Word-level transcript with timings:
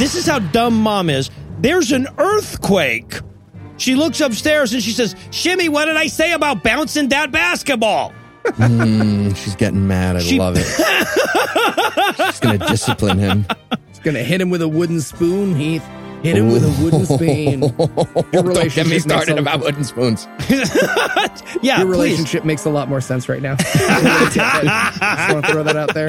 This 0.00 0.14
is 0.14 0.26
how 0.26 0.38
dumb 0.38 0.74
mom 0.80 1.10
is. 1.10 1.30
There's 1.60 1.92
an 1.92 2.08
earthquake. 2.16 3.20
She 3.76 3.94
looks 3.94 4.20
upstairs 4.20 4.72
and 4.72 4.82
she 4.82 4.92
says, 4.92 5.14
Shimmy, 5.30 5.68
what 5.68 5.84
did 5.84 5.96
I 5.98 6.06
say 6.06 6.32
about 6.32 6.62
bouncing 6.62 7.10
that 7.10 7.30
basketball? 7.30 8.12
Mm, 8.44 9.36
she's 9.36 9.54
getting 9.56 9.86
mad. 9.86 10.16
I 10.16 10.20
She- 10.20 10.38
love 10.38 10.54
it. 10.56 10.64
she's 12.26 12.40
going 12.40 12.58
to 12.58 12.66
discipline 12.66 13.18
him. 13.18 13.46
She's 13.88 13.98
gonna 14.00 14.22
hit 14.22 14.40
him 14.40 14.48
with 14.48 14.62
a 14.62 14.68
wooden 14.68 15.02
spoon, 15.02 15.54
Heath. 15.54 15.84
Hit 16.22 16.36
him 16.36 16.48
with 16.50 16.64
a 16.64 16.82
wooden 16.82 17.04
spoon. 17.06 17.60
Your 18.32 18.42
Don't 18.42 18.54
get 18.64 18.84
relationship 18.84 18.86
me 18.86 18.90
makes 18.92 19.04
started 19.04 19.36
a- 19.36 19.40
about 19.40 19.60
wooden 19.60 19.84
spoons. 19.84 20.26
yeah, 21.62 21.78
Your 21.78 21.86
please. 21.86 21.86
relationship 21.86 22.44
makes 22.46 22.64
a 22.64 22.70
lot 22.70 22.88
more 22.88 23.00
sense 23.02 23.28
right 23.28 23.40
now. 23.42 23.56
Just 23.56 24.36
want 25.34 25.44
to 25.46 25.52
throw 25.52 25.62
that 25.62 25.76
out 25.76 25.92
there. 25.94 26.08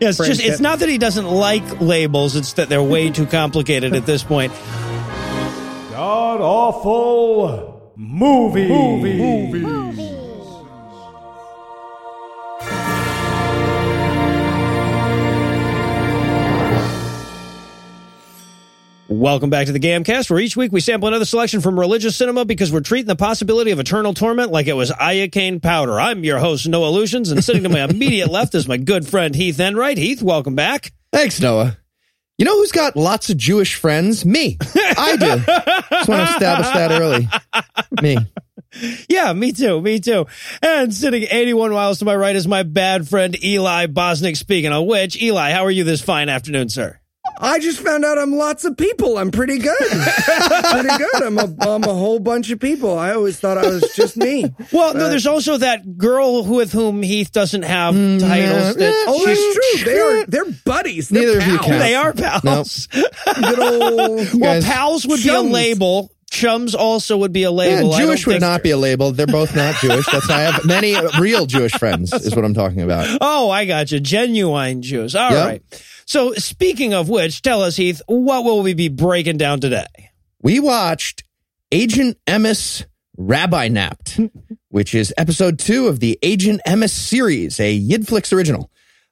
Yeah, 0.00 0.10
it's 0.10 0.18
just 0.18 0.40
it's 0.40 0.60
not 0.60 0.78
that 0.80 0.88
he 0.88 0.98
doesn't 0.98 1.26
like 1.26 1.80
labels, 1.80 2.36
it's 2.36 2.52
that 2.54 2.68
they're 2.68 2.82
way 2.82 3.10
too 3.10 3.26
complicated 3.26 3.94
at 3.94 4.06
this 4.06 4.22
point. 4.22 4.52
God 5.90 6.40
awful 6.40 7.92
movie 7.96 8.68
movie 8.68 9.60
movie. 9.60 10.07
Welcome 19.18 19.50
back 19.50 19.66
to 19.66 19.72
the 19.72 19.80
Gamcast, 19.80 20.30
where 20.30 20.38
each 20.38 20.56
week 20.56 20.70
we 20.70 20.78
sample 20.78 21.08
another 21.08 21.24
selection 21.24 21.60
from 21.60 21.76
religious 21.76 22.14
cinema 22.14 22.44
because 22.44 22.70
we're 22.70 22.78
treating 22.78 23.08
the 23.08 23.16
possibility 23.16 23.72
of 23.72 23.80
eternal 23.80 24.14
torment 24.14 24.52
like 24.52 24.68
it 24.68 24.74
was 24.74 24.92
iocane 24.92 25.60
powder. 25.60 25.98
I'm 25.98 26.22
your 26.22 26.38
host, 26.38 26.68
Noah 26.68 26.90
Lugeons, 26.90 27.32
and 27.32 27.42
sitting 27.42 27.64
to 27.64 27.68
my 27.68 27.82
immediate 27.90 28.30
left 28.30 28.54
is 28.54 28.68
my 28.68 28.76
good 28.76 29.08
friend 29.08 29.34
Heath 29.34 29.58
Enright. 29.58 29.98
Heath, 29.98 30.22
welcome 30.22 30.54
back. 30.54 30.92
Thanks, 31.12 31.40
Noah. 31.40 31.76
You 32.38 32.44
know 32.44 32.58
who's 32.58 32.70
got 32.70 32.94
lots 32.94 33.28
of 33.28 33.36
Jewish 33.36 33.74
friends? 33.74 34.24
Me. 34.24 34.56
I 34.76 35.16
do. 35.16 35.96
Just 35.96 36.08
want 36.08 36.28
to 36.28 36.34
establish 36.34 36.68
that 36.68 36.92
early. 36.92 37.28
Me. 38.00 38.18
Yeah, 39.08 39.32
me 39.32 39.50
too, 39.50 39.80
me 39.80 39.98
too. 39.98 40.28
And 40.62 40.94
sitting 40.94 41.24
81 41.28 41.72
miles 41.72 41.98
to 41.98 42.04
my 42.04 42.14
right 42.14 42.36
is 42.36 42.46
my 42.46 42.62
bad 42.62 43.08
friend 43.08 43.36
Eli 43.42 43.88
Bosnick. 43.88 44.36
Speaking 44.36 44.72
of 44.72 44.86
which, 44.86 45.20
Eli, 45.20 45.50
how 45.50 45.64
are 45.64 45.72
you 45.72 45.82
this 45.82 46.02
fine 46.02 46.28
afternoon, 46.28 46.68
sir? 46.68 46.97
I 47.40 47.58
just 47.60 47.80
found 47.80 48.04
out 48.04 48.18
I'm 48.18 48.32
lots 48.34 48.64
of 48.64 48.76
people. 48.76 49.16
I'm 49.16 49.30
pretty 49.30 49.58
good. 49.58 49.76
pretty 49.78 50.96
good. 50.98 51.22
I'm 51.22 51.38
a, 51.38 51.54
I'm 51.60 51.84
a 51.84 51.94
whole 51.94 52.18
bunch 52.18 52.50
of 52.50 52.58
people. 52.60 52.98
I 52.98 53.12
always 53.14 53.38
thought 53.38 53.58
I 53.58 53.66
was 53.68 53.92
just 53.94 54.16
me. 54.16 54.52
Well, 54.72 54.94
no, 54.94 55.04
uh, 55.06 55.08
there's 55.08 55.26
also 55.26 55.56
that 55.58 55.96
girl 55.96 56.42
who, 56.42 56.56
with 56.56 56.72
whom 56.72 57.02
Heath 57.02 57.30
doesn't 57.32 57.62
have 57.62 57.94
mm, 57.94 58.20
titles. 58.20 58.76
That 58.76 59.04
Oh, 59.08 59.24
that's 59.24 59.54
true. 59.84 59.84
They 59.92 59.98
are 60.00 60.26
they're 60.26 60.50
buddies. 60.64 61.08
They're 61.08 61.22
Neither 61.22 61.38
of 61.38 61.46
you 61.46 61.58
pals. 61.58 61.66
count. 61.66 61.78
They 61.80 61.94
are 61.94 62.12
pals. 62.12 62.86
Good 62.88 63.58
old 63.60 64.34
Well, 64.34 64.60
Guys, 64.60 64.64
pals 64.64 65.06
would 65.06 65.22
be 65.22 65.28
a 65.28 65.40
label. 65.40 66.10
Chums 66.30 66.74
also 66.74 67.16
would 67.18 67.32
be 67.32 67.44
a 67.44 67.50
Yeah, 67.50 67.56
label. 67.56 67.94
I 67.94 68.00
Jewish 68.02 68.26
would 68.26 68.34
think- 68.34 68.40
not 68.42 68.62
be 68.62 68.70
a 68.72 68.76
label. 68.76 69.12
They're 69.12 69.26
both 69.26 69.56
not 69.56 69.76
Jewish. 69.76 70.04
That's 70.12 70.28
why 70.28 70.34
I 70.36 70.50
have 70.50 70.64
many 70.66 70.94
real 71.18 71.46
Jewish 71.46 71.72
friends. 71.72 72.12
Is 72.12 72.36
what 72.36 72.44
I'm 72.44 72.52
talking 72.54 72.82
about. 72.82 73.06
Oh, 73.22 73.48
I 73.50 73.64
got 73.64 73.90
you. 73.92 74.00
Genuine 74.00 74.82
Jews. 74.82 75.14
All 75.14 75.30
right. 75.32 75.62
Yep. 75.70 75.80
So, 76.08 76.32
speaking 76.32 76.94
of 76.94 77.10
which, 77.10 77.42
tell 77.42 77.60
us, 77.60 77.76
Heath, 77.76 78.00
what 78.06 78.42
will 78.42 78.62
we 78.62 78.72
be 78.72 78.88
breaking 78.88 79.36
down 79.36 79.60
today? 79.60 79.84
We 80.40 80.58
watched 80.58 81.22
Agent 81.70 82.16
Emes 82.26 82.86
Rabbi 83.18 83.68
Napped, 83.68 84.18
which 84.70 84.94
is 84.94 85.12
episode 85.18 85.58
two 85.58 85.86
of 85.86 86.00
the 86.00 86.18
Agent 86.22 86.62
Emes 86.66 86.92
series, 86.92 87.60
a 87.60 87.78
Yidflix 87.78 88.32
original. 88.32 88.70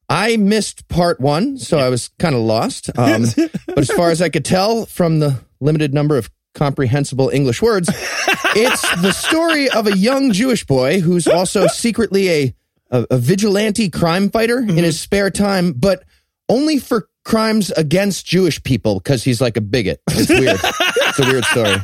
I 0.09 0.39
missed 0.39 0.89
part 0.89 1.21
one, 1.21 1.59
so 1.59 1.77
I 1.77 1.91
was 1.91 2.09
kind 2.19 2.35
of 2.35 2.41
lost. 2.41 2.89
Um, 2.99 3.27
but 3.67 3.77
as 3.77 3.91
far 3.91 4.11
as 4.11 4.23
I 4.23 4.31
could 4.31 4.47
tell 4.47 4.87
from 4.87 5.19
the 5.19 5.39
limited 5.61 5.93
number 5.93 6.17
of 6.17 6.31
comprehensible 6.55 7.29
English 7.29 7.61
words, 7.61 7.91
it's 8.57 8.97
the 9.03 9.13
story 9.13 9.69
of 9.69 9.87
a 9.87 9.95
young 9.95 10.33
Jewish 10.33 10.65
boy 10.65 11.01
who's 11.01 11.29
also 11.29 11.67
secretly 11.67 12.31
a, 12.31 12.55
a, 12.91 13.07
a 13.11 13.19
vigilante 13.19 13.91
crime 13.91 14.31
fighter 14.31 14.61
in 14.61 14.77
his 14.77 14.99
spare 14.99 15.29
time, 15.29 15.75
but 15.75 16.03
only 16.49 16.79
for 16.79 17.09
crimes 17.25 17.71
against 17.73 18.27
Jewish 18.27 18.63
people 18.63 18.95
because 18.95 19.25
he's 19.25 19.41
like 19.41 19.57
a 19.57 19.61
bigot. 19.61 20.01
It's 20.11 20.29
weird. 20.29 20.61
it's 20.63 21.19
a 21.19 21.23
weird 21.23 21.45
story. 21.45 21.77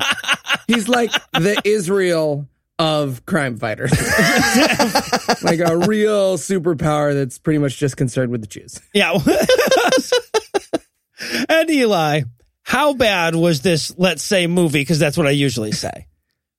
He's 0.69 0.89
like 0.89 1.11
the 1.33 1.61
Israel 1.65 2.49
of 2.79 3.25
crime 3.27 3.59
fighters. 3.59 3.91
like 5.43 5.61
a 5.61 5.77
real 5.87 6.39
superpower 6.39 7.15
that's 7.15 7.39
pretty 7.39 7.59
much 7.59 7.79
just 7.79 7.97
concerned 7.97 8.31
with 8.31 8.41
the 8.41 8.47
Jews. 8.47 8.81
Yeah. 8.93 9.13
and 11.49 11.71
Eli, 11.71 12.23
how 12.63 12.95
bad 12.95 13.35
was 13.35 13.63
this, 13.63 13.95
let's 13.99 14.23
say, 14.23 14.47
movie? 14.47 14.81
Because 14.81 14.99
that's 14.99 15.17
what 15.17 15.27
I 15.27 15.31
usually 15.31 15.73
say. 15.73 16.07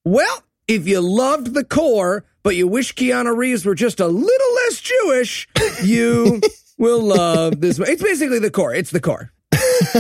Well, 0.06 0.44
if 0.68 0.88
you 0.88 1.02
loved 1.02 1.53
the 1.53 1.64
core, 1.64 2.25
but 2.44 2.56
you 2.56 2.68
wish 2.68 2.94
Keanu 2.94 3.35
Reeves 3.35 3.66
were 3.66 3.75
just 3.75 4.00
a 4.00 4.08
little 4.08 4.53
less 4.56 4.81
Jewish, 4.81 5.47
you 5.84 6.41
will 6.78 7.01
love 7.01 7.59
this. 7.61 7.79
It's 7.79 8.01
basically 8.03 8.39
the 8.39 8.51
core. 8.51 8.73
It's 8.73 8.91
the 8.91 9.00
core. 9.00 9.31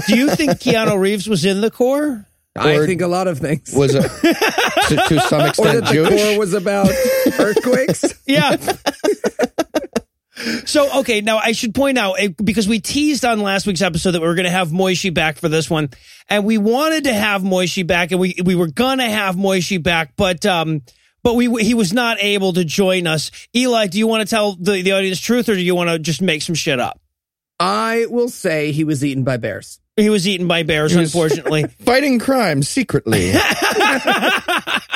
Do 0.07 0.17
you 0.17 0.29
think 0.29 0.51
Keanu 0.53 0.99
Reeves 0.99 1.27
was 1.27 1.45
in 1.45 1.61
the 1.61 1.71
core? 1.71 2.27
I 2.55 2.85
think 2.85 3.01
a 3.01 3.07
lot 3.07 3.27
of 3.27 3.39
things. 3.39 3.73
Was 3.73 3.95
it 3.95 4.01
to, 4.89 4.95
to 5.07 5.19
some 5.21 5.41
or 5.41 5.47
extent 5.47 5.73
that 5.73 5.85
the 5.87 5.93
Jewish? 5.93 6.21
core 6.21 6.39
was 6.39 6.53
about 6.53 6.89
earthquakes. 7.39 8.13
Yeah. 8.25 8.55
so, 10.65 10.99
okay, 10.99 11.21
now 11.21 11.37
I 11.37 11.51
should 11.51 11.75
point 11.75 11.97
out 11.97 12.13
eh, 12.13 12.29
because 12.43 12.67
we 12.67 12.79
teased 12.79 13.25
on 13.25 13.41
last 13.41 13.67
week's 13.67 13.81
episode 13.81 14.11
that 14.11 14.21
we 14.21 14.27
were 14.27 14.35
going 14.35 14.45
to 14.45 14.51
have 14.51 14.69
Moishi 14.69 15.13
back 15.13 15.37
for 15.37 15.49
this 15.49 15.69
one, 15.69 15.89
and 16.29 16.45
we 16.45 16.57
wanted 16.57 17.03
to 17.05 17.13
have 17.13 17.41
Moishi 17.41 17.85
back, 17.85 18.11
and 18.11 18.19
we 18.19 18.35
we 18.43 18.55
were 18.55 18.67
going 18.67 18.99
to 18.99 19.09
have 19.09 19.35
Moishi 19.35 19.81
back, 19.81 20.13
but 20.15 20.45
um, 20.45 20.81
but 21.23 21.35
we 21.35 21.63
he 21.63 21.73
was 21.73 21.93
not 21.93 22.17
able 22.21 22.53
to 22.53 22.65
join 22.65 23.07
us. 23.07 23.31
Eli, 23.55 23.87
do 23.87 23.97
you 23.97 24.07
want 24.07 24.27
to 24.27 24.29
tell 24.29 24.55
the 24.55 24.81
the 24.81 24.91
audience 24.91 25.19
truth, 25.19 25.49
or 25.49 25.55
do 25.55 25.61
you 25.61 25.75
want 25.75 25.89
to 25.89 25.99
just 25.99 26.21
make 26.21 26.41
some 26.41 26.55
shit 26.55 26.79
up? 26.79 26.99
I 27.59 28.07
will 28.09 28.29
say 28.29 28.71
he 28.71 28.83
was 28.83 29.03
eaten 29.05 29.23
by 29.23 29.37
bears. 29.37 29.79
He 29.95 30.09
was 30.09 30.27
eaten 30.27 30.47
by 30.47 30.63
bears, 30.63 30.95
unfortunately. 30.95 31.63
Fighting 31.85 32.19
crime 32.19 32.63
secretly. 32.63 33.31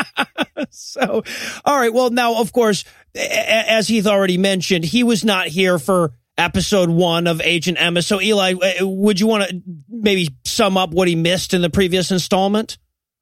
so, 0.70 1.24
all 1.66 1.80
right. 1.80 1.94
Well, 1.94 2.10
now, 2.10 2.42
of 2.42 2.52
course, 2.52 2.84
a- 3.16 3.20
a- 3.20 3.72
as 3.72 3.88
Heath 3.88 4.08
already 4.08 4.38
mentioned, 4.38 4.84
he 4.86 5.04
was 5.04 5.24
not 5.24 5.48
here 5.48 5.80
for 5.80 6.14
episode 6.38 6.90
one 6.90 7.28
of 7.28 7.42
Agent 7.42 7.78
Emes. 7.78 8.06
So, 8.06 8.22
Eli, 8.22 8.54
uh, 8.54 8.88
would 8.88 9.20
you 9.20 9.28
want 9.28 9.50
to 9.50 9.62
maybe 9.90 10.30
sum 10.46 10.78
up 10.78 10.92
what 10.92 11.08
he 11.08 11.16
missed 11.16 11.54
in 11.54 11.62
the 11.62 11.70
previous 11.70 12.12
installment? 12.12 12.78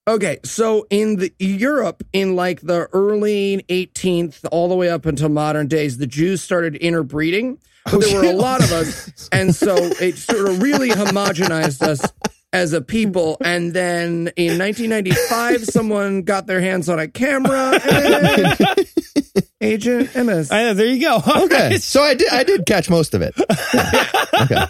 Okay, 0.08 0.38
so 0.44 0.86
in 0.92 1.16
the 1.16 1.34
Europe 1.40 2.04
in 2.14 2.36
like 2.36 2.62
the 2.62 2.88
early 2.94 3.66
18th 3.70 4.46
all 4.52 4.70
the 4.70 4.76
way 4.76 4.90
up 4.90 5.06
until 5.08 5.30
modern 5.30 5.68
days, 5.68 5.98
the 5.98 6.06
Jews 6.06 6.44
started 6.44 6.76
interbreeding. 6.76 7.58
But 7.86 8.02
there 8.02 8.20
were 8.22 8.26
a 8.30 8.34
lot 8.34 8.64
of 8.64 8.72
us, 8.72 9.30
and 9.32 9.54
so 9.56 9.76
it 9.76 10.18
sort 10.18 10.48
of 10.50 10.62
really 10.62 10.90
homogenized 10.90 11.82
us 11.84 12.02
as 12.54 12.74
a 12.74 12.82
people. 12.82 13.38
And 13.42 13.74
then 13.74 14.32
in 14.36 14.58
1995, 14.58 15.66
someone 15.66 16.22
got 16.24 16.48
their 16.48 16.62
hands 16.62 16.90
on 16.90 16.98
a 17.00 17.08
camera 17.08 17.80
and 17.92 18.88
Agent 19.62 20.10
Emes. 20.10 20.52
Uh, 20.52 20.74
there 20.74 20.88
you 20.88 21.00
go. 21.02 21.14
All 21.26 21.44
Okay, 21.46 21.70
right. 21.70 21.82
so 21.82 22.02
I 22.02 22.14
did. 22.16 22.30
I 22.32 22.44
did 22.44 22.66
catch 22.66 22.90
most 22.90 23.14
of 23.16 23.22
it. 23.24 23.36
Okay. 24.42 24.66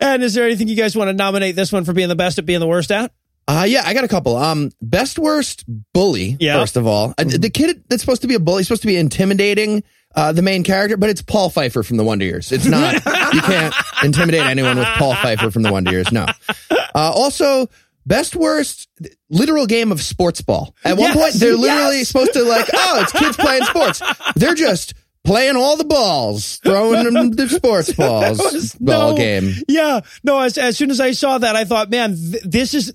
And 0.00 0.22
is 0.24 0.34
there 0.34 0.44
anything 0.44 0.66
you 0.68 0.74
guys 0.76 0.96
want 0.96 1.08
to 1.08 1.12
nominate 1.12 1.54
this 1.54 1.70
one 1.72 1.84
for 1.84 1.92
being 1.92 2.08
the 2.08 2.16
best 2.16 2.38
at 2.38 2.44
being 2.44 2.58
the 2.60 2.66
worst 2.66 2.90
at? 2.90 3.12
Uh, 3.48 3.64
yeah, 3.68 3.82
I 3.84 3.92
got 3.94 4.04
a 4.04 4.08
couple. 4.08 4.36
Um, 4.36 4.70
best 4.80 5.18
worst 5.18 5.64
bully. 5.92 6.36
Yeah. 6.40 6.60
First 6.60 6.76
of 6.76 6.86
all, 6.86 7.14
Uh, 7.18 7.24
the 7.24 7.50
kid 7.50 7.82
that's 7.88 8.02
supposed 8.02 8.22
to 8.22 8.28
be 8.28 8.34
a 8.34 8.40
bully 8.40 8.60
is 8.60 8.68
supposed 8.68 8.82
to 8.82 8.88
be 8.88 8.96
intimidating. 8.96 9.82
Uh, 10.14 10.30
the 10.30 10.42
main 10.42 10.62
character, 10.62 10.98
but 10.98 11.08
it's 11.08 11.22
Paul 11.22 11.48
Pfeiffer 11.48 11.82
from 11.82 11.96
the 11.96 12.04
Wonder 12.04 12.26
Years. 12.26 12.52
It's 12.52 12.66
not. 12.66 12.94
you 13.34 13.40
can't 13.40 13.74
intimidate 14.02 14.42
anyone 14.42 14.76
with 14.76 14.86
Paul 14.98 15.14
Pfeiffer 15.14 15.50
from 15.50 15.62
the 15.62 15.72
Wonder 15.72 15.90
Years. 15.90 16.12
No. 16.12 16.26
Uh, 16.70 16.76
also, 16.94 17.66
best 18.04 18.36
worst 18.36 18.88
literal 19.30 19.64
game 19.66 19.90
of 19.90 20.02
sports 20.02 20.42
ball. 20.42 20.74
At 20.84 20.98
one 20.98 21.08
Yes, 21.08 21.16
point, 21.16 21.34
they're 21.36 21.56
literally 21.56 21.98
yes. 21.98 22.08
supposed 22.08 22.34
to 22.34 22.42
like, 22.42 22.68
oh, 22.74 23.00
it's 23.00 23.12
kids 23.12 23.36
playing 23.38 23.64
sports. 23.64 24.02
They're 24.36 24.54
just 24.54 24.92
playing 25.24 25.56
all 25.56 25.78
the 25.78 25.84
balls, 25.84 26.58
throwing 26.62 27.04
them 27.14 27.30
the 27.36 27.48
sports 27.48 27.94
balls 27.94 28.74
ball 28.74 29.12
no- 29.12 29.16
game. 29.16 29.54
Yeah, 29.66 30.00
no. 30.22 30.40
As 30.40 30.58
as 30.58 30.76
soon 30.76 30.90
as 30.90 31.00
I 31.00 31.12
saw 31.12 31.38
that, 31.38 31.56
I 31.56 31.64
thought, 31.64 31.88
man, 31.90 32.14
th- 32.16 32.42
this 32.44 32.74
is. 32.74 32.92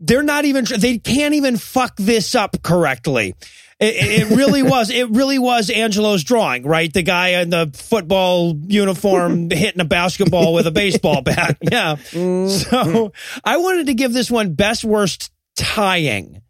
They're 0.00 0.22
not 0.22 0.44
even. 0.44 0.64
They 0.64 0.98
can't 0.98 1.34
even 1.34 1.56
fuck 1.56 1.96
this 1.96 2.34
up 2.34 2.62
correctly. 2.62 3.34
It, 3.80 4.28
it 4.30 4.36
really 4.36 4.62
was. 4.74 4.90
It 4.90 5.10
really 5.10 5.38
was 5.38 5.70
Angelo's 5.70 6.24
drawing, 6.24 6.64
right? 6.64 6.92
The 6.92 7.02
guy 7.02 7.40
in 7.40 7.50
the 7.50 7.70
football 7.74 8.54
uniform 8.66 9.50
hitting 9.50 9.80
a 9.80 9.84
basketball 9.84 10.54
with 10.54 10.66
a 10.66 10.72
baseball 10.72 11.22
bat. 11.22 11.58
Yeah. 11.70 11.96
Mm-hmm. 11.96 12.48
So 12.48 13.12
I 13.44 13.56
wanted 13.56 13.86
to 13.86 13.94
give 13.94 14.12
this 14.12 14.30
one 14.30 14.54
best 14.54 14.84
worst 14.84 15.32
tying. 15.56 16.42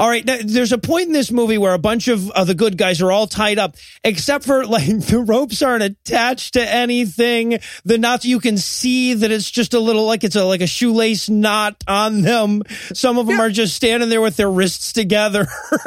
All 0.00 0.08
right, 0.08 0.24
now, 0.24 0.38
there's 0.44 0.70
a 0.70 0.78
point 0.78 1.08
in 1.08 1.12
this 1.12 1.32
movie 1.32 1.58
where 1.58 1.74
a 1.74 1.78
bunch 1.78 2.06
of, 2.06 2.30
of 2.30 2.46
the 2.46 2.54
good 2.54 2.78
guys 2.78 3.02
are 3.02 3.10
all 3.10 3.26
tied 3.26 3.58
up, 3.58 3.74
except 4.04 4.44
for 4.44 4.64
like 4.66 4.86
the 4.86 5.18
ropes 5.18 5.60
aren't 5.60 5.82
attached 5.82 6.54
to 6.54 6.62
anything. 6.62 7.58
The 7.84 7.98
knots 7.98 8.24
you 8.24 8.38
can 8.38 8.58
see 8.58 9.14
that 9.14 9.32
it's 9.32 9.50
just 9.50 9.74
a 9.74 9.80
little 9.80 10.06
like 10.06 10.22
it's 10.22 10.36
a 10.36 10.44
like 10.44 10.60
a 10.60 10.68
shoelace 10.68 11.28
knot 11.28 11.82
on 11.88 12.22
them. 12.22 12.62
Some 12.92 13.18
of 13.18 13.26
them 13.26 13.40
are 13.40 13.50
just 13.50 13.74
standing 13.74 14.08
there 14.08 14.20
with 14.20 14.36
their 14.36 14.50
wrists 14.50 14.92
together. 14.92 15.48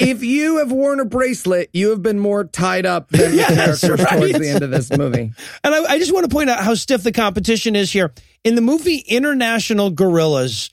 if 0.00 0.24
you 0.24 0.58
have 0.58 0.72
worn 0.72 0.98
a 0.98 1.04
bracelet, 1.04 1.70
you 1.72 1.90
have 1.90 2.02
been 2.02 2.18
more 2.18 2.42
tied 2.42 2.86
up 2.86 3.08
than 3.10 3.30
the 3.30 3.36
Yes, 3.46 3.82
characters 3.82 4.04
right. 4.04 4.18
towards 4.18 4.38
the 4.40 4.48
end 4.48 4.64
of 4.64 4.70
this 4.70 4.90
movie. 4.90 5.32
And 5.62 5.74
I, 5.74 5.92
I 5.92 5.98
just 6.00 6.12
want 6.12 6.28
to 6.28 6.34
point 6.34 6.50
out 6.50 6.58
how 6.58 6.74
stiff 6.74 7.04
the 7.04 7.12
competition 7.12 7.76
is 7.76 7.92
here. 7.92 8.12
In 8.42 8.56
the 8.56 8.62
movie 8.62 8.96
International 9.06 9.90
Gorillas, 9.90 10.70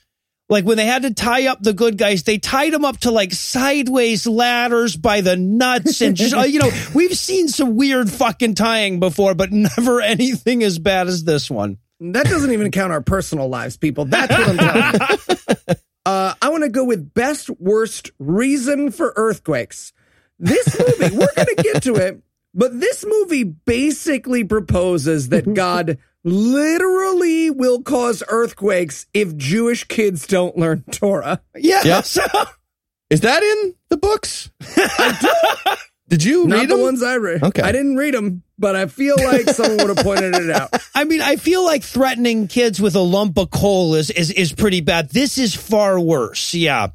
like 0.48 0.64
when 0.64 0.76
they 0.76 0.86
had 0.86 1.02
to 1.02 1.14
tie 1.14 1.46
up 1.46 1.62
the 1.62 1.72
good 1.72 1.96
guys, 1.96 2.22
they 2.22 2.38
tied 2.38 2.72
them 2.72 2.84
up 2.84 2.98
to 2.98 3.10
like 3.10 3.32
sideways 3.32 4.26
ladders 4.26 4.96
by 4.96 5.20
the 5.20 5.36
nuts 5.36 6.00
and 6.00 6.16
just, 6.16 6.34
uh, 6.34 6.42
you 6.42 6.58
know, 6.58 6.70
we've 6.94 7.16
seen 7.16 7.48
some 7.48 7.76
weird 7.76 8.10
fucking 8.10 8.54
tying 8.54 9.00
before, 9.00 9.34
but 9.34 9.52
never 9.52 10.00
anything 10.02 10.62
as 10.62 10.78
bad 10.78 11.06
as 11.06 11.24
this 11.24 11.50
one. 11.50 11.78
That 12.00 12.26
doesn't 12.26 12.52
even 12.52 12.70
count 12.70 12.92
our 12.92 13.00
personal 13.00 13.48
lives, 13.48 13.76
people. 13.76 14.04
That's 14.04 14.36
what 14.36 14.48
I'm 14.48 14.58
telling 14.58 15.18
you. 15.28 15.74
Uh, 16.06 16.34
I 16.42 16.50
want 16.50 16.64
to 16.64 16.68
go 16.68 16.84
with 16.84 17.14
best 17.14 17.48
worst 17.48 18.10
reason 18.18 18.90
for 18.90 19.14
earthquakes. 19.16 19.94
This 20.38 20.78
movie, 20.78 21.16
we're 21.16 21.34
going 21.34 21.56
to 21.56 21.62
get 21.62 21.82
to 21.84 21.94
it, 21.94 22.22
but 22.52 22.78
this 22.78 23.06
movie 23.08 23.44
basically 23.44 24.44
proposes 24.44 25.30
that 25.30 25.54
God 25.54 25.96
literally 26.24 27.50
will 27.50 27.82
cause 27.82 28.22
earthquakes 28.28 29.06
if 29.14 29.36
Jewish 29.36 29.84
kids 29.84 30.26
don't 30.26 30.56
learn 30.56 30.82
Torah. 30.90 31.40
Yes. 31.54 32.18
Is 33.10 33.20
that 33.20 33.42
in 33.42 33.74
the 33.90 33.96
books? 33.98 34.50
Did 36.08 36.24
you 36.24 36.46
Not 36.46 36.56
read 36.60 36.68
the 36.68 36.74
them? 36.76 36.82
ones 36.84 37.02
I 37.02 37.16
read. 37.16 37.42
Okay. 37.42 37.62
I 37.62 37.72
didn't 37.72 37.96
read 37.96 38.14
them, 38.14 38.42
but 38.58 38.76
I 38.76 38.86
feel 38.86 39.16
like 39.16 39.48
someone 39.48 39.78
would 39.78 39.96
have 39.96 40.04
pointed 40.04 40.34
it 40.34 40.50
out. 40.50 40.70
I 40.94 41.04
mean, 41.04 41.22
I 41.22 41.36
feel 41.36 41.64
like 41.64 41.82
threatening 41.82 42.46
kids 42.46 42.80
with 42.80 42.94
a 42.94 43.00
lump 43.00 43.38
of 43.38 43.50
coal 43.50 43.94
is 43.94 44.10
is, 44.10 44.30
is 44.30 44.52
pretty 44.52 44.80
bad. 44.80 45.10
This 45.10 45.38
is 45.38 45.54
far 45.54 45.98
worse. 45.98 46.54
Yeah. 46.54 46.88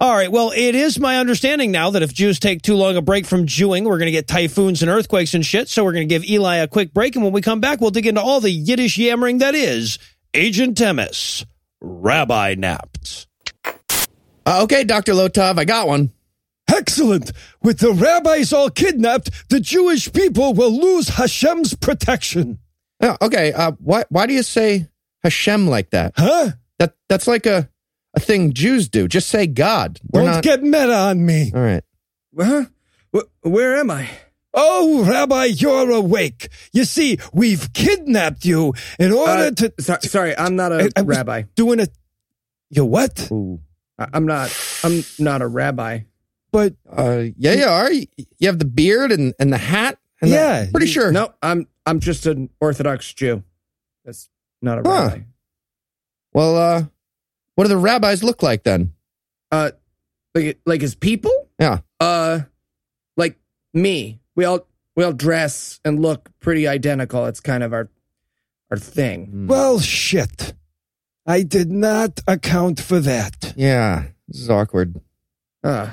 All 0.00 0.14
right. 0.14 0.30
Well, 0.30 0.52
it 0.54 0.74
is 0.74 0.98
my 0.98 1.18
understanding 1.18 1.70
now 1.70 1.90
that 1.90 2.02
if 2.02 2.12
Jews 2.12 2.38
take 2.38 2.62
too 2.62 2.74
long 2.74 2.96
a 2.96 3.02
break 3.02 3.26
from 3.26 3.46
Jewing, 3.46 3.84
we're 3.84 3.98
going 3.98 4.06
to 4.06 4.12
get 4.12 4.26
typhoons 4.26 4.82
and 4.82 4.90
earthquakes 4.90 5.34
and 5.34 5.46
shit. 5.46 5.68
So 5.68 5.84
we're 5.84 5.92
going 5.92 6.08
to 6.08 6.12
give 6.12 6.24
Eli 6.24 6.56
a 6.56 6.68
quick 6.68 6.92
break. 6.92 7.14
And 7.14 7.24
when 7.24 7.32
we 7.32 7.40
come 7.42 7.60
back, 7.60 7.80
we'll 7.80 7.90
dig 7.90 8.06
into 8.06 8.20
all 8.20 8.40
the 8.40 8.50
Yiddish 8.50 8.98
yammering 8.98 9.38
that 9.38 9.54
is 9.54 9.98
Agent 10.34 10.78
Emes, 10.78 11.44
Rabbi 11.80 12.54
Napped. 12.56 13.26
Uh, 14.46 14.62
okay, 14.64 14.84
Dr. 14.84 15.12
Lotov, 15.12 15.58
I 15.58 15.64
got 15.64 15.86
one. 15.86 16.12
Excellent. 16.68 17.32
With 17.62 17.78
the 17.78 17.92
rabbis 17.92 18.52
all 18.52 18.70
kidnapped, 18.70 19.48
the 19.48 19.60
Jewish 19.60 20.12
people 20.12 20.54
will 20.54 20.72
lose 20.72 21.08
Hashem's 21.08 21.74
protection. 21.74 22.58
Oh, 23.00 23.16
okay, 23.22 23.52
uh, 23.52 23.72
why, 23.78 24.04
why 24.08 24.26
do 24.26 24.34
you 24.34 24.42
say 24.42 24.88
Hashem 25.22 25.68
like 25.68 25.90
that? 25.90 26.14
Huh? 26.16 26.50
That 26.78 26.94
That's 27.08 27.26
like 27.26 27.46
a, 27.46 27.68
a 28.14 28.20
thing 28.20 28.52
Jews 28.52 28.88
do. 28.88 29.08
Just 29.08 29.28
say 29.28 29.46
God. 29.46 30.00
We're 30.12 30.22
Don't 30.22 30.30
not. 30.30 30.44
get 30.44 30.62
meta 30.62 30.94
on 30.94 31.24
me. 31.24 31.52
All 31.54 31.60
right. 31.60 31.84
Huh? 32.38 32.64
Wh- 33.14 33.46
Where 33.46 33.76
am 33.76 33.90
I? 33.90 34.08
Oh, 34.56 35.04
Rabbi, 35.04 35.44
you're 35.46 35.90
awake. 35.90 36.48
You 36.72 36.84
see, 36.84 37.18
we've 37.32 37.72
kidnapped 37.72 38.44
you 38.44 38.72
in 39.00 39.12
order 39.12 39.44
Uh, 39.46 39.50
to. 39.50 39.74
so- 39.80 39.98
sorry, 40.02 40.36
I'm 40.38 40.54
not 40.54 40.72
I- 40.72 40.82
a 40.84 40.88
I 40.96 41.02
was 41.02 41.16
rabbi. 41.16 41.42
Doing 41.56 41.80
a. 41.80 41.88
You 42.70 42.84
what? 42.84 43.28
Ooh. 43.32 43.60
I- 43.98 44.08
I'm 44.12 44.26
not. 44.26 44.56
I'm 44.84 45.04
not 45.18 45.42
a 45.42 45.46
rabbi. 45.48 46.00
But 46.52 46.74
Uh, 46.88 47.24
yeah, 47.36 47.52
you 47.54 47.64
are. 47.66 47.90
You 47.92 48.06
you 48.38 48.46
have 48.48 48.60
the 48.60 48.64
beard 48.64 49.10
and, 49.10 49.34
and 49.40 49.52
the 49.52 49.58
hat. 49.58 49.98
And 50.20 50.30
the- 50.30 50.36
Yeah, 50.36 50.66
pretty 50.70 50.86
sure. 50.86 51.10
No, 51.10 51.34
I'm. 51.42 51.66
I'm 51.84 51.98
just 52.00 52.24
an 52.26 52.48
Orthodox 52.60 53.12
Jew. 53.12 53.42
That's 54.04 54.28
not 54.62 54.78
a 54.78 54.88
Huh. 54.88 54.94
rabbi. 55.10 55.20
Well, 56.32 56.56
uh, 56.56 56.84
what 57.54 57.64
do 57.64 57.68
the 57.68 57.76
rabbis 57.76 58.22
look 58.24 58.42
like 58.42 58.62
then? 58.64 58.92
Uh, 59.50 59.70
like 60.34 60.58
like 60.66 60.80
his 60.80 60.94
people. 60.94 61.32
Yeah. 61.58 61.80
Uh, 62.00 62.40
like 63.16 63.38
me. 63.72 64.20
We 64.36 64.44
all 64.44 64.66
we 64.96 65.04
all 65.04 65.12
dress 65.12 65.80
and 65.84 66.00
look 66.02 66.30
pretty 66.40 66.66
identical. 66.68 67.26
It's 67.26 67.40
kind 67.40 67.62
of 67.62 67.72
our 67.72 67.88
our 68.70 68.76
thing. 68.78 69.46
well, 69.46 69.78
shit. 69.78 70.54
I 71.26 71.42
did 71.42 71.70
not 71.70 72.20
account 72.26 72.80
for 72.80 73.00
that. 73.00 73.54
Yeah, 73.56 74.06
this 74.28 74.40
is 74.40 74.50
awkward. 74.50 75.00
Uh, 75.62 75.88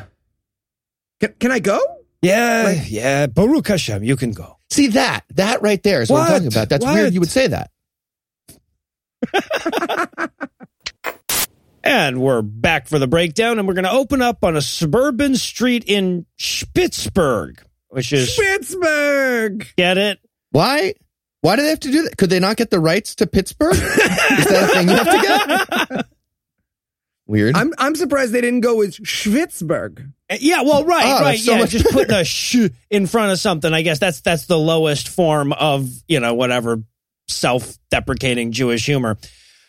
can 1.20 1.34
can 1.40 1.52
I 1.52 1.60
go? 1.60 1.80
Yeah, 2.22 2.64
Like- 2.66 2.92
yeah. 2.92 3.28
Baruch 3.28 3.68
Hashem, 3.68 4.04
you 4.04 4.16
can 4.16 4.32
go. 4.32 4.58
See 4.70 4.88
that? 4.88 5.24
That 5.36 5.62
right 5.62 5.82
there 5.84 6.02
is 6.02 6.10
what, 6.10 6.20
I'm 6.22 6.24
What? 6.26 6.30
talking 6.34 6.48
about. 6.48 6.70
That's 6.70 6.86
What? 6.86 6.94
weird 6.96 7.14
you 7.14 7.20
would 7.20 7.30
say 7.32 7.48
that. 7.48 7.72
And 11.84 12.22
we're 12.22 12.42
back 12.44 12.88
for 12.88 13.00
the 13.00 13.08
breakdown, 13.08 13.58
and 13.58 13.68
we're 13.68 13.74
going 13.74 13.86
to 13.86 13.92
open 13.92 14.22
up 14.22 14.44
on 14.44 14.56
a 14.56 14.62
suburban 14.62 15.36
street 15.36 15.84
in 15.88 16.26
Spitzberg, 16.40 17.60
which 17.90 18.14
is, 18.14 18.36
Pittsburgh. 18.40 19.68
get 19.78 19.98
it? 19.98 20.20
Why? 20.52 20.94
Why 21.42 21.56
do 21.56 21.64
they 21.64 21.70
have 21.70 21.80
to 21.80 21.92
do 21.92 22.04
that? 22.04 22.18
Could 22.18 22.30
they 22.30 22.40
not 22.40 22.58
get 22.58 22.70
the 22.70 22.80
rights 22.80 23.16
to 23.16 23.26
Pittsburgh? 23.28 23.74
is 23.74 23.80
that 23.82 24.70
a 24.70 24.74
thing 24.76 24.90
you 24.90 24.96
have 24.96 25.88
to 25.88 25.88
get? 25.98 26.06
Weird. 27.26 27.56
I'm 27.56 27.74
I'm 27.78 27.96
surprised 27.96 28.34
they 28.34 28.42
didn't 28.42 28.60
go 28.60 28.76
with 28.76 28.94
Schwitzberg. 28.98 30.12
Uh, 30.30 30.36
Yeah, 30.40 30.62
well, 30.64 30.84
right, 30.84 31.06
Oh, 31.06 31.22
right. 31.24 31.40
so 31.40 31.54
yeah, 31.54 31.60
much 31.60 31.70
just 31.72 31.86
putting 31.92 32.14
a 32.14 32.26
sh 32.26 32.58
in 32.90 33.08
front 33.08 33.32
of 33.32 33.40
something. 33.40 33.74
I 33.74 33.82
guess 33.84 34.00
that's 34.00 34.20
that's 34.22 34.46
the 34.48 34.60
lowest 34.60 35.08
form 35.08 35.54
of 35.54 35.90
you 36.08 36.20
know 36.20 36.34
whatever 36.34 36.84
self-deprecating 37.30 38.52
Jewish 38.52 38.86
humor. 38.86 39.18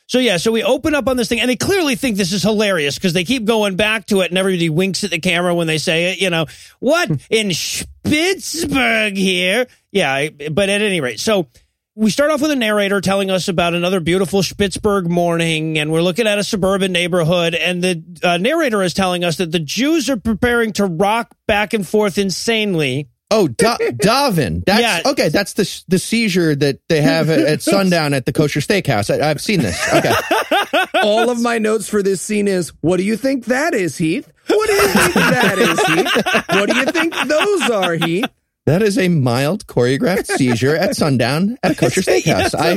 So 0.07 0.19
yeah, 0.19 0.37
so 0.37 0.53
we 0.53 0.63
open 0.63 0.95
up 0.95 1.09
on 1.09 1.17
this 1.17 1.29
thing, 1.29 1.41
and 1.41 1.49
they 1.49 1.57
clearly 1.57 1.95
think 1.95 2.17
this 2.17 2.33
is 2.33 2.43
hilarious 2.43 2.97
because 2.97 3.13
they 3.13 3.25
keep 3.25 3.45
going 3.45 3.77
back 3.77 4.07
to 4.07 4.21
it, 4.21 4.31
and 4.31 4.39
everybody 4.39 4.69
winks 4.69 5.05
at 5.05 5.11
the 5.11 5.19
camera 5.19 5.55
when 5.55 5.67
they 5.67 5.79
say 5.79 6.13
it. 6.13 6.21
You 6.21 6.31
know 6.31 6.47
what 6.81 7.11
in 7.31 7.49
Spitzberg 7.49 9.17
here? 9.17 9.67
Yeah, 9.91 10.29
but 10.51 10.69
at 10.69 10.83
any 10.83 11.01
rate, 11.01 11.21
so 11.21 11.49
we 11.95 12.11
start 12.11 12.31
off 12.31 12.41
with 12.41 12.51
a 12.51 12.57
narrator 12.57 13.03
telling 13.03 13.31
us 13.31 13.49
about 13.49 13.75
another 13.75 14.01
beautiful 14.01 14.41
Spitzberg 14.41 15.09
morning, 15.09 15.79
and 15.79 15.93
we're 15.93 16.03
looking 16.03 16.27
at 16.27 16.39
a 16.39 16.45
suburban 16.45 16.91
neighborhood, 16.91 17.55
and 17.55 17.83
the 17.83 18.03
uh, 18.23 18.39
narrator 18.39 18.83
is 18.83 18.95
telling 18.95 19.25
us 19.25 19.37
that 19.37 19.53
the 19.53 19.59
Jews 19.59 20.09
are 20.09 20.17
preparing 20.17 20.73
to 20.75 20.87
rock 20.87 21.35
back 21.47 21.75
and 21.75 21.87
forth 21.87 22.17
insanely. 22.17 23.09
Oh, 23.35 23.49
da- 23.49 23.77
Daven. 23.81 24.63
That's 24.67 24.81
Yeah. 25.05 25.11
okay. 25.13 25.29
That's 25.31 25.55
the 25.55 25.83
the 25.89 25.99
seizure 25.99 26.55
that 26.55 26.79
they 26.89 27.01
have 27.03 27.31
at, 27.31 27.41
at 27.41 27.63
sundown 27.63 28.13
at 28.15 28.27
the 28.27 28.33
kosher 28.33 28.61
steakhouse. 28.61 29.09
I, 29.13 29.29
I've 29.31 29.41
seen 29.41 29.61
this. 29.61 29.81
Okay. 29.95 30.13
All 31.03 31.31
of 31.31 31.41
my 31.41 31.59
notes 31.59 31.89
for 31.89 32.03
this 32.03 32.21
scene 32.21 32.47
is, 32.47 32.73
what 32.81 32.99
do 32.99 33.03
you 33.05 33.17
think 33.17 33.47
that 33.47 33.75
is, 33.75 33.97
Heath? 33.97 34.31
What 34.49 34.67
do 34.69 34.75
you 34.75 34.87
think 34.89 35.15
that 35.15 35.59
is, 35.59 35.81
Heath? 35.87 36.45
What 36.51 36.69
do 36.69 36.77
you 36.77 36.85
think 36.87 37.15
those 37.29 37.71
are, 37.71 37.95
Heath? 37.95 38.27
That 38.67 38.83
is 38.83 38.97
a 38.99 39.09
mild 39.09 39.67
choreographed 39.67 40.27
seizure 40.27 40.77
at 40.77 40.95
sundown 40.95 41.57
at 41.63 41.73
a 41.73 41.75
kosher 41.75 42.01
steakhouse. 42.03 42.53
Yes, 42.53 42.55
I, 42.55 42.73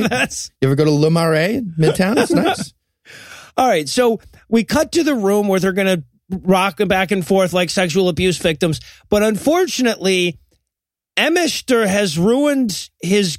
you 0.60 0.66
ever 0.68 0.74
go 0.74 0.84
to 0.84 0.90
Le 0.90 1.10
Marais, 1.10 1.60
Midtown? 1.78 2.16
It's 2.16 2.32
nice. 2.32 2.72
All 3.56 3.68
right, 3.68 3.88
so 3.88 4.20
we 4.48 4.64
cut 4.64 4.92
to 4.92 5.04
the 5.04 5.14
room 5.14 5.46
where 5.48 5.60
they're 5.60 5.72
going 5.72 5.98
to 6.00 6.04
rock 6.42 6.78
back 6.88 7.12
and 7.12 7.24
forth 7.24 7.52
like 7.52 7.70
sexual 7.70 8.08
abuse 8.08 8.36
victims, 8.38 8.80
but 9.08 9.22
unfortunately, 9.22 10.38
Emester 11.16 11.86
has 11.86 12.18
ruined 12.18 12.88
his 13.00 13.38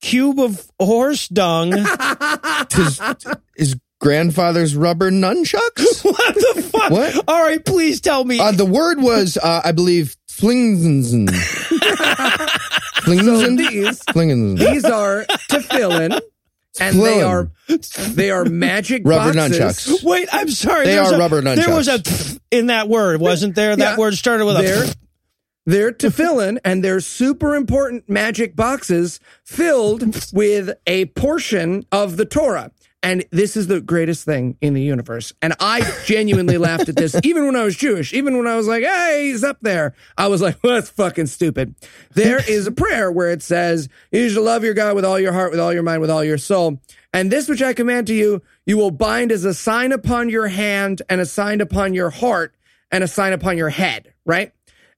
cube 0.00 0.38
of 0.40 0.70
horse 0.80 1.28
dung. 1.28 1.72
His, 2.72 3.00
his 3.56 3.76
grandfather's 4.00 4.74
rubber 4.76 5.10
nunchucks? 5.10 6.04
what 6.04 6.34
the 6.34 6.62
fuck? 6.72 6.90
What? 6.90 7.24
All 7.28 7.42
right, 7.42 7.62
please 7.64 8.00
tell 8.00 8.24
me. 8.24 8.38
Uh, 8.38 8.52
the 8.52 8.64
word 8.64 9.00
was, 9.00 9.36
uh, 9.36 9.60
I 9.64 9.72
believe, 9.72 10.16
flingsen. 10.28 11.28
So 13.02 13.12
these 13.16 14.00
Flingsen. 14.04 14.58
these 14.58 14.84
are 14.84 15.24
tefillin, 15.48 16.20
and 16.78 17.00
they 17.00 17.22
are 17.22 17.50
they 18.10 18.30
are 18.30 18.44
magic 18.44 19.02
Rubber 19.04 19.32
boxes. 19.34 19.58
nunchucks. 19.58 20.04
Wait, 20.04 20.28
I'm 20.32 20.50
sorry. 20.50 20.84
They 20.86 20.98
are 20.98 21.14
a- 21.14 21.18
rubber 21.18 21.40
nunchucks. 21.42 21.64
There 21.66 21.74
was 21.74 21.88
a 21.88 22.00
in 22.56 22.66
that 22.66 22.88
word, 22.88 23.20
wasn't 23.20 23.54
there? 23.54 23.74
That 23.74 23.92
Yeah. 23.92 23.96
word 23.96 24.14
started 24.14 24.44
with 24.44 24.58
They're 24.58 24.84
a. 24.84 24.94
their 25.70 25.92
tefillin 25.92 26.58
and 26.64 26.82
their 26.82 26.98
super 26.98 27.54
important 27.54 28.08
magic 28.08 28.56
boxes 28.56 29.20
filled 29.44 30.32
with 30.32 30.76
a 30.86 31.04
portion 31.06 31.86
of 31.92 32.16
the 32.16 32.24
Torah. 32.24 32.72
And 33.02 33.24
this 33.30 33.56
is 33.56 33.68
the 33.68 33.80
greatest 33.80 34.24
thing 34.24 34.58
in 34.60 34.74
the 34.74 34.82
universe. 34.82 35.32
And 35.40 35.54
I 35.60 35.80
genuinely 36.04 36.58
laughed 36.58 36.88
at 36.88 36.96
this, 36.96 37.18
even 37.22 37.46
when 37.46 37.56
I 37.56 37.62
was 37.62 37.76
Jewish, 37.76 38.12
even 38.12 38.36
when 38.36 38.48
I 38.48 38.56
was 38.56 38.66
like, 38.66 38.82
hey, 38.82 39.30
he's 39.30 39.44
up 39.44 39.58
there. 39.62 39.94
I 40.18 40.26
was 40.26 40.42
like, 40.42 40.58
well, 40.62 40.74
that's 40.74 40.90
fucking 40.90 41.26
stupid. 41.26 41.76
There 42.14 42.42
is 42.50 42.66
a 42.66 42.72
prayer 42.72 43.10
where 43.10 43.30
it 43.30 43.42
says, 43.42 43.88
you 44.10 44.28
should 44.28 44.42
love 44.42 44.64
your 44.64 44.74
God 44.74 44.96
with 44.96 45.04
all 45.04 45.20
your 45.20 45.32
heart, 45.32 45.52
with 45.52 45.60
all 45.60 45.72
your 45.72 45.84
mind, 45.84 46.00
with 46.00 46.10
all 46.10 46.24
your 46.24 46.36
soul. 46.36 46.80
And 47.14 47.30
this 47.30 47.48
which 47.48 47.62
I 47.62 47.74
command 47.74 48.08
to 48.08 48.14
you, 48.14 48.42
you 48.66 48.76
will 48.76 48.90
bind 48.90 49.30
as 49.30 49.44
a 49.44 49.54
sign 49.54 49.92
upon 49.92 50.28
your 50.28 50.48
hand 50.48 51.00
and 51.08 51.20
a 51.20 51.26
sign 51.26 51.60
upon 51.60 51.94
your 51.94 52.10
heart 52.10 52.54
and 52.90 53.04
a 53.04 53.08
sign 53.08 53.32
upon 53.32 53.56
your 53.56 53.70
head, 53.70 54.12
right? 54.26 54.52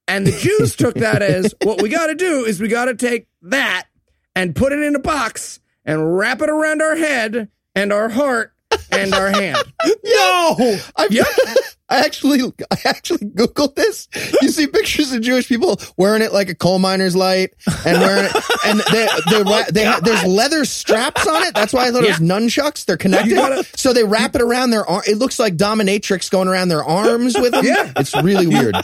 And 0.08 0.26
the 0.26 0.32
Jews 0.32 0.76
took 0.76 0.94
that 0.96 1.22
as 1.22 1.54
what 1.62 1.80
we 1.80 1.88
got 1.88 2.08
to 2.08 2.14
do 2.14 2.44
is 2.44 2.60
we 2.60 2.68
got 2.68 2.86
to 2.86 2.94
take 2.94 3.28
that 3.42 3.86
and 4.34 4.54
put 4.54 4.72
it 4.72 4.80
in 4.80 4.94
a 4.94 4.98
box 5.00 5.60
and 5.84 6.16
wrap 6.16 6.42
it 6.42 6.50
around 6.50 6.82
our 6.82 6.96
head 6.96 7.48
and 7.74 7.92
our 7.92 8.08
heart 8.08 8.52
and 8.90 9.14
our 9.14 9.30
hand. 9.30 9.58
No, 10.04 10.78
I, 10.96 11.08
Yep. 11.10 11.26
I 11.88 11.98
actually, 12.00 12.40
I 12.70 12.76
actually 12.84 13.18
googled 13.30 13.74
this. 13.74 14.08
You 14.40 14.48
see 14.48 14.66
pictures 14.66 15.12
of 15.12 15.20
Jewish 15.20 15.46
people 15.48 15.78
wearing 15.96 16.22
it 16.22 16.32
like 16.32 16.48
a 16.48 16.54
coal 16.54 16.78
miner's 16.78 17.14
light, 17.14 17.50
and 17.84 18.00
wearing 18.00 18.26
it, 18.26 18.44
and 18.66 18.80
they, 18.90 19.06
they, 19.30 19.36
oh 19.36 19.44
ra- 19.44 19.64
they 19.70 19.84
ha- 19.84 20.00
there's 20.02 20.24
leather 20.24 20.64
straps 20.64 21.26
on 21.26 21.42
it. 21.42 21.54
That's 21.54 21.72
why 21.72 21.88
I 21.88 21.90
thought 21.90 22.04
it 22.04 22.08
was 22.08 22.20
nunchucks. 22.20 22.84
They're 22.86 22.96
connected, 22.96 23.34
gotta- 23.34 23.64
so 23.76 23.92
they 23.92 24.04
wrap 24.04 24.34
it 24.34 24.40
around 24.40 24.70
their 24.70 24.86
arm. 24.86 25.02
It 25.06 25.18
looks 25.18 25.38
like 25.38 25.56
dominatrix 25.56 26.30
going 26.30 26.48
around 26.48 26.68
their 26.68 26.84
arms 26.84 27.34
with 27.38 27.52
them. 27.52 27.64
Yeah. 27.64 27.92
it's 27.96 28.14
really 28.22 28.46
weird. 28.46 28.74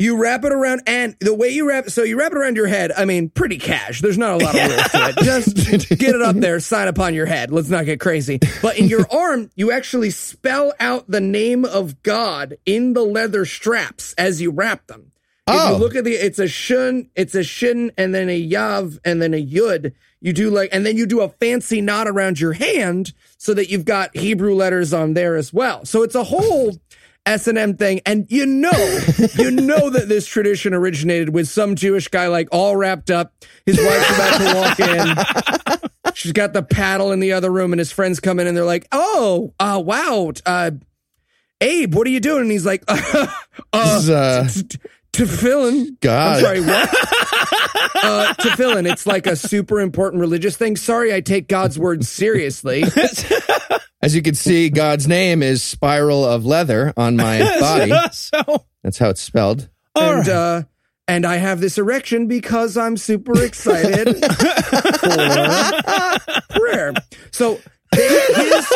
You 0.00 0.16
wrap 0.20 0.44
it 0.44 0.52
around, 0.52 0.82
and 0.86 1.14
the 1.20 1.34
way 1.34 1.50
you 1.50 1.68
wrap, 1.68 1.90
so 1.90 2.02
you 2.02 2.18
wrap 2.18 2.32
it 2.32 2.38
around 2.38 2.56
your 2.56 2.66
head. 2.66 2.90
I 2.90 3.04
mean, 3.04 3.28
pretty 3.28 3.58
cash. 3.58 4.00
There's 4.00 4.16
not 4.18 4.40
a 4.40 4.44
lot 4.44 4.54
of 4.58 4.68
rules 4.70 4.82
to 4.90 5.08
it. 5.08 5.16
Just 5.22 5.88
get 5.90 6.14
it 6.14 6.22
up 6.22 6.36
there, 6.36 6.58
sign 6.58 6.88
upon 6.88 7.14
your 7.14 7.26
head. 7.26 7.50
Let's 7.52 7.68
not 7.68 7.84
get 7.84 8.00
crazy. 8.00 8.40
But 8.62 8.78
in 8.78 8.86
your 8.88 9.06
arm, 9.12 9.50
you 9.56 9.70
actually 9.70 10.10
spell 10.10 10.72
out 10.80 11.04
the 11.08 11.20
name 11.20 11.64
of 11.66 12.02
God 12.02 12.56
in 12.64 12.94
the 12.94 13.02
leather 13.04 13.44
straps 13.44 14.14
as 14.14 14.40
you 14.40 14.50
wrap 14.50 14.86
them. 14.86 15.12
If 15.46 15.54
Oh. 15.54 15.72
you 15.72 15.78
look 15.78 15.94
at 15.96 16.04
the, 16.04 16.12
it's 16.12 16.38
a 16.38 16.48
shun, 16.48 17.10
it's 17.14 17.34
a 17.34 17.42
shin, 17.42 17.92
and 17.98 18.14
then 18.14 18.30
a 18.30 18.48
yav, 18.50 18.98
and 19.04 19.20
then 19.20 19.34
a 19.34 19.44
yud. 19.44 19.92
You 20.22 20.32
do 20.32 20.48
like, 20.50 20.68
and 20.72 20.86
then 20.86 20.96
you 20.96 21.06
do 21.06 21.20
a 21.22 21.28
fancy 21.28 21.80
knot 21.80 22.06
around 22.06 22.38
your 22.40 22.52
hand 22.52 23.12
so 23.38 23.52
that 23.54 23.68
you've 23.70 23.84
got 23.86 24.16
Hebrew 24.16 24.54
letters 24.54 24.92
on 24.92 25.14
there 25.14 25.34
as 25.36 25.52
well. 25.52 25.84
So 25.84 26.02
it's 26.02 26.14
a 26.14 26.24
whole 26.24 26.78
S 27.26 27.46
and 27.46 27.58
M 27.58 27.76
thing, 27.76 28.00
and 28.06 28.26
you 28.30 28.46
know, 28.46 28.70
you 29.34 29.50
know 29.50 29.90
that 29.90 30.06
this 30.08 30.26
tradition 30.26 30.74
originated 30.74 31.34
with 31.34 31.48
some 31.48 31.74
Jewish 31.74 32.08
guy 32.08 32.28
like 32.28 32.48
all 32.50 32.76
wrapped 32.76 33.10
up. 33.10 33.32
His 33.66 33.78
wife's 33.78 34.14
about 34.14 34.38
to 34.38 34.56
walk 34.56 35.80
in. 36.06 36.14
She's 36.14 36.32
got 36.32 36.52
the 36.52 36.62
paddle 36.62 37.12
in 37.12 37.20
the 37.20 37.32
other 37.32 37.50
room, 37.50 37.72
and 37.72 37.78
his 37.78 37.92
friends 37.92 38.20
come 38.20 38.40
in, 38.40 38.46
and 38.46 38.56
they're 38.56 38.64
like, 38.64 38.88
"Oh, 38.90 39.54
uh, 39.60 39.82
wow, 39.84 40.32
uh, 40.46 40.72
Abe, 41.60 41.94
what 41.94 42.06
are 42.06 42.10
you 42.10 42.20
doing?" 42.20 42.42
And 42.42 42.50
he's 42.50 42.66
like, 42.66 42.84
uh, 42.88 43.26
uh, 43.72 44.48
t- 44.48 44.62
t- 44.62 44.78
"Tefillin." 45.12 46.00
God. 46.00 46.36
I'm 46.36 46.42
sorry, 46.42 46.60
what? 46.60 46.88
uh, 48.02 48.34
tefillin. 48.38 48.90
It's 48.90 49.06
like 49.06 49.26
a 49.26 49.36
super 49.36 49.80
important 49.80 50.20
religious 50.20 50.56
thing. 50.56 50.76
Sorry, 50.76 51.14
I 51.14 51.20
take 51.20 51.48
God's 51.48 51.78
word 51.78 52.04
seriously. 52.04 52.84
As 54.02 54.14
you 54.14 54.22
can 54.22 54.34
see, 54.34 54.70
God's 54.70 55.06
name 55.06 55.42
is 55.42 55.62
spiral 55.62 56.24
of 56.24 56.46
leather 56.46 56.92
on 56.96 57.16
my 57.16 57.40
body. 57.60 57.92
so, 58.12 58.64
That's 58.82 58.98
how 58.98 59.10
it's 59.10 59.20
spelled. 59.20 59.68
all 59.94 60.02
and 60.12 60.26
right. 60.26 60.28
uh 60.28 60.62
and 61.08 61.26
I 61.26 61.36
have 61.36 61.60
this 61.60 61.76
erection 61.76 62.28
because 62.28 62.76
I'm 62.76 62.96
super 62.96 63.42
excited 63.42 64.24
for 65.00 65.18
prayer. 66.50 66.94
So 67.32 67.58
his, 67.92 68.72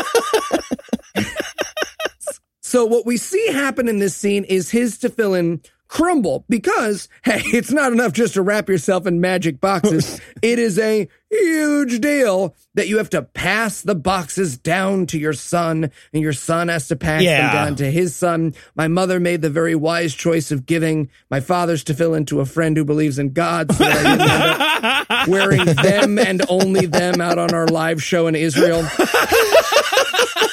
so 2.60 2.84
what 2.86 3.06
we 3.06 3.16
see 3.18 3.52
happen 3.52 3.88
in 3.88 4.00
this 4.00 4.16
scene 4.16 4.42
is 4.42 4.68
his 4.70 4.98
tefillin 4.98 5.64
crumble 5.88 6.44
because 6.48 7.08
hey, 7.24 7.40
it's 7.44 7.70
not 7.72 7.92
enough 7.92 8.12
just 8.12 8.34
to 8.34 8.42
wrap 8.42 8.68
yourself 8.68 9.06
in 9.06 9.20
magic 9.20 9.60
boxes. 9.60 10.20
it 10.42 10.58
is 10.58 10.78
a 10.78 11.08
huge 11.30 12.00
deal 12.00 12.54
that 12.74 12.88
you 12.88 12.98
have 12.98 13.10
to 13.10 13.22
pass 13.22 13.82
the 13.82 13.94
boxes 13.94 14.56
down 14.56 15.06
to 15.06 15.18
your 15.18 15.32
son, 15.32 15.90
and 16.12 16.22
your 16.22 16.32
son 16.32 16.68
has 16.68 16.88
to 16.88 16.96
pass 16.96 17.22
Yeah. 17.22 17.46
them 17.46 17.52
down 17.54 17.76
to 17.76 17.90
his 17.90 18.14
son. 18.14 18.54
My 18.76 18.88
mother 18.88 19.18
made 19.20 19.42
the 19.42 19.50
very 19.50 19.74
wise 19.74 20.14
choice 20.14 20.50
of 20.52 20.64
giving 20.66 21.10
my 21.30 21.40
father's 21.40 21.82
tefillin 21.84 22.26
to 22.28 22.40
a 22.40 22.44
friend 22.46 22.76
who 22.76 22.84
believes 22.84 23.18
in 23.18 23.32
God, 23.32 23.72
so 23.74 23.82
that 23.84 24.06
I 24.06 24.16
didn't 24.16 24.30
end 24.30 25.06
up 25.10 25.28
wearing 25.28 25.64
them 25.64 26.18
and 26.18 26.42
only 26.48 26.86
them 26.86 27.20
out 27.20 27.38
on 27.38 27.52
our 27.54 27.66
live 27.66 28.02
show 28.02 28.26
in 28.28 28.34
Israel. 28.36 28.86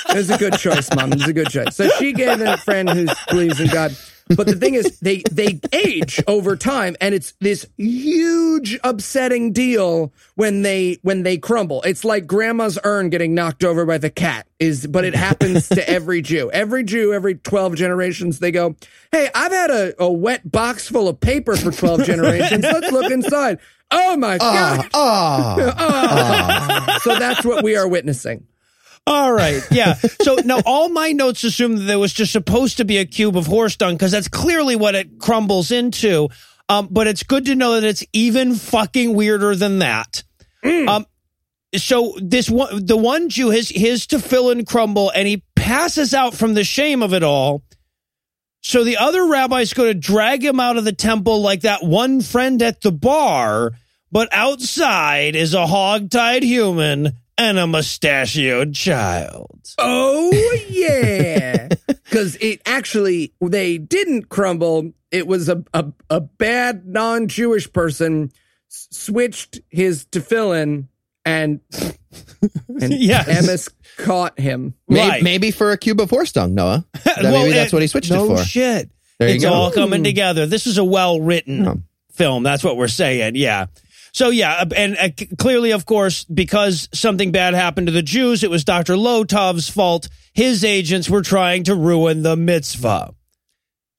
It 0.10 0.16
was 0.18 0.30
a 0.30 0.38
good 0.38 0.58
choice, 0.58 0.90
Mom. 0.94 1.14
It 1.14 1.20
was 1.20 1.28
a 1.30 1.34
good 1.34 1.50
choice. 1.50 1.76
So 1.76 1.88
she 1.98 2.12
gave 2.12 2.42
it 2.42 2.48
a 2.48 2.58
friend 2.58 2.90
who 2.90 3.08
believes 3.30 3.60
in 3.62 3.68
God. 3.68 3.96
But 4.36 4.48
the 4.48 4.56
thing 4.56 4.74
is, 4.74 5.00
they 5.00 5.24
they 5.32 5.60
age 5.72 6.22
over 6.28 6.56
time, 6.56 6.96
and 7.02 7.14
it's 7.14 7.34
this 7.40 7.66
huge 7.78 8.80
upsetting 8.84 9.54
deal 9.54 10.14
when 10.36 10.62
they 10.62 11.00
when 11.02 11.24
they 11.24 11.38
crumble. 11.38 11.82
It's 11.84 12.04
like 12.04 12.28
grandma's 12.28 12.78
urn 12.84 13.10
getting 13.10 13.34
knocked 13.34 13.64
over 13.64 13.86
by 13.86 13.98
the 13.98 14.10
cat. 14.10 14.48
Is 14.60 14.86
but 14.86 15.06
it 15.06 15.16
happens 15.16 15.70
to 15.70 15.90
every 15.90 16.22
Jew. 16.22 16.52
Every 16.52 16.84
Jew, 16.84 17.14
every 17.14 17.36
twelve 17.36 17.76
generations, 17.76 18.40
they 18.40 18.52
go, 18.52 18.76
"Hey, 19.12 19.30
I've 19.34 19.52
had 19.52 19.72
a, 19.72 20.04
a 20.04 20.12
wet 20.12 20.50
box 20.52 20.88
full 20.88 21.08
of 21.08 21.20
paper 21.20 21.56
for 21.56 21.72
twelve 21.72 22.04
generations. 22.04 22.64
Let's 22.64 22.92
look 22.92 23.12
inside." 23.12 23.60
Oh 23.92 24.16
my 24.16 24.38
ah, 24.40 24.78
god! 24.78 24.90
Ah, 24.94 25.56
ah. 25.78 26.86
ah, 26.88 27.00
So 27.02 27.20
that's 27.20 27.44
what 27.44 27.64
we 27.64 27.76
are 27.76 27.88
witnessing. 27.88 28.46
All 29.08 29.34
right. 29.34 29.62
Yeah. 29.72 29.96
So 30.22 30.36
now 30.36 30.62
all 30.66 30.90
my 30.90 31.12
notes 31.12 31.44
assume 31.44 31.76
that 31.78 31.84
there 31.84 32.00
was 32.00 32.14
just 32.14 32.32
supposed 32.32 32.78
to 32.78 32.86
be 32.86 32.98
a 32.98 33.06
cube 33.06 33.36
of 33.36 33.48
horse 33.48 33.76
dung 33.76 33.96
because 33.96 34.12
that's 34.12 34.28
clearly 34.28 34.76
what 34.76 34.96
it 34.96 35.20
crumbles 35.20 35.72
into. 35.72 36.30
Um, 36.70 36.88
but 36.92 37.08
it's 37.08 37.24
good 37.24 37.46
to 37.46 37.56
know 37.56 37.80
that 37.80 37.84
it's 37.84 38.06
even 38.14 38.56
fucking 38.56 39.14
weirder 39.14 39.56
than 39.56 39.80
that. 39.80 40.24
Um, 40.64 41.06
so 41.76 42.16
this 42.22 42.50
one, 42.50 42.86
the 42.86 42.98
one 42.98 43.30
Jew, 43.30 43.50
his 43.50 43.70
his 43.70 44.08
and 44.32 44.68
crumble, 44.68 45.10
and 45.10 45.28
he 45.28 45.44
passes 45.56 46.14
out 46.14 46.34
from 46.34 46.54
the 46.54 46.64
shame 46.64 47.02
of 47.02 47.14
it 47.14 47.24
all. 47.24 47.64
So 48.62 48.84
the 48.84 48.98
other 48.98 49.26
rabbis 49.26 49.74
go 49.74 49.86
to 49.86 49.94
drag 49.94 50.44
him 50.44 50.60
out 50.60 50.78
of 50.78 50.86
the 50.86 50.94
temple 50.94 51.42
like 51.42 51.62
that 51.62 51.84
one 51.84 52.22
friend 52.22 52.62
at 52.62 52.82
the 52.82 52.92
bar, 52.92 53.72
but 54.12 54.30
outside 54.32 55.36
is 55.36 55.54
a 55.54 55.66
hog-tied 55.66 56.44
human 56.44 57.14
and 57.50 57.60
a 57.60 57.68
mustachioed 57.68 58.74
child. 58.74 59.60
Oh 59.78 60.32
yeah, 60.70 61.68
because 61.88 62.36
it 62.38 62.62
actually 62.66 63.34
they 63.42 63.78
didn't 63.78 64.30
crumble. 64.30 64.92
It 65.12 65.28
was 65.28 65.50
a 65.50 65.64
a, 65.74 65.92
a 66.10 66.22
bad 66.22 66.86
non-Jewish 66.86 67.72
person 67.74 68.32
s- 68.70 68.88
switched 68.92 69.60
his 69.70 70.06
tefillin 70.06 70.88
and 71.26 71.60
and 72.82 72.94
Yes. 72.94 73.28
Amos 73.28 73.70
caught 73.98 74.40
him. 74.40 74.74
May- 74.88 75.08
Right. 75.10 75.24
Maybe 75.24 75.52
for 75.52 75.72
a 75.72 75.78
cube 75.78 76.00
of 76.00 76.10
horse 76.10 76.32
dung, 76.32 76.54
Noah. 76.56 76.86
That- 77.04 77.24
Well, 77.24 77.44
maybe 77.44 77.54
that's 77.54 77.72
it- 77.72 77.76
what 77.76 77.82
he 77.82 77.88
switched 77.88 78.12
no 78.12 78.26
it 78.34 78.38
for. 78.40 78.44
shit. 78.44 78.90
There 79.20 79.30
you 79.30 79.36
it's 79.36 79.44
go. 79.44 79.54
all 79.54 79.72
coming 79.72 80.00
hmm. 80.00 80.06
together. 80.06 80.46
This 80.48 80.66
is 80.66 80.78
a 80.80 80.84
well-written 80.84 81.68
Oh. 81.68 81.82
film. 82.12 82.42
That's 82.44 82.64
what 82.64 82.76
we're 82.78 82.88
saying. 82.88 83.36
Yeah. 83.36 83.68
So 84.14 84.30
yeah, 84.30 84.64
and 84.76 84.98
uh, 84.98 85.10
clearly, 85.40 85.72
of 85.72 85.86
course, 85.86 86.26
because 86.26 86.90
something 86.94 87.32
bad 87.32 87.54
happened 87.54 87.88
to 87.88 87.94
the 87.94 88.02
Jews, 88.02 88.44
it 88.44 88.50
was 88.50 88.66
Dr. 88.66 88.94
Lotov's 88.96 89.70
fault. 89.70 90.10
His 90.34 90.66
agents 90.66 91.10
were 91.10 91.22
trying 91.22 91.64
to 91.66 91.76
ruin 91.76 92.22
the 92.22 92.36
mitzvah. 92.36 93.14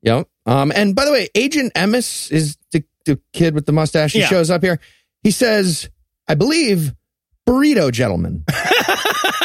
Yep. 0.02 0.28
Um, 0.45 0.73
and 0.75 0.95
by 0.95 1.04
the 1.07 1.12
way, 1.12 1.28
Agent 1.35 1.73
Emes 1.75 2.31
is 2.31 2.59
the, 2.73 2.85
the 3.07 3.19
kid 3.33 3.54
with 3.54 3.64
the 3.64 3.73
mustache. 3.73 4.12
He 4.12 4.21
Yeah. 4.21 4.26
shows 4.26 4.50
up 4.50 4.62
here. 4.62 4.81
He 5.23 5.31
says, 5.31 5.88
I 6.28 6.35
believe, 6.35 6.92
burrito 7.47 7.90
gentleman. 7.92 8.45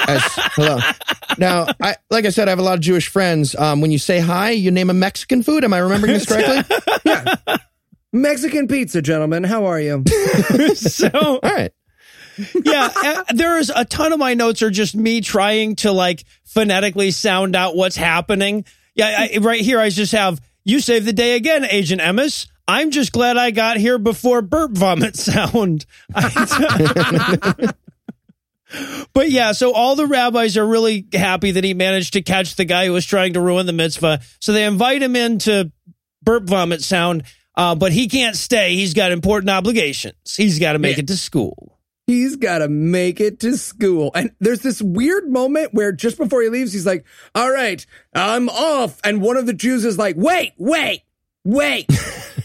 As- 0.07 0.23
hello. 0.55 0.79
Now, 1.37 1.67
I, 1.81 1.95
like 2.09 2.25
I 2.25 2.29
said, 2.29 2.47
I 2.47 2.51
have 2.51 2.59
a 2.59 2.63
lot 2.63 2.73
of 2.75 2.79
Jewish 2.81 3.07
friends. 3.07 3.55
Um, 3.55 3.79
when 3.81 3.91
you 3.91 3.99
say 3.99 4.19
hi, 4.19 4.51
you 4.51 4.71
name 4.71 4.89
a 4.89 4.93
Mexican 4.93 5.43
food. 5.43 5.63
Am 5.63 5.73
I 5.73 5.77
remembering 5.79 6.13
this 6.13 6.25
correctly? 6.27 6.75
Mexican 8.13 8.67
pizza, 8.67 9.01
gentlemen. 9.01 9.43
How 9.43 9.65
are 9.65 9.79
you? 9.79 10.03
So 10.75 11.09
All 11.13 11.39
right. 11.43 11.71
yeah, 12.63 12.89
uh, 12.95 13.23
there 13.33 13.57
is 13.57 13.71
a 13.75 13.83
ton 13.85 14.13
of 14.13 14.19
my 14.19 14.33
notes 14.33 14.61
are 14.61 14.69
just 14.69 14.95
me 14.95 15.21
trying 15.21 15.75
to 15.77 15.91
like 15.91 16.23
phonetically 16.45 17.11
sound 17.11 17.55
out 17.55 17.75
what's 17.75 17.95
happening. 17.95 18.65
Yeah, 18.95 19.27
I, 19.33 19.37
right 19.39 19.61
here 19.61 19.79
I 19.79 19.89
just 19.89 20.11
have 20.11 20.39
you 20.63 20.79
saved 20.79 21.05
the 21.05 21.13
day 21.13 21.35
again, 21.35 21.65
Agent 21.65 22.01
Emes. 22.01 22.47
I'm 22.67 22.91
just 22.91 23.11
glad 23.11 23.37
I 23.37 23.51
got 23.51 23.77
here 23.77 23.97
before 23.97 24.41
burp 24.41 24.71
vomit 24.71 25.15
sound. 25.19 25.85
but 29.13 29.31
yeah, 29.31 29.53
so 29.53 29.73
all 29.73 29.95
the 29.95 30.05
rabbis 30.07 30.57
are 30.57 30.67
really 30.67 31.07
happy 31.13 31.51
that 31.51 31.63
he 31.63 31.73
managed 31.73 32.13
to 32.13 32.21
catch 32.21 32.55
the 32.55 32.65
guy 32.65 32.85
who 32.85 32.93
was 32.93 33.05
trying 33.05 33.33
to 33.33 33.41
ruin 33.41 33.65
the 33.65 33.73
mitzvah. 33.73 34.19
So 34.39 34.51
they 34.51 34.65
invite 34.65 35.01
him 35.01 35.15
in 35.15 35.39
to 35.39 35.71
burp 36.21 36.43
vomit 36.43 36.81
sound. 36.83 37.23
Uh, 37.57 37.73
but 37.73 37.91
he 37.91 38.07
can't 38.07 38.35
stay. 38.35 38.75
He's 38.75 38.93
got 38.93 39.11
important 39.11 39.49
obligations. 39.49 40.35
He's 40.35 40.59
got 40.59 40.73
to 40.73 40.79
make 40.79 40.99
it 40.99 41.07
to 41.07 41.17
school. 41.17 41.79
He's 42.05 42.35
got 42.35 42.59
to 42.59 42.69
make 42.69 43.19
it 43.19 43.39
to 43.41 43.57
school. 43.57 44.11
And 44.13 44.31
there's 44.39 44.61
this 44.61 44.79
weird 44.79 45.27
moment 45.29 45.73
where 45.73 45.91
just 45.91 46.17
before 46.17 46.43
he 46.43 46.49
leaves, 46.49 46.71
he's 46.71 46.85
like, 46.85 47.03
All 47.33 47.51
right, 47.51 47.83
I'm 48.13 48.47
off. 48.47 49.01
And 49.03 49.21
one 49.21 49.37
of 49.37 49.47
the 49.47 49.53
Jews 49.53 49.83
is 49.83 49.97
like, 49.97 50.15
Wait, 50.17 50.53
wait, 50.57 51.01
wait, 51.43 51.87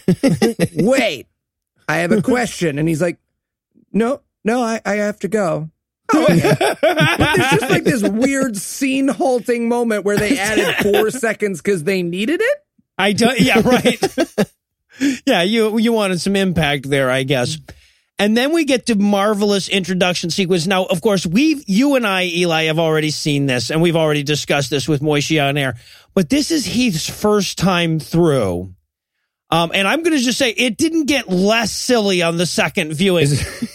wait. 0.75 1.27
I 1.87 1.97
have 1.97 2.11
a 2.11 2.21
question. 2.21 2.79
And 2.79 2.89
he's 2.89 3.01
like, 3.01 3.19
No, 3.93 4.21
no, 4.43 4.61
I, 4.61 4.81
I 4.83 4.95
have 4.95 5.19
to 5.19 5.27
go. 5.27 5.69
Oh, 6.11 6.23
okay. 6.23 6.75
there's 6.81 7.49
just 7.51 7.69
like 7.69 7.83
this 7.83 8.03
weird 8.03 8.57
scene 8.57 9.07
halting 9.07 9.69
moment 9.69 10.03
where 10.05 10.17
they 10.17 10.37
added 10.37 10.75
four 10.81 11.11
seconds 11.11 11.61
because 11.61 11.83
they 11.83 12.01
needed 12.01 12.41
it. 12.41 12.57
I 12.97 13.13
don't, 13.13 13.39
yeah, 13.39 13.61
right. 13.63 13.99
yeah, 15.25 15.41
you 15.41 15.77
you 15.77 15.93
wanted 15.93 16.21
some 16.21 16.35
impact 16.35 16.89
there, 16.89 17.09
I 17.09 17.23
guess. 17.23 17.57
And 18.19 18.37
then 18.37 18.53
we 18.53 18.63
get 18.63 18.85
to 18.85 18.95
marvelous 18.95 19.67
introduction 19.67 20.29
sequence. 20.29 20.67
Now, 20.67 20.85
of 20.85 21.01
course, 21.01 21.25
we've 21.25 21.63
you 21.67 21.95
and 21.95 22.05
I, 22.05 22.25
Eli, 22.25 22.65
have 22.65 22.79
already 22.79 23.09
seen 23.09 23.47
this, 23.47 23.71
and 23.71 23.81
we've 23.81 23.95
already 23.95 24.23
discussed 24.23 24.69
this 24.69 24.87
with 24.87 25.01
Moishi 25.01 25.43
on 25.43 25.57
air. 25.57 25.75
But 26.13 26.29
this 26.29 26.51
is 26.51 26.65
Heath's 26.65 27.09
first 27.09 27.57
time 27.57 27.99
through. 27.99 28.73
Um, 29.49 29.71
and 29.73 29.87
I'm 29.87 30.01
going 30.01 30.17
to 30.17 30.23
just 30.23 30.39
say 30.39 30.49
it 30.49 30.77
didn't 30.77 31.05
get 31.05 31.29
less 31.29 31.71
silly 31.71 32.21
on 32.23 32.37
the 32.37 32.45
second 32.45 32.93
viewing. 32.93 33.27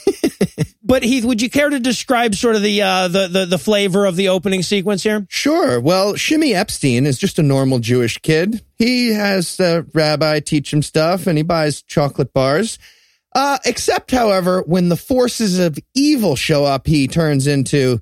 but 0.89 1.03
Heath, 1.05 1.25
would 1.25 1.43
you 1.43 1.51
care 1.51 1.69
to 1.69 1.79
describe 1.79 2.35
sort 2.35 2.57
of 2.57 2.63
the 2.63 2.83
uh, 2.83 3.09
the, 3.09 3.29
the 3.29 3.45
the 3.45 3.59
flavor 3.59 4.07
of 4.07 4.17
the 4.17 4.31
opening 4.31 4.63
sequence 4.63 5.03
here? 5.03 5.27
Sure. 5.29 5.79
Well, 5.79 6.17
Shimmy 6.17 6.55
Epstein 6.55 7.07
is 7.07 7.19
just 7.19 7.39
a 7.39 7.43
normal 7.43 7.79
Jewish 7.79 8.17
kid. 8.19 8.65
He 8.77 9.13
has 9.13 9.59
the 9.59 9.87
rabbi 9.93 10.41
teach 10.41 10.73
him 10.73 10.83
stuff 10.83 11.27
and 11.27 11.37
he 11.37 11.45
buys 11.45 11.83
chocolate 11.83 12.33
bars. 12.33 12.79
Uh, 13.35 13.59
except, 13.67 14.11
however, 14.11 14.63
when 14.63 14.89
the 14.89 14.97
forces 14.97 15.59
of 15.59 15.79
evil 15.95 16.35
show 16.35 16.65
up, 16.65 16.87
he 16.87 17.07
turns 17.07 17.47
into 17.47 18.01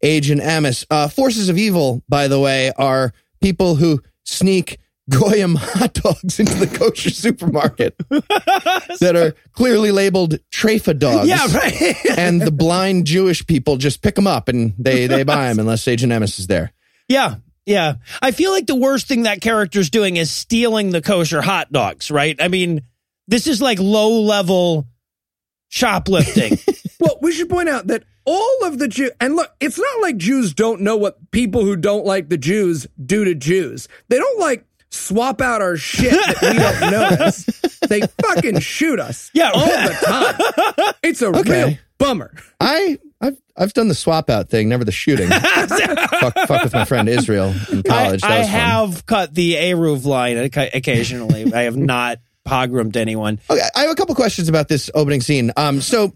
Agent 0.00 0.40
Amos. 0.40 0.86
Uh, 0.88 1.08
forces 1.08 1.48
of 1.48 1.58
evil, 1.58 2.02
by 2.08 2.28
the 2.28 2.38
way, 2.38 2.72
are 2.78 3.12
people 3.40 3.74
who 3.74 4.00
sneak 4.22 4.78
Goyim 5.08 5.54
hot 5.58 5.94
dogs 5.94 6.38
into 6.38 6.54
the 6.54 6.66
kosher 6.66 7.10
supermarket 7.10 7.96
that 8.08 9.14
are 9.16 9.34
clearly 9.52 9.90
labeled 9.90 10.38
trefa 10.50 10.98
dogs 10.98 11.28
Yeah, 11.28 11.46
right. 11.54 11.96
and 12.18 12.40
the 12.42 12.50
blind 12.50 13.06
Jewish 13.06 13.46
people 13.46 13.76
just 13.76 14.02
pick 14.02 14.14
them 14.14 14.26
up 14.26 14.48
and 14.48 14.74
they 14.78 15.06
they 15.06 15.22
buy 15.22 15.48
them 15.48 15.58
unless 15.60 15.86
Agent 15.88 16.12
Amos 16.12 16.38
is 16.38 16.46
there. 16.46 16.72
Yeah. 17.08 17.36
Yeah. 17.66 17.94
I 18.22 18.30
feel 18.30 18.50
like 18.50 18.66
the 18.66 18.74
worst 18.74 19.08
thing 19.08 19.22
that 19.24 19.40
character's 19.40 19.90
doing 19.90 20.16
is 20.16 20.30
stealing 20.30 20.90
the 20.90 21.02
kosher 21.02 21.42
hot 21.42 21.70
dogs, 21.72 22.10
right? 22.10 22.36
I 22.40 22.48
mean, 22.48 22.82
this 23.26 23.46
is 23.46 23.60
like 23.62 23.78
low 23.78 24.20
level 24.22 24.86
shoplifting. 25.68 26.58
Well, 27.00 27.16
we 27.22 27.30
should 27.30 27.48
point 27.48 27.68
out 27.68 27.86
that 27.86 28.02
all 28.24 28.64
of 28.64 28.80
the 28.80 28.88
Jew 28.88 29.12
and 29.20 29.36
look, 29.36 29.48
it's 29.60 29.78
not 29.78 30.00
like 30.02 30.16
Jews 30.16 30.52
don't 30.52 30.80
know 30.80 30.96
what 30.96 31.30
people 31.30 31.64
who 31.64 31.76
don't 31.76 32.04
like 32.04 32.28
the 32.28 32.36
Jews 32.36 32.88
do 33.06 33.24
to 33.24 33.36
Jews. 33.36 33.86
They 34.08 34.18
don't 34.18 34.40
like 34.40 34.66
swap 34.90 35.40
out 35.40 35.60
our 35.62 35.76
shit 35.76 36.12
that 36.12 36.42
we 36.42 36.58
don't 36.58 36.90
notice. 37.20 37.44
They 37.88 38.00
fucking 38.22 38.60
shoot 38.60 39.00
us. 39.00 39.30
Yeah. 39.34 39.50
all 39.54 39.66
the 39.66 39.96
time. 40.04 40.94
It's 41.02 41.22
a 41.22 41.28
Okay. 41.28 41.64
real 41.64 41.78
bummer. 41.98 42.32
I 42.60 42.98
I've 43.20 43.36
I've 43.56 43.72
done 43.72 43.88
the 43.88 43.94
swap 43.94 44.30
out 44.30 44.48
thing, 44.48 44.68
never 44.68 44.84
the 44.84 44.92
shooting. 44.92 45.28
fuck, 45.30 46.34
fuck 46.46 46.64
with 46.64 46.72
my 46.72 46.84
friend 46.84 47.08
Israel 47.08 47.54
in 47.72 47.82
college. 47.82 48.20
That 48.22 48.30
I 48.30 48.38
was 48.40 48.48
fun. 48.48 48.56
have 48.60 49.06
cut 49.06 49.34
the 49.34 49.54
Eruv 49.54 50.04
line 50.04 50.36
occasionally. 50.36 51.52
I 51.52 51.62
have 51.62 51.76
not 51.76 52.18
pogroomed 52.46 52.96
anyone. 52.96 53.40
Okay, 53.50 53.60
I 53.74 53.80
have 53.82 53.90
a 53.90 53.94
couple 53.94 54.14
questions 54.14 54.48
about 54.48 54.68
this 54.68 54.90
opening 54.94 55.20
scene. 55.20 55.52
Um, 55.56 55.80
so 55.80 56.12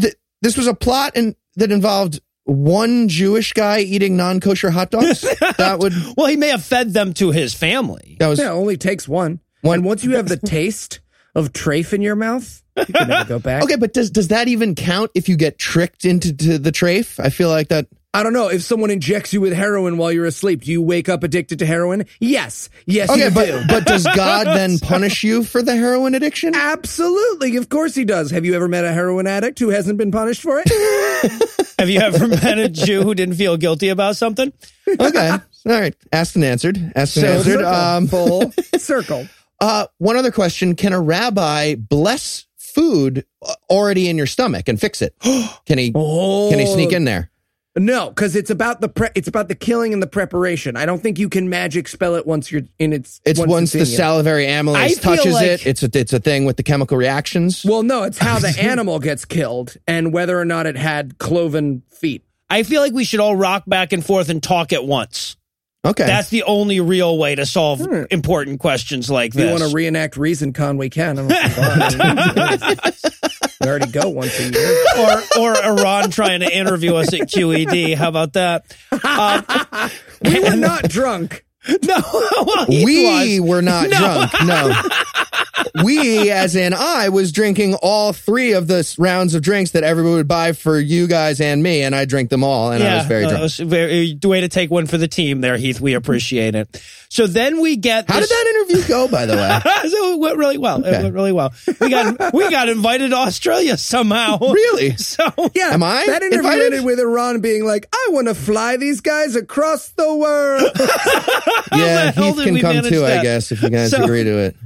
th- 0.00 0.14
this 0.42 0.56
was 0.56 0.66
a 0.66 0.74
plot 0.74 1.12
and 1.16 1.36
that 1.56 1.70
involved 1.70 2.20
one 2.44 3.08
Jewish 3.08 3.52
guy 3.52 3.80
eating 3.80 4.16
non-kosher 4.16 4.70
hot 4.70 4.90
dogs. 4.90 5.20
that 5.58 5.78
would 5.80 5.92
Well, 6.16 6.26
he 6.26 6.36
may 6.36 6.48
have 6.48 6.62
fed 6.64 6.92
them 6.92 7.12
to 7.14 7.30
his 7.30 7.54
family. 7.54 8.16
that 8.20 8.28
was 8.28 8.38
Yeah, 8.38 8.48
it 8.50 8.54
only 8.54 8.76
takes 8.76 9.08
one. 9.08 9.40
One- 9.62 9.76
And 9.78 9.84
once 9.84 10.04
you 10.04 10.16
have 10.16 10.28
the 10.28 10.36
taste 10.36 11.00
of 11.34 11.52
trafe 11.52 11.92
in 11.92 12.02
your 12.02 12.16
mouth, 12.16 12.62
you 12.76 12.84
can 12.84 13.08
never 13.08 13.24
go 13.28 13.38
back. 13.38 13.62
okay. 13.64 13.76
But 13.76 13.92
does 13.94 14.10
does 14.10 14.28
that 14.28 14.48
even 14.48 14.74
count 14.74 15.10
if 15.14 15.28
you 15.28 15.36
get 15.36 15.58
tricked 15.58 16.04
into 16.04 16.36
to 16.36 16.58
the 16.58 16.70
trafe? 16.70 17.18
I 17.18 17.30
feel 17.30 17.48
like 17.48 17.68
that. 17.68 17.86
I 18.12 18.22
don't 18.22 18.32
know 18.32 18.46
if 18.48 18.62
someone 18.62 18.90
injects 18.90 19.32
you 19.32 19.40
with 19.40 19.52
heroin 19.52 19.96
while 19.96 20.12
you're 20.12 20.26
asleep. 20.26 20.62
Do 20.62 20.70
you 20.70 20.80
wake 20.80 21.08
up 21.08 21.24
addicted 21.24 21.58
to 21.60 21.66
heroin? 21.66 22.04
Yes, 22.20 22.68
yes, 22.86 23.10
Okay, 23.10 23.24
you 23.24 23.30
but 23.32 23.46
do. 23.46 23.62
but 23.68 23.84
does 23.86 24.04
God 24.14 24.46
then 24.46 24.78
punish 24.82 25.24
you 25.24 25.42
for 25.42 25.62
the 25.62 25.74
heroin 25.74 26.14
addiction? 26.14 26.54
Absolutely, 26.54 27.56
of 27.56 27.68
course 27.68 27.96
he 27.96 28.04
does. 28.04 28.30
Have 28.30 28.44
you 28.44 28.54
ever 28.54 28.68
met 28.68 28.84
a 28.84 28.92
heroin 28.92 29.26
addict 29.26 29.58
who 29.58 29.70
hasn't 29.70 29.98
been 29.98 30.12
punished 30.12 30.42
for 30.42 30.62
it? 30.64 30.70
Have 31.84 31.90
you 31.90 32.00
ever 32.00 32.26
met 32.42 32.58
a 32.58 32.70
Jew 32.70 33.02
who 33.02 33.14
didn't 33.14 33.34
feel 33.34 33.58
guilty 33.58 33.90
about 33.90 34.16
something? 34.16 34.54
Okay, 34.88 35.28
all 35.28 35.40
right. 35.66 35.94
Asked 36.14 36.34
and 36.36 36.42
answered. 36.42 36.78
Asked 36.96 37.18
and 37.18 37.26
So 37.26 37.32
answered. 37.32 37.52
circle, 37.58 37.66
Um, 37.66 38.06
full 38.08 38.52
circle. 38.78 39.28
Uh, 39.60 39.86
one 39.98 40.16
other 40.16 40.32
question: 40.32 40.76
Can 40.76 40.94
a 40.94 41.00
rabbi 41.00 41.74
bless 41.74 42.46
food 42.56 43.26
already 43.68 44.08
in 44.08 44.16
your 44.16 44.26
stomach 44.26 44.66
and 44.70 44.80
fix 44.80 45.02
it? 45.02 45.14
Can 45.66 45.76
he? 45.76 45.92
Can 45.92 46.58
he 46.58 46.64
sneak 46.72 46.92
in 46.92 47.04
there? 47.04 47.30
No, 47.76 48.08
because 48.08 48.36
it's 48.36 48.50
about 48.50 48.80
the 48.80 48.88
pre- 48.88 49.08
it's 49.16 49.26
about 49.26 49.48
the 49.48 49.56
killing 49.56 49.92
and 49.92 50.00
the 50.00 50.06
preparation. 50.06 50.76
I 50.76 50.86
don't 50.86 51.02
think 51.02 51.18
you 51.18 51.28
can 51.28 51.48
magic 51.48 51.88
spell 51.88 52.14
it 52.14 52.24
once 52.24 52.52
you're 52.52 52.62
in 52.78 52.92
its. 52.92 53.20
It's 53.24 53.40
once, 53.40 53.74
in 53.74 53.80
the 53.80 53.86
you. 53.86 53.96
salivary 53.96 54.46
I 54.46 54.50
amylase 54.52 55.00
touches 55.00 55.34
like- 55.34 55.46
it. 55.50 55.66
It's 55.66 55.82
a 55.82 55.90
it's 55.92 56.12
a 56.12 56.20
thing 56.20 56.44
with 56.44 56.56
the 56.56 56.62
chemical 56.62 56.96
reactions. 56.96 57.64
Well, 57.64 57.82
no, 57.82 58.04
it's 58.04 58.18
how 58.18 58.38
the 58.38 58.54
animal 58.60 59.00
gets 59.00 59.24
killed 59.24 59.76
and 59.88 60.12
whether 60.12 60.38
or 60.38 60.44
not 60.44 60.66
it 60.66 60.76
had 60.76 61.18
cloven 61.18 61.82
feet. 61.90 62.22
I 62.48 62.62
feel 62.62 62.80
like 62.80 62.92
we 62.92 63.02
should 63.02 63.18
all 63.20 63.34
rock 63.34 63.64
back 63.66 63.92
and 63.92 64.06
forth 64.06 64.28
and 64.28 64.40
talk 64.40 64.72
at 64.72 64.84
once. 64.84 65.36
Okay, 65.86 66.06
That's 66.06 66.30
the 66.30 66.44
only 66.44 66.80
real 66.80 67.18
way 67.18 67.34
to 67.34 67.44
solve 67.44 67.82
important 68.10 68.58
questions 68.60 69.10
like 69.10 69.34
If 69.34 69.40
you 69.40 69.50
want 69.50 69.64
to 69.64 69.68
reenact 69.74 70.16
Reason 70.16 70.54
Con, 70.54 70.78
we 70.78 70.88
can. 70.88 71.16
I 73.60 73.66
don't 73.66 73.80
know 73.80 73.86
if 73.86 73.94
you 73.94 74.00
want. 74.00 74.00
we 74.00 74.00
already 74.00 74.00
go 74.00 74.08
once 74.08 74.38
a 74.40 74.50
year. 74.50 74.84
or 74.98 75.40
or 75.40 75.64
Iran 75.80 76.10
trying 76.10 76.40
to 76.40 76.56
interview 76.56 76.94
us 76.96 77.12
at 77.14 77.20
QED. 77.20 77.94
How 77.94 78.08
about 78.08 78.32
that? 78.34 78.64
Um, 78.92 79.90
We 80.24 80.40
were 80.40 80.56
not 80.56 80.88
drunk. 80.88 81.44
no, 81.82 81.98
well, 82.12 82.66
we 82.68 83.38
was. 83.40 83.48
were 83.48 83.62
not 83.62 83.88
drunk. 83.90 84.32
No, 84.44 84.68
we, 85.82 86.30
as 86.30 86.54
in 86.54 86.72
I, 86.72 87.08
was 87.08 87.32
drinking 87.32 87.74
all 87.82 88.12
three 88.12 88.52
of 88.52 88.66
the 88.68 88.94
rounds 88.98 89.34
of 89.34 89.42
drinks 89.42 89.72
that 89.72 89.82
everybody 89.82 90.14
would 90.14 90.28
buy 90.28 90.52
for 90.52 90.78
you 90.78 91.06
guys 91.06 91.40
and 91.40 91.62
me, 91.62 91.82
and 91.82 91.94
I 91.94 92.04
drank 92.04 92.30
them 92.30 92.44
all, 92.44 92.70
and 92.72 92.82
I 92.82 92.98
was 92.98 93.06
very 93.06 93.24
uh, 93.24 93.28
drunk. 93.30 93.40
it 93.40 93.42
was 93.42 93.56
very 93.58 94.18
way 94.24 94.40
to 94.40 94.48
take 94.48 94.70
one 94.70 94.86
for 94.86 94.98
the 94.98 95.08
team 95.08 95.40
there, 95.40 95.56
Heath. 95.56 95.80
We 95.80 95.94
appreciate 95.94 96.54
it. 96.54 96.80
So 97.08 97.26
then 97.28 97.60
we 97.60 97.76
get 97.76 98.10
How 98.10 98.18
did 98.18 98.28
that 98.28 98.64
interview 98.68 98.88
go, 98.88 99.06
by 99.08 99.26
the 99.26 99.34
way? 99.36 99.60
so 99.88 100.12
it 100.14 100.18
went 100.18 100.36
really 100.36 100.58
well. 100.58 100.84
It 100.84 100.90
went 101.02 101.14
really 101.14 101.30
well. 101.32 101.52
We 101.80 101.88
got 101.88 102.32
we 102.34 102.50
got 102.50 102.68
invited 102.68 103.10
to 103.10 103.16
Australia 103.16 103.76
somehow. 103.76 104.38
Really? 104.54 104.96
So 104.96 105.24
Yeah. 105.54 105.70
Am 105.72 105.82
I 105.82 106.06
That 106.06 106.22
interview 106.22 106.38
invited? 106.38 106.64
ended 106.66 106.84
with 106.84 106.98
Iran 106.98 107.40
being 107.40 107.64
like, 107.64 107.86
I 107.92 108.08
want 108.10 108.26
to 108.28 108.34
fly 108.34 108.76
these 108.78 109.00
guys 109.00 109.36
across 109.36 109.90
the 109.90 110.12
world. 110.14 110.70
Yeah, 111.72 112.06
the 112.06 112.12
hell 112.14 112.32
Heath 112.34 112.44
can 112.44 112.60
come 112.60 112.76
manage 112.76 112.90
too, 112.92 113.04
I 113.04 113.22
guess, 113.22 113.52
if 113.52 113.62
you 113.62 113.70
guys 113.70 113.90
So- 113.90 114.02
agree 114.04 114.24
to 114.24 114.38
it. 114.38 114.56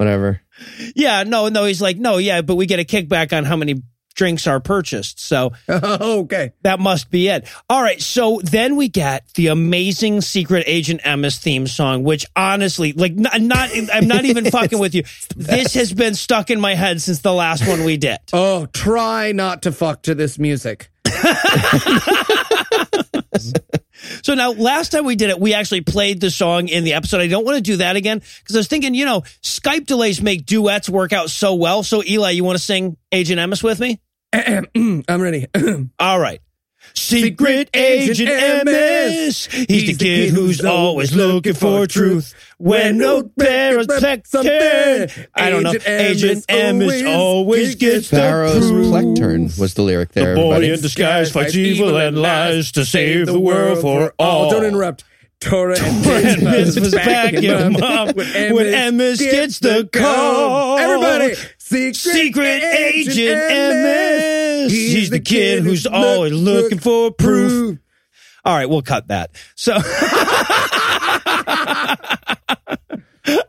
Whatever. 0.00 0.40
yeah, 0.96 1.24
no, 1.24 1.50
no. 1.50 1.66
He's 1.66 1.82
like, 1.82 1.98
no, 1.98 2.16
yeah, 2.16 2.40
but 2.40 2.54
we 2.54 2.64
get 2.64 2.80
a 2.80 2.84
kickback 2.84 3.36
on 3.36 3.44
how 3.44 3.54
many 3.54 3.82
drinks 4.14 4.46
are 4.46 4.58
purchased. 4.58 5.20
So 5.20 5.52
okay. 5.68 6.52
that 6.62 6.80
must 6.80 7.10
be 7.10 7.28
it. 7.28 7.46
All 7.68 7.82
right. 7.82 8.00
So 8.00 8.40
then 8.42 8.76
we 8.76 8.88
get 8.88 9.28
the 9.34 9.48
amazing 9.48 10.22
Secret 10.22 10.64
Agent 10.66 11.02
Emes 11.02 11.36
theme 11.36 11.66
song, 11.66 12.02
which 12.02 12.24
honestly, 12.34 12.94
like, 12.94 13.14
not, 13.14 13.38
not 13.42 13.68
I'm 13.92 14.08
not 14.08 14.24
even 14.24 14.44
fucking 14.50 14.78
with 14.78 14.94
you. 14.94 15.02
This 15.36 15.74
has 15.74 15.92
been 15.92 16.14
stuck 16.14 16.48
in 16.48 16.62
my 16.62 16.74
head 16.74 17.02
since 17.02 17.18
the 17.18 17.34
last 17.34 17.68
one 17.68 17.84
we 17.84 17.98
did. 17.98 18.20
Oh, 18.32 18.64
try 18.72 19.32
not 19.32 19.60
to 19.64 19.72
fuck 19.72 20.04
to 20.04 20.14
this 20.14 20.38
music. 20.38 20.90
Mm-hmm. 23.34 23.76
So 24.22 24.34
now, 24.34 24.52
last 24.52 24.92
time 24.92 25.04
we 25.04 25.14
did 25.14 25.28
it, 25.28 25.38
we 25.38 25.52
actually 25.52 25.82
played 25.82 26.22
the 26.22 26.30
song 26.30 26.68
in 26.68 26.84
the 26.84 26.94
episode. 26.94 27.20
I 27.20 27.26
don't 27.26 27.44
want 27.44 27.56
to 27.56 27.62
do 27.62 27.76
that 27.76 27.96
again 27.96 28.18
because 28.18 28.56
I 28.56 28.58
was 28.58 28.66
thinking, 28.66 28.94
you 28.94 29.04
know, 29.04 29.20
Skype 29.42 29.84
delays 29.84 30.22
make 30.22 30.46
duets 30.46 30.88
work 30.88 31.12
out 31.12 31.28
so 31.28 31.54
well. 31.54 31.82
So, 31.82 32.02
Eli, 32.02 32.30
you 32.30 32.42
want 32.42 32.56
to 32.56 32.64
sing 32.64 32.96
Agent 33.12 33.38
Emes 33.38 33.62
with 33.62 33.78
me? 33.78 34.00
I'm 34.32 35.20
ready. 35.20 35.46
All 35.98 36.18
right. 36.18 36.40
Secret 37.00 37.70
Agent 37.74 38.28
Emes. 38.28 39.48
He's 39.68 39.96
the 39.98 40.04
kid 40.04 40.30
who's 40.30 40.64
always 40.64 41.14
looking 41.14 41.54
for 41.54 41.86
truth. 41.86 42.34
When 42.58 42.98
no 42.98 43.22
bear 43.22 43.80
is 43.80 43.86
protected. 43.86 44.46
I 45.34 45.48
don't 45.48 45.62
know. 45.62 45.72
Agent 45.86 46.46
Emmis 46.46 47.16
always 47.16 47.74
gets 47.74 48.10
the 48.10 48.16
Pharaoh's 48.16 48.68
truth. 48.68 48.86
lectern 48.86 49.44
was 49.58 49.74
the 49.74 49.82
lyric 49.82 50.12
there. 50.12 50.34
Boy 50.34 50.52
everybody. 50.52 50.74
in 50.74 50.80
disguise 50.80 51.32
fights 51.32 51.54
evil 51.54 51.96
and 51.96 52.18
lies 52.18 52.72
to 52.72 52.84
save 52.84 53.26
the 53.26 53.40
world 53.40 53.80
for 53.80 54.14
all. 54.18 54.46
Oh, 54.46 54.50
don't 54.50 54.64
interrupt. 54.64 55.04
Torah 55.40 55.78
and 55.80 56.04
Torah 56.04 56.16
and 56.16 56.42
Mitzvah's 56.42 56.76
Mitzvah's 56.76 56.94
back 56.94 57.32
him 57.32 57.76
up 57.76 58.14
when 58.14 58.74
Amos 58.74 59.18
gets 59.20 59.58
the 59.58 59.88
call. 59.90 60.78
Everybody, 60.78 61.34
secret, 61.56 61.96
Secret 61.96 62.62
agent, 62.62 63.16
agent 63.18 63.40
Emes. 64.66 64.70
He's, 64.70 65.10
the 65.10 65.20
kid 65.20 65.62
who's 65.62 65.86
always 65.86 66.32
looking 66.32 66.78
for 66.78 67.10
proof. 67.10 67.78
All 68.44 68.54
right, 68.56 68.68
we'll 68.68 68.82
cut 68.82 69.08
that. 69.08 69.30
So 69.54 69.74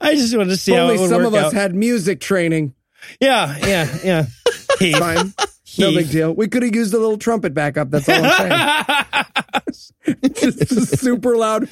I 0.02 0.15
just 0.15 0.36
wanted 0.36 0.50
to 0.50 0.58
see 0.58 0.74
how 0.74 0.82
Only 0.84 0.97
would 0.97 1.10
some 1.10 1.26
of 1.26 1.34
us 1.34 1.45
out. 1.45 1.54
had 1.54 1.74
music 1.76 2.19
training. 2.19 2.74
yeah, 3.19 3.58
yeah, 3.60 3.97
yeah. 4.04 4.26
Heath. 4.80 4.97
Fine. 4.97 5.34
No 5.78 5.91
big 5.93 6.10
deal. 6.10 6.34
We 6.34 6.47
could 6.50 6.63
have 6.63 6.76
used 6.76 6.93
a 6.93 6.97
little 7.00 7.17
trumpet 7.17 7.54
backup. 7.54 7.89
That's 7.89 8.10
all 8.10 8.26
I'm 8.26 9.74
saying. 9.74 10.34
Just 10.36 11.00
super 11.00 11.38
loud. 11.38 11.69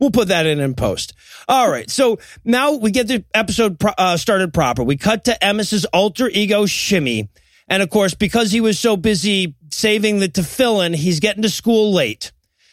We'll 0.00 0.10
put 0.10 0.28
that 0.28 0.46
in 0.46 0.60
in 0.60 0.74
post. 0.74 1.14
All 1.48 1.68
right. 1.70 1.90
So 1.90 2.18
now 2.44 2.72
we 2.74 2.90
get 2.90 3.08
the 3.08 3.24
episode 3.34 3.78
pro- 3.78 3.92
uh, 3.98 4.16
started 4.16 4.54
proper. 4.54 4.82
We 4.84 4.96
cut 4.96 5.24
to 5.24 5.44
Emes's 5.44 5.84
alter 5.86 6.28
ego, 6.28 6.66
Shimmy. 6.66 7.28
And 7.68 7.82
of 7.82 7.90
course, 7.90 8.14
because 8.14 8.52
he 8.52 8.60
was 8.60 8.78
so 8.78 8.96
busy 8.96 9.54
saving 9.70 10.20
the 10.20 10.28
tefillin, 10.28 10.94
he's 10.94 11.18
getting 11.20 11.42
to 11.42 11.48
school 11.48 11.92
late. 11.92 12.30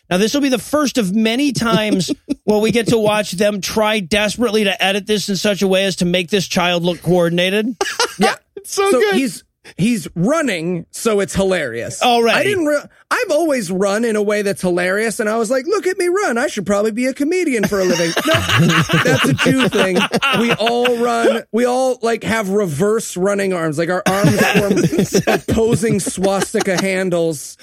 Now, 0.09 0.17
this 0.17 0.33
will 0.33 0.41
be 0.41 0.49
the 0.49 0.59
first 0.59 0.97
of 0.97 1.15
many 1.15 1.53
times 1.53 2.11
where 2.43 2.59
we 2.59 2.71
get 2.71 2.87
to 2.89 2.97
watch 2.97 3.31
them 3.31 3.61
try 3.61 4.01
desperately 4.01 4.65
to 4.65 4.83
edit 4.83 5.07
this 5.07 5.29
in 5.29 5.37
such 5.37 5.61
a 5.61 5.67
way 5.67 5.85
as 5.85 5.95
to 5.97 6.05
make 6.05 6.29
this 6.29 6.47
child 6.47 6.83
look 6.83 7.01
coordinated. 7.01 7.75
Yeah. 8.19 8.35
so 8.65 8.91
so 8.91 8.99
good. 8.99 9.15
he's 9.15 9.43
he's 9.77 10.07
running, 10.15 10.85
so 10.91 11.19
it's 11.19 11.35
hilarious. 11.35 12.01
All 12.01 12.23
right. 12.23 12.35
I 12.35 12.43
didn't. 12.43 12.65
Re- 12.65 12.83
I've 13.09 13.31
always 13.31 13.71
run 13.71 14.05
in 14.05 14.15
a 14.15 14.21
way 14.21 14.41
that's 14.41 14.61
hilarious, 14.61 15.19
and 15.19 15.29
I 15.29 15.37
was 15.37 15.51
like, 15.51 15.65
"Look 15.67 15.87
at 15.87 15.97
me 15.97 16.07
run! 16.07 16.37
I 16.37 16.47
should 16.47 16.65
probably 16.65 16.91
be 16.91 17.07
a 17.07 17.13
comedian 17.13 17.67
for 17.67 17.79
a 17.79 17.83
living." 17.83 18.11
No, 18.25 18.33
that's 19.03 19.27
a 19.27 19.33
Jew 19.33 19.67
thing. 19.69 19.97
We 20.39 20.53
all 20.53 20.97
run. 20.97 21.43
We 21.51 21.65
all 21.65 21.99
like 22.01 22.23
have 22.23 22.49
reverse 22.49 23.17
running 23.17 23.53
arms. 23.53 23.77
Like 23.77 23.89
our 23.89 24.03
arms 24.07 24.39
form 25.15 25.23
opposing 25.27 25.99
swastika 25.99 26.81
handles 26.81 27.57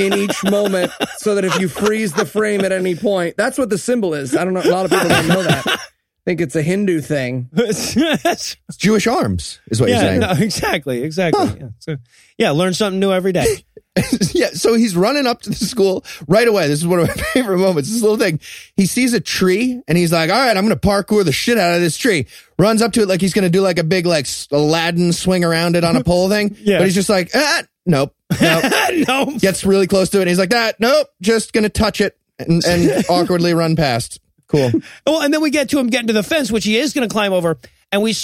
in 0.00 0.14
each 0.14 0.42
moment, 0.44 0.92
so 1.18 1.34
that 1.34 1.44
if 1.44 1.58
you 1.60 1.68
freeze 1.68 2.12
the 2.12 2.26
frame 2.26 2.64
at 2.64 2.72
any 2.72 2.94
point, 2.94 3.36
that's 3.36 3.58
what 3.58 3.70
the 3.70 3.78
symbol 3.78 4.14
is. 4.14 4.36
I 4.36 4.44
don't 4.44 4.54
know. 4.54 4.62
A 4.62 4.70
lot 4.70 4.84
of 4.84 4.90
people 4.90 5.08
don't 5.08 5.28
know 5.28 5.42
that. 5.42 5.80
Think 6.28 6.42
it's 6.42 6.56
a 6.56 6.62
Hindu 6.62 7.00
thing. 7.00 7.48
It's 7.56 8.76
Jewish 8.76 9.06
arms, 9.06 9.60
is 9.70 9.80
what 9.80 9.88
you're 9.88 9.98
saying. 9.98 10.20
no, 10.20 10.32
exactly, 10.32 11.02
exactly. 11.02 11.46
Yeah. 11.58 11.68
So, 11.78 11.96
yeah, 12.36 12.50
learn 12.50 12.74
something 12.74 13.00
new 13.00 13.10
every 13.10 13.32
day. 13.32 13.46
yeah, 14.32 14.50
so 14.50 14.74
he's 14.74 14.94
running 14.94 15.26
up 15.26 15.40
to 15.40 15.48
the 15.48 15.56
school 15.56 16.04
right 16.26 16.46
away. 16.46 16.68
This 16.68 16.80
is 16.80 16.86
one 16.86 17.00
of 17.00 17.08
my 17.08 17.14
favorite 17.32 17.56
moments. 17.56 17.90
This 17.90 18.02
little 18.02 18.18
thing. 18.18 18.40
He 18.76 18.84
sees 18.84 19.14
a 19.14 19.20
tree 19.20 19.80
and 19.88 19.96
he's 19.96 20.12
like, 20.12 20.28
all 20.28 20.36
right, 20.36 20.54
I'm 20.54 20.66
going 20.66 20.78
to 20.78 20.86
parkour 20.86 21.24
the 21.24 21.32
shit 21.32 21.56
out 21.56 21.72
of 21.72 21.80
this 21.80 21.96
tree. 21.96 22.26
Runs 22.58 22.82
up 22.82 22.92
to 22.92 23.00
it 23.00 23.08
like 23.08 23.22
he's 23.22 23.32
going 23.32 23.44
to 23.44 23.50
do 23.50 23.62
like 23.62 23.78
a 23.78 23.84
big, 23.84 24.04
like 24.04 24.26
Aladdin 24.52 25.14
swing 25.14 25.44
around 25.44 25.76
it 25.76 25.84
on 25.84 25.96
a 25.96 26.04
pole 26.04 26.28
thing. 26.28 26.54
Yeah. 26.60 26.76
But 26.76 26.88
he's 26.88 26.94
just 26.94 27.08
like, 27.08 27.30
ah, 27.34 27.62
nope, 27.86 28.14
nope. 28.38 28.64
no, 29.08 29.38
Gets 29.38 29.64
really 29.64 29.86
close 29.86 30.10
to 30.10 30.18
it. 30.18 30.20
And 30.20 30.28
he's 30.28 30.38
like, 30.38 30.50
that, 30.50 30.78
nope, 30.78 31.08
just 31.22 31.54
going 31.54 31.64
to 31.64 31.70
touch 31.70 32.02
it 32.02 32.18
and, 32.38 32.62
and 32.66 33.06
awkwardly 33.08 33.54
run 33.54 33.76
past. 33.76 34.20
Cool. 34.48 34.72
Well, 35.06 35.22
and 35.22 35.32
then 35.32 35.40
we 35.40 35.50
get 35.50 35.70
to 35.70 35.78
him 35.78 35.88
getting 35.88 36.08
to 36.08 36.12
the 36.12 36.22
fence, 36.22 36.50
which 36.50 36.64
he 36.64 36.76
is 36.76 36.92
going 36.92 37.08
to 37.08 37.12
climb 37.12 37.32
over. 37.32 37.56
And 37.90 38.02
we, 38.02 38.14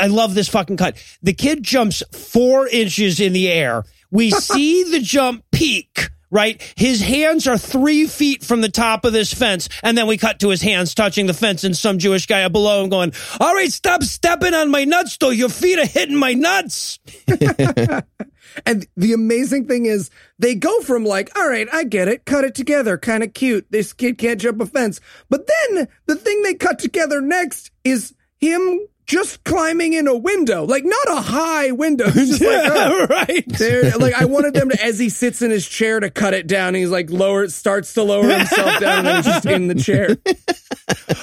I 0.00 0.06
love 0.06 0.34
this 0.34 0.48
fucking 0.48 0.76
cut. 0.76 0.96
The 1.22 1.32
kid 1.32 1.62
jumps 1.64 2.02
four 2.12 2.68
inches 2.68 3.18
in 3.18 3.32
the 3.32 3.50
air. 3.50 3.84
We 4.10 4.30
see 4.30 4.84
the 4.84 5.00
jump 5.00 5.44
peak, 5.50 6.10
right? 6.30 6.62
His 6.76 7.00
hands 7.00 7.48
are 7.48 7.58
three 7.58 8.06
feet 8.06 8.44
from 8.44 8.60
the 8.60 8.68
top 8.68 9.04
of 9.04 9.12
this 9.12 9.34
fence. 9.34 9.68
And 9.82 9.98
then 9.98 10.06
we 10.06 10.18
cut 10.18 10.38
to 10.40 10.50
his 10.50 10.62
hands 10.62 10.94
touching 10.94 11.26
the 11.26 11.34
fence 11.34 11.64
and 11.64 11.76
some 11.76 11.98
Jewish 11.98 12.26
guy 12.26 12.44
up 12.44 12.52
below 12.52 12.84
him 12.84 12.90
going, 12.90 13.12
all 13.40 13.54
right, 13.54 13.72
stop 13.72 14.04
stepping 14.04 14.54
on 14.54 14.70
my 14.70 14.84
nuts 14.84 15.16
though. 15.16 15.30
Your 15.30 15.48
feet 15.48 15.78
are 15.80 15.86
hitting 15.86 16.16
my 16.16 16.34
nuts. 16.34 17.00
And 18.66 18.86
the 18.96 19.12
amazing 19.12 19.66
thing 19.66 19.86
is, 19.86 20.10
they 20.38 20.54
go 20.54 20.80
from 20.80 21.04
like, 21.04 21.36
all 21.38 21.48
right, 21.48 21.68
I 21.72 21.84
get 21.84 22.08
it, 22.08 22.24
cut 22.24 22.44
it 22.44 22.54
together, 22.54 22.98
kind 22.98 23.22
of 23.22 23.34
cute. 23.34 23.66
This 23.70 23.92
kid 23.92 24.18
can't 24.18 24.40
jump 24.40 24.60
a 24.60 24.66
fence. 24.66 25.00
But 25.28 25.46
then 25.46 25.88
the 26.06 26.16
thing 26.16 26.42
they 26.42 26.54
cut 26.54 26.78
together 26.78 27.20
next 27.20 27.70
is 27.84 28.14
him 28.38 28.80
just 29.10 29.42
climbing 29.42 29.92
in 29.92 30.06
a 30.06 30.16
window, 30.16 30.64
like 30.64 30.84
not 30.84 31.08
a 31.08 31.20
high 31.20 31.72
window. 31.72 32.08
Just 32.10 32.40
like, 32.40 32.70
oh, 32.70 33.06
right. 33.10 33.44
there, 33.58 33.90
like 33.98 34.14
I 34.14 34.26
wanted 34.26 34.54
them 34.54 34.70
to, 34.70 34.80
as 34.80 35.00
he 35.00 35.08
sits 35.08 35.42
in 35.42 35.50
his 35.50 35.68
chair, 35.68 35.98
to 35.98 36.10
cut 36.10 36.32
it 36.32 36.46
down. 36.46 36.74
He's 36.74 36.90
like 36.90 37.10
lower, 37.10 37.48
starts 37.48 37.92
to 37.94 38.04
lower 38.04 38.28
himself 38.28 38.78
down, 38.78 39.06
and 39.08 39.24
just 39.24 39.46
in 39.46 39.66
the 39.66 39.74
chair. 39.74 40.16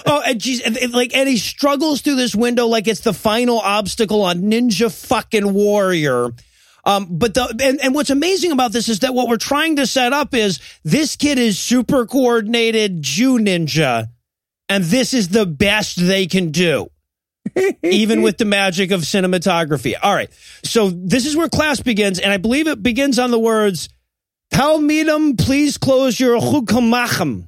Oh, 0.05 0.21
and 0.25 0.39
geez, 0.39 0.61
and, 0.61 0.93
like, 0.93 1.13
and 1.13 1.27
he 1.27 1.37
struggles 1.37 2.01
through 2.01 2.15
this 2.15 2.33
window 2.33 2.67
like 2.67 2.87
it's 2.87 3.01
the 3.01 3.13
final 3.13 3.59
obstacle 3.59 4.21
on 4.21 4.43
Ninja 4.43 4.89
fucking 4.89 5.53
Warrior. 5.53 6.29
Um, 6.87 7.05
but 7.17 7.33
the 7.33 7.53
and, 7.61 7.81
and 7.83 7.93
what's 7.93 8.09
amazing 8.09 8.53
about 8.53 8.71
this 8.71 8.87
is 8.87 8.99
that 8.99 9.13
what 9.13 9.27
we're 9.27 9.35
trying 9.35 9.75
to 9.75 9.85
set 9.85 10.13
up 10.13 10.33
is 10.33 10.61
this 10.85 11.17
kid 11.17 11.37
is 11.37 11.59
super 11.59 12.05
coordinated 12.05 13.01
Jew 13.01 13.39
ninja, 13.39 14.07
and 14.69 14.85
this 14.85 15.13
is 15.13 15.27
the 15.27 15.45
best 15.45 15.97
they 15.97 16.27
can 16.27 16.51
do. 16.51 16.87
even 17.83 18.21
with 18.21 18.37
the 18.37 18.45
magic 18.45 18.91
of 18.91 19.01
cinematography. 19.01 19.95
All 20.01 20.13
right. 20.13 20.29
So 20.63 20.89
this 20.89 21.25
is 21.25 21.35
where 21.35 21.49
class 21.49 21.81
begins, 21.81 22.19
and 22.19 22.31
I 22.31 22.37
believe 22.37 22.67
it 22.67 22.81
begins 22.81 23.19
on 23.19 23.31
the 23.31 23.39
words, 23.39 23.89
Talmidim, 24.53 25.37
please 25.37 25.77
close 25.77 26.19
your 26.19 26.39
chukamachem. 26.39 27.47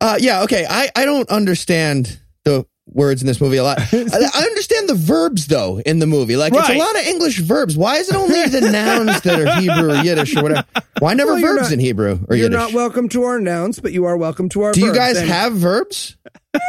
Uh, 0.00 0.18
yeah, 0.20 0.42
okay. 0.42 0.66
I, 0.68 0.90
I 0.94 1.04
don't 1.04 1.28
understand 1.30 2.20
words 2.88 3.20
in 3.20 3.26
this 3.26 3.40
movie 3.40 3.56
a 3.56 3.62
lot. 3.64 3.78
I, 3.92 3.96
I 4.02 4.42
understand 4.44 4.88
the 4.88 4.94
verbs 4.94 5.46
though 5.48 5.78
in 5.80 5.98
the 5.98 6.06
movie. 6.06 6.36
Like 6.36 6.52
it's 6.54 6.68
Right. 6.68 6.76
a 6.76 6.78
lot 6.78 6.94
of 6.98 7.06
English 7.06 7.40
verbs. 7.40 7.76
Why 7.76 7.96
is 7.96 8.08
it 8.08 8.14
only 8.16 8.44
the 8.46 8.60
nouns 8.62 9.20
that 9.22 9.40
are 9.40 9.60
Hebrew 9.60 9.90
or 9.92 10.02
Yiddish 10.02 10.36
or 10.36 10.42
whatever? 10.44 10.66
Why 11.00 11.14
never 11.14 11.32
Well, 11.32 11.40
you're 11.40 11.54
verbs 11.56 11.62
not- 11.68 11.72
in 11.72 11.80
Hebrew 11.80 12.18
or 12.28 12.36
You're 12.36 12.44
Yiddish? 12.50 12.58
not 12.58 12.72
welcome 12.72 13.08
to 13.10 13.24
our 13.24 13.40
nouns, 13.40 13.80
but 13.80 13.92
you 13.92 14.04
are 14.04 14.16
welcome 14.16 14.48
to 14.50 14.62
our. 14.62 14.72
Do 14.72 14.80
you 14.80 14.86
verbs. 14.86 14.98
guys 14.98 15.16
And 15.18 15.28
have 15.28 15.52
verbs? 15.54 16.16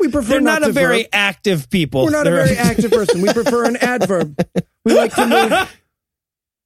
We 0.00 0.06
prefer 0.12 0.28
They're 0.34 0.40
not, 0.40 0.62
a 0.62 0.70
very 0.70 0.98
verb. 1.02 1.08
active 1.12 1.68
people. 1.70 2.04
We're 2.04 2.10
not 2.12 2.28
a 2.28 2.30
They're- 2.30 2.44
very 2.46 2.56
active 2.70 2.92
person. 2.92 3.20
We 3.20 3.32
prefer 3.32 3.64
an 3.64 3.76
adverb. 3.78 4.38
We 4.84 4.94
like 4.94 5.12
to 5.16 5.26
move 5.26 5.80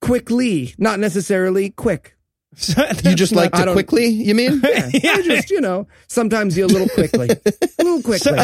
quickly, 0.01 0.75
not 0.77 0.99
necessarily 0.99 1.71
quick. 1.71 2.12
You 3.03 3.15
just 3.15 3.33
like 3.33 3.53
I 3.55 3.65
to 3.65 3.73
quickly, 3.73 4.07
you 4.07 4.35
mean? 4.35 4.61
Yeah, 4.63 4.89
you 4.93 5.23
just, 5.23 5.49
you 5.49 5.61
know, 5.61 5.87
sometimes 6.07 6.57
you 6.57 6.65
a 6.65 6.67
little 6.67 6.89
quickly. 6.89 7.29
A 7.29 7.83
little 7.83 8.01
quickly. 8.03 8.39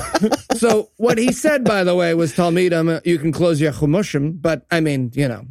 So 0.58 0.89
what 0.98 1.17
he 1.17 1.32
said, 1.32 1.63
by 1.63 1.84
the 1.84 1.95
way, 1.95 2.13
was 2.13 2.34
Talmidim, 2.34 2.98
uh, 2.98 3.02
you 3.04 3.17
can 3.19 3.32
close 3.32 3.60
your 3.62 3.72
chumushim, 3.72 4.41
but 4.41 4.65
I 4.72 4.80
mean, 4.80 5.12
you 5.13 5.28
know. 5.28 5.45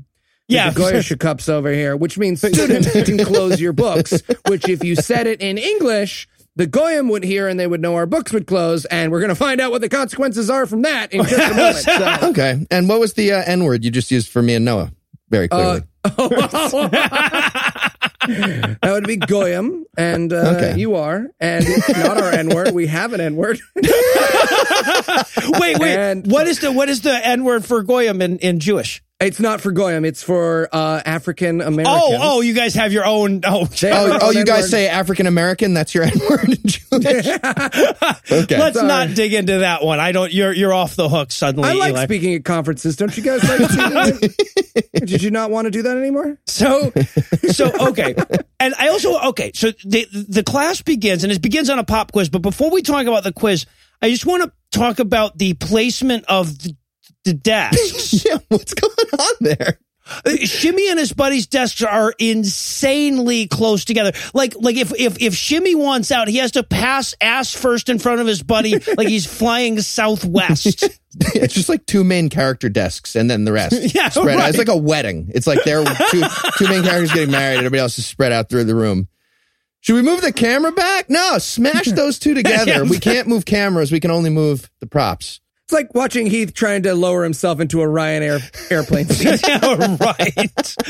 Yeah. 0.48 0.70
The 0.70 0.80
Goyish 0.80 1.18
cups 1.18 1.48
over 1.48 1.70
here, 1.70 1.94
which 1.96 2.16
means 2.18 2.40
students 2.40 2.90
can 2.90 3.18
close 3.24 3.60
your 3.60 3.74
books, 3.74 4.22
which 4.46 4.66
if 4.68 4.82
you 4.82 4.96
said 4.96 5.26
it 5.26 5.42
in 5.42 5.58
English, 5.58 6.26
the 6.56 6.66
Goyim 6.66 7.08
would 7.10 7.22
hear 7.22 7.46
and 7.48 7.60
they 7.60 7.66
would 7.66 7.80
know 7.82 7.94
our 7.94 8.06
books 8.06 8.32
would 8.32 8.46
close, 8.46 8.84
and 8.86 9.12
we're 9.12 9.20
going 9.20 9.28
to 9.28 9.34
find 9.34 9.60
out 9.60 9.70
what 9.70 9.80
the 9.82 9.88
consequences 9.90 10.48
are 10.50 10.66
from 10.66 10.82
that 10.82 11.12
in 11.12 11.22
just 11.24 11.52
a 11.52 11.54
moment. 11.54 11.76
So, 11.76 12.28
Okay. 12.30 12.66
And 12.70 12.88
what 12.88 12.98
was 12.98 13.12
the 13.12 13.32
uh, 13.32 13.42
N 13.46 13.62
word 13.64 13.84
you 13.84 13.90
just 13.90 14.10
used 14.10 14.28
for 14.30 14.42
me 14.42 14.54
and 14.54 14.64
Noah? 14.64 14.90
Very 15.28 15.48
clearly. 15.48 15.82
that 18.82 18.90
would 18.92 19.06
be 19.06 19.16
Goyim, 19.16 19.84
and 19.96 20.32
uh, 20.32 20.54
Okay. 20.56 20.78
you 20.78 20.94
are, 20.96 21.26
and 21.40 21.64
it's 21.66 21.88
not 21.88 22.18
our 22.22 22.30
N 22.30 22.48
word. 22.50 22.72
We 22.74 22.86
have 22.86 23.12
an 23.12 23.20
N 23.20 23.36
word. 23.36 23.58
wait, 25.58 25.78
wait. 25.78 25.96
And- 25.96 26.30
what 26.30 26.46
is 26.46 26.60
the 26.60 26.70
what 26.72 26.88
is 26.88 27.00
the 27.02 27.26
N 27.26 27.44
word 27.44 27.64
for 27.64 27.82
goyim 27.82 28.20
in, 28.22 28.38
in 28.38 28.60
Jewish? 28.60 29.02
It's 29.20 29.40
not 29.40 29.60
for 29.60 29.72
Goyim. 29.72 30.04
It's 30.04 30.22
for 30.22 30.68
uh, 30.70 31.02
African 31.04 31.60
Americans. 31.60 31.88
Oh, 31.88 32.18
oh, 32.20 32.40
you 32.40 32.54
guys 32.54 32.74
have 32.74 32.92
your 32.92 33.04
own. 33.04 33.40
Oh, 33.44 33.64
They 33.80 33.88
have 33.88 34.04
oh, 34.04 34.08
their 34.10 34.18
oh, 34.22 34.28
own 34.28 34.34
you 34.34 34.44
guys 34.44 34.58
N-word. 34.58 34.70
say 34.70 34.88
African 34.88 35.26
American? 35.26 35.74
That's 35.74 35.92
your 35.92 36.04
N 36.04 36.12
word 36.30 36.50
in 36.50 36.58
Jewish? 36.64 36.82
okay. 37.02 38.58
let's 38.58 38.76
Sorry. 38.76 38.86
not 38.86 39.14
dig 39.16 39.34
into 39.34 39.58
that 39.58 39.82
one. 39.82 39.98
I 39.98 40.12
don't. 40.12 40.32
You're 40.32 40.52
you're 40.52 40.72
off 40.72 40.94
the 40.94 41.08
hook 41.08 41.32
suddenly. 41.32 41.68
I 41.68 41.72
like 41.72 41.94
Eli. 41.94 42.04
speaking 42.04 42.34
at 42.34 42.44
conferences. 42.44 42.94
Don't 42.94 43.16
you 43.16 43.24
guys 43.24 43.42
like 43.42 43.68
speaking? 43.68 45.04
Did 45.04 45.20
you 45.22 45.32
not 45.32 45.50
want 45.50 45.64
to 45.64 45.72
do 45.72 45.82
that 45.82 45.96
anymore? 45.96 46.38
So, 46.46 46.92
so 47.50 47.88
okay, 47.88 48.14
and 48.60 48.74
I 48.78 48.88
also 48.88 49.18
okay. 49.30 49.50
So 49.52 49.72
the 49.84 50.06
the 50.28 50.44
class 50.44 50.80
begins, 50.82 51.24
and 51.24 51.32
it 51.32 51.42
begins 51.42 51.70
on 51.70 51.80
a 51.80 51.84
pop 51.84 52.12
quiz. 52.12 52.28
But 52.28 52.42
before 52.42 52.70
we 52.70 52.82
talk 52.82 53.06
about 53.06 53.24
the 53.24 53.32
quiz, 53.32 53.66
I 54.00 54.10
just 54.10 54.26
want 54.26 54.44
to 54.44 54.52
talk 54.70 54.98
about 54.98 55.38
the 55.38 55.54
placement 55.54 56.24
of 56.28 56.56
the, 56.58 56.76
the 57.28 57.34
desks. 57.34 58.24
yeah, 58.26 58.38
what's 58.48 58.74
going 58.74 59.08
on 59.18 59.34
there? 59.40 59.78
Shimmy 60.44 60.88
and 60.88 60.98
his 60.98 61.12
buddy's 61.12 61.46
desks 61.46 61.82
are 61.82 62.14
insanely 62.18 63.46
close 63.46 63.84
together. 63.84 64.12
Like, 64.32 64.54
like 64.58 64.76
if 64.76 64.92
if 64.98 65.20
if 65.20 65.34
Shimmy 65.34 65.74
wants 65.74 66.10
out, 66.10 66.28
he 66.28 66.38
has 66.38 66.52
to 66.52 66.62
pass 66.62 67.14
ass 67.20 67.52
first 67.52 67.90
in 67.90 67.98
front 67.98 68.22
of 68.22 68.26
his 68.26 68.42
buddy, 68.42 68.78
like 68.96 69.08
he's 69.08 69.26
flying 69.26 69.80
southwest. 69.80 70.82
it's 71.34 71.52
just 71.54 71.68
like 71.68 71.84
two 71.84 72.04
main 72.04 72.30
character 72.30 72.70
desks 72.70 73.16
and 73.16 73.30
then 73.30 73.44
the 73.44 73.52
rest. 73.52 73.76
Yeah, 73.94 74.08
spread 74.08 74.38
out. 74.40 74.48
It's 74.48 74.58
like 74.58 74.68
a 74.68 74.76
wedding. 74.76 75.30
It's 75.34 75.46
like 75.46 75.62
they're 75.64 75.84
two 75.84 76.22
two 76.56 76.68
main 76.68 76.84
characters 76.84 77.12
getting 77.12 77.30
married. 77.30 77.58
Everybody 77.58 77.80
else 77.80 77.98
is 77.98 78.06
spread 78.06 78.32
out 78.32 78.48
through 78.48 78.64
the 78.64 78.74
room. 78.74 79.08
Should 79.80 79.94
we 79.94 80.02
move 80.02 80.22
the 80.22 80.32
camera 80.32 80.72
back? 80.72 81.08
No, 81.08 81.38
smash 81.38 81.86
those 81.86 82.18
two 82.18 82.34
together. 82.34 82.70
Yeah. 82.70 82.82
We 82.82 82.98
can't 82.98 83.28
move 83.28 83.44
cameras. 83.44 83.92
We 83.92 84.00
can 84.00 84.10
only 84.10 84.30
move 84.30 84.70
the 84.80 84.86
props. 84.86 85.40
It's 85.68 85.74
like 85.74 85.94
watching 85.94 86.24
Heath 86.28 86.54
trying 86.54 86.84
to 86.84 86.94
lower 86.94 87.22
himself 87.22 87.60
into 87.60 87.82
a 87.82 87.86
Ryanair 87.86 88.40
airplane 88.72 89.04
seat. 89.06 89.38
yeah, 89.46 89.96
right. 90.00 90.32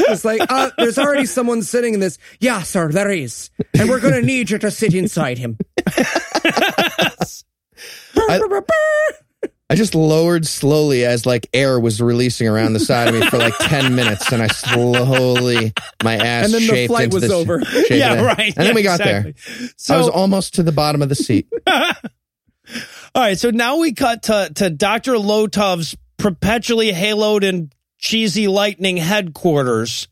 It's 0.08 0.24
like, 0.24 0.40
uh, 0.48 0.70
there's 0.78 0.98
already 1.00 1.26
someone 1.26 1.62
sitting 1.62 1.94
in 1.94 1.98
this. 2.00 2.16
Yeah, 2.38 2.62
sir, 2.62 2.86
there 2.92 3.10
is. 3.10 3.50
And 3.76 3.88
we're 3.88 3.98
going 3.98 4.14
to 4.14 4.22
need 4.22 4.50
you 4.50 4.58
to 4.58 4.70
sit 4.70 4.94
inside 4.94 5.36
him. 5.36 5.58
I 9.70 9.74
just 9.74 9.96
lowered 9.96 10.46
slowly 10.46 11.04
as 11.04 11.26
like 11.26 11.48
air 11.52 11.80
was 11.80 12.00
releasing 12.00 12.46
around 12.46 12.72
the 12.74 12.80
side 12.80 13.08
of 13.08 13.14
me 13.20 13.26
for 13.28 13.36
like 13.38 13.54
10 13.58 13.96
minutes 13.96 14.32
and 14.32 14.40
I 14.42 14.46
slowly, 14.46 15.72
my 16.04 16.14
ass 16.14 16.44
And 16.46 16.54
then 16.54 16.60
the 16.62 16.66
shaped 16.68 16.88
flight 16.90 17.04
into 17.06 17.16
was 17.16 17.22
the 17.24 17.28
sh- 17.28 17.32
over. 17.32 17.64
shape 17.64 17.90
yeah, 17.90 18.14
it. 18.14 18.22
right. 18.22 18.38
And 18.46 18.54
then 18.56 18.66
Yeah, 18.68 18.72
we 18.74 18.82
got 18.82 19.00
exactly. 19.00 19.32
there. 19.32 19.70
So, 19.76 19.94
I 19.94 19.98
was 19.98 20.08
almost 20.08 20.54
to 20.54 20.62
the 20.62 20.72
bottom 20.72 21.02
of 21.02 21.08
the 21.08 21.16
seat. 21.16 21.48
all 23.14 23.23
right. 23.23 23.38
So 23.38 23.51
now 23.51 23.79
we 23.79 23.92
cut 23.92 24.25
to, 24.25 24.51
to 24.57 24.71
Dr. 24.71 25.12
Lotov's 25.14 25.97
perpetually 26.16 26.92
haloed 26.92 27.49
and 27.49 27.73
cheesy 27.99 28.49
lightning 28.49 28.97
headquarters. 28.97 30.09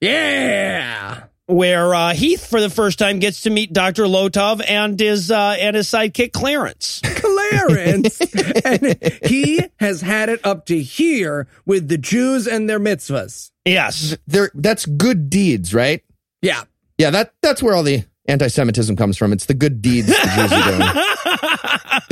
Yeah. 0.00 1.24
where 1.46 1.94
uh, 1.94 2.12
Heath, 2.14 2.46
for 2.46 2.60
the 2.60 2.70
first 2.70 2.98
time, 2.98 3.20
gets 3.20 3.42
to 3.42 3.50
meet 3.50 3.72
Dr. 3.72 4.04
Lotov 4.04 4.62
and 4.66 4.98
his 4.98 5.30
uh, 5.30 5.56
and 5.58 5.76
his 5.76 5.86
sidekick 5.88 6.32
Clarence. 6.32 7.00
Clarence. 7.04 8.20
and 8.64 8.98
he 9.24 9.60
has 9.78 10.00
had 10.00 10.28
it 10.28 10.40
up 10.44 10.66
to 10.66 10.80
here 10.80 11.46
with 11.64 11.88
the 11.88 11.98
Jews 11.98 12.46
and 12.48 12.68
their 12.68 12.80
mitzvahs. 12.80 13.50
Yes, 13.64 14.16
There, 14.26 14.50
that's 14.54 14.86
good 14.86 15.30
deeds, 15.30 15.72
right? 15.72 16.02
Yeah. 16.40 16.64
Yeah, 16.98 17.10
that 17.10 17.34
that's 17.42 17.62
where 17.62 17.74
all 17.74 17.84
the 17.84 18.04
anti-Semitism 18.26 18.96
comes 18.96 19.16
from. 19.16 19.32
It's 19.32 19.46
the 19.46 19.54
good 19.54 19.80
deeds 19.82 20.08
the 20.08 20.14
Jews 20.14 20.52
are 20.52 20.68
doing. 20.68 21.48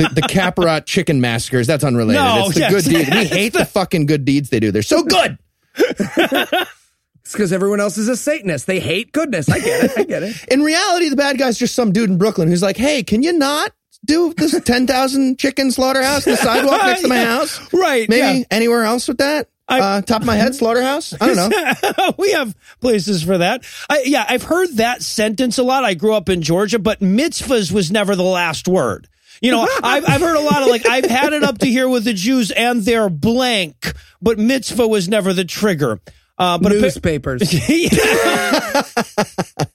the, 0.03 0.21
the 0.21 0.21
Kaparat 0.21 0.85
chicken 0.85 1.21
massacres, 1.21 1.67
that's 1.67 1.83
unrelated. 1.83 2.21
No, 2.21 2.45
it's 2.45 2.55
the 2.55 2.61
yes. 2.61 2.71
good 2.71 2.83
deeds. 2.85 3.09
We 3.09 3.25
hate 3.39 3.53
the 3.53 3.65
fucking 3.65 4.05
good 4.05 4.25
deeds 4.25 4.49
they 4.49 4.59
do. 4.59 4.71
They're 4.71 4.81
so 4.81 5.03
good. 5.03 5.37
It's 7.23 7.33
because 7.33 7.53
everyone 7.53 7.79
else 7.79 7.97
is 7.97 8.09
a 8.09 8.17
Satanist. 8.17 8.65
They 8.67 8.79
hate 8.79 9.11
goodness. 9.13 9.47
I 9.47 9.59
get 9.59 9.83
it. 9.85 9.91
I 9.97 10.03
get 10.03 10.23
it. 10.23 10.35
In 10.49 10.63
reality, 10.63 11.07
the 11.07 11.15
bad 11.15 11.37
guy's 11.37 11.57
just 11.57 11.75
some 11.75 11.91
dude 11.93 12.09
in 12.09 12.17
Brooklyn 12.17 12.47
who's 12.47 12.63
like, 12.63 12.77
"Hey, 12.77 13.03
can 13.03 13.21
you 13.23 13.31
not 13.31 13.71
do 14.05 14.33
this 14.33 14.59
10,000 14.59 15.37
chicken 15.37 15.71
slaughterhouse 15.71 16.25
on 16.27 16.31
the 16.31 16.37
sidewalk 16.37 16.81
next 16.83 17.03
to 17.03 17.07
my 17.07 17.19
house? 17.23 17.71
right. 17.71 18.09
Maybe 18.09 18.39
yeah. 18.39 18.45
anywhere 18.49 18.83
else 18.83 19.07
with 19.07 19.19
that? 19.19 19.47
I- 19.67 19.79
uh, 19.79 20.01
top 20.01 20.21
of 20.21 20.27
my 20.27 20.35
head, 20.35 20.55
slaughterhouse? 20.55 21.13
I 21.21 21.33
don't 21.33 21.49
know. 21.49 22.13
we 22.17 22.31
have 22.31 22.53
places 22.81 23.23
for 23.23 23.37
that. 23.37 23.63
I, 23.89 24.03
yeah, 24.05 24.25
I've 24.27 24.43
heard 24.43 24.69
that 24.77 25.01
sentence 25.01 25.57
a 25.57 25.63
lot. 25.63 25.85
I 25.85 25.93
grew 25.93 26.13
up 26.13 26.27
in 26.27 26.41
Georgia, 26.41 26.79
but 26.79 26.99
mitzvahs 26.99 27.71
was 27.71 27.91
never 27.91 28.15
the 28.15 28.23
last 28.23 28.67
word. 28.67 29.07
You 29.41 29.51
know, 29.51 29.67
I've, 29.83 30.07
I've 30.07 30.21
heard 30.21 30.37
a 30.37 30.41
lot 30.41 30.63
of 30.63 30.69
like, 30.69 30.87
I've 30.87 31.05
had 31.05 31.33
it 31.33 31.43
up 31.43 31.57
to 31.59 31.65
here 31.65 31.89
with 31.89 32.05
the 32.05 32.13
Jews 32.13 32.51
and 32.51 32.81
their 32.83 33.09
blank, 33.09 33.93
but 34.21 34.39
mitzvah 34.39 34.87
was 34.87 35.09
never 35.09 35.33
the 35.33 35.45
trigger. 35.45 35.99
Uh, 36.37 36.57
but 36.57 36.71
appa- 36.71 36.81
Newspapers. 36.81 37.41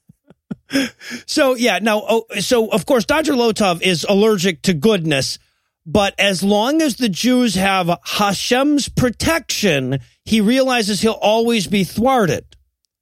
So 1.26 1.54
yeah, 1.54 1.78
now 1.80 2.02
oh, 2.08 2.24
so 2.40 2.68
of 2.68 2.86
course 2.86 3.04
Dr. 3.04 3.34
Lotov 3.34 3.82
is 3.82 4.04
allergic 4.08 4.62
to 4.62 4.74
goodness, 4.74 5.38
but 5.86 6.12
as 6.18 6.42
long 6.42 6.82
as 6.82 6.96
the 6.96 7.08
Jews 7.08 7.54
have 7.54 7.88
Hashem's 8.02 8.88
protection, 8.88 10.00
he 10.24 10.40
realizes 10.40 11.00
he'll 11.00 11.12
always 11.12 11.68
be 11.68 11.84
thwarted. 11.84 12.44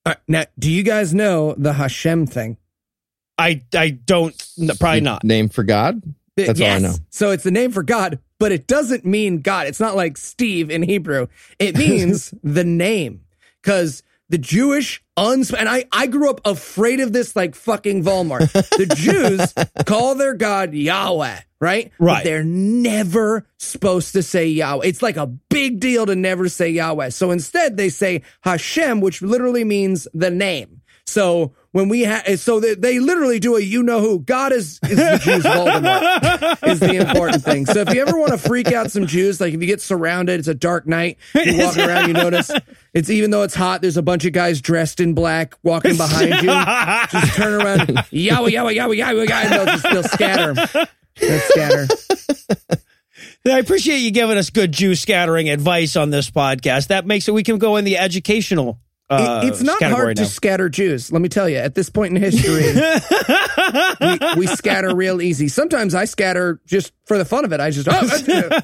All 0.04 0.10
right, 0.10 0.18
now, 0.28 0.44
do 0.58 0.70
you 0.70 0.82
guys 0.82 1.14
know 1.14 1.54
the 1.56 1.72
Hashem 1.72 2.26
thing? 2.26 2.58
I 3.38 3.62
I 3.74 3.90
don't 3.90 4.36
probably 4.78 5.00
not. 5.00 5.24
Name 5.24 5.48
for 5.48 5.64
God? 5.64 6.02
That's 6.36 6.60
all 6.60 6.66
I 6.66 6.70
Yes. 6.78 6.82
know. 6.82 6.94
So 7.10 7.30
it's 7.30 7.44
the 7.44 7.50
name 7.50 7.70
for 7.72 7.82
God, 7.82 8.18
but 8.40 8.52
it 8.52 8.66
doesn't 8.66 9.04
mean 9.04 9.40
God. 9.40 9.66
It's 9.66 9.80
not 9.80 9.96
like 9.96 10.16
Steve 10.16 10.70
in 10.70 10.82
Hebrew. 10.82 11.28
It 11.58 11.76
means 11.78 12.34
the 12.42 12.64
name. 12.64 13.20
Because 13.62 14.02
the 14.28 14.38
Jewish 14.38 15.02
uns 15.16 15.52
and 15.52 15.68
I, 15.68 15.84
I 15.92 16.06
grew 16.06 16.28
up 16.30 16.40
afraid 16.44 17.00
of 17.00 17.12
this 17.12 17.36
like 17.36 17.54
fucking 17.54 18.04
Walmart. 18.04 18.50
The 18.76 18.86
Jews 18.94 19.54
call 19.86 20.14
their 20.16 20.34
God 20.34 20.74
Yahweh, 20.74 21.38
right? 21.60 21.92
But 21.98 22.04
Right. 22.04 22.24
they're 22.24 22.42
never 22.44 23.46
supposed 23.58 24.12
to 24.12 24.22
say 24.22 24.46
Yahweh. 24.48 24.86
It's 24.86 25.02
like 25.02 25.16
a 25.16 25.26
big 25.26 25.78
deal 25.80 26.04
to 26.06 26.14
never 26.16 26.48
say 26.48 26.70
Yahweh. 26.70 27.10
So 27.10 27.30
instead 27.30 27.76
they 27.76 27.88
say 27.88 28.22
Hashem, 28.42 29.00
which 29.00 29.22
literally 29.22 29.64
means 29.64 30.08
the 30.14 30.30
name. 30.30 30.82
So 31.06 31.54
when 31.74 31.88
we 31.88 32.02
have, 32.02 32.38
so 32.38 32.60
they, 32.60 32.76
they 32.76 33.00
literally 33.00 33.40
do 33.40 33.56
a 33.56 33.60
you 33.60 33.82
know 33.82 33.98
who. 33.98 34.20
God 34.20 34.52
is, 34.52 34.78
is 34.84 34.96
the 34.96 35.20
Jews' 35.20 35.42
Voldemort 35.42 36.68
is 36.68 36.78
the 36.78 36.94
important 36.94 37.42
thing. 37.42 37.66
So 37.66 37.80
if 37.80 37.92
you 37.92 38.00
ever 38.00 38.16
want 38.16 38.30
to 38.30 38.38
freak 38.38 38.70
out 38.70 38.92
some 38.92 39.08
Jews, 39.08 39.40
like 39.40 39.54
if 39.54 39.60
you 39.60 39.66
get 39.66 39.80
surrounded, 39.80 40.38
it's 40.38 40.46
a 40.46 40.54
dark 40.54 40.86
night, 40.86 41.18
you're 41.34 41.66
walking 41.66 41.82
around, 41.82 42.06
you 42.06 42.14
notice 42.14 42.52
it's 42.92 43.10
even 43.10 43.32
though 43.32 43.42
it's 43.42 43.56
hot, 43.56 43.82
there's 43.82 43.96
a 43.96 44.02
bunch 44.02 44.24
of 44.24 44.32
guys 44.32 44.60
dressed 44.60 45.00
in 45.00 45.14
black 45.14 45.56
walking 45.64 45.96
behind 45.96 46.34
you. 46.34 47.18
Just 47.20 47.34
turn 47.34 47.60
around, 47.60 48.06
Yahweh, 48.12 48.50
Yahweh, 48.50 48.70
Yahweh, 48.70 48.94
Yahweh, 48.94 49.24
Yahweh, 49.24 49.42
and 49.42 49.52
they'll 49.52 49.66
just 49.66 49.82
they'll 49.82 50.02
scatter. 50.04 50.54
They'll 51.18 51.40
scatter. 51.40 51.86
I 53.46 53.58
appreciate 53.58 53.98
you 53.98 54.12
giving 54.12 54.38
us 54.38 54.50
good 54.50 54.70
Jew 54.70 54.94
scattering 54.94 55.50
advice 55.50 55.96
on 55.96 56.10
this 56.10 56.30
podcast. 56.30 56.86
That 56.86 57.04
makes 57.04 57.26
it 57.26 57.34
we 57.34 57.42
can 57.42 57.58
go 57.58 57.74
in 57.76 57.84
the 57.84 57.98
educational. 57.98 58.78
Uh, 59.10 59.42
It- 59.44 59.48
it's 59.48 59.62
not 59.62 59.78
category 59.80 60.04
hard 60.04 60.16
now. 60.16 60.22
to 60.24 60.28
scatter 60.28 60.68
Jews. 60.68 61.12
Let 61.12 61.20
me 61.22 61.28
tell 61.28 61.48
you, 61.48 61.56
at 61.58 61.74
this 61.74 61.90
point 61.90 62.16
in 62.16 62.22
history, 62.22 62.72
we, 64.00 64.18
we 64.40 64.46
scatter 64.46 64.94
real 64.94 65.20
easy. 65.20 65.48
Sometimes 65.48 65.94
I 65.94 66.06
scatter 66.06 66.60
just 66.66 66.92
for 67.06 67.18
the 67.18 67.24
fun 67.24 67.44
of 67.44 67.52
it. 67.52 67.60
I 67.60 67.70
just, 67.70 67.86
oh, 67.90 68.60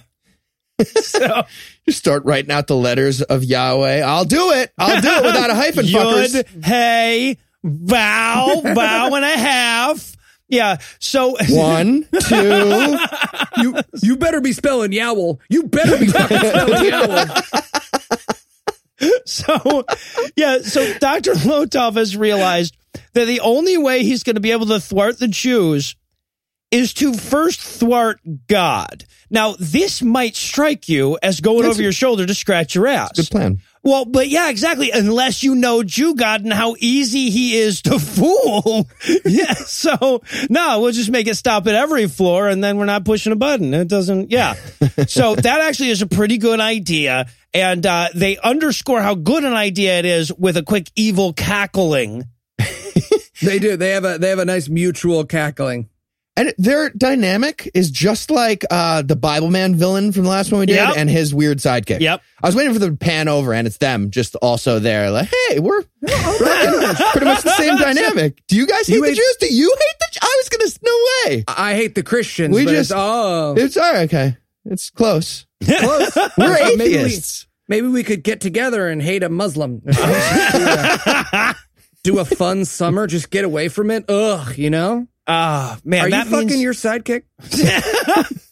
So, 1.02 1.42
Just 1.86 1.98
start 1.98 2.24
writing 2.24 2.50
out 2.50 2.66
the 2.66 2.74
letters 2.76 3.20
of 3.20 3.44
Yahweh. 3.44 4.00
I'll 4.00 4.24
do 4.24 4.52
it. 4.52 4.72
I'll 4.78 4.98
do 5.00 5.08
it 5.10 5.24
without 5.24 5.50
a 5.50 5.54
hyphen, 5.54 5.84
fuckers. 5.86 6.34
Yud, 6.34 6.64
hey, 6.64 7.36
vow, 7.62 8.62
vow 8.64 9.14
and 9.14 9.24
a 9.24 9.28
half. 9.36 10.16
Yeah. 10.48 10.78
So 10.98 11.36
One, 11.50 12.06
two. 12.28 12.98
you 13.58 13.76
you 14.02 14.16
better 14.16 14.40
be 14.40 14.52
spelling 14.54 14.92
yowl. 14.92 15.38
You 15.50 15.64
better 15.64 15.98
be 15.98 16.06
fucking 16.06 16.38
spelling 16.38 16.84
yowl. 16.86 17.26
so 19.24 19.84
yeah, 20.36 20.60
so 20.62 20.98
Dr. 20.98 21.32
Lotov 21.32 21.96
has 21.96 22.16
realized 22.16 22.76
that 23.14 23.26
the 23.26 23.40
only 23.40 23.78
way 23.78 24.02
he's 24.02 24.22
going 24.22 24.36
to 24.36 24.40
be 24.40 24.52
able 24.52 24.66
to 24.66 24.80
thwart 24.80 25.18
the 25.18 25.28
Jews 25.28 25.96
is 26.70 26.92
to 26.94 27.14
first 27.14 27.60
thwart 27.60 28.20
God. 28.46 29.04
Now, 29.30 29.54
this 29.58 30.02
might 30.02 30.36
strike 30.36 30.88
you 30.88 31.18
as 31.22 31.40
going 31.40 31.62
That's 31.62 31.74
over 31.74 31.80
a- 31.80 31.84
your 31.84 31.92
shoulder 31.92 32.26
to 32.26 32.34
scratch 32.34 32.74
your 32.74 32.86
ass. 32.86 33.12
Good 33.12 33.30
plan. 33.30 33.60
Well, 33.82 34.04
but 34.04 34.28
yeah, 34.28 34.50
exactly. 34.50 34.90
Unless 34.90 35.42
you 35.42 35.54
know 35.54 35.82
Jew 35.82 36.14
God 36.14 36.42
and 36.42 36.52
how 36.52 36.76
easy 36.78 37.30
he 37.30 37.56
is 37.56 37.82
to 37.82 37.98
fool. 37.98 38.86
yeah. 39.24 39.54
So 39.54 40.22
no, 40.48 40.80
we'll 40.80 40.92
just 40.92 41.10
make 41.10 41.26
it 41.26 41.36
stop 41.36 41.66
at 41.66 41.74
every 41.74 42.06
floor 42.06 42.48
and 42.48 42.62
then 42.62 42.76
we're 42.76 42.84
not 42.84 43.04
pushing 43.04 43.32
a 43.32 43.36
button. 43.36 43.72
It 43.72 43.88
doesn't, 43.88 44.30
yeah. 44.30 44.54
so 45.08 45.34
that 45.34 45.60
actually 45.60 45.90
is 45.90 46.02
a 46.02 46.06
pretty 46.06 46.38
good 46.38 46.60
idea. 46.60 47.26
And 47.52 47.84
uh, 47.84 48.08
they 48.14 48.38
underscore 48.38 49.00
how 49.00 49.14
good 49.14 49.44
an 49.44 49.54
idea 49.54 49.98
it 49.98 50.04
is 50.04 50.32
with 50.32 50.56
a 50.56 50.62
quick 50.62 50.90
evil 50.94 51.32
cackling. 51.32 52.24
They 53.42 53.58
do. 53.58 53.76
They 53.76 53.90
have 53.90 54.04
a 54.04 54.18
they 54.18 54.28
have 54.28 54.38
a 54.38 54.44
nice 54.44 54.68
mutual 54.68 55.24
cackling. 55.24 55.88
And 56.40 56.54
their 56.56 56.88
dynamic 56.90 57.70
is 57.74 57.90
just 57.90 58.30
like 58.30 58.64
uh, 58.70 59.02
the 59.02 59.16
Bible 59.16 59.50
Man 59.50 59.74
villain 59.74 60.10
from 60.12 60.22
the 60.24 60.30
last 60.30 60.50
one 60.50 60.60
we 60.60 60.66
did 60.66 60.76
Yep. 60.76 60.94
and 60.96 61.10
his 61.10 61.34
weird 61.34 61.58
sidekick. 61.58 62.00
Yep. 62.00 62.22
I 62.42 62.46
was 62.48 62.56
waiting 62.56 62.72
for 62.72 62.78
them 62.78 62.96
to 62.96 62.96
pan 62.96 63.28
over 63.28 63.52
and 63.52 63.66
it's 63.66 63.76
them 63.76 64.10
just 64.10 64.36
also 64.36 64.78
there. 64.78 65.10
Like, 65.10 65.28
hey, 65.48 65.58
we're 65.58 65.82
pretty 66.00 67.26
much 67.26 67.42
the 67.42 67.54
same 67.56 67.76
dynamic. 67.78 68.42
Do 68.48 68.56
you 68.56 68.66
guys 68.66 68.86
hate 68.86 68.94
You 68.94 69.02
the 69.02 69.08
hate- 69.08 69.16
Jews? 69.16 69.36
Do 69.40 69.54
you 69.54 69.68
hate 69.68 69.96
the 70.00 70.06
Jews? 70.12 70.18
I 70.22 70.36
was 70.38 70.48
going 70.48 70.70
to, 70.70 70.78
no 70.82 71.30
way. 71.36 71.44
I 71.48 71.74
hate 71.74 71.94
the 71.94 72.02
Christians. 72.02 72.54
We 72.54 72.64
but 72.64 72.70
just- 72.70 72.90
it's, 72.90 72.96
oh 72.98 73.54
It's 73.58 73.76
all 73.76 73.92
right. 73.92 74.04
Okay. 74.04 74.36
It's 74.64 74.88
close. 74.90 75.46
close. 75.64 76.16
We're 76.38 76.54
Uh, 76.54 76.70
maybe 76.76 76.90
we- 76.92 76.96
atheists. 76.98 77.46
Maybe 77.68 77.86
we 77.86 78.02
could 78.02 78.24
get 78.24 78.40
together 78.40 78.88
and 78.88 79.00
hate 79.00 79.22
a 79.22 79.28
Muslim. 79.28 79.80
or 79.86 79.92
something. 79.92 80.12
do, 80.12 80.66
a, 80.66 81.54
do 82.02 82.18
a 82.18 82.24
fun 82.24 82.64
summer. 82.64 83.06
Just 83.06 83.30
get 83.30 83.44
away 83.44 83.68
from 83.68 83.90
it. 83.92 84.06
Ugh, 84.08 84.56
you 84.58 84.70
know. 84.70 85.06
Ah, 85.32 85.78
man, 85.84 86.00
Are 86.00 86.04
you 86.06 86.10
that 86.10 86.26
fucking 86.26 86.48
means 86.48 86.60
your 86.60 86.72
sidekick? 86.72 87.22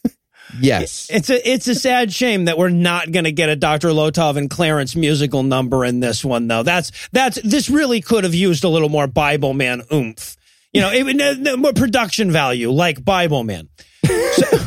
Yes. 0.61 1.09
it's 1.11 1.29
a 1.29 1.49
it's 1.49 1.67
a 1.67 1.75
sad 1.75 2.11
shame 2.11 2.45
that 2.45 2.57
we're 2.57 2.69
not 2.69 3.11
going 3.11 3.25
to 3.25 3.31
get 3.31 3.49
a 3.49 3.55
Dr. 3.55 3.89
Lotov 3.89 4.35
and 4.35 4.49
Clarence 4.49 4.95
musical 4.95 5.43
number 5.43 5.85
in 5.85 5.99
this 5.99 6.25
one 6.25 6.47
though. 6.47 6.63
That's 6.63 6.91
that's 7.11 7.39
this 7.43 7.69
really 7.69 8.01
could 8.01 8.23
have 8.23 8.33
used 8.33 8.63
a 8.63 8.69
little 8.69 8.89
more 8.89 9.07
Bible 9.07 9.53
Man 9.53 9.83
oomph. 9.93 10.35
You 10.73 10.81
know, 10.81 10.91
it, 10.91 11.15
no- 11.15 11.33
no 11.33 11.57
more 11.57 11.73
production 11.73 12.31
value 12.31 12.71
like 12.71 13.03
Bible 13.05 13.43
Man. 13.43 13.69
So, 14.05 14.57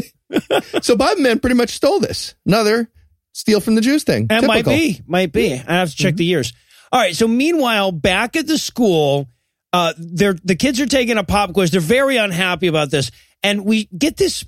so 0.82 0.96
Bible 0.96 1.22
Man 1.22 1.40
pretty 1.40 1.56
much 1.56 1.70
stole 1.70 2.00
this. 2.00 2.34
Another 2.46 2.90
steal 3.32 3.60
from 3.60 3.74
the 3.74 3.80
Jews 3.80 4.04
thing. 4.04 4.26
That 4.28 4.44
might 4.44 4.64
be, 4.64 5.02
might 5.06 5.32
be. 5.32 5.52
I 5.54 5.74
have 5.74 5.90
to 5.90 5.96
check 5.96 6.16
the 6.16 6.24
years. 6.24 6.52
All 6.90 7.00
right. 7.00 7.14
So 7.14 7.28
meanwhile, 7.28 7.92
back 7.92 8.36
at 8.36 8.46
the 8.46 8.58
school, 8.58 9.28
uh, 9.72 9.94
they're 9.96 10.34
the 10.44 10.56
kids 10.56 10.80
are 10.80 10.86
taking 10.86 11.18
a 11.18 11.24
pop 11.24 11.52
quiz. 11.52 11.70
They're 11.70 11.80
very 11.80 12.16
unhappy 12.16 12.66
about 12.66 12.90
this, 12.90 13.10
and 13.42 13.64
we 13.64 13.86
get 13.96 14.16
this 14.16 14.44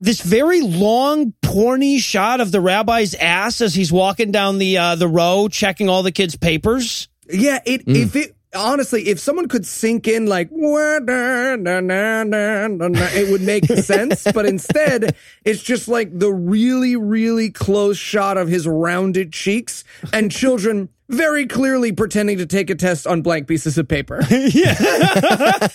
this 0.00 0.20
very 0.22 0.62
long, 0.62 1.34
porny 1.42 1.98
shot 1.98 2.40
of 2.40 2.52
the 2.52 2.60
rabbi's 2.60 3.14
ass 3.14 3.60
as 3.60 3.74
he's 3.74 3.92
walking 3.92 4.32
down 4.32 4.58
the 4.58 4.78
uh, 4.78 4.94
the 4.96 5.08
row, 5.08 5.48
checking 5.48 5.88
all 5.88 6.02
the 6.02 6.12
kids' 6.12 6.36
papers. 6.36 7.08
Yeah, 7.28 7.60
it 7.64 7.82
if 7.86 8.16
it 8.16 8.34
honestly, 8.54 9.08
if 9.08 9.20
someone 9.20 9.48
could 9.48 9.66
sink 9.66 10.08
in 10.08 10.26
like 10.26 10.48
it 13.14 13.30
would 13.30 13.42
make 13.42 13.64
sense. 13.78 14.24
But 14.32 14.46
instead, 14.46 15.14
it's 15.44 15.62
just 15.62 15.86
like 15.88 16.18
the 16.18 16.32
really, 16.32 16.96
really 16.96 17.50
close 17.50 17.96
shot 17.96 18.36
of 18.36 18.48
his 18.48 18.66
rounded 18.66 19.32
cheeks 19.32 19.84
and 20.12 20.32
children 20.32 20.88
very 21.10 21.46
clearly 21.46 21.92
pretending 21.92 22.38
to 22.38 22.46
take 22.46 22.70
a 22.70 22.74
test 22.74 23.06
on 23.06 23.22
blank 23.22 23.48
pieces 23.48 23.78
of 23.78 23.88
paper. 23.88 24.22
Yeah, 24.30 25.68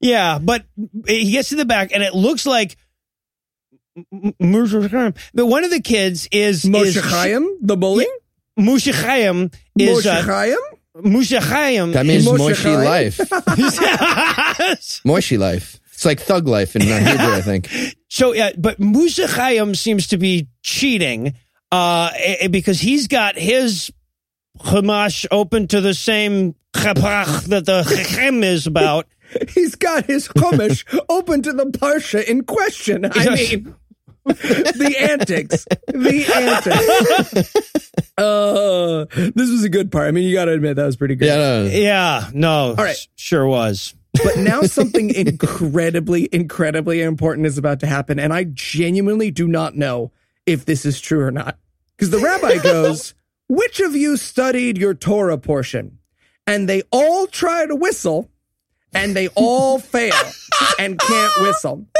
yeah, 0.00 0.38
but 0.40 0.64
he 1.06 1.30
gets 1.30 1.50
to 1.50 1.56
the 1.56 1.64
back, 1.64 1.92
and 1.94 2.02
it 2.02 2.12
looks 2.12 2.44
like. 2.44 2.76
But 3.94 4.34
one 4.40 5.64
of 5.64 5.70
the 5.70 5.80
kids 5.82 6.28
is 6.32 6.64
Moshe 6.64 6.86
is 6.86 6.96
Chaim, 6.96 7.58
the 7.60 7.76
bully. 7.76 8.08
Moshe 8.58 8.92
Chaim 8.92 9.50
is 9.78 10.04
Moshe 10.04 10.10
uh, 10.10 10.22
Chaim. 10.22 10.58
Moshe 10.96 11.38
Chaim. 11.38 11.92
That 11.92 12.06
means 12.06 12.26
Moshe 12.26 12.54
Moishi 12.54 12.84
life. 12.84 13.18
Moishi 15.06 15.38
life. 15.38 15.80
It's 15.92 16.04
like 16.04 16.20
thug 16.20 16.48
life 16.48 16.74
in 16.74 16.82
Hebrew, 16.82 17.32
I 17.32 17.42
think. 17.42 17.70
So, 18.08 18.32
yeah, 18.32 18.50
but 18.58 18.80
Moshe 18.80 19.24
Chaim 19.26 19.74
seems 19.74 20.08
to 20.08 20.18
be 20.18 20.48
cheating 20.62 21.34
uh, 21.72 22.10
eh, 22.16 22.48
because 22.48 22.80
he's 22.80 23.08
got 23.08 23.36
his 23.36 23.90
Chumash 24.58 25.26
open 25.30 25.66
to 25.68 25.80
the 25.80 25.94
same 25.94 26.54
chapach 26.74 27.46
that 27.46 27.66
the 27.66 27.82
Chachem 27.82 28.42
is 28.44 28.66
about. 28.66 29.06
He's 29.48 29.76
got 29.76 30.04
his 30.04 30.28
chumash 30.28 30.84
open 31.08 31.40
to 31.42 31.54
the 31.54 31.64
parsha 31.64 32.22
in 32.22 32.44
question. 32.44 33.06
I 33.06 33.34
mean, 33.34 33.74
the 34.26 34.94
antics, 35.00 35.66
the 35.86 37.32
antics. 37.34 37.54
Uh, 38.18 39.06
this 39.16 39.50
was 39.50 39.64
a 39.64 39.70
good 39.70 39.90
part. 39.90 40.06
I 40.06 40.10
mean, 40.10 40.28
you 40.28 40.34
got 40.34 40.44
to 40.44 40.52
admit 40.52 40.76
that 40.76 40.84
was 40.84 40.96
pretty 40.96 41.14
good. 41.14 41.26
Yeah, 41.26 41.36
no, 41.36 41.62
no. 41.62 41.70
Yeah, 41.70 42.30
no, 42.34 42.74
right. 42.74 42.90
s- 42.90 43.08
sure 43.16 43.46
was. 43.46 43.94
But 44.22 44.36
now 44.36 44.62
something 44.62 45.08
incredibly, 45.14 46.28
incredibly 46.30 47.00
important 47.00 47.46
is 47.46 47.56
about 47.56 47.80
to 47.80 47.86
happen, 47.86 48.18
and 48.18 48.30
I 48.32 48.44
genuinely 48.44 49.30
do 49.30 49.48
not 49.48 49.76
know 49.76 50.12
if 50.46 50.64
this 50.64 50.84
is 50.84 51.00
true 51.00 51.20
or 51.20 51.30
not. 51.30 51.58
Because 51.96 52.10
the 52.10 52.18
rabbi 52.18 52.56
goes, 52.62 53.14
"Which 53.48 53.80
of 53.80 53.94
you 53.94 54.16
studied 54.16 54.78
your 54.78 54.94
Torah 54.94 55.38
portion?" 55.38 55.98
And 56.46 56.68
they 56.68 56.82
all 56.90 57.26
try 57.26 57.66
to 57.66 57.74
whistle, 57.76 58.30
and 58.92 59.14
they 59.14 59.28
all 59.28 59.78
fail 59.78 60.14
and 60.78 60.98
can't 60.98 61.40
whistle. 61.40 61.86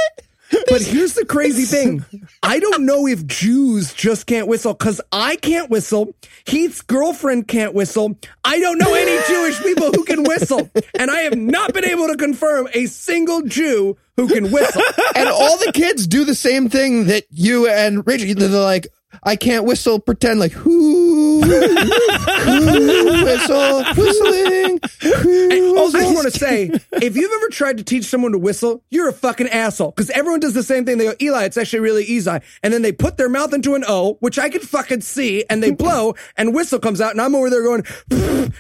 But 0.72 0.80
here's 0.80 1.12
the 1.12 1.26
crazy 1.26 1.64
thing. 1.64 2.02
I 2.42 2.58
don't 2.58 2.87
know 2.87 3.06
if 3.06 3.26
Jews 3.26 3.92
just 3.92 4.24
can't 4.24 4.48
whistle 4.48 4.72
because 4.72 5.02
I 5.12 5.37
can't 5.37 5.68
whistle. 5.68 6.14
Heath's 6.46 6.80
girlfriend 6.80 7.46
can't 7.46 7.74
whistle. 7.74 8.18
I 8.42 8.58
don't 8.58 8.78
know 8.78 8.94
any 8.94 9.22
Jewish 9.28 9.61
people 9.62 9.92
who 9.92 10.02
can 10.04 10.22
whistle. 10.22 10.70
And 10.98 11.11
I 11.11 11.20
have 11.24 11.37
not 11.37 11.74
been 11.74 11.85
able 11.85 12.06
to 12.08 12.16
confirm 12.16 12.68
a 12.72 12.87
single 12.87 13.42
Jew 13.42 13.98
who 14.16 14.28
can 14.28 14.50
whistle. 14.50 14.80
And 15.14 15.28
all 15.28 15.58
the 15.58 15.72
kids 15.72 16.06
do 16.06 16.24
the 16.24 16.35
same 16.35 16.70
thing 16.70 17.04
that 17.04 17.24
you 17.30 17.68
and 17.68 18.06
Rachel. 18.06 18.35
They're 18.35 18.48
like, 18.48 18.87
I 19.22 19.37
can't 19.37 19.64
whistle, 19.64 20.01
pretend 20.01 20.40
like, 20.40 20.53
whoo, 20.64 21.40
whoo, 21.40 23.25
whistle, 23.25 23.85
whistling. 23.94 24.81
whoo, 25.25 25.79
Also, 25.79 25.98
I 25.98 26.03
just 26.03 26.14
want 26.14 26.33
to 26.33 26.38
say, 26.38 26.70
if 26.92 27.16
you've 27.16 27.33
ever 27.33 27.48
tried 27.51 27.79
to 27.79 27.85
teach 27.85 28.05
someone 28.05 28.33
to 28.33 28.38
whistle, 28.38 28.83
you're 28.90 29.09
a 29.09 29.12
fucking 29.12 29.48
asshole. 29.48 29.90
Because 29.90 30.11
everyone 30.11 30.40
does 30.40 30.55
the 30.55 30.62
same 30.62 30.85
thing. 30.85 30.98
They 30.98 31.05
go, 31.05 31.14
Eli, 31.20 31.44
it's 31.44 31.57
actually 31.57 31.81
really 31.81 32.05
easy. 32.05 32.31
And 32.62 32.72
then 32.72 32.83
they 32.83 32.92
put 32.92 33.16
their 33.16 33.29
mouth 33.29 33.53
into 33.53 33.75
an 33.75 33.85
O, 33.87 34.16
which 34.20 34.38
I 34.38 34.48
can 34.48 34.61
fucking 34.61 35.01
see, 35.03 35.44
and 35.51 35.62
they 35.62 35.72
blow, 35.72 36.14
and 36.37 36.55
whistle 36.55 36.79
comes 36.79 37.01
out, 37.01 37.12
and 37.12 37.20
I'm 37.20 37.35
over 37.35 37.51
there 37.51 37.62
going, 37.62 37.85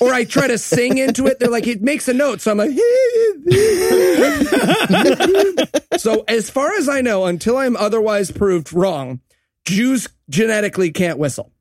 or 0.00 0.12
I 0.12 0.24
try 0.24 0.48
to 0.48 0.58
sing 0.58 0.98
into 0.98 1.26
it. 1.26 1.38
They're 1.38 1.50
like, 1.50 1.66
it 1.66 1.82
makes 1.82 2.08
a 2.08 2.14
note. 2.14 2.40
So 2.40 2.50
I'm 2.50 2.58
like, 2.58 2.70
so 5.98 6.24
as 6.28 6.50
far 6.50 6.72
as 6.74 6.88
I 6.88 7.00
know, 7.00 7.26
until 7.26 7.56
I'm 7.56 7.76
otherwise 7.76 8.30
proved 8.42 8.72
wrong, 8.72 9.20
Jews 9.64 10.08
genetically 10.28 10.90
can't 10.90 11.16
whistle. 11.16 11.52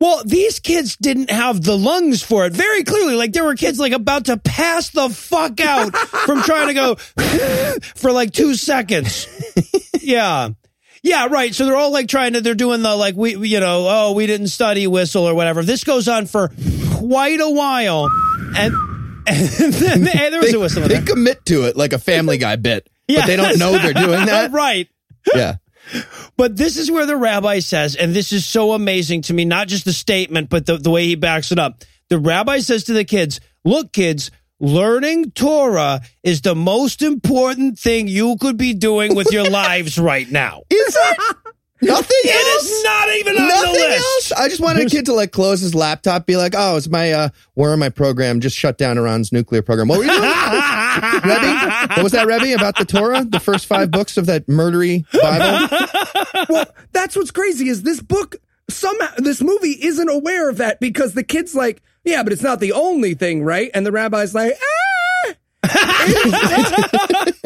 Well, 0.00 0.22
these 0.24 0.58
kids 0.58 0.96
didn't 0.96 1.28
have 1.28 1.62
the 1.62 1.76
lungs 1.76 2.22
for 2.22 2.46
it. 2.46 2.54
Very 2.54 2.82
clearly, 2.82 3.14
like 3.14 3.34
there 3.34 3.44
were 3.44 3.56
kids 3.56 3.78
like 3.78 3.92
about 3.92 4.24
to 4.24 4.38
pass 4.38 4.88
the 4.88 5.10
fuck 5.10 5.60
out 5.60 5.94
from 6.24 6.40
trying 6.40 6.68
to 6.68 6.72
go 6.74 6.94
for 7.94 8.10
like 8.10 8.32
two 8.32 8.54
seconds. 8.54 9.28
Yeah. 10.00 10.48
Yeah, 11.02 11.26
right. 11.26 11.54
So 11.54 11.66
they're 11.66 11.76
all 11.76 11.92
like 11.92 12.08
trying 12.08 12.32
to, 12.32 12.40
they're 12.40 12.54
doing 12.54 12.80
the 12.80 12.96
like, 12.96 13.16
we, 13.16 13.36
you 13.46 13.60
know, 13.60 13.86
oh, 13.86 14.12
we 14.14 14.26
didn't 14.26 14.48
study 14.48 14.86
whistle 14.86 15.28
or 15.28 15.34
whatever. 15.34 15.62
This 15.62 15.84
goes 15.84 16.08
on 16.08 16.24
for 16.24 16.50
quite 16.94 17.40
a 17.40 17.50
while. 17.50 18.08
And, 18.56 18.72
and 19.26 19.48
then 19.74 20.08
and 20.18 20.32
there 20.32 20.40
was 20.40 20.50
They, 20.52 20.56
a 20.56 20.60
whistle. 20.60 20.82
they 20.88 20.88
there. 20.94 21.02
commit 21.02 21.44
to 21.46 21.64
it 21.64 21.76
like 21.76 21.92
a 21.92 21.98
Family 21.98 22.38
Guy 22.38 22.56
bit, 22.56 22.88
Yeah. 23.08 23.20
but 23.20 23.26
they 23.26 23.36
don't 23.36 23.58
know 23.58 23.72
they're 23.72 23.92
doing 23.92 24.24
that. 24.24 24.50
right. 24.52 24.88
Yeah. 25.34 25.56
But 26.36 26.56
this 26.56 26.76
is 26.76 26.90
where 26.90 27.06
the 27.06 27.16
rabbi 27.16 27.58
says, 27.58 27.96
and 27.96 28.14
this 28.14 28.32
is 28.32 28.46
so 28.46 28.72
amazing 28.72 29.22
to 29.22 29.34
me, 29.34 29.44
not 29.44 29.68
just 29.68 29.84
the 29.84 29.92
statement, 29.92 30.48
but 30.48 30.66
the, 30.66 30.76
the 30.76 30.90
way 30.90 31.04
he 31.06 31.14
backs 31.14 31.52
it 31.52 31.58
up. 31.58 31.82
The 32.08 32.18
rabbi 32.18 32.58
says 32.60 32.84
to 32.84 32.92
the 32.92 33.04
kids, 33.04 33.40
look, 33.64 33.92
kids, 33.92 34.30
learning 34.58 35.32
Torah 35.32 36.00
is 36.22 36.42
the 36.42 36.54
most 36.54 37.02
important 37.02 37.78
thing 37.78 38.08
you 38.08 38.36
could 38.40 38.56
be 38.56 38.74
doing 38.74 39.14
with 39.14 39.32
your 39.32 39.48
lives 39.50 39.98
right 39.98 40.30
now. 40.30 40.62
Is 40.70 40.96
it? 40.98 41.36
Nothing 41.82 42.16
It 42.24 42.54
else? 42.56 42.70
is 42.70 42.84
not 42.84 43.08
even 43.16 43.36
on 43.38 43.48
the 43.48 43.70
list. 43.72 44.30
else. 44.30 44.32
I 44.32 44.48
just 44.48 44.60
wanted 44.60 44.86
a 44.86 44.90
kid 44.90 45.06
to 45.06 45.14
like 45.14 45.32
close 45.32 45.60
his 45.60 45.74
laptop, 45.74 46.26
be 46.26 46.36
like, 46.36 46.54
"Oh, 46.56 46.76
it's 46.76 46.88
my 46.88 47.12
uh, 47.12 47.28
where 47.54 47.76
my 47.76 47.88
program 47.88 48.40
just 48.40 48.56
shut 48.56 48.76
down 48.76 48.98
Iran's 48.98 49.32
nuclear 49.32 49.62
program." 49.62 49.88
What 49.88 49.98
were 49.98 50.04
you 50.04 50.10
doing, 50.10 50.22
Rebbe? 51.24 51.86
What 51.94 52.02
was 52.02 52.12
that, 52.12 52.26
Rebbe? 52.26 52.54
About 52.54 52.76
the 52.76 52.84
Torah, 52.84 53.24
the 53.24 53.40
first 53.40 53.64
five 53.66 53.90
books 53.90 54.16
of 54.18 54.26
that 54.26 54.46
murdery 54.46 55.04
Bible? 55.22 55.76
well, 56.50 56.66
that's 56.92 57.16
what's 57.16 57.30
crazy 57.30 57.68
is 57.68 57.82
this 57.82 58.00
book 58.00 58.36
somehow 58.68 59.08
this 59.18 59.40
movie 59.42 59.76
isn't 59.82 60.08
aware 60.08 60.48
of 60.50 60.58
that 60.58 60.80
because 60.80 61.14
the 61.14 61.24
kid's 61.24 61.54
like, 61.54 61.82
yeah, 62.04 62.22
but 62.22 62.32
it's 62.32 62.42
not 62.42 62.60
the 62.60 62.72
only 62.72 63.14
thing, 63.14 63.42
right? 63.42 63.70
And 63.74 63.84
the 63.86 63.92
rabbi's 63.92 64.34
like, 64.34 64.52
ah, 64.54 65.34
it's, 66.12 67.40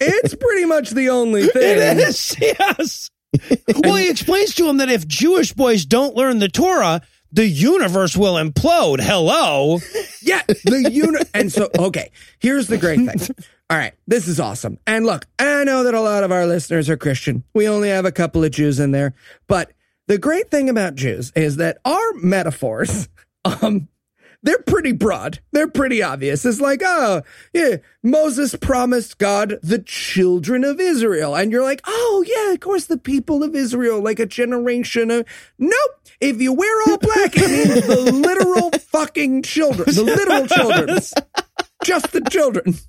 it's 0.00 0.34
pretty 0.34 0.64
much 0.66 0.90
the 0.90 1.08
only 1.10 1.46
thing. 1.48 1.78
It 1.78 1.98
is, 1.98 2.36
yes. 2.40 3.10
well, 3.84 3.96
he 3.96 4.08
explains 4.08 4.54
to 4.56 4.68
him 4.68 4.78
that 4.78 4.88
if 4.88 5.06
Jewish 5.06 5.52
boys 5.52 5.84
don't 5.84 6.16
learn 6.16 6.38
the 6.38 6.48
Torah, 6.48 7.02
the 7.30 7.46
universe 7.46 8.16
will 8.16 8.34
implode. 8.34 9.00
Hello. 9.00 9.80
Yeah, 10.22 10.42
the 10.46 10.90
unit. 10.90 11.28
and 11.34 11.52
so, 11.52 11.68
okay, 11.78 12.10
here's 12.38 12.68
the 12.68 12.78
great 12.78 13.00
thing. 13.00 13.36
All 13.70 13.76
right, 13.76 13.92
this 14.06 14.28
is 14.28 14.40
awesome. 14.40 14.78
And 14.86 15.04
look, 15.04 15.26
I 15.38 15.64
know 15.64 15.84
that 15.84 15.94
a 15.94 16.00
lot 16.00 16.24
of 16.24 16.32
our 16.32 16.46
listeners 16.46 16.88
are 16.88 16.96
Christian. 16.96 17.44
We 17.54 17.68
only 17.68 17.90
have 17.90 18.06
a 18.06 18.12
couple 18.12 18.42
of 18.42 18.50
Jews 18.50 18.80
in 18.80 18.92
there, 18.92 19.14
but 19.46 19.72
the 20.06 20.16
great 20.16 20.50
thing 20.50 20.70
about 20.70 20.94
Jews 20.94 21.32
is 21.36 21.56
that 21.56 21.78
our 21.84 22.12
metaphors, 22.14 23.08
um, 23.44 23.88
they're 24.42 24.62
pretty 24.62 24.92
broad. 24.92 25.40
They're 25.52 25.68
pretty 25.68 26.02
obvious. 26.02 26.44
It's 26.44 26.60
like, 26.60 26.80
oh, 26.84 27.22
yeah, 27.52 27.76
Moses 28.02 28.54
promised 28.54 29.18
God 29.18 29.58
the 29.62 29.80
children 29.80 30.64
of 30.64 30.80
Israel. 30.80 31.34
And 31.34 31.50
you're 31.50 31.64
like, 31.64 31.82
oh, 31.86 32.24
yeah, 32.26 32.52
of 32.52 32.60
course, 32.60 32.86
the 32.86 32.98
people 32.98 33.42
of 33.42 33.54
Israel, 33.54 34.00
like 34.00 34.20
a 34.20 34.26
generation 34.26 35.10
of. 35.10 35.26
Nope. 35.58 35.74
If 36.20 36.40
you 36.40 36.52
wear 36.52 36.82
all 36.88 36.98
black, 36.98 37.32
it 37.36 37.48
means 37.48 37.86
the 37.86 38.12
literal 38.12 38.70
fucking 38.70 39.42
children. 39.42 39.94
The 39.94 40.02
literal 40.02 40.46
children. 40.46 40.98
Just 41.84 42.12
the 42.12 42.20
children. 42.28 42.68
Is 42.70 42.84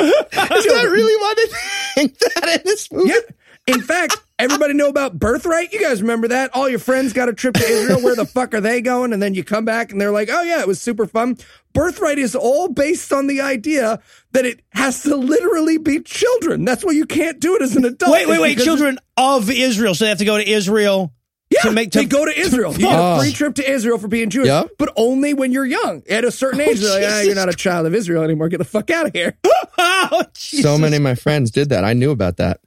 that 0.00 0.88
really 0.90 1.16
why 1.16 1.34
they 1.36 1.46
think 1.94 2.18
that 2.18 2.56
in 2.56 2.60
this 2.64 2.90
movie? 2.92 3.10
Yeah. 3.10 3.35
In 3.66 3.82
fact, 3.82 4.16
everybody 4.38 4.74
know 4.74 4.88
about 4.88 5.18
birthright. 5.18 5.72
You 5.72 5.80
guys 5.80 6.00
remember 6.00 6.28
that? 6.28 6.54
All 6.54 6.68
your 6.68 6.78
friends 6.78 7.12
got 7.12 7.28
a 7.28 7.32
trip 7.32 7.54
to 7.54 7.64
Israel. 7.64 8.00
Where 8.00 8.14
the 8.14 8.24
fuck 8.26 8.54
are 8.54 8.60
they 8.60 8.80
going? 8.80 9.12
And 9.12 9.20
then 9.20 9.34
you 9.34 9.42
come 9.42 9.64
back 9.64 9.90
and 9.90 10.00
they're 10.00 10.12
like, 10.12 10.28
"Oh 10.30 10.42
yeah, 10.42 10.60
it 10.60 10.68
was 10.68 10.80
super 10.80 11.06
fun." 11.06 11.36
Birthright 11.72 12.18
is 12.18 12.34
all 12.36 12.68
based 12.68 13.12
on 13.12 13.26
the 13.26 13.40
idea 13.40 14.00
that 14.32 14.46
it 14.46 14.60
has 14.70 15.02
to 15.02 15.16
literally 15.16 15.78
be 15.78 16.00
children. 16.00 16.64
That's 16.64 16.84
why 16.84 16.92
you 16.92 17.06
can't 17.06 17.40
do 17.40 17.56
it 17.56 17.62
as 17.62 17.74
an 17.76 17.84
adult. 17.84 18.12
Wait, 18.12 18.28
wait, 18.28 18.40
wait. 18.40 18.58
Children 18.58 18.98
of 19.16 19.50
Israel. 19.50 19.94
So 19.94 20.04
they 20.04 20.10
have 20.10 20.18
to 20.18 20.24
go 20.24 20.38
to 20.38 20.48
Israel 20.48 21.12
Yeah, 21.50 21.62
to 21.62 21.72
make 21.72 21.90
to, 21.92 21.98
they 21.98 22.04
go 22.06 22.24
to 22.24 22.38
Israel. 22.38 22.72
You 22.72 22.78
get 22.78 22.98
Oh. 22.98 23.16
a 23.16 23.20
free 23.20 23.32
trip 23.32 23.56
to 23.56 23.68
Israel 23.68 23.98
for 23.98 24.08
being 24.08 24.30
Jewish, 24.30 24.46
Yep. 24.46 24.70
but 24.78 24.92
only 24.96 25.34
when 25.34 25.50
you're 25.52 25.66
young. 25.66 26.02
At 26.08 26.24
a 26.24 26.30
certain 26.30 26.60
age, 26.60 26.80
they're 26.80 27.00
like, 27.00 27.10
ah, 27.12 27.20
you're 27.22 27.34
not 27.34 27.48
a 27.48 27.54
child 27.54 27.86
of 27.86 27.94
Israel 27.94 28.22
anymore. 28.22 28.48
Get 28.48 28.58
the 28.58 28.64
fuck 28.64 28.90
out 28.90 29.06
of 29.06 29.12
here. 29.12 29.36
oh, 29.78 30.22
So 30.34 30.78
many 30.78 30.96
of 30.96 31.02
my 31.02 31.14
friends 31.16 31.50
did 31.50 31.68
that. 31.70 31.84
I 31.84 31.92
knew 31.94 32.10
about 32.12 32.36
that. 32.38 32.60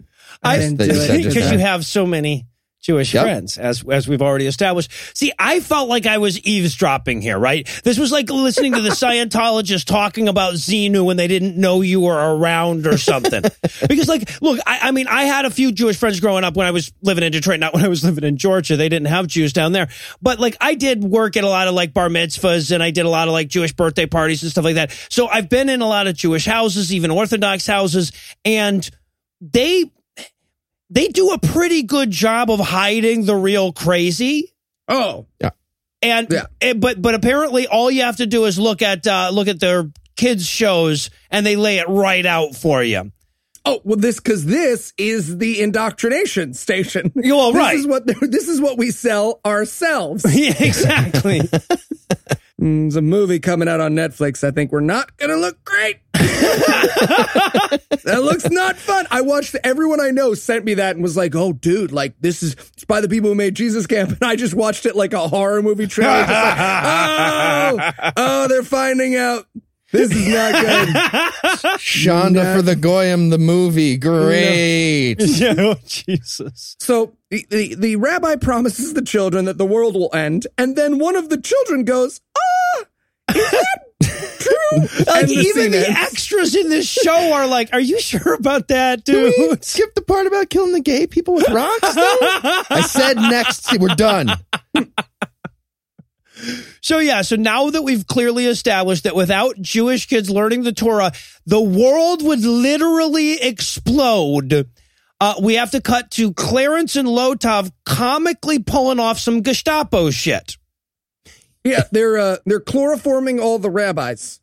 I 0.44 0.58
didn't 0.58 0.78
do 0.78 0.86
it. 0.90 1.24
because 1.26 1.52
you 1.52 1.60
have 1.60 1.86
so 1.86 2.06
many 2.06 2.46
Jewish 2.82 3.14
Yep. 3.14 3.24
friends, 3.24 3.58
as 3.58 3.84
as 3.92 4.08
we've 4.08 4.22
already 4.22 4.48
established. 4.48 4.90
See, 5.14 5.34
I 5.38 5.60
felt 5.60 5.90
like 5.90 6.06
I 6.06 6.18
was 6.18 6.40
eavesdropping 6.40 7.22
here, 7.22 7.38
right? 7.38 7.68
This 7.84 8.00
was 8.00 8.10
like 8.10 8.30
listening 8.30 8.72
to 8.72 8.82
the 8.82 8.90
Scientologists 8.92 9.84
talking 9.84 10.30
about 10.30 10.54
Xenu 10.54 11.04
when 11.06 11.18
they 11.18 11.28
didn't 11.28 11.58
know 11.58 11.82
you 11.82 12.00
were 12.00 12.16
around 12.38 12.88
or 12.88 12.98
something. 12.98 13.44
because, 13.90 14.08
like, 14.08 14.42
look, 14.42 14.60
I, 14.66 14.80
I 14.84 14.92
mean, 14.92 15.08
I 15.10 15.26
had 15.26 15.44
a 15.44 15.50
few 15.50 15.74
Jewish 15.74 15.98
friends 15.98 16.22
growing 16.22 16.46
up 16.46 16.56
when 16.56 16.68
I 16.68 16.72
was 16.72 16.94
living 17.02 17.26
in 17.26 17.34
Detroit, 17.34 17.60
not 17.60 17.74
when 17.74 17.84
I 17.84 17.90
was 17.90 18.06
living 18.06 18.24
in 18.24 18.38
Georgia. 18.38 18.78
They 18.78 18.88
didn't 18.88 19.10
have 19.10 19.28
Jews 19.28 19.52
down 19.52 19.74
there, 19.74 19.90
but 20.22 20.40
like, 20.40 20.56
I 20.62 20.76
did 20.76 21.04
work 21.04 21.36
at 21.36 21.44
a 21.44 21.50
lot 21.50 21.68
of 21.68 21.74
like 21.74 21.94
bar 21.94 22.08
mitzvahs, 22.08 22.72
and 22.72 22.82
I 22.82 22.92
did 22.92 23.06
a 23.06 23.10
lot 23.10 23.28
of 23.28 23.34
like 23.34 23.50
Jewish 23.50 23.74
birthday 23.74 24.06
parties 24.06 24.42
and 24.42 24.52
stuff 24.52 24.64
like 24.64 24.76
that. 24.76 24.92
So 25.10 25.28
I've 25.28 25.50
been 25.50 25.68
in 25.68 25.82
a 25.82 25.88
lot 25.88 26.08
of 26.08 26.16
Jewish 26.16 26.46
houses, 26.46 26.94
even 26.94 27.12
Orthodox 27.12 27.68
houses, 27.68 28.14
and 28.46 28.90
they 29.42 29.92
they 30.90 31.08
do 31.08 31.30
a 31.32 31.40
pretty 31.40 31.84
good 31.84 32.12
job 32.12 32.50
of 32.50 32.60
hiding 32.60 33.26
the 33.26 33.36
real 33.36 33.72
crazy. 33.74 34.54
Oh, 34.88 35.28
yeah. 35.42 35.52
And, 36.02 36.28
Yeah. 36.32 36.46
and- 36.62 36.80
but 36.82 37.02
but 37.02 37.14
apparently 37.16 37.68
all 37.68 37.92
you 37.92 38.02
have 38.04 38.18
to 38.18 38.26
do 38.26 38.46
is 38.46 38.58
look 38.58 38.82
at 38.82 39.06
uh, 39.06 39.30
look 39.34 39.48
at 39.48 39.60
their 39.60 39.92
kids 40.16 40.46
shows 40.48 41.10
and 41.30 41.46
they 41.46 41.56
lay 41.56 41.78
it 41.80 41.88
right 41.88 42.26
out 42.26 42.56
for 42.56 42.82
you. 42.84 43.12
oh, 43.66 43.82
well, 43.84 43.98
this 43.98 44.16
because 44.20 44.46
this 44.46 44.94
is 44.98 45.38
the 45.38 45.62
indoctrination 45.62 46.54
station. 46.54 47.12
Yeah, 47.16 47.34
well, 47.36 47.52
this 47.52 47.60
right. 47.60 47.76
is 47.78 47.86
what 47.88 48.06
this 48.08 48.48
is 48.48 48.60
what 48.62 48.78
we 48.78 48.92
sell 48.92 49.42
ourselves. 49.46 50.26
yeah, 50.36 50.56
exactly. 50.60 51.42
Mm, 52.60 52.84
There's 52.84 52.95
a 52.97 53.01
movie 53.01 53.39
coming 53.39 53.68
out 53.70 53.80
on 53.80 53.93
Netflix. 53.93 54.43
I 54.43 54.51
think 54.51 54.72
we're 54.72 54.82
not 54.82 55.16
gonna 55.18 55.38
look 55.38 55.64
great. 55.64 55.99
that 56.14 57.80
looks 58.24 58.49
not 58.49 58.76
fun. 58.76 59.07
I 59.12 59.22
watched. 59.22 59.55
Everyone 59.64 60.01
I 60.01 60.10
know 60.12 60.34
sent 60.34 60.66
me 60.66 60.74
that 60.76 60.95
and 60.95 61.03
was 61.03 61.16
like, 61.16 61.36
"Oh, 61.36 61.53
dude, 61.53 61.91
like 61.91 62.16
this 62.20 62.43
is 62.43 62.53
it's 62.74 62.86
by 62.86 63.01
the 63.01 63.07
people 63.07 63.30
who 63.30 63.36
made 63.36 63.55
Jesus 63.55 63.88
Camp." 63.88 64.10
And 64.20 64.24
I 64.30 64.36
just 64.36 64.53
watched 64.53 64.86
it 64.86 64.95
like 64.95 65.14
a 65.14 65.28
horror 65.28 65.62
movie 65.62 65.88
trailer. 65.88 66.26
Just 66.26 66.30
like, 66.30 67.95
oh, 68.03 68.12
oh, 68.18 68.47
they're 68.49 68.64
finding 68.64 69.16
out. 69.16 69.45
This 69.92 70.12
is 70.12 70.28
not 70.28 70.54
good. 70.54 70.88
Shonda 71.80 72.56
for 72.56 72.62
the 72.62 72.76
Goyim, 72.76 73.30
the 73.30 73.38
movie. 73.40 73.98
Great. 73.98 75.16
yeah, 75.20 75.56
oh, 75.58 75.76
Jesus. 75.86 76.76
So 76.80 77.14
the, 77.32 77.46
the 77.50 77.76
the 77.76 77.96
rabbi 77.96 78.36
promises 78.36 78.94
the 78.94 79.02
children 79.02 79.46
that 79.46 79.58
the 79.58 79.66
world 79.66 79.96
will 79.96 80.12
end, 80.14 80.46
and 80.58 80.76
then 80.76 81.00
one 81.00 81.16
of 81.16 81.30
the 81.30 81.42
children 81.42 81.86
goes, 81.86 82.22
"Ah, 82.38 82.86
is 83.36 83.52
that 83.52 83.78
true?" 84.40 84.80
Like 85.12 85.26
the 85.28 85.34
even 85.34 85.72
the 85.72 85.88
ends. 85.88 86.00
extras 86.00 86.56
in 86.56 86.70
this 86.70 86.88
show 86.88 87.34
are 87.34 87.48
like, 87.48 87.70
"Are 87.74 87.80
you 87.80 88.00
sure 88.00 88.36
about 88.36 88.68
that, 88.68 89.04
Did 89.06 89.34
we 89.38 89.48
dude?" 89.48 89.64
skip 89.66 89.96
the 89.96 90.02
part 90.02 90.28
about 90.28 90.50
killing 90.52 90.72
the 90.74 90.82
gay 90.82 91.08
people 91.08 91.34
with 91.34 91.50
rocks? 91.50 91.96
though? 91.96 92.18
I 92.70 92.82
said 92.88 93.18
next. 93.18 93.76
We're 93.80 93.96
done. 93.96 94.30
So 96.82 97.00
yeah, 97.00 97.22
so 97.22 97.36
now 97.36 97.70
that 97.70 97.82
we've 97.82 98.08
clearly 98.08 98.46
established 98.46 99.04
that 99.04 99.16
without 99.16 99.62
Jewish 99.62 100.08
kids 100.08 100.30
learning 100.30 100.64
the 100.64 100.72
Torah, 100.72 101.12
the 101.46 101.62
world 101.62 102.24
would 102.24 102.42
literally 102.42 103.42
explode. 103.42 104.70
Uh, 105.22 105.34
we 105.42 105.56
have 105.56 105.72
to 105.72 105.82
cut 105.82 106.12
to 106.12 106.34
Clarence 106.34 106.96
and 106.96 107.08
Lotov 107.08 107.72
comically 107.86 108.60
pulling 108.60 109.00
off 109.00 109.20
some 109.20 109.42
Gestapo 109.42 110.12
shit. 110.12 110.56
Yeah, 111.64 111.84
they're 111.92 112.18
uh, 112.18 112.38
they're 112.46 112.62
chloroforming 112.62 113.42
all 113.42 113.60
the 113.60 113.70
rabbis. 113.70 114.40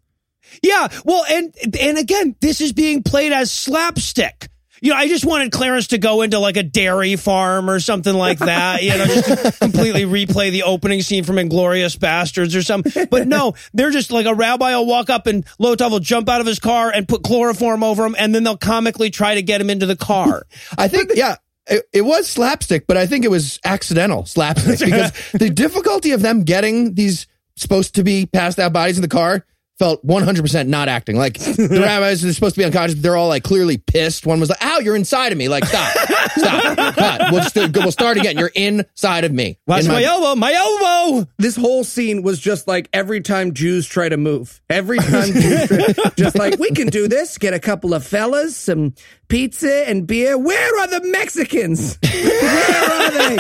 Yeah, 0.63 0.89
well, 1.05 1.25
and 1.29 1.55
and 1.81 1.99
again, 1.99 2.37
this 2.41 2.61
is 2.61 2.73
being 2.73 3.03
played 3.03 3.33
as 3.33 3.51
slapstick. 3.51 4.49
You 4.87 4.93
know, 4.93 4.99
I 4.99 5.09
just 5.09 5.25
wanted 5.25 5.51
Clarence 5.51 5.89
to 5.89 5.99
go 5.99 6.23
into 6.23 6.39
like 6.39 6.57
a 6.57 6.63
dairy 6.63 7.17
farm 7.17 7.69
or 7.69 7.81
something 7.81 8.15
like 8.15 8.39
that. 8.39 8.85
You 8.85 8.91
know, 8.97 9.05
just 9.05 9.59
completely 9.61 10.05
replay 10.05 10.53
the 10.53 10.63
opening 10.63 11.03
scene 11.03 11.25
from 11.25 11.37
Inglourious 11.37 11.99
Basterds 11.99 12.57
or 12.57 12.63
something. 12.63 13.07
But 13.11 13.27
no, 13.27 13.57
they're 13.75 13.91
just 13.91 14.13
like 14.13 14.27
a 14.27 14.35
rabbi 14.35 14.77
will 14.77 14.87
walk 14.87 15.11
up 15.11 15.27
and 15.27 15.45
Lotov 15.59 15.91
will 15.91 15.99
jump 15.99 16.29
out 16.29 16.41
of 16.41 16.47
his 16.47 16.61
car 16.61 16.93
and 16.95 17.09
put 17.09 17.25
chloroform 17.25 17.83
over 17.83 18.07
him, 18.07 18.15
and 18.17 18.33
then 18.33 18.45
they'll 18.45 18.57
comically 18.57 19.11
try 19.11 19.35
to 19.35 19.43
get 19.43 19.61
him 19.61 19.71
into 19.71 19.87
the 19.87 19.97
car. 19.97 20.47
I 20.79 20.87
think, 20.87 21.11
yeah, 21.17 21.35
it, 21.67 21.85
it 21.93 22.03
was 22.03 22.29
slapstick, 22.29 22.87
but 22.87 22.97
I 22.97 23.09
think 23.09 23.25
it 23.25 23.31
was 23.31 23.59
accidental 23.65 24.25
slapstick 24.25 24.79
because 24.79 25.11
the 25.33 25.51
difficulty 25.51 26.13
of 26.13 26.23
them 26.23 26.45
getting 26.45 26.95
these 26.95 27.27
supposed 27.57 27.97
to 27.97 28.05
be 28.05 28.27
passed 28.27 28.61
out 28.61 28.73
bodies 28.73 28.99
in 28.99 29.03
the 29.03 29.09
car 29.09 29.45
felt 29.79 30.07
100% 30.07 30.69
not 30.69 30.89
acting. 30.89 31.17
Like 31.17 31.39
the 31.39 31.79
rabbis 31.83 32.25
are 32.25 32.33
supposed 32.33 32.55
to 32.55 32.61
be 32.61 32.65
unconscious, 32.65 32.95
but 32.95 33.03
they're 33.03 33.17
all 33.17 33.29
like 33.29 33.45
clearly 33.45 33.79
pissed. 33.79 34.27
One 34.27 34.41
was 34.41 34.49
like, 34.49 34.63
ow, 34.65 34.79
you're 34.79 34.97
inside 34.97 35.33
of 35.33 35.39
me. 35.39 35.49
Like, 35.49 35.65
stop, 35.65 35.95
stop, 36.39 36.95
cut. 36.95 37.33
We'll 37.33 37.43
just 37.43 37.55
do, 37.55 37.69
we'll 37.75 37.93
start 37.93 38.17
again. 38.17 38.39
You're 38.39 38.53
inside 38.55 39.25
of 39.25 39.33
me. 39.33 39.59
Watch 39.67 39.85
In 39.85 39.89
my, 39.91 40.03
elbow, 40.03 40.35
my 40.35 40.53
elbow. 40.53 41.29
This 41.39 41.57
whole 41.57 41.85
scene 41.85 42.23
was 42.23 42.39
just 42.39 42.67
like 42.69 42.89
every 42.93 43.21
time 43.21 43.55
Jews 43.55 43.87
try 43.87 44.09
to 44.09 44.17
move. 44.17 44.61
Every 44.71 44.99
time 44.99 45.33
Jews 45.33 45.69
try, 45.69 46.11
just 46.17 46.37
like 46.37 46.59
we 46.59 46.71
can 46.71 46.89
do 46.89 47.09
this. 47.09 47.39
Get 47.39 47.55
a 47.55 47.61
couple 47.61 47.95
of 47.95 48.07
fellas, 48.07 48.57
some 48.57 48.95
pizza 49.29 49.89
and 49.89 50.07
beer. 50.07 50.39
Where 50.39 50.81
are 50.81 50.87
the 50.87 51.01
Mexicans? 51.09 51.99
Where 52.03 52.91
are 52.91 53.11
they? 53.11 53.37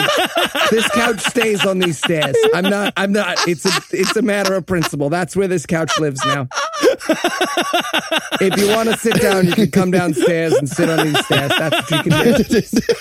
this 0.70 0.88
couch 0.90 1.20
stays 1.20 1.64
on 1.64 1.78
these 1.78 1.98
stairs. 1.98 2.36
I'm 2.54 2.64
not. 2.64 2.92
I'm 2.96 3.12
not. 3.12 3.46
It's 3.48 3.64
a. 3.64 3.70
It's 3.92 4.16
a 4.16 4.22
matter 4.22 4.54
of 4.54 4.66
principle. 4.66 5.10
That's 5.10 5.36
where 5.36 5.48
this 5.48 5.66
couch 5.66 5.98
lives 5.98 6.20
now. 6.24 6.48
if 8.40 8.58
you 8.58 8.68
want 8.68 8.88
to 8.88 8.96
sit 8.96 9.20
down, 9.20 9.46
you 9.46 9.52
can 9.52 9.70
come 9.70 9.90
downstairs 9.90 10.52
and 10.54 10.68
sit 10.68 10.88
on 10.88 11.06
these 11.06 11.24
stairs. 11.24 11.52
That's 11.58 11.90
what 11.90 12.06
you 12.06 12.10
can 12.10 12.34
do. 12.34 12.60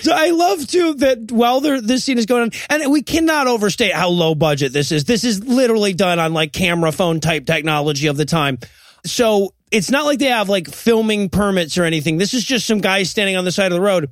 So 0.00 0.12
I 0.12 0.30
love 0.30 0.66
too 0.66 0.94
that 0.94 1.30
while 1.30 1.60
this 1.60 2.02
scene 2.04 2.18
is 2.18 2.26
going 2.26 2.42
on, 2.42 2.50
and 2.68 2.90
we 2.90 3.02
cannot 3.02 3.46
overstate 3.46 3.92
how 3.92 4.08
low 4.08 4.34
budget 4.34 4.72
this 4.72 4.90
is. 4.90 5.04
This 5.04 5.22
is 5.22 5.44
literally 5.46 5.92
done 5.94 6.18
on 6.18 6.34
like 6.34 6.52
camera 6.52 6.90
phone 6.90 7.20
type 7.20 7.46
technology 7.46 8.08
of 8.08 8.16
the 8.16 8.24
time. 8.24 8.58
So 9.06 9.54
it's 9.70 9.90
not 9.92 10.04
like 10.06 10.18
they 10.18 10.26
have 10.26 10.48
like 10.48 10.68
filming 10.68 11.28
permits 11.28 11.78
or 11.78 11.84
anything. 11.84 12.18
This 12.18 12.34
is 12.34 12.44
just 12.44 12.66
some 12.66 12.80
guys 12.80 13.10
standing 13.10 13.36
on 13.36 13.44
the 13.44 13.52
side 13.52 13.70
of 13.70 13.76
the 13.76 13.80
road. 13.80 14.10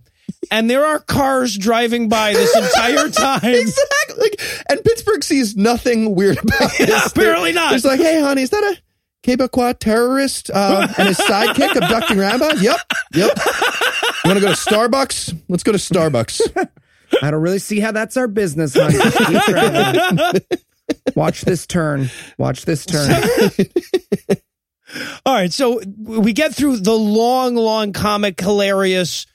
And 0.52 0.70
there 0.70 0.86
are 0.86 1.00
cars 1.00 1.58
driving 1.58 2.08
by 2.08 2.32
this 2.32 2.54
entire 2.54 3.08
time. 3.10 3.40
Exactly. 3.52 4.16
Like, 4.16 4.40
and 4.70 4.82
Pittsburgh 4.84 5.24
sees 5.24 5.56
nothing 5.56 6.14
weird 6.14 6.38
about 6.38 6.70
Yeah, 6.78 6.86
this. 6.86 7.06
apparently 7.10 7.52
not. 7.52 7.74
It's 7.74 7.84
like, 7.84 7.98
hey, 8.00 8.20
honey, 8.20 8.42
is 8.42 8.50
that 8.50 8.62
a 8.62 8.78
Quebecois 9.22 9.78
terrorist 9.78 10.50
uh, 10.52 10.88
and 10.96 11.08
his 11.08 11.18
sidekick 11.18 11.76
abducting 11.76 12.18
rabbis? 12.18 12.62
Yep, 12.62 12.76
yep. 13.14 13.38
You 14.24 14.28
want 14.28 14.38
to 14.38 14.46
go 14.46 14.48
to 14.48 14.58
Starbucks? 14.58 15.40
Let's 15.48 15.62
go 15.62 15.72
to 15.72 15.78
Starbucks. 15.78 16.68
I 17.22 17.30
don't 17.30 17.42
really 17.42 17.58
see 17.58 17.80
how 17.80 17.92
that's 17.92 18.16
our 18.16 18.28
business, 18.28 18.74
hon. 18.74 18.92
Just 18.92 19.18
keep 19.18 19.42
driving. 19.54 20.40
Watch 21.14 21.42
this 21.42 21.66
turn. 21.66 22.10
Watch 22.38 22.64
this 22.64 22.86
turn. 22.86 23.10
All 25.26 25.34
right, 25.34 25.52
so 25.52 25.80
we 25.98 26.32
get 26.32 26.54
through 26.54 26.78
the 26.78 26.96
long, 26.96 27.54
long 27.54 27.92
comic, 27.92 28.40
hilarious 28.40 29.26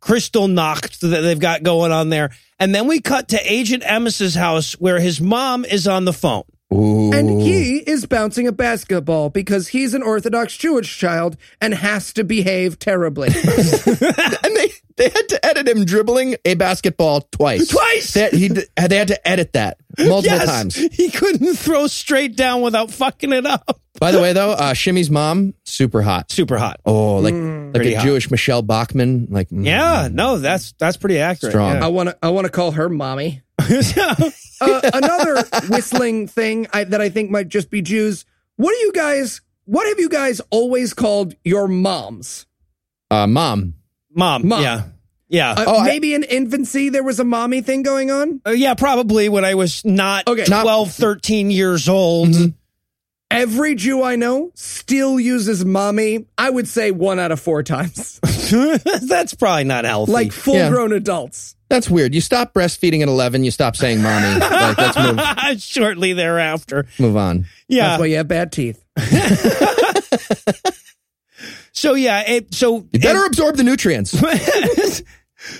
Kristallnacht 0.00 1.00
that 1.00 1.20
they've 1.20 1.38
got 1.38 1.62
going 1.62 1.92
on 1.92 2.08
there, 2.08 2.30
and 2.58 2.74
then 2.74 2.86
we 2.86 3.00
cut 3.00 3.28
to 3.28 3.52
Agent 3.52 3.82
Emes's 3.86 4.34
house 4.34 4.72
where 4.74 4.98
his 4.98 5.20
mom 5.20 5.64
is 5.64 5.86
on 5.86 6.04
the 6.04 6.12
phone. 6.12 6.44
Ooh. 6.74 7.12
And 7.12 7.40
he 7.40 7.78
is 7.78 8.06
bouncing 8.06 8.48
a 8.48 8.52
basketball 8.52 9.30
because 9.30 9.68
he's 9.68 9.94
an 9.94 10.02
Orthodox 10.02 10.56
Jewish 10.56 10.98
child 10.98 11.36
and 11.60 11.72
has 11.72 12.12
to 12.14 12.24
behave 12.24 12.78
terribly. 12.78 13.28
and 13.36 14.56
they, 14.56 14.72
they 14.96 15.08
had 15.08 15.28
to 15.28 15.46
edit 15.46 15.68
him 15.68 15.84
dribbling 15.84 16.36
a 16.44 16.54
basketball 16.54 17.20
twice. 17.20 17.68
Twice? 17.68 18.14
They, 18.14 18.30
he, 18.30 18.48
they 18.48 18.66
had 18.74 19.08
to 19.08 19.28
edit 19.28 19.52
that 19.52 19.78
multiple 19.96 20.38
yes, 20.38 20.46
times. 20.46 20.74
he 20.74 21.10
couldn't 21.10 21.54
throw 21.54 21.86
straight 21.86 22.34
down 22.34 22.62
without 22.62 22.90
fucking 22.90 23.32
it 23.32 23.46
up. 23.46 23.80
By 24.00 24.12
the 24.12 24.20
way, 24.20 24.32
though, 24.32 24.50
uh, 24.50 24.74
Shimmy's 24.74 25.10
mom, 25.10 25.54
super 25.64 26.02
hot. 26.02 26.30
Super 26.30 26.58
hot. 26.58 26.80
Oh, 26.84 27.16
like 27.16 27.32
like 27.32 27.86
a 27.86 27.94
hot. 27.94 28.04
Jewish 28.04 28.30
Michele 28.30 28.60
Bachmann. 28.60 29.28
Like, 29.30 29.48
mm. 29.48 29.64
Yeah, 29.64 30.08
no, 30.12 30.38
that's 30.38 30.72
that's 30.72 30.98
pretty 30.98 31.18
accurate. 31.18 31.52
Strong. 31.52 31.76
I 31.76 31.88
want 31.88 32.10
to. 32.10 32.18
I 32.22 32.28
want 32.28 32.44
to 32.44 32.52
call 32.52 32.72
her 32.72 32.90
mommy. 32.90 33.40
Yeah. 33.68 34.14
Uh, 34.58 34.80
another 34.94 35.44
whistling 35.68 36.26
thing 36.26 36.66
I, 36.72 36.84
that 36.84 36.98
I 36.98 37.10
think 37.10 37.30
might 37.30 37.48
just 37.48 37.68
be 37.68 37.82
Jews. 37.82 38.24
What 38.56 38.70
do 38.70 38.76
you 38.78 38.90
guys? 38.90 39.42
What 39.66 39.86
have 39.86 39.98
you 40.00 40.08
guys 40.08 40.40
always 40.48 40.94
called 40.94 41.34
your 41.44 41.68
moms? 41.68 42.46
uh, 43.10 43.26
mom. 43.26 43.74
Mom, 44.14 44.48
Mom. 44.48 44.62
Yeah. 44.62 44.84
Yeah. 45.28 45.50
Uh, 45.50 45.64
Oh, 45.66 45.78
I- 45.80 45.84
maybe 45.84 46.14
in 46.14 46.22
infancy 46.22 46.88
there 46.88 47.02
was 47.02 47.20
a 47.20 47.24
mommy 47.24 47.60
thing 47.60 47.82
going 47.82 48.10
on. 48.10 48.40
Uh, 48.46 48.52
yeah, 48.52 48.72
probably 48.72 49.28
when 49.28 49.44
I 49.44 49.56
was 49.56 49.84
not 49.84 50.26
Okay. 50.26 50.46
12, 50.46 50.92
13 50.92 51.50
years 51.50 51.86
old. 51.86 52.34
Every 53.30 53.74
Jew 53.74 54.02
I 54.02 54.16
know 54.16 54.52
still 54.54 55.20
uses 55.20 55.66
mommy. 55.66 56.24
I 56.38 56.48
would 56.48 56.66
say 56.68 56.92
one 56.92 57.18
out 57.18 57.30
of 57.32 57.40
four 57.40 57.62
times. 57.62 58.20
That's 59.02 59.34
probably 59.34 59.64
not 59.64 59.84
healthy. 59.84 60.12
like 60.12 60.32
full 60.32 60.70
grown 60.70 60.92
adults. 60.92 61.55
That's 61.68 61.90
weird. 61.90 62.14
You 62.14 62.20
stop 62.20 62.54
breastfeeding 62.54 63.02
at 63.02 63.08
11, 63.08 63.42
you 63.44 63.50
stop 63.50 63.76
saying 63.76 64.02
mommy. 64.02 64.38
like, 64.40 64.78
let's 64.78 64.98
move, 64.98 65.62
shortly 65.62 66.12
thereafter. 66.12 66.86
move 66.98 67.16
on. 67.16 67.46
Yeah. 67.68 67.88
That's 67.88 68.00
why 68.00 68.06
you 68.06 68.16
have 68.16 68.28
bad 68.28 68.52
teeth. 68.52 68.84
so 71.72 71.94
yeah. 71.94 72.22
It, 72.28 72.54
so 72.54 72.86
You 72.92 73.00
better 73.00 73.24
absorb 73.24 73.56
the 73.56 73.64
nutrients. 73.64 74.14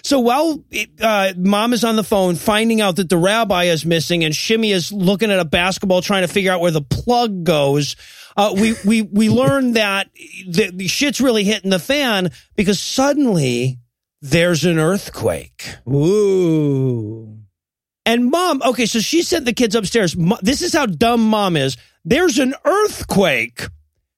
So 0.02 0.18
while 0.18 0.64
uh, 1.00 1.32
mom 1.36 1.72
is 1.72 1.84
on 1.84 1.94
the 1.94 2.02
phone 2.02 2.34
finding 2.34 2.80
out 2.80 2.96
that 2.96 3.08
the 3.08 3.16
rabbi 3.18 3.64
is 3.64 3.86
missing 3.86 4.24
and 4.24 4.34
Shimmy 4.34 4.72
is 4.72 4.90
looking 4.90 5.30
at 5.30 5.38
a 5.38 5.44
basketball 5.44 6.02
trying 6.02 6.22
to 6.22 6.28
figure 6.28 6.50
out 6.50 6.60
where 6.60 6.72
the 6.72 6.82
plug 6.82 7.44
goes, 7.44 7.94
uh, 8.36 8.52
we 8.58 8.74
we 8.84 9.02
we 9.02 9.28
learn 9.28 9.74
that 9.74 10.08
the, 10.48 10.72
the 10.74 10.88
shit's 10.88 11.20
really 11.20 11.44
hitting 11.44 11.70
the 11.70 11.78
fan 11.78 12.30
because 12.56 12.80
suddenly 12.80 13.78
there's 14.22 14.64
an 14.64 14.78
earthquake. 14.78 15.74
Ooh. 15.88 17.38
And 18.04 18.30
mom, 18.30 18.62
okay, 18.64 18.86
so 18.86 19.00
she 19.00 19.22
sent 19.22 19.44
the 19.46 19.52
kids 19.52 19.74
upstairs. 19.74 20.16
This 20.42 20.62
is 20.62 20.72
how 20.72 20.86
dumb 20.86 21.28
mom 21.28 21.56
is. 21.56 21.76
There's 22.04 22.38
an 22.38 22.54
earthquake. 22.64 23.62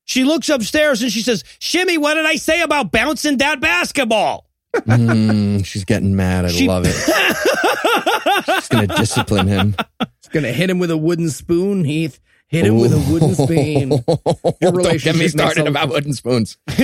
She 0.05 0.25
looks 0.25 0.49
upstairs 0.49 1.03
and 1.03 1.11
she 1.13 1.23
says, 1.23 1.45
Shimmy, 1.59 1.97
what 1.99 2.15
did 2.15 2.27
I 2.27 2.37
say 2.37 2.61
about 2.63 2.93
bouncing 2.93 3.39
that 3.39 3.61
basketball? 3.61 4.47
Mm, 4.75 5.65
she's 5.65 5.85
getting 5.85 6.15
mad. 6.17 6.45
I 6.45 6.49
She- 6.49 6.69
love 6.69 6.85
it. 6.87 6.95
she's 8.55 8.69
going 8.69 8.89
to 8.89 8.95
discipline 8.97 9.47
him. 9.49 9.75
She's 10.23 10.29
gonna 10.31 10.53
hit 10.53 10.69
him 10.69 10.79
with 10.79 10.91
a 10.91 10.97
wooden 10.97 11.31
spoon, 11.31 11.85
Heath. 11.85 12.21
Hit 12.49 12.65
him 12.65 12.79
with 12.81 12.93
a 12.95 13.13
wooden 13.13 13.35
spoon. 13.35 13.91
Your 14.63 14.73
Don't 14.73 15.03
get 15.03 15.17
me 15.17 15.29
started 15.29 15.67
a- 15.67 15.69
about 15.69 15.91
wooden 15.91 16.15
spoons. 16.15 16.57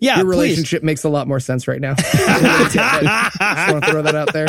yeah, 0.00 0.16
Your 0.16 0.24
please. 0.24 0.24
relationship 0.24 0.82
makes 0.82 1.04
a 1.04 1.08
lot 1.08 1.28
more 1.28 1.38
sense 1.38 1.68
right 1.68 1.80
now. 1.80 1.94
Just 1.94 2.76
want 2.76 3.84
to 3.84 3.90
throw 3.90 4.02
that 4.02 4.14
out 4.16 4.32
there. 4.32 4.48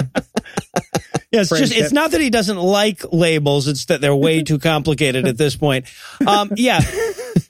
Yeah, 1.32 1.42
it's 1.42 1.50
just 1.50 1.76
it's 1.76 1.92
not 1.92 2.10
that 2.12 2.22
he 2.22 2.32
doesn't 2.32 2.58
like 2.58 3.04
labels, 3.14 3.68
it's 3.68 3.86
that 3.86 4.02
they're 4.02 4.16
way 4.16 4.42
too 4.42 4.58
complicated 4.58 5.28
at 5.28 5.38
this 5.38 5.56
point. 5.56 5.86
Um, 6.26 6.52
yeah. 6.56 6.80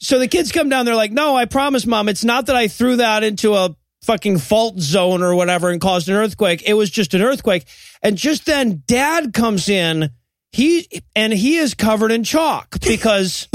So 0.01 0.19
the 0.19 0.27
kids 0.27 0.51
come 0.51 0.67
down, 0.67 0.85
they're 0.85 0.95
like, 0.97 1.13
No, 1.13 1.37
I 1.37 1.45
promise, 1.45 1.85
mom, 1.85 2.09
it's 2.09 2.25
not 2.25 2.47
that 2.47 2.57
I 2.57 2.67
threw 2.67 2.97
that 2.97 3.23
into 3.23 3.53
a 3.55 3.73
fucking 4.03 4.39
fault 4.39 4.79
zone 4.79 5.23
or 5.23 5.33
whatever 5.33 5.69
and 5.69 5.79
caused 5.79 6.09
an 6.09 6.15
earthquake. 6.15 6.63
It 6.65 6.73
was 6.73 6.89
just 6.89 7.13
an 7.13 7.21
earthquake. 7.21 7.65
And 8.01 8.17
just 8.17 8.45
then 8.45 8.83
dad 8.85 9.33
comes 9.33 9.69
in, 9.69 10.09
he 10.51 10.87
and 11.15 11.31
he 11.33 11.57
is 11.57 11.73
covered 11.73 12.11
in 12.11 12.23
chalk 12.23 12.79
because 12.81 13.47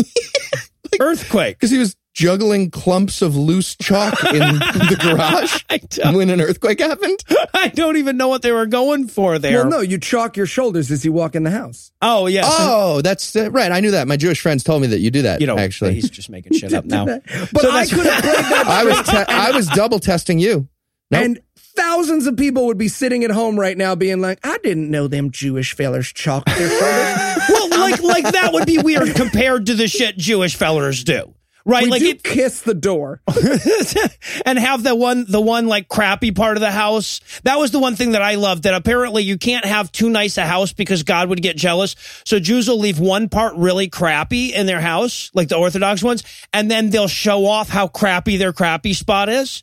earthquake. 1.01 1.57
Because 1.57 1.70
he 1.70 1.78
was 1.78 1.97
juggling 2.14 2.70
clumps 2.70 3.22
of 3.22 3.34
loose 3.34 3.74
chalk 3.74 4.22
in 4.26 4.38
the 4.38 4.97
garage 5.01 6.14
when 6.14 6.30
an 6.30 6.40
earthquake 6.40 6.78
happened. 6.78 7.18
I 7.53 7.68
don't 7.68 7.97
even 7.97 8.16
know 8.16 8.28
what 8.28 8.42
they 8.42 8.53
were 8.53 8.66
going 8.66 9.09
for 9.09 9.38
there. 9.40 9.62
Well, 9.62 9.70
no, 9.70 9.80
you 9.80 9.99
chalk 9.99 10.36
your 10.36 10.47
shoulders 10.47 10.92
as 10.92 11.05
you 11.05 11.12
walk 11.12 11.34
in 11.34 11.42
the 11.42 11.51
house. 11.51 11.90
Oh, 12.01 12.26
yeah. 12.26 12.42
Oh, 12.45 13.01
that's 13.03 13.34
uh, 13.34 13.51
right. 13.51 13.72
I 13.72 13.80
knew 13.80 13.90
that. 13.92 14.07
My 14.07 14.16
Jewish 14.16 14.40
friends 14.40 14.62
told 14.62 14.82
me 14.82 14.88
that 14.88 15.01
you 15.01 15.11
do 15.11 15.22
that. 15.22 15.40
you 15.40 15.49
know, 15.49 15.59
actually, 15.59 15.95
he's 15.95 16.09
just 16.09 16.30
making 16.30 16.57
shit 16.57 16.72
up 16.74 16.84
now. 16.84 17.05
But 17.05 17.61
So 17.61 17.70
I 17.70 17.86
could 17.86 18.07
have 18.07 18.22
played 18.22 18.34
that. 18.45 18.66
I 18.68 18.84
was 18.84 19.07
te- 19.09 19.32
I 19.32 19.51
was 19.51 19.66
double 19.68 19.99
testing 19.99 20.38
you. 20.38 20.68
Nope. 21.11 21.22
And 21.22 21.40
thousands 21.77 22.27
of 22.27 22.37
people 22.37 22.66
would 22.66 22.79
be 22.79 22.89
sitting 22.89 23.25
at 23.25 23.31
home 23.31 23.59
right 23.59 23.77
now 23.77 23.95
being 23.95 24.20
like, 24.20 24.39
I 24.45 24.59
didn't 24.59 24.91
know 24.91 25.09
them 25.09 25.31
Jewish 25.31 25.75
fellers 25.75 26.12
chalked 26.12 26.47
their 26.47 26.68
shoulders. 26.68 27.45
well, 27.49 27.70
like 27.70 28.03
like 28.03 28.33
that 28.33 28.53
would 28.53 28.66
be 28.66 28.79
weird 28.79 29.14
compared 29.14 29.66
to 29.66 29.75
the 29.75 29.89
shit 29.89 30.16
Jewish 30.16 30.57
fellers 30.57 31.05
do. 31.05 31.35
Right? 31.66 31.85
we 31.85 31.91
like 31.91 32.01
do 32.01 32.09
it, 32.11 32.22
kiss 32.22 32.61
the 32.61 32.75
door. 32.75 33.22
and 34.47 34.59
have 34.59 34.83
the 34.83 34.95
one 34.95 35.25
the 35.27 35.41
one 35.41 35.66
like 35.66 35.89
crappy 35.89 36.31
part 36.31 36.59
of 36.59 36.61
the 36.61 36.70
house. 36.70 37.20
That 37.45 37.59
was 37.59 37.70
the 37.70 37.79
one 37.79 37.97
thing 37.97 38.12
that 38.12 38.20
I 38.20 38.35
loved 38.35 38.64
that 38.64 38.75
apparently 38.75 39.22
you 39.22 39.39
can't 39.39 39.64
have 39.64 39.91
too 39.91 40.11
nice 40.11 40.37
a 40.37 40.45
house 40.45 40.75
because 40.75 41.05
God 41.05 41.31
would 41.31 41.41
get 41.41 41.57
jealous. 41.57 41.97
So 42.27 42.39
Jews 42.39 42.68
will 42.68 42.79
leave 42.79 43.01
one 43.01 43.31
part 43.31 43.57
really 43.57 43.89
crappy 43.89 44.53
in 44.53 44.66
their 44.66 44.81
house, 44.81 45.31
like 45.33 45.49
the 45.49 45.57
Orthodox 45.57 46.03
ones, 46.03 46.22
and 46.53 46.70
then 46.70 46.91
they'll 46.91 47.09
show 47.09 47.47
off 47.47 47.70
how 47.70 47.89
crappy 47.89 48.37
their 48.37 48.53
crappy 48.53 48.93
spot 48.93 49.31
is. 49.31 49.62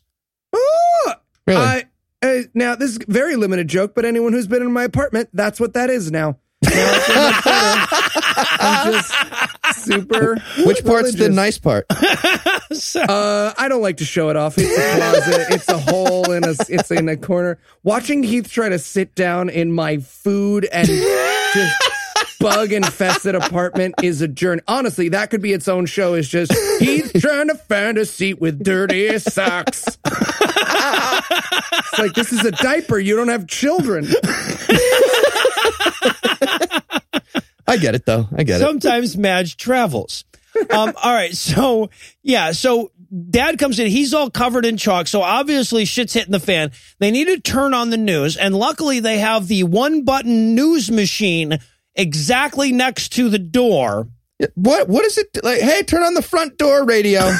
Really? 1.46 1.60
I, 1.60 1.84
uh, 2.22 2.38
now, 2.54 2.74
this 2.74 2.92
is 2.92 2.98
a 2.98 3.10
very 3.10 3.36
limited 3.36 3.68
joke, 3.68 3.94
but 3.94 4.04
anyone 4.04 4.32
who's 4.32 4.46
been 4.46 4.62
in 4.62 4.72
my 4.72 4.84
apartment, 4.84 5.28
that's 5.32 5.58
what 5.60 5.74
that 5.74 5.90
is 5.90 6.10
now. 6.10 6.38
Now 6.62 6.70
it's 6.94 7.06
so 7.06 7.14
much 7.14 7.44
better. 7.44 7.86
I'm 8.60 8.92
just 8.92 9.84
super. 9.84 10.36
Which 10.64 10.84
part's 10.84 11.14
the 11.14 11.28
nice 11.28 11.58
part? 11.58 11.86
Uh, 12.96 13.52
I 13.58 13.68
don't 13.68 13.82
like 13.82 13.98
to 13.98 14.04
show 14.06 14.30
it 14.30 14.36
off. 14.36 14.54
It's 14.56 14.78
a 14.78 14.96
closet. 14.96 15.46
it's 15.50 15.68
a 15.68 15.76
hole 15.76 16.32
in 16.32 16.42
a. 16.44 16.54
It's 16.70 16.90
in 16.90 17.06
a 17.06 17.18
corner. 17.18 17.58
Watching 17.82 18.22
Heath 18.22 18.50
try 18.50 18.70
to 18.70 18.78
sit 18.78 19.14
down 19.14 19.50
in 19.50 19.72
my 19.72 19.98
food 19.98 20.64
and 20.72 20.88
just 20.88 21.82
bug 22.40 22.72
infested 22.72 23.34
apartment 23.34 23.94
is 24.02 24.20
a 24.20 24.28
journey. 24.28 24.62
Honestly, 24.66 25.08
that 25.10 25.30
could 25.30 25.42
be 25.42 25.52
its 25.52 25.68
own 25.68 25.86
show. 25.86 26.14
Is 26.14 26.28
just 26.28 26.52
he's 26.80 27.12
trying 27.20 27.48
to 27.48 27.54
find 27.54 27.98
a 27.98 28.06
seat 28.06 28.40
with 28.40 28.62
dirty 28.62 29.18
socks. 29.18 29.98
it's 30.04 31.98
like 31.98 32.14
this 32.14 32.32
is 32.32 32.44
a 32.44 32.52
diaper. 32.52 32.98
You 32.98 33.16
don't 33.16 33.28
have 33.28 33.46
children. 33.46 34.06
I 37.66 37.76
get 37.76 37.94
it 37.94 38.04
though. 38.06 38.28
I 38.36 38.42
get 38.42 38.60
it. 38.60 38.64
Sometimes 38.64 39.16
Madge 39.16 39.56
travels. 39.56 40.24
Um, 40.70 40.92
all 41.02 41.14
right, 41.14 41.34
so 41.34 41.90
yeah, 42.22 42.52
so 42.52 42.90
dad 43.30 43.58
comes 43.58 43.78
in, 43.78 43.88
he's 43.88 44.12
all 44.14 44.30
covered 44.30 44.66
in 44.66 44.76
chalk, 44.76 45.06
so 45.06 45.22
obviously 45.22 45.84
shit's 45.84 46.12
hitting 46.12 46.32
the 46.32 46.40
fan. 46.40 46.72
They 46.98 47.10
need 47.10 47.26
to 47.26 47.40
turn 47.40 47.74
on 47.74 47.90
the 47.90 47.96
news, 47.96 48.36
and 48.36 48.54
luckily 48.54 49.00
they 49.00 49.18
have 49.18 49.48
the 49.48 49.64
one 49.64 50.04
button 50.04 50.54
news 50.54 50.90
machine 50.90 51.58
exactly 51.94 52.72
next 52.72 53.10
to 53.14 53.28
the 53.28 53.38
door. 53.38 54.08
What 54.54 54.88
what 54.88 55.04
is 55.04 55.18
it 55.18 55.38
like? 55.42 55.60
Hey, 55.60 55.82
turn 55.82 56.02
on 56.02 56.14
the 56.14 56.22
front 56.22 56.58
door 56.58 56.84
radio. 56.84 57.32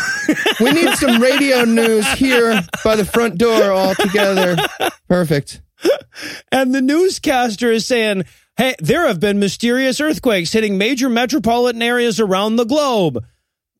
we 0.60 0.72
need 0.72 0.90
some 0.96 1.20
radio 1.20 1.64
news 1.64 2.08
here 2.12 2.60
by 2.84 2.96
the 2.96 3.04
front 3.04 3.38
door 3.38 3.72
all 3.72 3.94
together. 3.94 4.56
Perfect. 5.08 5.62
And 6.52 6.74
the 6.74 6.80
newscaster 6.80 7.72
is 7.72 7.86
saying, 7.86 8.24
Hey, 8.56 8.76
there 8.78 9.06
have 9.06 9.18
been 9.18 9.38
mysterious 9.38 10.00
earthquakes 10.00 10.52
hitting 10.52 10.78
major 10.78 11.08
metropolitan 11.08 11.82
areas 11.82 12.20
around 12.20 12.56
the 12.56 12.64
globe. 12.64 13.24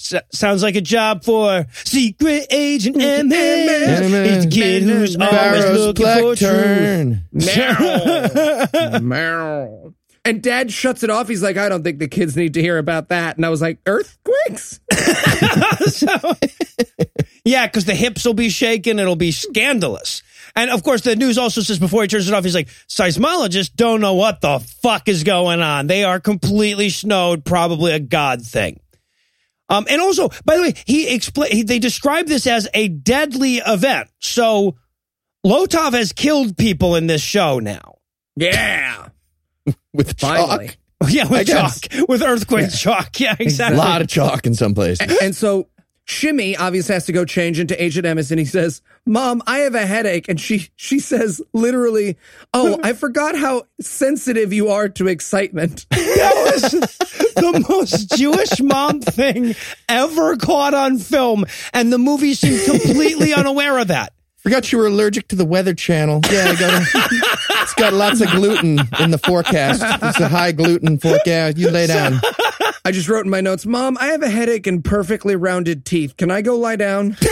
S- 0.00 0.22
sounds 0.32 0.62
like 0.62 0.74
a 0.74 0.80
job 0.80 1.22
for 1.22 1.66
secret 1.84 2.46
agent 2.50 2.96
mm-hmm. 2.96 3.30
Emes. 3.30 4.26
It's 4.26 4.44
the 4.46 4.50
kid 4.50 4.82
who's 4.82 5.14
always 5.16 5.30
Pharaoh's 5.30 5.86
looking 5.86 6.06
for 6.06 6.36
truth. 6.36 7.18
lectern. 7.32 9.08
Meow. 9.08 9.94
And 10.24 10.40
dad 10.42 10.70
shuts 10.72 11.02
it 11.02 11.10
off. 11.10 11.28
He's 11.28 11.42
like, 11.42 11.56
I 11.56 11.68
don't 11.68 11.82
think 11.82 11.98
the 11.98 12.06
kids 12.08 12.36
need 12.36 12.54
to 12.54 12.60
hear 12.62 12.78
about 12.78 13.08
that. 13.08 13.36
And 13.36 13.44
I 13.44 13.48
was 13.48 13.60
like, 13.60 13.78
earthquakes? 13.86 14.80
So- 15.86 16.34
yeah, 17.44 17.66
because 17.66 17.86
the 17.86 17.94
hips 17.94 18.24
will 18.24 18.34
be 18.34 18.48
shaking. 18.48 18.98
It'll 19.00 19.16
be 19.16 19.32
scandalous. 19.32 20.22
And 20.54 20.70
of 20.70 20.82
course, 20.84 21.00
the 21.00 21.16
news 21.16 21.38
also 21.38 21.60
says 21.60 21.78
before 21.78 22.02
he 22.02 22.08
turns 22.08 22.28
it 22.28 22.34
off, 22.34 22.44
he's 22.44 22.54
like, 22.54 22.68
seismologists 22.88 23.74
don't 23.74 24.00
know 24.00 24.14
what 24.14 24.40
the 24.40 24.60
fuck 24.82 25.08
is 25.08 25.24
going 25.24 25.60
on. 25.60 25.86
They 25.86 26.04
are 26.04 26.20
completely 26.20 26.90
snowed, 26.90 27.44
probably 27.44 27.92
a 27.92 28.00
God 28.00 28.42
thing. 28.42 28.78
Um, 29.68 29.86
and 29.88 30.00
also, 30.02 30.28
by 30.44 30.56
the 30.56 30.62
way, 30.62 30.74
he 30.86 31.08
explain 31.14 31.66
they 31.66 31.78
describe 31.78 32.26
this 32.26 32.46
as 32.46 32.68
a 32.74 32.88
deadly 32.88 33.56
event. 33.56 34.10
So 34.18 34.76
Lotov 35.44 35.94
has 35.94 36.12
killed 36.12 36.58
people 36.58 36.94
in 36.94 37.06
this 37.06 37.22
show 37.22 37.58
now. 37.58 37.96
Yeah. 38.36 39.08
With 39.92 40.18
Finally. 40.18 40.68
chalk. 40.68 40.76
Yeah, 41.08 41.24
I 41.24 41.28
with 41.28 41.46
guess. 41.48 41.80
chalk, 41.80 42.08
with 42.08 42.22
earthquake 42.22 42.70
chalk. 42.72 43.18
Yeah, 43.18 43.34
exactly. 43.38 43.74
A 43.76 43.78
lot 43.82 44.02
of 44.02 44.06
chalk 44.08 44.46
in 44.46 44.54
some 44.54 44.72
places. 44.72 45.18
And 45.20 45.34
so 45.34 45.66
Shimmy 46.04 46.56
obviously 46.56 46.92
has 46.94 47.06
to 47.06 47.12
go 47.12 47.24
change 47.24 47.58
into 47.58 47.80
Agent 47.82 48.06
Emes 48.06 48.30
and 48.30 48.38
he 48.38 48.46
says, 48.46 48.82
Mom, 49.04 49.42
I 49.44 49.58
have 49.60 49.74
a 49.74 49.84
headache. 49.84 50.28
And 50.28 50.40
she 50.40 50.68
she 50.76 51.00
says 51.00 51.42
literally, 51.52 52.16
Oh, 52.54 52.78
I 52.84 52.92
forgot 52.92 53.36
how 53.36 53.64
sensitive 53.80 54.52
you 54.52 54.68
are 54.68 54.88
to 54.90 55.08
excitement. 55.08 55.86
That 56.22 56.52
was 56.54 56.70
the 57.34 57.66
most 57.68 58.14
Jewish 58.16 58.60
mom 58.60 59.00
thing 59.00 59.56
ever 59.88 60.36
caught 60.36 60.72
on 60.74 60.98
film, 60.98 61.46
and 61.72 61.92
the 61.92 61.98
movie 61.98 62.34
seemed 62.34 62.60
completely 62.64 63.32
unaware 63.34 63.78
of 63.80 63.88
that. 63.88 64.12
Forgot 64.36 64.70
you 64.70 64.78
were 64.78 64.86
allergic 64.86 65.28
to 65.28 65.36
the 65.36 65.44
Weather 65.44 65.74
Channel. 65.74 66.20
Yeah, 66.30 66.44
I 66.48 66.56
got 66.60 66.72
a, 66.74 66.84
it's 66.84 67.50
got 67.82 67.92
lots 67.94 68.20
of 68.20 68.28
gluten 68.30 68.78
in 69.00 69.10
the 69.10 69.18
forecast. 69.18 69.82
It's 70.02 70.20
a 70.20 70.28
high 70.28 70.52
gluten 70.52 70.98
forecast. 70.98 71.56
You 71.58 71.68
lay 71.70 71.86
down. 71.88 72.20
I 72.84 72.90
just 72.92 73.08
wrote 73.08 73.24
in 73.24 73.30
my 73.30 73.40
notes, 73.40 73.66
Mom, 73.66 73.96
I 74.00 74.06
have 74.06 74.22
a 74.22 74.30
headache 74.30 74.66
and 74.68 74.84
perfectly 74.84 75.34
rounded 75.36 75.84
teeth. 75.84 76.16
Can 76.16 76.30
I 76.30 76.42
go 76.42 76.56
lie 76.56 76.76
down? 76.76 77.16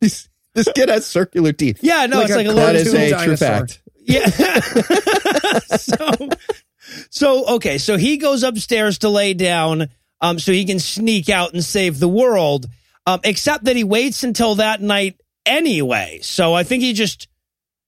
This, 0.00 0.28
this 0.54 0.68
kid 0.74 0.90
has 0.90 1.06
circular 1.06 1.52
teeth. 1.54 1.78
Yeah, 1.80 2.04
no, 2.06 2.18
Like 2.18 2.24
it's 2.28 2.34
a 2.34 2.36
like 2.36 2.46
a 2.46 2.52
That 2.52 2.74
little 2.74 2.76
is 2.82 2.92
a 2.94 3.10
dinosaur. 3.10 3.24
true 3.24 3.36
fact. 3.38 3.82
Yeah. 3.96 4.26
so, 5.78 6.28
so 7.08 7.46
okay, 7.56 7.78
so 7.78 7.96
he 7.96 8.18
goes 8.18 8.42
upstairs 8.42 8.98
to 8.98 9.08
lay 9.08 9.32
down, 9.32 9.88
um, 10.20 10.38
so 10.38 10.52
he 10.52 10.66
can 10.66 10.78
sneak 10.78 11.30
out 11.30 11.54
and 11.54 11.64
save 11.64 11.98
the 12.00 12.08
world. 12.08 12.66
Um, 13.06 13.20
except 13.24 13.64
that 13.64 13.76
he 13.76 13.84
waits 13.84 14.24
until 14.24 14.56
that 14.56 14.82
night 14.82 15.18
anyway. 15.46 16.20
So 16.22 16.52
I 16.52 16.64
think 16.64 16.82
he 16.82 16.92
just 16.92 17.28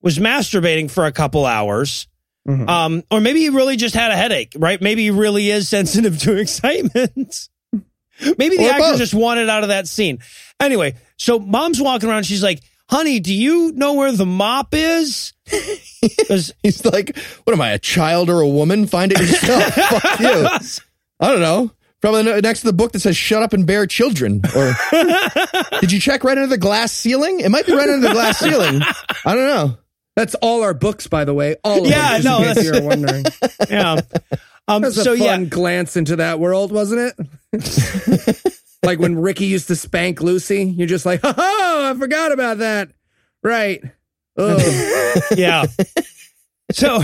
was 0.03 0.19
masturbating 0.19 0.91
for 0.91 1.07
a 1.07 1.13
couple 1.13 1.45
hours. 1.47 2.07
Mhm. 2.49 2.69
Um, 2.69 3.03
or 3.11 3.21
maybe 3.21 3.41
he 3.41 3.49
really 3.49 3.77
just 3.77 3.95
had 3.95 4.13
a 4.13 4.17
headache, 4.17 4.53
right? 4.57 4.81
Maybe 4.81 5.03
he 5.03 5.11
really 5.11 5.51
is 5.51 5.69
sensitive 5.77 6.19
to 6.21 6.37
excitement. 6.37 7.49
maybe 8.39 8.57
the 8.57 8.67
Or 8.67 8.71
actor 8.71 8.79
both. 8.93 8.99
just 8.99 9.15
wanted 9.15 9.49
out 9.49 9.63
of 9.63 9.71
that 9.71 9.89
scene. 9.89 10.21
Anyway, 10.61 10.95
so 11.17 11.39
mom's 11.39 11.81
walking 11.81 12.09
around. 12.09 12.25
She's 12.25 12.43
like, 12.43 12.61
honey, 12.89 13.19
do 13.21 13.35
you 13.35 13.73
know 13.73 13.95
where 13.95 14.13
the 14.13 14.25
mop 14.27 14.69
is? 14.75 15.33
He's 16.63 16.85
like, 16.85 17.17
what 17.45 17.53
am 17.53 17.61
I, 17.61 17.71
a 17.71 17.79
child 17.79 18.31
or 18.31 18.41
a 18.41 18.49
woman? 18.49 18.87
Find 18.87 19.11
it 19.13 19.19
yourself. 19.21 19.65
Fuck 19.75 20.21
you. 20.21 20.47
I 21.21 21.33
don't 21.33 21.41
know. 21.41 21.73
Probably 22.01 22.41
next 22.43 22.61
to 22.61 22.67
the 22.67 22.73
book 22.75 22.93
that 22.93 23.01
says 23.01 23.17
"Shut 23.17 23.43
up 23.43 23.53
and 23.55 23.67
bear 23.67 23.87
children." 23.87 24.43
Or 24.55 24.75
did 25.81 25.91
you 25.91 25.99
check 25.99 26.23
right 26.25 26.37
under 26.37 26.47
the 26.47 26.59
glass 26.59 26.93
ceiling? 26.93 27.41
It 27.41 27.49
might 27.49 27.67
be 27.67 27.73
right 27.75 27.89
under 27.89 28.07
the 28.07 28.13
glass 28.15 28.39
ceiling. 28.39 28.83
I 29.25 29.35
don't 29.35 29.47
know. 29.49 29.79
That's 30.17 30.35
all 30.37 30.63
our 30.63 30.75
books, 30.75 31.07
by 31.07 31.25
the 31.25 31.35
way. 31.35 31.57
All 31.63 31.83
of 31.83 31.87
Yeah, 31.87 32.19
them, 32.19 32.23
just 32.23 32.25
no, 32.25 32.39
in 32.39 32.45
case 32.45 32.55
that's- 32.55 32.65
you're 32.65 32.83
wondering. 32.89 33.25
yeah. 33.71 34.01
Um, 34.69 34.83
That 34.83 34.89
was 34.89 34.99
a 34.99 35.05
fun 35.05 35.19
yeah, 35.19 35.45
glance 35.45 35.97
into 35.97 36.17
that 36.17 36.41
world, 36.41 36.73
wasn't 36.73 37.15
it? 37.53 38.43
like 38.83 38.99
when 38.99 39.17
Ricky 39.21 39.47
used 39.47 39.69
to 39.69 39.77
spank 39.77 40.21
Lucy, 40.23 40.65
you're 40.65 40.89
just 40.89 41.07
like, 41.07 41.21
oh, 41.23 41.35
I 41.37 41.95
forgot 41.99 42.33
about 42.33 42.59
that. 42.59 42.91
Right. 43.45 43.83
Oh, 44.37 45.21
yeah. 45.37 45.67
So, 46.73 47.01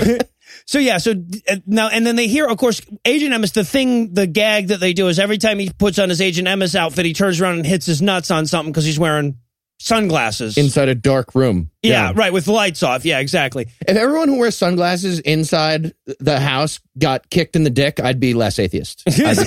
so 0.66 0.78
yeah. 0.80 0.98
So 0.98 1.12
uh, 1.48 1.56
now, 1.66 1.88
and 1.88 2.04
then 2.04 2.16
they 2.16 2.26
hear, 2.26 2.46
of 2.48 2.58
course, 2.58 2.80
Agent 3.04 3.32
Emes. 3.32 3.52
The 3.52 3.64
thing, 3.64 4.12
the 4.12 4.26
gag 4.26 4.68
that 4.68 4.80
they 4.80 4.92
do 4.92 5.06
is 5.08 5.18
every 5.20 5.38
time 5.38 5.58
he 5.60 5.70
puts 5.70 5.98
on 6.00 6.08
his 6.08 6.20
Agent 6.20 6.48
Emes 6.48 6.74
outfit, 6.74 7.06
he 7.06 7.12
turns 7.12 7.40
around 7.40 7.56
and 7.58 7.66
hits 7.66 7.86
his 7.86 8.02
nuts 8.02 8.30
on 8.32 8.46
something 8.46 8.72
because 8.72 8.84
he's 8.84 8.98
wearing 8.98 9.36
sunglasses. 9.82 10.56
Inside 10.56 10.88
a 10.88 10.94
dark 10.94 11.34
room. 11.34 11.70
yeah, 11.82 12.12
right, 12.14 12.32
with 12.32 12.44
the 12.46 12.52
lights 12.52 12.82
off. 12.82 13.04
Yeah, 13.04 13.18
exactly. 13.18 13.66
If 13.86 13.96
everyone 13.96 14.28
who 14.28 14.38
wears 14.38 14.56
sunglasses 14.56 15.18
inside 15.20 15.92
the 16.20 16.38
house 16.40 16.80
got 16.98 17.28
kicked 17.30 17.56
in 17.56 17.64
the 17.64 17.70
dick, 17.70 18.00
I'd 18.00 18.20
be 18.20 18.34
less 18.34 18.58
atheist. 18.58 19.02
I'd 19.08 19.36
be 19.38 19.44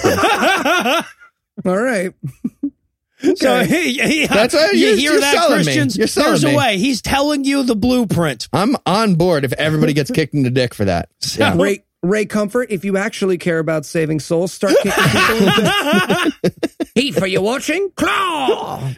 cool. 1.63 1.71
all 1.71 1.81
right. 1.81 2.13
So 3.37 3.61
yeah, 3.61 4.27
That's 4.27 4.53
what 4.53 4.73
you 4.73 4.79
you're- 4.87 4.97
hear 4.99 5.11
you're 5.13 5.21
that, 5.21 5.33
selling 5.33 5.59
me. 5.59 5.63
Christians? 5.63 5.97
You're 5.97 6.05
selling 6.07 6.31
There's 6.31 6.43
a 6.43 6.55
way. 6.55 6.77
He's 6.77 7.01
telling 7.01 7.45
you 7.45 7.63
the 7.63 7.75
blueprint. 7.75 8.49
I'm 8.51 8.75
on 8.85 9.15
board 9.15 9.45
if 9.45 9.53
everybody 9.53 9.93
gets 9.93 10.11
kicked 10.11 10.33
in 10.33 10.43
the 10.43 10.49
dick 10.51 10.73
for 10.73 10.83
that. 10.85 11.09
Yeah. 11.35 11.55
Ray, 11.57 11.84
Ray 12.05 12.25
Comfort, 12.25 12.69
if 12.69 12.85
you 12.85 12.97
actually 12.97 13.37
care 13.37 13.59
about 13.59 13.85
saving 13.85 14.19
souls, 14.19 14.53
start 14.53 14.75
kicking 14.83 15.01
people 15.03 15.37
in 15.37 15.45
the 15.45 16.33
Heat 16.95 17.15
for 17.15 17.25
you 17.25 17.41
watching? 17.41 17.89
Claw! 17.95 18.91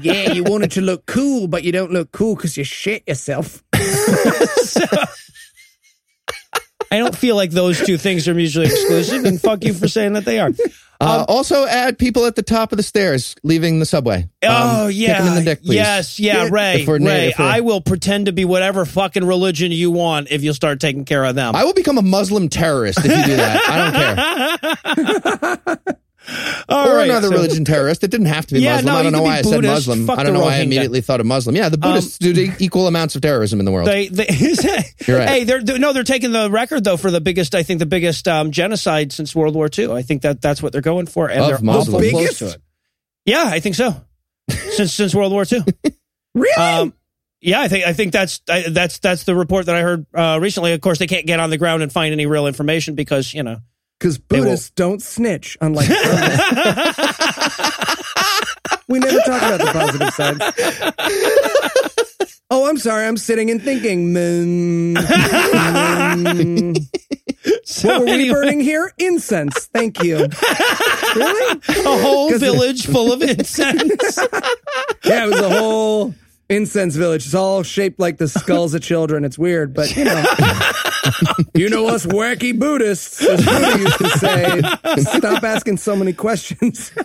yeah, 0.00 0.32
you 0.32 0.44
wanted 0.44 0.70
to 0.72 0.80
look 0.80 1.06
cool, 1.06 1.48
but 1.48 1.64
you 1.64 1.72
don't 1.72 1.90
look 1.90 2.12
cool 2.12 2.36
because 2.36 2.56
you 2.56 2.64
shit 2.64 3.02
yourself. 3.06 3.62
I 6.90 6.98
don't 6.98 7.14
feel 7.16 7.36
like 7.36 7.50
those 7.52 7.78
two 7.84 7.96
things 7.98 8.26
are 8.28 8.34
mutually 8.34 8.66
exclusive, 8.66 9.24
and 9.24 9.40
fuck 9.40 9.62
you 9.64 9.72
for 9.72 9.86
saying 9.88 10.14
that 10.14 10.24
they 10.24 10.40
are. 10.40 10.50
Uh, 11.02 11.24
also, 11.28 11.64
add 11.64 11.98
people 11.98 12.26
at 12.26 12.36
the 12.36 12.42
top 12.42 12.72
of 12.72 12.76
the 12.76 12.82
stairs 12.82 13.34
leaving 13.42 13.78
the 13.78 13.86
subway. 13.86 14.28
Oh 14.42 14.84
Um, 14.86 14.90
yeah, 14.92 15.14
kick 15.16 15.20
'em 15.22 15.26
in 15.28 15.34
the 15.36 15.42
dick, 15.44 15.62
please. 15.62 15.76
yes, 15.76 16.20
yeah, 16.20 16.48
Ray, 16.50 16.84
Ray. 16.86 17.32
I 17.38 17.60
will 17.60 17.80
pretend 17.80 18.26
to 18.26 18.32
be 18.32 18.44
whatever 18.44 18.84
fucking 18.84 19.24
religion 19.24 19.72
you 19.72 19.90
want 19.90 20.28
if 20.30 20.42
you'll 20.42 20.52
start 20.52 20.78
taking 20.78 21.06
care 21.06 21.24
of 21.24 21.34
them. 21.34 21.56
I 21.56 21.64
will 21.64 21.72
become 21.72 21.96
a 21.96 22.02
Muslim 22.02 22.50
terrorist 22.50 22.98
if 23.02 23.04
you 23.06 23.24
do 23.24 23.36
that. 23.36 23.62
I 24.76 25.56
don't 25.56 25.64
care. 25.64 25.96
All 26.68 26.88
or 26.88 26.96
right, 26.96 27.08
another 27.08 27.28
so- 27.28 27.32
religion 27.34 27.64
terrorist. 27.64 28.04
It 28.04 28.10
didn't 28.10 28.26
have 28.26 28.46
to 28.46 28.54
be 28.54 28.60
Yeah, 28.60 28.76
Muslim. 28.76 28.92
no, 28.92 28.98
I 28.98 29.02
don't 29.02 29.12
know 29.12 29.22
why 29.22 29.42
be 29.42 29.48
I 29.48 29.50
said 29.50 29.64
Muslim. 29.64 30.06
Fuck 30.06 30.18
I 30.18 30.22
don't 30.22 30.34
know 30.34 30.40
why 30.40 30.54
I 30.54 30.58
Rohingya. 30.58 30.64
immediately 30.64 31.00
thought 31.00 31.20
of 31.20 31.26
Muslim. 31.26 31.56
Yeah, 31.56 31.68
the 31.70 31.78
Buddhists 31.78 32.18
do 32.18 32.52
equal 32.58 32.86
amounts 32.86 33.16
of 33.16 33.22
terrorism 33.22 33.58
in 33.58 33.64
the 33.64 33.72
world. 33.72 33.88
They, 33.88 34.08
they, 34.08 34.26
You're 35.06 35.18
right. 35.18 35.28
Hey, 35.28 35.44
they're, 35.44 35.62
they're- 35.62 35.78
no, 35.78 35.92
they're 35.92 36.04
taking 36.04 36.32
the 36.32 36.50
record 36.50 36.84
though 36.84 36.96
for 36.98 37.10
the 37.10 37.20
biggest. 37.20 37.54
I 37.54 37.62
think 37.62 37.78
the 37.80 37.86
biggest 37.86 38.28
um, 38.28 38.50
genocide 38.50 39.12
since 39.12 39.34
World 39.34 39.54
War 39.54 39.68
II. 39.76 39.92
I 39.92 40.02
think 40.02 40.22
that 40.22 40.40
that's 40.42 40.62
what 40.62 40.72
they're 40.72 40.80
going 40.82 41.06
for, 41.06 41.28
and 41.30 41.40
Of 41.40 41.46
they're 41.48 41.58
Muslims. 41.60 41.88
awful 41.88 42.10
close 42.10 42.22
Biggest? 42.22 42.38
to 42.40 42.46
it. 42.50 42.62
Yeah, 43.24 43.44
I 43.46 43.60
think 43.60 43.74
so. 43.74 43.96
since 44.50 44.92
since 44.92 45.14
World 45.14 45.32
War 45.32 45.44
II. 45.50 45.64
Really? 46.34 46.54
Um, 46.54 46.94
yeah, 47.40 47.60
I 47.60 47.68
think 47.68 47.86
I 47.86 47.92
think 47.94 48.12
that's 48.12 48.40
I, 48.48 48.66
that's 48.68 48.98
that's 48.98 49.24
the 49.24 49.34
report 49.34 49.66
that 49.66 49.74
I 49.74 49.80
heard 49.82 50.06
uh, 50.14 50.38
recently. 50.40 50.72
Of 50.74 50.80
course, 50.80 50.98
they 50.98 51.06
can't 51.06 51.26
get 51.26 51.40
on 51.40 51.50
the 51.50 51.58
ground 51.58 51.82
and 51.82 51.90
find 51.92 52.12
any 52.12 52.26
real 52.26 52.46
information 52.46 52.94
because 52.94 53.32
you 53.34 53.42
know. 53.42 53.58
Because 54.00 54.16
Buddhists 54.16 54.70
don't 54.70 55.02
snitch, 55.02 55.58
unlike 55.60 55.86
We 58.88 58.98
never 58.98 59.18
talk 59.20 59.42
about 59.42 59.60
the 59.60 59.70
positive 59.72 60.14
side. 60.14 60.38
oh, 62.50 62.66
I'm 62.68 62.78
sorry. 62.78 63.06
I'm 63.06 63.18
sitting 63.18 63.50
and 63.50 63.62
thinking. 63.62 64.14
Mm, 64.14 64.94
mm. 66.14 66.76
So 67.64 67.88
what 67.88 68.00
were 68.00 68.16
we 68.16 68.30
burning 68.30 68.60
here? 68.60 68.92
Incense. 68.98 69.66
Thank 69.72 70.02
you. 70.02 70.16
really? 71.16 71.60
a 71.68 72.02
whole 72.02 72.36
village 72.38 72.86
full 72.86 73.12
of 73.12 73.22
incense. 73.22 74.18
Yeah, 75.04 75.24
it 75.24 75.30
was 75.30 75.40
a 75.40 75.48
whole 75.48 76.14
incense 76.48 76.96
village. 76.96 77.24
It's 77.26 77.34
all 77.34 77.62
shaped 77.62 77.98
like 77.98 78.18
the 78.18 78.28
skulls 78.28 78.74
of 78.74 78.82
children. 78.82 79.24
It's 79.24 79.38
weird, 79.38 79.72
but 79.72 79.96
you 79.96 80.04
know. 80.04 80.22
You 81.54 81.68
know 81.68 81.88
us 81.88 82.06
wacky 82.06 82.58
Buddhists, 82.58 83.24
as 83.24 83.44
Buddha 83.44 83.78
used 83.78 83.98
to 83.98 84.08
say. 84.18 84.60
Stop 85.18 85.42
asking 85.42 85.78
so 85.78 85.96
many 85.96 86.12
questions. 86.12 86.92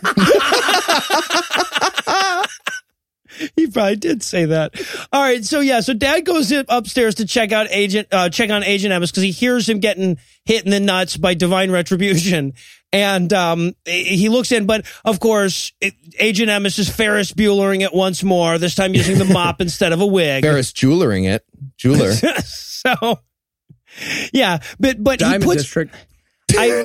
he 3.56 3.68
probably 3.68 3.96
did 3.96 4.24
say 4.24 4.46
that. 4.46 4.76
All 5.12 5.22
right, 5.22 5.44
so 5.44 5.60
yeah, 5.60 5.82
so 5.82 5.94
Dad 5.94 6.26
goes 6.26 6.52
upstairs 6.52 7.16
to 7.16 7.26
check 7.26 7.52
out 7.52 7.68
Agent, 7.70 8.08
uh, 8.12 8.30
check 8.30 8.50
on 8.50 8.64
Agent 8.64 8.94
Emes 8.94 9.12
because 9.12 9.24
he 9.24 9.32
hears 9.32 9.68
him 9.68 9.80
getting 9.80 10.18
hit 10.46 10.66
in 10.66 10.72
the 10.72 10.80
nuts 10.80 11.18
by 11.18 11.34
divine 11.34 11.72
retribution, 11.72 12.54
and 12.94 13.32
um, 13.34 13.74
he 13.86 14.30
looks 14.30 14.52
in, 14.52 14.66
but 14.66 14.86
of 15.04 15.20
course, 15.20 15.74
it, 15.82 15.94
Agent 16.20 16.50
Emes 16.50 16.80
is 16.80 16.90
Ferris 16.90 17.34
Buellering 17.34 17.82
it 17.82 17.94
once 17.94 18.24
more. 18.24 18.58
This 18.58 18.76
time 18.76 18.94
using 18.94 19.18
the 19.18 19.26
mop 19.26 19.62
instead 19.62 19.92
of 19.92 20.02
a 20.02 20.08
wig. 20.08 20.44
Ferris 20.44 20.72
jewelering 20.72 21.26
it. 21.26 21.46
Jeweler. 21.78 22.14
so, 22.14 23.20
yeah, 24.34 24.60
but 24.80 25.04
but 25.04 25.22
he 25.22 25.40
puts 25.40 25.64
District. 25.64 25.96
I 26.58 26.84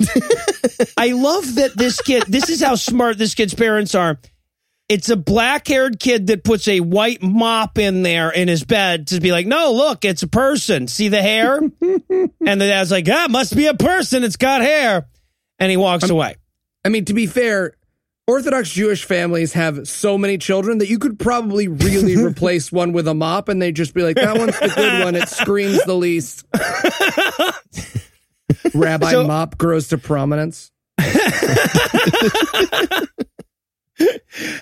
I 0.97 1.11
love 1.11 1.55
that 1.55 1.71
this 1.75 2.01
kid. 2.01 2.23
This 2.27 2.49
is 2.49 2.61
how 2.61 2.75
smart 2.75 3.17
this 3.17 3.35
kid's 3.35 3.53
parents 3.53 3.95
are. 3.95 4.19
It's 4.89 5.09
a 5.09 5.15
black 5.15 5.67
haired 5.67 6.01
kid 6.01 6.27
that 6.27 6.43
puts 6.43 6.67
a 6.67 6.81
white 6.81 7.23
mop 7.23 7.77
in 7.77 8.03
there 8.03 8.29
in 8.29 8.49
his 8.49 8.65
bed 8.65 9.07
to 9.07 9.21
be 9.21 9.31
like, 9.31 9.47
no, 9.47 9.71
look, 9.71 10.03
it's 10.03 10.21
a 10.21 10.27
person. 10.27 10.89
See 10.89 11.07
the 11.07 11.21
hair? 11.21 11.59
and 11.81 12.61
the 12.61 12.67
dad's 12.67 12.91
like, 12.91 13.07
ah, 13.09 13.27
must 13.29 13.55
be 13.55 13.67
a 13.67 13.73
person. 13.73 14.25
It's 14.25 14.35
got 14.35 14.61
hair. 14.61 15.07
And 15.59 15.71
he 15.71 15.77
walks 15.77 16.09
away. 16.09 16.35
I 16.83 16.89
mean, 16.89 17.05
to 17.05 17.13
be 17.13 17.25
fair, 17.25 17.77
Orthodox 18.31 18.69
Jewish 18.69 19.03
families 19.03 19.51
have 19.53 19.87
so 19.89 20.17
many 20.17 20.37
children 20.37 20.77
that 20.77 20.87
you 20.89 20.99
could 20.99 21.19
probably 21.19 21.67
really 21.67 22.15
replace 22.23 22.71
one 22.71 22.93
with 22.93 23.05
a 23.07 23.13
mop 23.13 23.49
and 23.49 23.61
they'd 23.61 23.75
just 23.75 23.93
be 23.93 24.03
like, 24.03 24.15
that 24.15 24.37
one's 24.37 24.57
the 24.57 24.69
good 24.73 25.03
one. 25.03 25.15
It 25.15 25.27
screams 25.27 25.83
the 25.83 25.95
least. 25.95 26.45
Rabbi 28.73 29.11
So- 29.11 29.27
Mop 29.27 29.57
grows 29.57 29.89
to 29.89 29.97
prominence. 29.97 30.71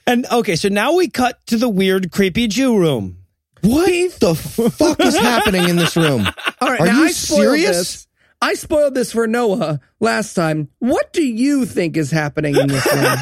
And 0.06 0.26
okay, 0.30 0.58
so 0.58 0.68
now 0.68 0.96
we 0.96 1.08
cut 1.08 1.40
to 1.48 1.56
the 1.56 1.70
weird, 1.70 2.12
creepy 2.12 2.48
Jew 2.48 2.78
room. 2.78 3.20
What 3.62 4.12
the 4.20 4.36
fuck 4.36 5.00
is 5.00 5.16
happening 5.16 5.70
in 5.70 5.78
this 5.78 5.96
room? 5.96 6.28
All 6.60 6.70
right, 6.70 6.82
Are 6.82 6.88
you 6.88 7.06
I 7.06 7.12
serious? 7.12 7.78
This. 7.78 8.08
I 8.42 8.56
spoiled 8.56 8.96
this 8.96 9.14
for 9.14 9.28
Noah 9.28 9.80
last 10.02 10.34
time. 10.34 10.68
What 10.80 11.14
do 11.14 11.24
you 11.24 11.66
think 11.66 11.96
is 11.96 12.12
happening 12.12 12.58
in 12.58 12.68
this 12.68 12.86
room? 12.94 13.18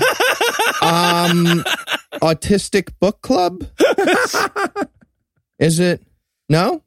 Um, 0.81 1.63
autistic 2.21 2.93
book 2.99 3.21
club. 3.21 3.63
Is 5.59 5.79
it? 5.79 6.03
No. 6.49 6.83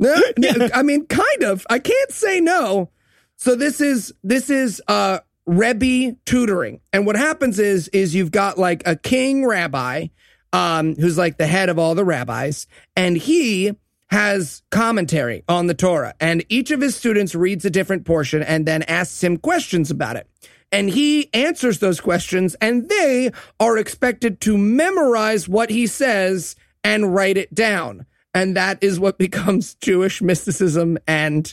No, 0.00 0.14
no, 0.38 0.68
I 0.74 0.82
mean, 0.82 1.06
kind 1.06 1.42
of. 1.42 1.66
I 1.68 1.78
can't 1.78 2.12
say 2.12 2.40
no. 2.40 2.90
So 3.36 3.54
this 3.54 3.80
is 3.80 4.12
this 4.22 4.50
is 4.50 4.82
uh 4.88 5.20
Rebbe 5.46 6.16
tutoring, 6.26 6.80
and 6.92 7.06
what 7.06 7.16
happens 7.16 7.58
is 7.58 7.88
is 7.88 8.14
you've 8.14 8.30
got 8.30 8.58
like 8.58 8.82
a 8.86 8.96
king 8.96 9.46
rabbi, 9.46 10.08
um, 10.52 10.94
who's 10.96 11.16
like 11.16 11.38
the 11.38 11.46
head 11.46 11.68
of 11.68 11.78
all 11.78 11.94
the 11.94 12.04
rabbis, 12.04 12.66
and 12.96 13.16
he 13.16 13.72
has 14.10 14.62
commentary 14.70 15.42
on 15.48 15.66
the 15.66 15.74
Torah, 15.74 16.14
and 16.20 16.44
each 16.48 16.70
of 16.70 16.80
his 16.80 16.94
students 16.96 17.34
reads 17.34 17.64
a 17.64 17.70
different 17.70 18.04
portion 18.04 18.42
and 18.42 18.66
then 18.66 18.82
asks 18.84 19.22
him 19.22 19.36
questions 19.36 19.90
about 19.90 20.16
it. 20.16 20.28
And 20.70 20.90
he 20.90 21.32
answers 21.32 21.78
those 21.78 22.00
questions, 22.00 22.54
and 22.60 22.88
they 22.88 23.30
are 23.58 23.78
expected 23.78 24.40
to 24.42 24.58
memorize 24.58 25.48
what 25.48 25.70
he 25.70 25.86
says 25.86 26.56
and 26.84 27.14
write 27.14 27.36
it 27.36 27.54
down. 27.54 28.04
And 28.34 28.56
that 28.56 28.82
is 28.82 29.00
what 29.00 29.18
becomes 29.18 29.74
Jewish 29.76 30.20
mysticism 30.20 30.98
and 31.06 31.52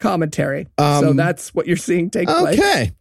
commentary. 0.00 0.68
so 0.78 1.10
Um, 1.10 1.16
that's 1.16 1.54
what 1.54 1.66
you're 1.66 1.76
seeing 1.76 2.10
take 2.10 2.28
place. 2.28 2.58
Okay. 2.58 2.92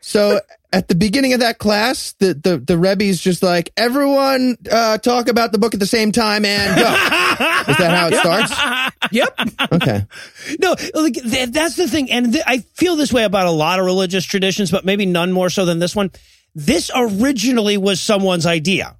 So 0.00 0.40
at 0.72 0.88
the 0.88 0.94
beginning 0.94 1.32
of 1.32 1.40
that 1.40 1.58
class, 1.58 2.12
the 2.18 2.34
the 2.34 2.58
the 2.58 2.78
Rebbe's 2.78 3.20
just 3.20 3.42
like 3.42 3.72
everyone 3.76 4.56
uh, 4.70 4.98
talk 4.98 5.28
about 5.28 5.52
the 5.52 5.58
book 5.58 5.74
at 5.74 5.80
the 5.80 5.86
same 5.86 6.12
time 6.12 6.44
and 6.44 6.76
go. 6.76 6.82
Is 7.72 7.76
that 7.78 7.90
how 7.90 8.08
it 8.08 8.14
starts? 8.14 8.94
Yep. 9.10 9.38
Okay. 9.72 10.04
No, 10.60 10.74
like, 10.92 11.14
th- 11.14 11.50
that's 11.50 11.76
the 11.76 11.88
thing. 11.88 12.10
And 12.10 12.32
th- 12.32 12.44
I 12.46 12.58
feel 12.58 12.96
this 12.96 13.10
way 13.12 13.24
about 13.24 13.46
a 13.46 13.50
lot 13.50 13.78
of 13.78 13.86
religious 13.86 14.24
traditions, 14.24 14.70
but 14.70 14.84
maybe 14.84 15.06
none 15.06 15.32
more 15.32 15.48
so 15.48 15.64
than 15.64 15.78
this 15.78 15.96
one. 15.96 16.10
This 16.54 16.90
originally 16.94 17.78
was 17.78 18.00
someone's 18.00 18.44
idea. 18.44 18.96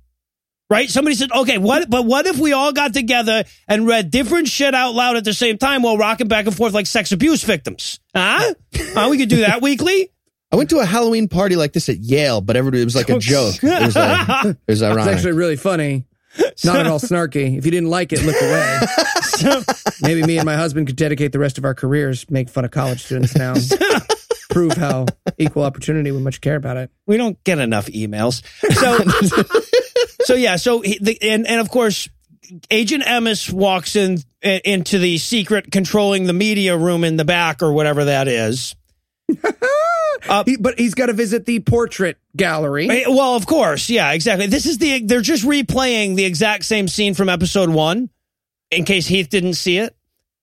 Right? 0.70 0.88
Somebody 0.88 1.16
said, 1.16 1.32
okay, 1.32 1.58
what, 1.58 1.90
but 1.90 2.06
what 2.06 2.26
if 2.26 2.38
we 2.38 2.52
all 2.52 2.72
got 2.72 2.94
together 2.94 3.44
and 3.66 3.86
read 3.86 4.10
different 4.10 4.48
shit 4.48 4.74
out 4.74 4.94
loud 4.94 5.16
at 5.16 5.24
the 5.24 5.34
same 5.34 5.58
time 5.58 5.82
while 5.82 5.98
rocking 5.98 6.28
back 6.28 6.46
and 6.46 6.56
forth 6.56 6.72
like 6.72 6.86
sex 6.86 7.12
abuse 7.12 7.42
victims? 7.42 8.00
Huh? 8.14 8.54
huh? 8.74 9.08
We 9.10 9.18
could 9.18 9.28
do 9.28 9.40
that 9.40 9.60
weekly? 9.62 10.10
I 10.50 10.56
went 10.56 10.70
to 10.70 10.78
a 10.78 10.84
Halloween 10.84 11.28
party 11.28 11.56
like 11.56 11.72
this 11.74 11.88
at 11.88 11.98
Yale, 11.98 12.40
but 12.40 12.56
everybody 12.56 12.80
it 12.80 12.84
was 12.86 12.96
like 12.96 13.10
a 13.10 13.18
joke. 13.18 13.56
It 13.62 13.82
was, 13.86 13.94
like, 13.96 14.28
it 14.46 14.56
was 14.66 14.82
It's 14.82 14.96
actually 15.06 15.32
really 15.32 15.56
funny. 15.56 16.06
Not 16.64 16.76
at 16.76 16.86
all 16.86 17.00
snarky. 17.00 17.58
If 17.58 17.64
you 17.64 17.70
didn't 17.70 17.90
like 17.90 18.12
it, 18.12 18.22
look 18.24 18.36
away. 18.40 18.80
Maybe 20.02 20.22
me 20.22 20.38
and 20.38 20.46
my 20.46 20.54
husband 20.56 20.86
could 20.86 20.96
dedicate 20.96 21.32
the 21.32 21.38
rest 21.38 21.58
of 21.58 21.64
our 21.64 21.74
careers, 21.74 22.30
make 22.30 22.48
fun 22.48 22.64
of 22.64 22.70
college 22.70 23.02
students 23.04 23.34
now, 23.34 23.54
prove 24.50 24.72
how 24.74 25.06
equal 25.36 25.64
opportunity 25.64 26.12
we 26.12 26.18
much 26.20 26.40
care 26.40 26.56
about 26.56 26.76
it. 26.76 26.90
We 27.06 27.16
don't 27.16 27.42
get 27.44 27.58
enough 27.58 27.86
emails. 27.86 28.42
So, 28.72 29.54
so 30.24 30.34
yeah. 30.34 30.56
So 30.56 30.80
he, 30.80 30.98
the, 31.00 31.20
and 31.22 31.46
and 31.46 31.60
of 31.60 31.70
course, 31.70 32.08
Agent 32.70 33.02
Emes 33.04 33.52
walks 33.52 33.96
in 33.96 34.18
i- 34.44 34.60
into 34.64 34.98
the 34.98 35.18
secret 35.18 35.72
controlling 35.72 36.24
the 36.24 36.32
media 36.32 36.76
room 36.76 37.02
in 37.04 37.16
the 37.16 37.24
back 37.24 37.62
or 37.62 37.72
whatever 37.72 38.04
that 38.06 38.28
is. 38.28 38.76
Uh, 40.28 40.44
He, 40.46 40.56
but 40.56 40.78
he's 40.78 40.94
got 40.94 41.06
to 41.06 41.12
visit 41.12 41.44
the 41.46 41.60
portrait 41.60 42.18
gallery. 42.36 42.86
Well, 43.06 43.34
of 43.34 43.46
course, 43.46 43.90
yeah, 43.90 44.12
exactly. 44.12 44.46
This 44.46 44.66
is 44.66 44.78
the 44.78 45.02
they're 45.04 45.20
just 45.20 45.44
replaying 45.44 46.16
the 46.16 46.24
exact 46.24 46.64
same 46.64 46.88
scene 46.88 47.14
from 47.14 47.28
episode 47.28 47.68
one, 47.70 48.10
in 48.70 48.84
case 48.84 49.06
Heath 49.06 49.28
didn't 49.28 49.54
see 49.54 49.78
it. 49.78 49.94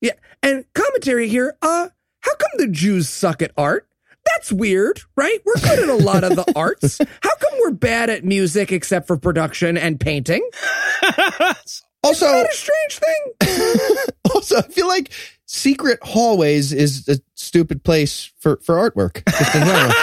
Yeah. 0.02 0.14
And 0.44 0.66
commentary 0.74 1.28
here, 1.28 1.56
uh, 1.62 1.90
how 2.22 2.36
come 2.36 2.52
the 2.58 2.68
Jews 2.68 3.10
suck 3.10 3.42
at 3.42 3.52
art? 3.58 3.88
That's 4.26 4.52
weird, 4.52 5.02
right? 5.16 5.40
We're 5.46 5.54
good 5.62 5.80
at 5.80 5.90
a 5.90 5.96
lot 6.04 6.24
of 6.24 6.36
the 6.36 6.52
arts. 6.56 6.98
How 6.98 7.36
come 7.36 7.60
we're 7.60 7.72
bad 7.72 8.10
at 8.10 8.24
music 8.24 8.72
except 8.72 9.06
for 9.08 9.18
production 9.18 9.78
and 9.78 10.00
painting? 10.00 10.48
also, 12.04 12.26
What 12.26 12.52
a 12.52 12.56
strange 12.56 13.00
thing. 13.00 14.06
also, 14.34 14.58
I 14.58 14.62
feel 14.64 14.88
like 14.88 15.12
secret 15.46 16.00
hallways 16.02 16.72
is 16.74 17.08
a 17.08 17.20
stupid 17.36 17.84
place 17.84 18.32
for, 18.40 18.58
for 18.58 18.76
artwork. 18.76 19.24
Just 19.30 19.56
in 19.56 19.64
general. 19.64 19.92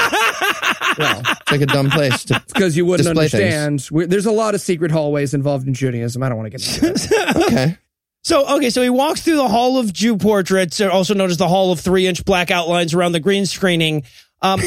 Well, 0.99 1.23
It's 1.25 1.51
like 1.51 1.63
a 1.63 1.67
dumb 1.67 1.89
place 1.89 2.25
to. 2.27 2.43
because 2.49 2.77
you 2.77 2.85
wouldn't 2.85 3.09
understand. 3.09 3.89
we 3.91 4.05
there's 4.05 4.27
a 4.27 4.31
lot 4.31 4.55
of 4.55 4.61
secret 4.61 4.91
hallways 4.91 5.33
involved 5.33 5.67
in 5.67 5.73
Judaism. 5.73 6.23
I 6.23 6.29
don't 6.29 6.37
want 6.37 6.53
to 6.53 6.59
get 6.59 6.85
into 6.85 7.09
that. 7.09 7.37
Okay. 7.47 7.79
So 8.25 8.57
okay, 8.57 8.69
so 8.69 8.83
he 8.83 8.91
walks 8.91 9.23
through 9.23 9.37
the 9.37 9.49
Hall 9.49 9.79
of 9.79 9.91
Jew 9.93 10.19
Portraits, 10.19 10.83
also 10.83 11.15
known 11.15 11.31
as 11.31 11.39
the 11.39 11.49
Hall 11.49 11.73
of 11.73 11.81
Three 11.81 12.07
Inch 12.07 12.27
Black 12.27 12.51
Outlines 12.51 12.93
around 12.93 13.13
the 13.13 13.21
green 13.21 13.47
screening. 13.47 14.03
Um, 14.43 14.61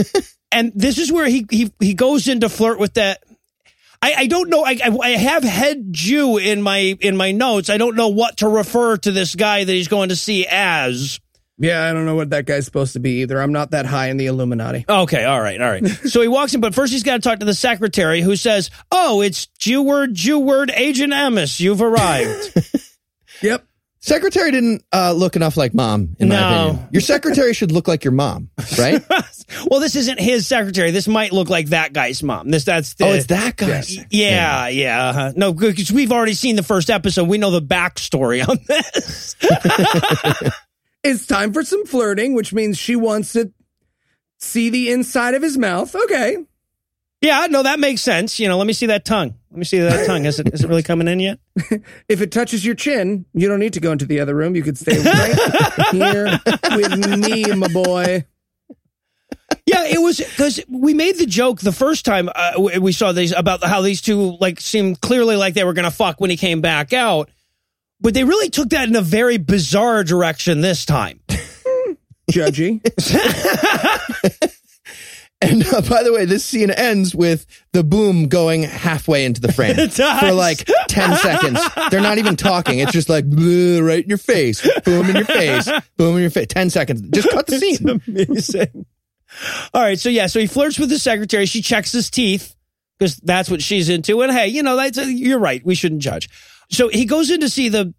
and 0.52 0.70
this 0.74 0.98
is 0.98 1.10
where 1.10 1.26
he 1.26 1.46
he 1.50 1.72
he 1.80 1.94
goes 1.94 2.28
in 2.28 2.40
to 2.40 2.50
flirt 2.50 2.78
with 2.78 2.94
that. 2.94 3.22
I, 4.02 4.14
I 4.18 4.26
don't 4.26 4.48
know. 4.48 4.64
I, 4.64 4.78
I 4.82 4.96
I 5.02 5.08
have 5.10 5.44
head 5.44 5.88
Jew 5.92 6.38
in 6.38 6.62
my 6.62 6.78
in 6.78 7.16
my 7.16 7.32
notes. 7.32 7.68
I 7.68 7.76
don't 7.76 7.96
know 7.96 8.08
what 8.08 8.38
to 8.38 8.48
refer 8.48 8.96
to 8.98 9.10
this 9.12 9.34
guy 9.34 9.64
that 9.64 9.72
he's 9.72 9.88
going 9.88 10.08
to 10.08 10.16
see 10.16 10.46
as. 10.48 11.20
Yeah, 11.58 11.84
I 11.84 11.92
don't 11.92 12.06
know 12.06 12.14
what 12.14 12.30
that 12.30 12.46
guy's 12.46 12.64
supposed 12.64 12.94
to 12.94 13.00
be 13.00 13.20
either. 13.20 13.38
I'm 13.38 13.52
not 13.52 13.72
that 13.72 13.84
high 13.84 14.08
in 14.08 14.16
the 14.16 14.24
Illuminati. 14.26 14.86
Okay, 14.88 15.24
all 15.24 15.42
right, 15.42 15.60
all 15.60 15.68
right. 15.68 15.86
so 16.08 16.22
he 16.22 16.28
walks 16.28 16.54
in, 16.54 16.62
but 16.62 16.74
first 16.74 16.90
he's 16.90 17.02
got 17.02 17.16
to 17.16 17.20
talk 17.20 17.40
to 17.40 17.44
the 17.44 17.52
secretary, 17.52 18.22
who 18.22 18.36
says, 18.36 18.70
"Oh, 18.90 19.20
it's 19.20 19.46
Jew 19.58 19.82
word, 19.82 20.14
Jew 20.14 20.38
word, 20.38 20.70
Agent 20.74 21.12
Emes. 21.12 21.60
You've 21.60 21.82
arrived." 21.82 22.54
Yep. 23.42 23.66
Secretary 24.02 24.50
didn't 24.50 24.82
uh, 24.94 25.12
look 25.12 25.36
enough 25.36 25.58
like 25.58 25.74
mom, 25.74 26.16
in 26.18 26.28
No. 26.28 26.34
my 26.40 26.62
opinion. 26.64 26.88
Your 26.90 27.02
secretary 27.02 27.52
should 27.52 27.70
look 27.70 27.86
like 27.86 28.02
your 28.02 28.12
mom, 28.14 28.48
right? 28.78 29.04
well, 29.70 29.78
this 29.78 29.94
isn't 29.94 30.18
his 30.18 30.46
secretary. 30.46 30.90
This 30.90 31.06
might 31.06 31.32
look 31.32 31.50
like 31.50 31.66
that 31.68 31.92
guy's 31.92 32.22
mom. 32.22 32.50
This 32.50 32.64
that's 32.64 32.94
the, 32.94 33.04
oh, 33.04 33.12
it's 33.12 33.26
that 33.26 33.56
guy. 33.56 33.82
Yeah, 34.10 34.68
yeah. 34.68 35.08
uh-huh. 35.10 35.32
No, 35.36 35.52
because 35.52 35.92
we've 35.92 36.12
already 36.12 36.32
seen 36.32 36.56
the 36.56 36.62
first 36.62 36.88
episode. 36.88 37.28
We 37.28 37.36
know 37.36 37.50
the 37.50 37.60
backstory 37.60 38.46
on 38.46 38.58
this. 38.66 39.36
It's 41.02 41.26
time 41.26 41.54
for 41.54 41.62
some 41.62 41.86
flirting, 41.86 42.34
which 42.34 42.52
means 42.52 42.76
she 42.76 42.94
wants 42.94 43.32
to 43.32 43.50
see 44.38 44.68
the 44.68 44.90
inside 44.90 45.32
of 45.34 45.40
his 45.42 45.56
mouth. 45.56 45.94
Okay. 45.94 46.36
Yeah, 47.20 47.46
no, 47.50 47.62
that 47.62 47.78
makes 47.78 48.00
sense. 48.00 48.38
You 48.38 48.48
know, 48.48 48.56
let 48.56 48.66
me 48.66 48.72
see 48.72 48.86
that 48.86 49.04
tongue. 49.04 49.34
Let 49.50 49.58
me 49.58 49.64
see 49.64 49.78
that 49.78 50.06
tongue. 50.06 50.24
Is 50.24 50.38
it 50.40 50.52
is 50.54 50.64
it 50.64 50.68
really 50.68 50.82
coming 50.82 51.08
in 51.08 51.20
yet? 51.20 51.38
If 52.08 52.20
it 52.20 52.32
touches 52.32 52.64
your 52.64 52.74
chin, 52.74 53.26
you 53.34 53.48
don't 53.48 53.58
need 53.60 53.74
to 53.74 53.80
go 53.80 53.92
into 53.92 54.06
the 54.06 54.20
other 54.20 54.34
room. 54.34 54.56
You 54.56 54.62
could 54.62 54.78
stay 54.78 54.98
right 54.98 55.90
here 55.90 56.40
with 56.76 57.18
me, 57.18 57.44
my 57.54 57.68
boy. 57.68 58.24
Yeah, 59.66 59.84
it 59.84 60.00
was 60.00 60.18
because 60.18 60.60
we 60.68 60.94
made 60.94 61.16
the 61.18 61.26
joke 61.26 61.60
the 61.60 61.72
first 61.72 62.04
time 62.04 62.28
uh, 62.34 62.52
we 62.80 62.92
saw 62.92 63.12
these 63.12 63.32
about 63.32 63.62
how 63.62 63.82
these 63.82 64.00
two 64.00 64.36
like 64.40 64.60
seemed 64.60 65.00
clearly 65.00 65.36
like 65.36 65.54
they 65.54 65.64
were 65.64 65.74
going 65.74 65.84
to 65.84 65.90
fuck 65.90 66.20
when 66.20 66.30
he 66.30 66.36
came 66.36 66.60
back 66.60 66.92
out, 66.92 67.30
but 68.00 68.14
they 68.14 68.24
really 68.24 68.50
took 68.50 68.70
that 68.70 68.88
in 68.88 68.96
a 68.96 69.02
very 69.02 69.36
bizarre 69.36 70.02
direction 70.02 70.60
this 70.60 70.84
time. 70.84 71.20
Judgy. 72.30 72.80
Uh, 75.84 75.88
by 75.88 76.02
the 76.02 76.12
way, 76.12 76.24
this 76.24 76.44
scene 76.44 76.70
ends 76.70 77.14
with 77.14 77.46
the 77.72 77.82
boom 77.84 78.28
going 78.28 78.62
halfway 78.62 79.24
into 79.24 79.40
the 79.40 79.52
frame 79.52 79.76
for 79.76 80.32
like 80.32 80.68
10 80.88 81.16
seconds. 81.16 81.60
They're 81.90 82.00
not 82.00 82.18
even 82.18 82.36
talking. 82.36 82.78
It's 82.78 82.92
just 82.92 83.08
like 83.08 83.24
right 83.24 84.02
in 84.02 84.08
your 84.08 84.18
face, 84.18 84.66
boom 84.84 85.08
in 85.10 85.16
your 85.16 85.24
face, 85.24 85.68
boom 85.96 86.16
in 86.16 86.22
your 86.22 86.30
face. 86.30 86.46
10 86.48 86.70
seconds. 86.70 87.02
Just 87.10 87.30
cut 87.30 87.46
the 87.46 87.58
scene. 87.58 88.00
Amazing. 88.06 88.86
All 89.72 89.82
right, 89.82 89.98
so 89.98 90.08
yeah, 90.08 90.26
so 90.26 90.40
he 90.40 90.46
flirts 90.46 90.78
with 90.78 90.88
the 90.88 90.98
secretary. 90.98 91.46
She 91.46 91.62
checks 91.62 91.92
his 91.92 92.10
teeth 92.10 92.56
because 92.98 93.16
that's 93.16 93.50
what 93.50 93.62
she's 93.62 93.88
into. 93.88 94.20
And 94.22 94.32
hey, 94.32 94.48
you 94.48 94.62
know, 94.62 94.76
that's 94.76 94.98
you're 94.98 95.38
right. 95.38 95.64
We 95.64 95.74
shouldn't 95.74 96.02
judge. 96.02 96.28
So 96.70 96.88
he 96.88 97.04
goes 97.04 97.30
in 97.30 97.40
to 97.40 97.48
see 97.48 97.68
the 97.68 97.94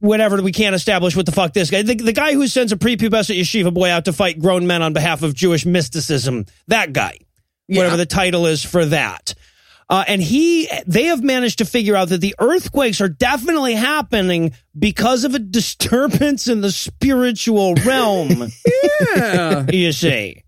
whatever 0.00 0.40
we 0.42 0.52
can't 0.52 0.74
establish 0.74 1.14
what 1.14 1.26
the 1.26 1.32
fuck 1.32 1.52
this 1.52 1.70
guy, 1.70 1.82
the, 1.82 1.94
the 1.94 2.12
guy 2.12 2.32
who 2.32 2.46
sends 2.46 2.72
a 2.72 2.76
prepubescent 2.76 3.38
yeshiva 3.38 3.72
boy 3.72 3.90
out 3.90 4.06
to 4.06 4.12
fight 4.12 4.38
grown 4.38 4.66
men 4.66 4.82
on 4.82 4.92
behalf 4.92 5.22
of 5.22 5.34
Jewish 5.34 5.66
mysticism. 5.66 6.46
That 6.68 6.92
guy, 6.92 7.18
whatever 7.66 7.96
the 7.96 8.06
title 8.06 8.46
is 8.46 8.64
for 8.64 8.84
that. 8.86 9.34
Uh, 9.90 10.04
and 10.06 10.22
he, 10.22 10.68
they 10.86 11.04
have 11.04 11.22
managed 11.22 11.58
to 11.58 11.64
figure 11.64 11.96
out 11.96 12.10
that 12.10 12.20
the 12.20 12.34
earthquakes 12.38 13.00
are 13.00 13.08
definitely 13.08 13.74
happening 13.74 14.52
because 14.78 15.24
of 15.24 15.34
a 15.34 15.38
disturbance 15.38 16.46
in 16.46 16.60
the 16.60 16.72
spiritual 16.72 17.74
realm. 17.86 18.48
Yeah. 19.14 19.64
you 19.72 19.92
see. 19.92 20.42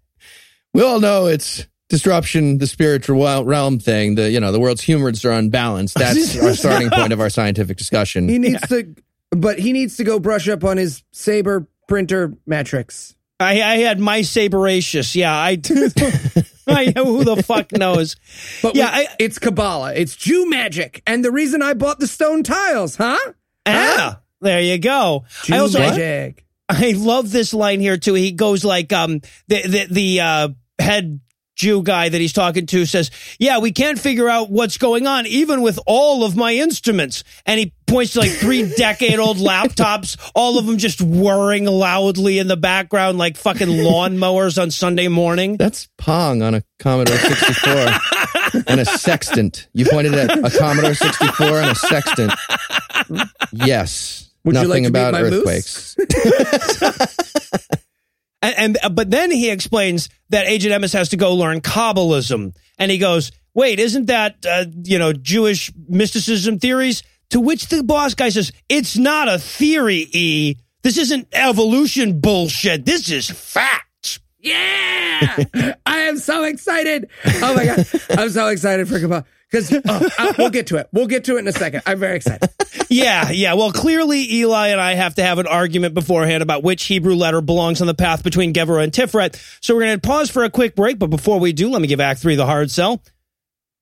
We 0.75 0.83
all 0.83 0.99
know 0.99 1.27
it's 1.27 1.67
disruption, 1.89 2.59
the 2.59 2.67
spiritual 2.67 3.45
realm 3.45 3.79
thing. 3.79 4.17
The, 4.17 4.29
you 4.29 4.41
know, 4.41 4.51
the 4.51 4.59
world's 4.59 4.81
humors 4.83 5.25
are 5.25 5.31
unbalanced. 5.31 5.95
That's 5.99 6.37
our 6.37 6.55
starting 6.55 6.91
point 6.91 7.13
of 7.13 7.21
our 7.21 7.31
scientific 7.31 7.77
discussion. 7.77 8.29
He 8.29 8.39
needs 8.39 8.67
to, 8.69 8.95
but 9.31 9.59
he 9.59 9.73
needs 9.73 9.97
to 9.97 10.05
go 10.05 10.19
brush 10.19 10.49
up 10.49 10.65
on 10.65 10.77
his 10.77 11.03
saber 11.13 11.67
printer 11.89 12.35
metrics. 12.47 13.15
I, 13.39 13.63
I 13.63 13.77
had 13.79 13.99
my 13.99 14.21
saberacious. 14.21 15.15
Yeah, 15.15 15.35
I 15.35 15.55
do. 15.57 15.89
I, 16.67 16.93
who 16.95 17.25
the 17.25 17.43
fuck 17.43 17.73
knows? 17.73 18.17
But 18.63 18.77
Yeah, 18.77 18.97
we- 18.99 19.07
I- 19.07 19.15
it's 19.19 19.39
Kabbalah. 19.39 19.95
It's 19.95 20.15
Jew 20.15 20.49
magic. 20.49 21.03
And 21.07 21.25
the 21.25 21.31
reason 21.33 21.63
I 21.63 21.75
bought 21.75 21.99
the 22.01 22.07
stone 22.07 22.43
tiles, 22.43 22.97
huh? 22.97 23.19
Ah, 23.67 24.21
there 24.41 24.61
you 24.61 24.79
go. 24.79 25.25
Jew 25.45 25.55
I 25.55 25.59
also 25.59 25.79
I, 25.79 25.91
magic. 25.91 26.45
I 26.69 26.93
love 26.97 27.31
this 27.33 27.53
line 27.55 27.81
here 27.81 27.97
too. 27.97 28.15
He 28.15 28.33
goes 28.33 28.65
like, 28.65 28.93
um, 28.93 29.21
the 29.49 29.63
the 29.67 29.87
the 29.91 30.21
uh, 30.21 30.49
head 30.79 31.21
Jew 31.57 31.83
guy 31.83 32.09
that 32.09 32.21
he's 32.21 32.33
talking 32.33 32.67
to 32.67 32.87
says, 32.87 33.11
"Yeah, 33.39 33.59
we 33.59 33.73
can't 33.73 33.99
figure 33.99 34.29
out 34.29 34.51
what's 34.51 34.79
going 34.79 35.07
on, 35.07 35.27
even 35.27 35.61
with 35.61 35.79
all 35.87 36.25
of 36.25 36.35
my 36.37 36.53
instruments." 36.55 37.23
And 37.45 37.59
he 37.61 37.73
points 37.87 38.15
to 38.15 38.21
like 38.21 38.31
three 38.31 38.73
decade 38.77 39.19
old 39.19 39.37
laptops, 39.37 40.17
all 40.35 40.59
of 40.59 40.67
them 40.67 40.79
just 40.79 41.03
whirring 41.03 41.67
loudly 41.67 42.39
in 42.39 42.49
the 42.49 42.57
background 42.57 43.19
like 43.19 43.37
fucking 43.37 43.69
lawnmowers 43.69 44.61
on 44.61 44.71
Sunday 44.71 45.09
morning. 45.09 45.57
That's 45.59 45.89
Pong 45.99 46.41
on 46.43 46.55
a 46.55 46.63
Commodore 46.79 47.19
64 47.19 48.63
and 48.67 48.81
a 48.81 48.85
sextant. 48.87 49.69
You 49.75 49.85
pointed 49.87 50.15
at 50.15 50.39
a 50.39 50.51
Commodore 50.59 50.95
64 50.95 51.47
and 51.47 51.71
a 51.71 51.75
sextant. 51.75 52.33
Yes. 53.53 54.31
Would 54.45 54.55
you 54.57 54.63
Nothing 54.67 54.85
like 54.85 54.93
to 54.93 54.99
meet 54.99 55.09
about 55.09 55.13
my 55.13 55.23
moose? 55.23 55.95
earthquakes. 55.99 57.77
And, 58.43 58.55
and 58.59 58.79
uh, 58.83 58.89
but 58.89 59.11
then 59.11 59.31
he 59.31 59.51
explains 59.51 60.09
that 60.31 60.47
Agent 60.47 60.73
Emes 60.73 60.93
has 60.93 61.11
to 61.11 61.17
go 61.17 61.35
learn 61.35 61.61
Kabbalism, 61.61 62.55
and 62.79 62.91
he 62.91 62.99
goes, 62.99 63.33
"Wait, 63.55 63.79
isn't 63.79 64.07
that 64.07 64.45
uh, 64.49 64.65
you 64.85 64.99
know 64.99 65.13
Jewish 65.13 65.71
mysticism 65.89 66.59
theories?" 66.59 67.03
To 67.31 67.41
which 67.41 67.69
the 67.69 67.83
boss 67.83 68.15
guy 68.15 68.31
says, 68.31 68.53
"It's 68.69 68.97
not 68.97 69.29
a 69.29 69.39
theory, 69.39 70.09
E. 70.13 70.57
This 70.83 70.97
isn't 70.97 71.29
evolution 71.33 72.21
bullshit. 72.21 72.87
This 72.87 73.11
is 73.11 73.31
fact." 73.31 74.21
Yeah, 74.39 75.45
I 75.87 75.99
am 75.99 76.17
so 76.17 76.45
excited. 76.45 77.11
Oh 77.27 77.55
my 77.55 77.67
god, 77.67 77.87
I'm 78.11 78.31
so 78.31 78.49
excited 78.49 78.89
for 78.89 78.99
Kabbalah 78.99 79.27
because 79.51 79.73
oh, 79.73 80.09
uh, 80.19 80.33
we'll 80.39 80.51
get 80.51 80.69
to 80.69 80.77
it. 80.77 80.89
We'll 80.93 81.07
get 81.07 81.25
to 81.25 81.37
it 81.37 81.41
in 81.41 81.49
a 81.49 81.53
second. 81.53 81.83
I'm 81.87 81.99
very 81.99 82.17
excited. 82.17 82.49
Yeah, 82.89 83.31
yeah. 83.31 83.55
Well, 83.55 83.71
clearly 83.71 84.33
Eli 84.33 84.69
and 84.69 84.81
I 84.81 84.95
have 84.95 85.15
to 85.15 85.23
have 85.23 85.39
an 85.39 85.47
argument 85.47 85.95
beforehand 85.95 86.43
about 86.43 86.65
which 86.65 86.85
Hebrew 86.85 87.15
letter 87.15 87.41
belongs 87.41 87.81
on 87.81 87.87
the 87.87 87.95
path 87.95 88.25
between 88.25 88.53
Gevurah 88.53 88.83
and 88.83 88.93
Tiferet. 88.93 89.41
So 89.61 89.75
we're 89.75 89.83
going 89.83 90.01
to 90.01 90.07
pause 90.07 90.29
for 90.29 90.43
a 90.43 90.51
quick 90.51 90.75
break. 90.75 90.99
But 90.99 91.09
before 91.09 91.39
we 91.39 91.53
do, 91.53 91.71
let 91.71 91.83
me 91.83 91.87
give 91.87 92.01
Act 92.01 92.21
3 92.21 92.35
the 92.35 92.47
hard 92.47 92.69
sell. 92.69 93.01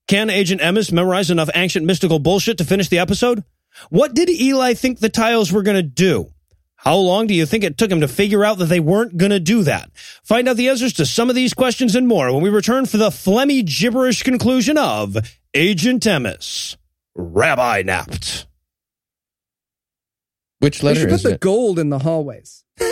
Can 0.09 0.29
Agent 0.29 0.61
Emes 0.61 0.93
memorize 0.93 1.31
enough 1.31 1.49
ancient 1.55 1.87
mystical 1.87 2.19
bullshit 2.19 2.59
to 2.59 2.65
finish 2.65 2.89
the 2.89 2.99
episode? 2.99 3.45
What 3.89 4.15
did 4.15 4.29
Eli 4.29 4.75
think 4.75 4.99
the 4.99 5.09
tiles 5.09 5.53
were 5.53 5.63
going 5.63 5.77
to 5.77 5.83
do? 5.83 6.31
How 6.77 6.97
long 6.97 7.27
do 7.27 7.35
you 7.35 7.45
think 7.45 7.65
it 7.65 7.77
took 7.77 7.91
him 7.91 8.01
to 8.03 8.09
figure 8.09 8.45
out 8.45 8.59
that 8.59 8.67
they 8.67 8.79
weren't 8.79 9.17
going 9.17 9.33
to 9.33 9.41
do 9.41 9.65
that? 9.65 9.91
Find 10.23 10.49
out 10.49 10.57
the 10.57 10.69
answers 10.69 10.93
to 10.95 11.07
some 11.07 11.29
of 11.29 11.35
these 11.35 11.53
questions 11.53 11.97
and 11.97 12.07
more 12.07 12.33
when 12.33 12.43
we 12.43 12.51
return 12.51 12.87
for 12.87 12.99
the 12.99 13.11
phlegmy 13.11 13.65
gibberish 13.65 14.23
conclusion 14.23 14.79
of 14.79 15.17
Agent 15.55 16.03
Emes. 16.05 16.77
Rabbi 17.15 17.83
napped. 17.83 18.47
Which 20.61 20.83
We 20.83 20.89
letter 20.89 21.01
should 21.01 21.09
put 21.11 21.15
is 21.17 21.23
the 21.23 21.35
it? 21.35 21.41
gold 21.41 21.79
in 21.79 21.89
the 21.89 21.99
hallways. 22.01 22.65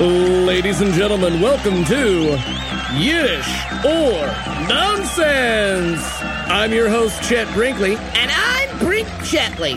Ladies 0.00 0.80
and 0.80 0.92
gentlemen, 0.94 1.40
welcome 1.40 1.84
to 1.86 2.38
Yiddish 2.94 3.48
or 3.84 4.26
Nonsense. 4.68 6.00
I'm 6.48 6.72
your 6.72 6.88
host, 6.88 7.20
Chet 7.28 7.52
Brinkley. 7.54 7.96
And 7.96 8.30
I'm 8.32 8.78
Brink 8.78 9.08
Chetley. 9.24 9.76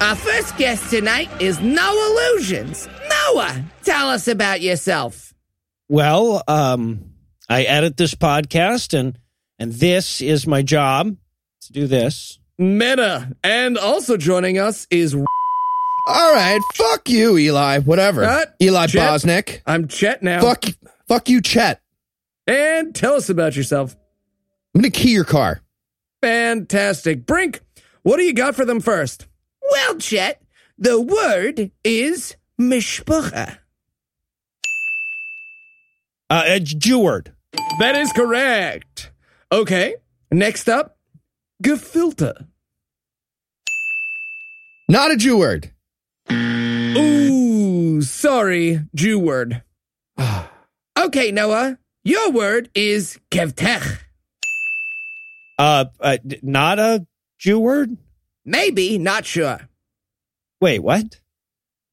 Our 0.00 0.14
first 0.14 0.56
guest 0.58 0.88
tonight 0.90 1.28
is 1.40 1.58
Noah 1.60 2.32
Lugeons. 2.36 2.88
Noah, 3.26 3.64
tell 3.82 4.08
us 4.10 4.28
about 4.28 4.60
yourself. 4.60 5.34
Well, 5.88 6.44
um, 6.46 7.07
I 7.48 7.62
edit 7.62 7.96
this 7.96 8.14
podcast 8.14 8.98
and 8.98 9.18
and 9.58 9.72
this 9.72 10.20
is 10.20 10.46
my 10.46 10.62
job 10.62 11.16
to 11.62 11.72
do 11.72 11.86
this. 11.86 12.38
Meta. 12.58 13.36
And 13.42 13.78
also 13.78 14.16
joining 14.16 14.58
us 14.58 14.86
is 14.90 15.14
All 15.14 15.24
right, 16.32 16.60
fuck 16.74 17.08
you, 17.08 17.38
Eli. 17.38 17.80
Whatever. 17.80 18.24
Cut. 18.24 18.54
Eli 18.60 18.86
Chet. 18.86 19.08
Bosnick. 19.08 19.60
I'm 19.66 19.88
Chet 19.88 20.22
now. 20.22 20.40
Fuck, 20.40 20.64
fuck 21.06 21.28
you, 21.28 21.40
Chet. 21.40 21.80
And 22.46 22.94
tell 22.94 23.14
us 23.14 23.28
about 23.28 23.56
yourself. 23.56 23.96
I'm 24.74 24.80
gonna 24.82 24.90
key 24.90 25.12
your 25.12 25.24
car. 25.24 25.62
Fantastic. 26.22 27.26
Brink, 27.26 27.60
what 28.02 28.16
do 28.16 28.24
you 28.24 28.34
got 28.34 28.54
for 28.54 28.64
them 28.64 28.80
first? 28.80 29.26
Well, 29.70 29.96
Chet, 29.96 30.42
the 30.76 31.00
word 31.00 31.70
is 31.84 32.36
mishpacha. 32.60 33.58
Uh, 36.30 36.42
it's 36.46 36.74
Jeward. 36.74 37.32
That 37.80 37.96
is 37.96 38.12
correct. 38.12 39.10
Okay. 39.50 39.96
Next 40.30 40.68
up, 40.68 40.98
gefilte. 41.62 42.46
Not 44.88 45.10
a 45.10 45.16
Jew 45.16 45.38
word. 45.38 45.72
Ooh, 46.30 48.02
sorry, 48.02 48.80
Jew 48.94 49.18
word. 49.18 49.62
Okay, 50.98 51.30
Noah, 51.30 51.78
your 52.02 52.32
word 52.32 52.70
is 52.74 53.20
kevtech. 53.30 54.00
Uh, 55.56 55.84
uh, 56.00 56.18
not 56.42 56.80
a 56.80 57.06
Jew 57.38 57.60
word. 57.60 57.96
Maybe, 58.44 58.98
not 58.98 59.24
sure. 59.24 59.68
Wait, 60.60 60.80
what? 60.80 61.20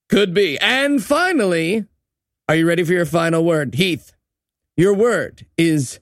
Could 0.09 0.33
be. 0.33 0.57
And 0.57 1.03
finally, 1.03 1.85
are 2.49 2.55
you 2.55 2.67
ready 2.67 2.83
for 2.83 2.93
your 2.93 3.05
final 3.05 3.45
word? 3.45 3.75
Heath, 3.75 4.13
your 4.77 4.93
word 4.93 5.45
is 5.57 5.99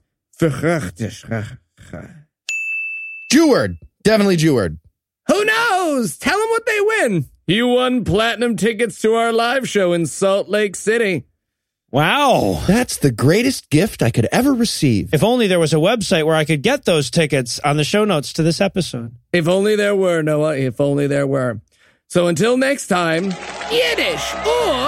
Jew 3.31 3.49
word. 3.49 3.77
Definitely 4.03 4.35
Jew 4.37 4.55
word. 4.55 4.79
Who 5.27 5.45
knows? 5.45 6.17
Tell 6.17 6.37
them 6.37 6.49
what 6.49 6.65
they 6.65 6.79
win. 6.81 7.25
You 7.47 7.67
won 7.67 8.03
platinum 8.03 8.55
tickets 8.55 9.01
to 9.01 9.13
our 9.15 9.31
live 9.31 9.67
show 9.67 9.93
in 9.93 10.05
Salt 10.05 10.49
Lake 10.49 10.75
City. 10.75 11.25
Wow. 11.91 12.63
That's 12.65 12.97
the 12.97 13.11
greatest 13.11 13.69
gift 13.69 14.01
I 14.01 14.09
could 14.09 14.27
ever 14.31 14.53
receive. 14.53 15.13
If 15.13 15.23
only 15.23 15.47
there 15.47 15.59
was 15.59 15.73
a 15.73 15.77
website 15.77 16.25
where 16.25 16.35
I 16.35 16.45
could 16.45 16.63
get 16.63 16.85
those 16.85 17.11
tickets 17.11 17.59
on 17.59 17.77
the 17.77 17.83
show 17.83 18.03
notes 18.03 18.33
to 18.33 18.43
this 18.43 18.59
episode. 18.59 19.13
If 19.31 19.47
only 19.47 19.75
there 19.75 19.95
were, 19.95 20.23
Noah. 20.23 20.57
If 20.57 20.81
only 20.81 21.05
there 21.05 21.27
were. 21.27 21.61
So 22.09 22.27
until 22.27 22.57
next 22.57 22.87
time, 22.87 23.25
Yiddish 23.71 24.33
or 24.45 24.87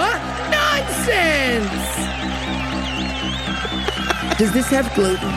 nonsense. 0.50 1.95
Does 4.38 4.52
this 4.52 4.66
have 4.68 4.94
gluten? 4.94 5.32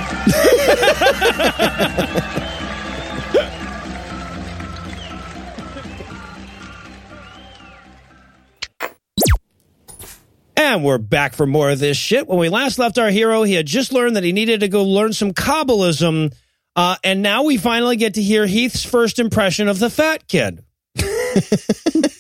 And 10.57 10.83
we're 10.83 10.97
back 10.97 11.33
for 11.33 11.47
more 11.47 11.69
of 11.69 11.79
this 11.79 11.95
shit. 11.95 12.27
When 12.27 12.37
we 12.37 12.49
last 12.49 12.77
left 12.77 12.97
our 12.97 13.09
hero, 13.09 13.43
he 13.43 13.53
had 13.53 13.65
just 13.65 13.93
learned 13.93 14.17
that 14.17 14.25
he 14.25 14.33
needed 14.33 14.59
to 14.59 14.67
go 14.67 14.83
learn 14.83 15.13
some 15.13 15.31
Kabbalism. 15.31 16.35
Uh, 16.75 16.97
and 17.01 17.21
now 17.21 17.43
we 17.43 17.55
finally 17.55 17.95
get 17.95 18.15
to 18.15 18.21
hear 18.21 18.45
Heath's 18.45 18.83
first 18.83 19.17
impression 19.17 19.69
of 19.69 19.79
the 19.79 19.89
fat 19.89 20.27
kid. 20.27 20.63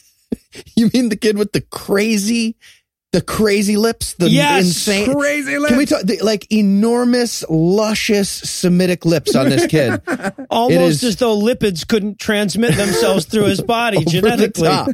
You 0.75 0.89
mean 0.93 1.09
the 1.09 1.17
kid 1.17 1.37
with 1.37 1.51
the 1.51 1.61
crazy, 1.61 2.55
the 3.11 3.21
crazy 3.21 3.75
lips, 3.75 4.13
the 4.13 4.29
Yes, 4.29 4.65
insane, 4.65 5.11
crazy 5.13 5.57
lips. 5.57 5.69
Can 5.69 5.77
we 5.77 5.85
talk 5.85 6.03
the, 6.03 6.19
like 6.21 6.45
enormous, 6.51 7.43
luscious 7.49 8.29
Semitic 8.29 9.03
lips 9.05 9.35
on 9.35 9.49
this 9.49 9.65
kid? 9.65 10.01
Almost 10.49 11.03
is- 11.03 11.03
as 11.03 11.15
though 11.17 11.35
lipids 11.39 11.87
couldn't 11.87 12.19
transmit 12.19 12.75
themselves 12.75 13.25
through 13.25 13.45
his 13.45 13.61
body 13.61 13.97
Over 13.99 14.05
the 14.05 14.11
genetically. 14.11 14.67
top. 14.67 14.89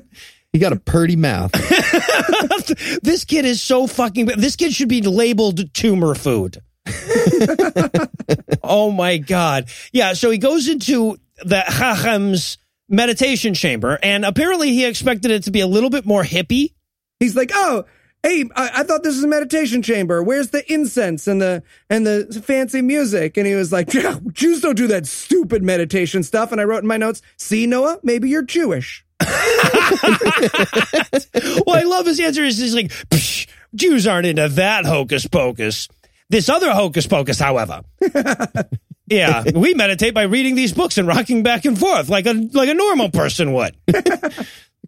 He 0.53 0.59
got 0.59 0.71
a 0.71 0.77
purty 0.77 1.17
mouth. 1.17 1.51
this 3.03 3.25
kid 3.25 3.43
is 3.43 3.61
so 3.61 3.87
fucking. 3.87 4.27
This 4.37 4.55
kid 4.55 4.73
should 4.73 4.87
be 4.87 5.01
labeled 5.01 5.73
tumor 5.73 6.15
food. 6.15 6.61
oh 8.63 8.91
my 8.91 9.17
god! 9.17 9.69
Yeah, 9.91 10.13
so 10.13 10.29
he 10.31 10.37
goes 10.37 10.67
into 10.69 11.17
the 11.43 11.61
Chachem's 11.67 12.57
meditation 12.87 13.53
chamber, 13.53 13.99
and 14.01 14.23
apparently 14.23 14.69
he 14.71 14.85
expected 14.85 15.31
it 15.31 15.43
to 15.43 15.51
be 15.51 15.59
a 15.59 15.67
little 15.67 15.89
bit 15.89 16.05
more 16.05 16.23
hippie. 16.23 16.73
he's 17.19 17.35
like, 17.35 17.51
"Oh, 17.53 17.83
hey, 18.25 18.45
I, 18.55 18.71
I 18.75 18.83
thought 18.83 19.03
this 19.03 19.15
was 19.15 19.23
a 19.23 19.27
meditation 19.27 19.81
chamber. 19.81 20.23
Where's 20.23 20.49
the 20.49 20.71
incense 20.71 21.27
and 21.27 21.41
the 21.41 21.63
and 21.89 22.05
the 22.05 22.41
fancy 22.45 22.81
music?" 22.81 23.37
And 23.37 23.45
he 23.45 23.53
was 23.53 23.71
like, 23.71 23.93
yeah, 23.93 24.17
oh, 24.25 24.31
"Jews 24.31 24.61
don't 24.61 24.75
do 24.75 24.87
that 24.87 25.05
stupid 25.05 25.63
meditation 25.63 26.23
stuff." 26.23 26.51
And 26.51 26.59
I 26.59 26.63
wrote 26.63 26.83
in 26.83 26.87
my 26.87 26.97
notes, 26.97 27.21
"See, 27.37 27.67
Noah, 27.67 27.99
maybe 28.03 28.29
you're 28.29 28.43
Jewish." 28.43 29.05
Well, 31.65 31.77
I 31.77 31.83
love 31.83 32.05
his 32.05 32.19
answer. 32.19 32.43
Is 32.43 32.57
he's 32.57 32.75
like, 32.75 32.89
"Psh, 33.09 33.47
Jews 33.73 34.07
aren't 34.07 34.25
into 34.25 34.47
that 34.49 34.85
hocus 34.85 35.27
pocus. 35.27 35.87
This 36.29 36.49
other 36.49 36.71
hocus 36.71 37.07
pocus, 37.07 37.39
however. 37.39 37.81
yeah, 39.07 39.43
we 39.53 39.73
meditate 39.73 40.13
by 40.13 40.23
reading 40.23 40.55
these 40.55 40.73
books 40.73 40.97
and 40.97 41.07
rocking 41.07 41.43
back 41.43 41.65
and 41.65 41.77
forth 41.77 42.09
like 42.09 42.25
a 42.25 42.33
like 42.53 42.69
a 42.69 42.73
normal 42.73 43.09
person 43.09 43.53
would. 43.53 43.75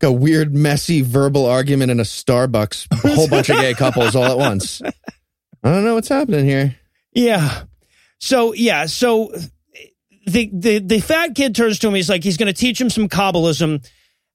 Like 0.01 0.09
a 0.09 0.13
weird, 0.13 0.55
messy 0.55 1.01
verbal 1.01 1.45
argument 1.45 1.91
in 1.91 1.99
a 1.99 2.03
Starbucks. 2.03 2.87
A 2.91 3.15
whole 3.15 3.27
bunch 3.29 3.49
of 3.49 3.57
gay 3.57 3.73
couples 3.73 4.15
all 4.15 4.25
at 4.25 4.37
once. 4.37 4.81
I 4.83 5.71
don't 5.71 5.83
know 5.83 5.95
what's 5.95 6.09
happening 6.09 6.45
here. 6.45 6.75
Yeah. 7.13 7.63
So 8.19 8.53
yeah. 8.53 8.85
So 8.85 9.33
the 10.27 10.49
the 10.53 10.79
the 10.79 10.99
fat 10.99 11.33
kid 11.35 11.55
turns 11.55 11.79
to 11.79 11.87
him. 11.87 11.95
He's 11.95 12.09
like, 12.09 12.23
he's 12.23 12.37
going 12.37 12.47
to 12.47 12.59
teach 12.59 12.79
him 12.79 12.89
some 12.89 13.09
Kabbalism. 13.09 13.87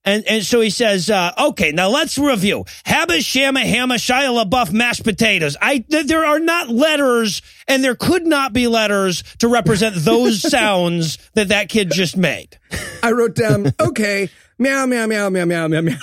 And, 0.05 0.27
and 0.27 0.45
so 0.45 0.61
he 0.61 0.71
says, 0.71 1.09
uh, 1.11 1.31
okay, 1.39 1.71
now 1.71 1.89
let's 1.89 2.19
review. 2.19 2.65
Habba, 2.85 3.25
Shama, 3.25 3.61
Hamma, 3.61 3.95
Shia 3.95 4.45
LaBeouf, 4.45 4.73
mashed 4.73 5.05
potatoes. 5.05 5.57
I, 5.63 5.79
th- 5.79 6.09
there 6.09 6.25
are 6.25 6.41
not 6.41 6.69
letters 6.69 7.41
and 7.69 7.85
there 7.85 7.95
could 7.95 8.27
not 8.27 8.53
be 8.53 8.67
letters 8.67 9.23
to 9.39 9.47
represent 9.47 9.95
those 9.95 10.41
sounds 10.51 11.19
that 11.35 11.49
that 11.51 11.69
kid 11.69 11.93
just 11.93 12.17
made. 12.17 12.59
I 13.01 13.13
wrote 13.13 13.37
down, 13.37 13.73
"Okay, 13.79 14.29
meow 14.63 14.87
meow 14.87 15.07
meow 15.07 15.29
meow 15.29 15.45
meow 15.45 15.69
meow 15.69 15.81
meow." 15.83 15.97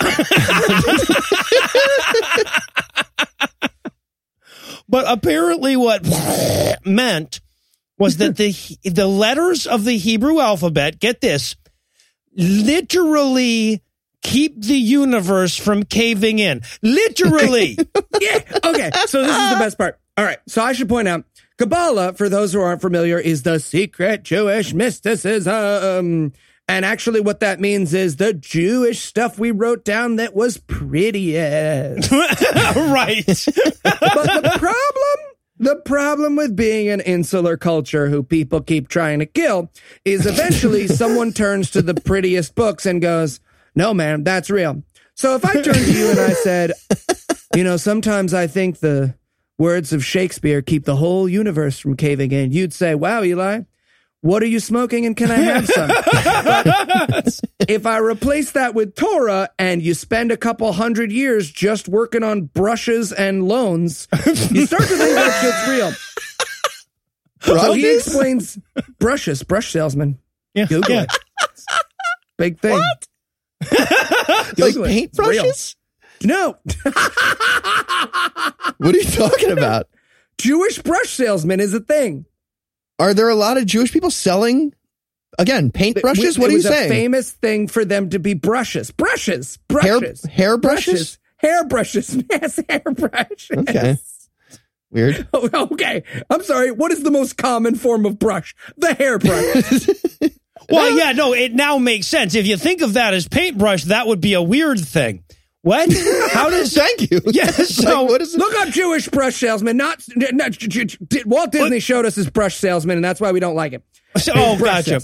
But 4.90 5.04
apparently 5.06 5.76
what 5.76 6.04
meant 6.84 7.40
was 7.96 8.16
that 8.16 8.36
the, 8.36 8.52
the 8.90 9.06
letters 9.06 9.66
of 9.66 9.84
the 9.84 9.96
Hebrew 9.96 10.40
alphabet, 10.40 10.98
get 10.98 11.20
this, 11.20 11.54
literally 12.34 13.82
keep 14.22 14.60
the 14.60 14.76
universe 14.76 15.56
from 15.56 15.84
caving 15.84 16.40
in. 16.40 16.62
Literally. 16.82 17.78
yeah. 18.20 18.40
Okay. 18.64 18.90
So 19.06 19.22
this 19.22 19.36
is 19.36 19.50
the 19.50 19.58
best 19.58 19.78
part. 19.78 19.98
All 20.16 20.24
right. 20.24 20.38
So 20.48 20.60
I 20.60 20.72
should 20.72 20.88
point 20.88 21.06
out 21.06 21.24
Kabbalah, 21.56 22.14
for 22.14 22.28
those 22.28 22.52
who 22.52 22.60
aren't 22.60 22.80
familiar, 22.80 23.18
is 23.18 23.44
the 23.44 23.60
secret 23.60 24.24
Jewish 24.24 24.74
mysticism. 24.74 26.32
And 26.70 26.84
actually, 26.84 27.20
what 27.20 27.40
that 27.40 27.58
means 27.58 27.92
is 27.92 28.16
the 28.16 28.32
Jewish 28.32 29.00
stuff 29.00 29.40
we 29.40 29.50
wrote 29.50 29.84
down 29.84 30.16
that 30.16 30.36
was 30.36 30.56
prettiest. 30.56 32.10
right. 32.12 33.26
but 33.26 34.42
the 34.42 34.54
problem 34.56 35.30
the 35.58 35.76
problem 35.84 36.36
with 36.36 36.56
being 36.56 36.88
an 36.88 37.00
insular 37.00 37.58
culture 37.58 38.08
who 38.08 38.22
people 38.22 38.62
keep 38.62 38.88
trying 38.88 39.18
to 39.18 39.26
kill 39.26 39.70
is 40.04 40.24
eventually 40.26 40.86
someone 40.86 41.32
turns 41.32 41.70
to 41.72 41.82
the 41.82 41.94
prettiest 41.94 42.54
books 42.54 42.86
and 42.86 43.02
goes, 43.02 43.40
No, 43.74 43.92
man, 43.92 44.22
that's 44.22 44.48
real. 44.48 44.82
So 45.14 45.34
if 45.34 45.44
I 45.44 45.54
turned 45.54 45.84
to 45.84 45.92
you 45.92 46.10
and 46.10 46.20
I 46.20 46.32
said, 46.32 46.72
You 47.54 47.64
know, 47.64 47.76
sometimes 47.76 48.32
I 48.32 48.46
think 48.46 48.78
the 48.78 49.16
words 49.58 49.92
of 49.92 50.04
Shakespeare 50.04 50.62
keep 50.62 50.84
the 50.84 50.96
whole 50.96 51.28
universe 51.28 51.80
from 51.80 51.96
caving 51.96 52.30
in, 52.30 52.52
you'd 52.52 52.72
say, 52.72 52.94
Wow, 52.94 53.22
Eli, 53.22 53.62
what 54.22 54.42
are 54.42 54.46
you 54.46 54.60
smoking 54.60 55.06
and 55.06 55.16
can 55.16 55.30
I 55.30 55.36
have 55.36 55.66
some? 55.66 55.90
If 57.68 57.86
I 57.86 57.98
replace 57.98 58.52
that 58.52 58.74
with 58.74 58.96
Torah 58.96 59.50
and 59.58 59.80
you 59.80 59.94
spend 59.94 60.32
a 60.32 60.36
couple 60.36 60.72
hundred 60.72 61.12
years 61.12 61.48
just 61.48 61.88
working 61.88 62.24
on 62.24 62.46
brushes 62.46 63.12
and 63.12 63.46
loans, 63.46 64.08
you 64.26 64.66
start 64.66 64.82
to 64.82 64.96
think 64.96 65.14
that 65.14 65.40
shit's 65.40 65.68
real. 65.68 65.92
So 67.42 67.72
he 67.72 67.94
explains 67.94 68.58
brushes, 68.98 69.44
brush 69.44 69.70
salesman. 69.70 70.18
Yeah. 70.54 70.66
Google 70.66 70.94
yeah. 70.96 71.02
it. 71.02 71.10
Big 72.38 72.58
thing. 72.58 72.72
What? 72.72 73.06
like 74.58 74.74
paint 74.74 75.12
brushes? 75.12 75.76
No. 76.24 76.56
What 78.78 78.94
are 78.94 78.98
you 78.98 79.04
talking 79.04 79.50
about? 79.52 79.86
Jewish 80.38 80.78
brush 80.78 81.10
salesman 81.10 81.60
is 81.60 81.74
a 81.74 81.80
thing. 81.80 82.24
Are 83.00 83.14
there 83.14 83.28
a 83.30 83.34
lot 83.34 83.56
of 83.56 83.66
Jewish 83.66 83.92
people 83.92 84.10
selling 84.10 84.74
again 85.38 85.72
paintbrushes? 85.72 86.36
It 86.36 86.38
What 86.38 86.48
are 86.48 86.52
you 86.52 86.58
was 86.58 86.66
a 86.66 86.68
saying? 86.68 86.90
famous 86.90 87.32
thing 87.32 87.66
for 87.66 87.84
them 87.84 88.10
to 88.10 88.18
be 88.18 88.34
brushes. 88.34 88.90
Brushes. 88.90 89.58
hair 89.70 89.98
Brushes. 89.98 90.24
hair 90.26 90.56
brushes? 90.58 91.18
Hair 91.38 91.64
brushes. 91.64 92.22
Yes, 92.30 92.60
hair 92.68 92.82
brushes. 92.84 93.50
Okay. 93.58 93.96
Weird. 94.90 95.26
Oh, 95.32 95.48
okay. 95.72 96.02
I'm 96.28 96.42
sorry. 96.42 96.70
What 96.72 96.92
is 96.92 97.02
the 97.02 97.10
most 97.10 97.36
common 97.38 97.74
form 97.76 98.04
of 98.04 98.18
brush? 98.18 98.54
The 98.76 98.94
hairbrush. 98.94 99.88
Well, 100.68 100.96
yeah, 100.96 101.10
no, 101.12 101.32
it 101.34 101.52
now 101.52 101.78
makes 101.78 102.06
sense. 102.06 102.36
If 102.36 102.46
you 102.46 102.56
think 102.56 102.80
of 102.80 102.92
that 102.92 103.12
as 103.12 103.26
paintbrush, 103.26 103.84
that 103.84 104.06
would 104.06 104.20
be 104.20 104.34
a 104.34 104.42
weird 104.42 104.78
thing. 104.78 105.24
What? 105.62 105.92
How 106.32 106.48
does 106.50 106.72
Thank 106.72 107.10
you. 107.10 107.20
Yeah, 107.26 107.44
Like, 107.46 107.54
so- 107.54 108.04
what 108.04 108.22
is 108.22 108.34
it? 108.34 108.38
Look 108.38 108.54
up 108.56 108.68
Jewish 108.70 109.08
brush 109.08 109.36
salesman. 109.36 109.76
Not, 109.76 110.02
not 110.16 110.56
Walt 111.26 111.52
Disney 111.52 111.80
showed 111.80 112.06
us 112.06 112.14
his 112.14 112.30
brush 112.30 112.56
salesman, 112.56 112.96
and 112.96 113.04
that's 113.04 113.20
why 113.20 113.32
we 113.32 113.40
don't 113.40 113.54
like 113.54 113.72
him. 113.72 113.82
So, 114.16 114.32
oh, 114.34 114.58
gotcha. 114.58 115.00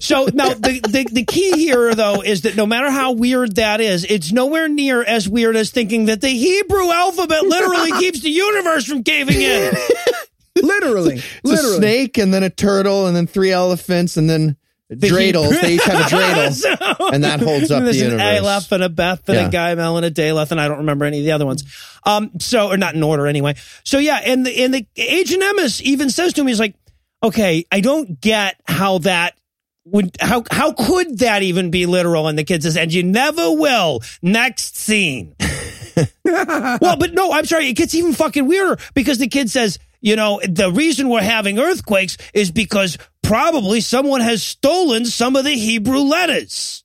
So 0.00 0.26
now 0.34 0.50
the, 0.50 0.80
the 0.86 1.08
the 1.10 1.24
key 1.24 1.52
here 1.52 1.94
though 1.94 2.22
is 2.22 2.42
that 2.42 2.56
no 2.56 2.64
matter 2.66 2.90
how 2.90 3.12
weird 3.12 3.56
that 3.56 3.80
is, 3.80 4.04
it's 4.04 4.32
nowhere 4.32 4.68
near 4.68 5.02
as 5.02 5.28
weird 5.28 5.56
as 5.56 5.70
thinking 5.70 6.04
that 6.06 6.20
the 6.20 6.28
Hebrew 6.28 6.90
alphabet 6.92 7.42
literally 7.42 7.90
keeps 7.98 8.20
the 8.20 8.30
universe 8.30 8.84
from 8.86 9.02
caving 9.02 9.40
in. 9.40 9.72
Literally, 10.62 11.14
It's 11.16 11.44
literally. 11.44 11.76
a 11.76 11.78
snake 11.78 12.18
and 12.18 12.34
then 12.34 12.42
a 12.42 12.50
turtle 12.50 13.06
and 13.06 13.16
then 13.16 13.26
three 13.26 13.50
elephants 13.50 14.16
and 14.16 14.28
then 14.28 14.56
dreidels. 14.96 15.60
They 15.60 15.74
each 15.74 15.84
have 15.84 16.00
a 16.00 16.02
dreidel, 16.16 17.12
and 17.12 17.24
that 17.24 17.40
holds 17.40 17.70
up 17.70 17.84
the 17.84 17.92
There's 17.92 18.02
an. 18.02 18.20
Aleph 18.20 18.72
and 18.72 18.82
a 18.82 18.88
Beth 18.88 19.28
and 19.28 19.36
Yeah. 19.36 19.48
a 19.48 19.50
Gaimel 19.76 19.96
and 19.96 20.06
a 20.06 20.10
Daleth, 20.10 20.50
and 20.50 20.60
I 20.60 20.68
don't 20.68 20.78
remember 20.78 21.04
any 21.04 21.18
of 21.20 21.24
the 21.24 21.32
other 21.32 21.46
ones. 21.46 21.64
Um, 22.04 22.30
so 22.40 22.68
or 22.68 22.76
not 22.76 22.94
in 22.94 23.02
order 23.02 23.26
anyway. 23.26 23.54
So 23.84 23.98
yeah, 23.98 24.20
and 24.24 24.44
the 24.46 24.64
and 24.64 24.74
the 24.74 24.86
Agent 24.96 25.42
Emes 25.42 25.80
even 25.82 26.10
says 26.10 26.32
to 26.34 26.44
me, 26.44 26.50
he's 26.50 26.60
like, 26.60 26.74
okay, 27.22 27.64
I 27.70 27.80
don't 27.80 28.20
get 28.20 28.56
how 28.66 28.98
that 28.98 29.36
would 29.84 30.16
how 30.20 30.44
how 30.50 30.72
could 30.72 31.18
that 31.20 31.42
even 31.42 31.70
be 31.70 31.86
literal? 31.86 32.28
And 32.28 32.38
the 32.38 32.44
kid 32.44 32.62
says, 32.62 32.76
and 32.76 32.92
you 32.92 33.02
never 33.02 33.52
will. 33.52 34.00
Next 34.22 34.76
scene. 34.76 35.34
well, 36.24 36.96
but 36.96 37.12
no, 37.12 37.32
I'm 37.32 37.44
sorry. 37.44 37.68
It 37.68 37.74
gets 37.74 37.94
even 37.94 38.12
fucking 38.12 38.46
weirder 38.46 38.78
because 38.94 39.18
the 39.18 39.28
kid 39.28 39.50
says, 39.50 39.78
you 40.00 40.16
know, 40.16 40.40
the 40.48 40.72
reason 40.72 41.08
we're 41.08 41.22
having 41.22 41.58
earthquakes 41.58 42.16
is 42.34 42.50
because 42.50 42.98
probably 43.22 43.80
someone 43.80 44.20
has 44.20 44.42
stolen 44.42 45.04
some 45.04 45.36
of 45.36 45.44
the 45.44 45.52
Hebrew 45.52 46.00
letters. 46.00 46.84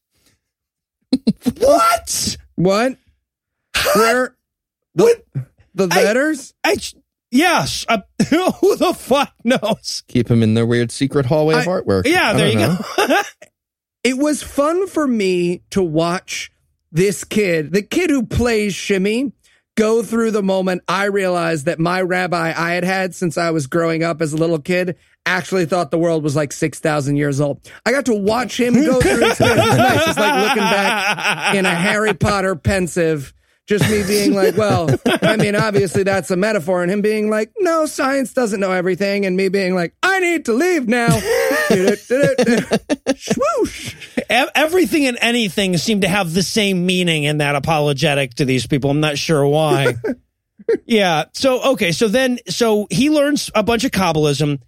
what? 1.57 2.38
What? 2.55 2.97
Where? 3.95 4.36
The, 4.95 5.22
the 5.74 5.88
letters? 5.88 6.53
I, 6.63 6.78
yes. 7.32 7.86
Uh, 7.88 7.99
who 8.30 8.76
the 8.76 8.93
fuck 8.93 9.34
knows? 9.43 10.03
Keep 10.07 10.28
them 10.28 10.43
in 10.43 10.53
their 10.53 10.66
weird 10.66 10.91
secret 10.91 11.26
hallway 11.26 11.55
of 11.55 11.68
I- 11.68 11.72
artwork. 11.72 12.05
Yeah, 12.05 12.34
there 12.34 12.49
you 12.49 12.55
know. 12.55 12.78
go. 12.97 13.22
it 14.03 14.18
was 14.18 14.43
fun 14.43 14.88
for 14.88 15.07
me 15.07 15.61
to 15.72 15.82
watch 15.82 16.51
this 16.91 17.24
kid, 17.26 17.74
the 17.74 17.82
kid 17.82 18.09
who 18.09 18.26
plays 18.26 18.74
Shimmy, 18.74 19.34
go 19.76 20.01
through 20.01 20.32
the 20.32 20.43
moment 20.43 20.82
I 20.88 21.05
realized 21.05 21.65
that 21.65 21.80
my 21.80 22.01
rabbi 22.01 22.53
I 22.55 22.73
had 22.73 22.84
had 22.84 23.13
since 23.13 23.38
I 23.38 23.51
was 23.51 23.67
growing 23.67 24.03
up 24.03 24.21
as 24.21 24.34
a 24.34 24.38
little 24.38 24.59
kid 24.59 24.95
actually 25.26 25.65
thought 25.65 25.91
the 25.91 25.97
world 25.97 26.23
was 26.23 26.36
like 26.36 26.53
6,000 26.53 27.15
years 27.15 27.41
old. 27.41 27.59
I 27.86 27.91
got 27.91 28.05
to 28.05 28.13
watch 28.13 28.59
him 28.59 28.73
go 28.73 29.01
through 29.01 29.26
his 29.26 29.38
kid. 29.38 29.51
It 29.51 29.57
was 29.57 29.78
nice. 29.78 30.07
It's 30.07 30.19
like 30.19 30.43
looking 30.43 30.63
back 30.63 31.55
in 31.55 31.65
a 31.65 31.73
Harry 31.73 32.13
Potter 32.13 32.55
Pensieve. 32.55 33.34
Just 33.67 33.89
me 33.89 34.03
being 34.05 34.34
like, 34.34 34.55
well, 34.55 34.88
I 35.23 35.38
mean, 35.38 35.55
obviously 35.55 36.03
that's 36.03 36.30
a 36.30 36.36
metaphor, 36.36 36.84
and 36.84 36.91
him 36.91 37.01
being 37.01 37.32
like, 37.32 37.51
no, 37.57 37.88
science 37.88 38.32
doesn't 38.32 38.59
know 38.59 38.71
everything, 38.71 39.26
and 39.26 39.36
me 39.36 39.49
being 39.49 39.73
like, 39.73 39.95
I 40.03 40.19
need 40.19 40.45
to 40.45 40.53
leave 40.53 40.88
now. 40.88 41.07
Swoosh. 43.18 43.95
Everything 44.30 45.05
and 45.05 45.18
anything 45.22 45.78
seem 45.78 46.01
to 46.01 46.07
have 46.07 46.34
the 46.34 46.43
same 46.43 46.86
meaning 46.86 47.24
in 47.24 47.39
that 47.39 47.55
apologetic 47.55 48.36
to 48.36 48.45
these 48.45 48.68
people. 48.68 48.89
I'm 48.89 48.99
not 48.99 49.18
sure 49.18 49.45
why. 49.45 49.95
yeah. 50.86 51.26
So 51.34 51.74
okay. 51.74 51.91
So 51.91 52.07
then, 52.07 52.39
so 52.47 52.88
he 52.89 53.09
learns 53.09 53.51
a 53.55 53.63
bunch 53.63 53.84
of 53.84 53.91
Kabbalism, 53.91 54.61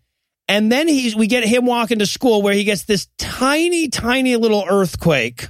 and 0.48 0.72
then 0.72 0.88
he's 0.88 1.16
we 1.16 1.28
get 1.28 1.44
him 1.44 1.66
walking 1.66 2.00
to 2.00 2.06
school 2.06 2.42
where 2.42 2.54
he 2.54 2.64
gets 2.64 2.84
this 2.84 3.08
tiny, 3.18 3.90
tiny 3.90 4.36
little 4.36 4.66
earthquake. 4.68 5.48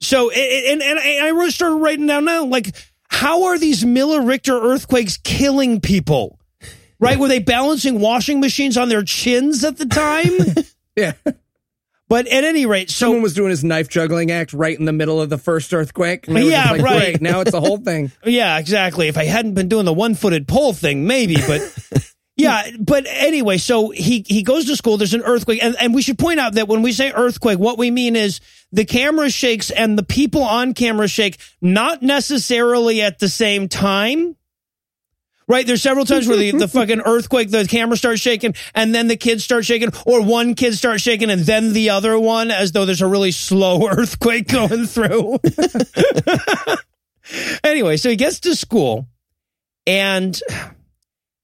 So 0.00 0.30
and 0.30 0.82
and, 0.82 0.98
and 0.98 1.24
I 1.24 1.28
really 1.28 1.50
started 1.50 1.76
writing 1.76 2.06
down 2.06 2.24
now 2.24 2.44
like 2.44 2.74
how 3.12 3.44
are 3.44 3.58
these 3.58 3.84
Miller 3.84 4.22
Richter 4.22 4.58
earthquakes 4.58 5.18
killing 5.18 5.80
people? 5.80 6.40
Right? 7.02 7.18
Were 7.18 7.26
they 7.26 7.40
balancing 7.40 7.98
washing 7.98 8.38
machines 8.38 8.76
on 8.76 8.88
their 8.88 9.02
chins 9.02 9.64
at 9.64 9.76
the 9.76 9.86
time? 9.86 10.30
Yeah. 10.94 11.14
But 12.10 12.26
at 12.26 12.44
any 12.44 12.66
rate, 12.66 12.90
so 12.90 13.06
Someone 13.06 13.22
was 13.22 13.32
doing 13.32 13.48
his 13.48 13.64
knife 13.64 13.88
juggling 13.88 14.30
act 14.30 14.52
right 14.52 14.78
in 14.78 14.84
the 14.84 14.92
middle 14.92 15.22
of 15.22 15.30
the 15.30 15.38
first 15.38 15.72
earthquake. 15.72 16.26
Yeah, 16.28 16.72
like, 16.72 16.82
right. 16.82 17.18
Now 17.22 17.40
it's 17.40 17.54
a 17.54 17.60
whole 17.60 17.78
thing. 17.78 18.12
Yeah, 18.26 18.58
exactly. 18.58 19.08
If 19.08 19.16
I 19.16 19.24
hadn't 19.24 19.54
been 19.54 19.68
doing 19.68 19.86
the 19.86 19.92
one 19.94 20.14
footed 20.14 20.46
pole 20.46 20.74
thing, 20.74 21.06
maybe, 21.06 21.36
but 21.46 22.12
yeah, 22.36 22.68
but 22.78 23.06
anyway, 23.08 23.56
so 23.56 23.88
he, 23.88 24.22
he 24.28 24.42
goes 24.42 24.66
to 24.66 24.76
school, 24.76 24.98
there's 24.98 25.14
an 25.14 25.22
earthquake, 25.22 25.64
and, 25.64 25.74
and 25.80 25.94
we 25.94 26.02
should 26.02 26.18
point 26.18 26.38
out 26.38 26.52
that 26.56 26.68
when 26.68 26.82
we 26.82 26.92
say 26.92 27.10
earthquake, 27.10 27.58
what 27.58 27.78
we 27.78 27.90
mean 27.90 28.14
is 28.14 28.40
the 28.70 28.84
camera 28.84 29.30
shakes 29.30 29.70
and 29.70 29.96
the 29.96 30.02
people 30.02 30.42
on 30.42 30.74
camera 30.74 31.08
shake, 31.08 31.38
not 31.62 32.02
necessarily 32.02 33.00
at 33.00 33.18
the 33.18 33.30
same 33.30 33.66
time. 33.66 34.36
Right, 35.52 35.66
there's 35.66 35.82
several 35.82 36.06
times 36.06 36.26
where 36.26 36.38
the, 36.38 36.52
the 36.52 36.66
fucking 36.78 37.02
earthquake, 37.02 37.50
the 37.50 37.66
camera 37.66 37.94
starts 37.98 38.22
shaking, 38.22 38.54
and 38.74 38.94
then 38.94 39.06
the 39.06 39.18
kids 39.18 39.44
start 39.44 39.66
shaking, 39.66 39.90
or 40.06 40.22
one 40.22 40.54
kid 40.54 40.72
starts 40.78 41.02
shaking, 41.02 41.28
and 41.28 41.42
then 41.42 41.74
the 41.74 41.90
other 41.90 42.18
one, 42.18 42.50
as 42.50 42.72
though 42.72 42.86
there's 42.86 43.02
a 43.02 43.06
really 43.06 43.32
slow 43.32 43.86
earthquake 43.90 44.48
going 44.48 44.86
through. 44.86 45.36
anyway, 47.64 47.98
so 47.98 48.08
he 48.08 48.16
gets 48.16 48.40
to 48.40 48.56
school 48.56 49.06
and 49.86 50.40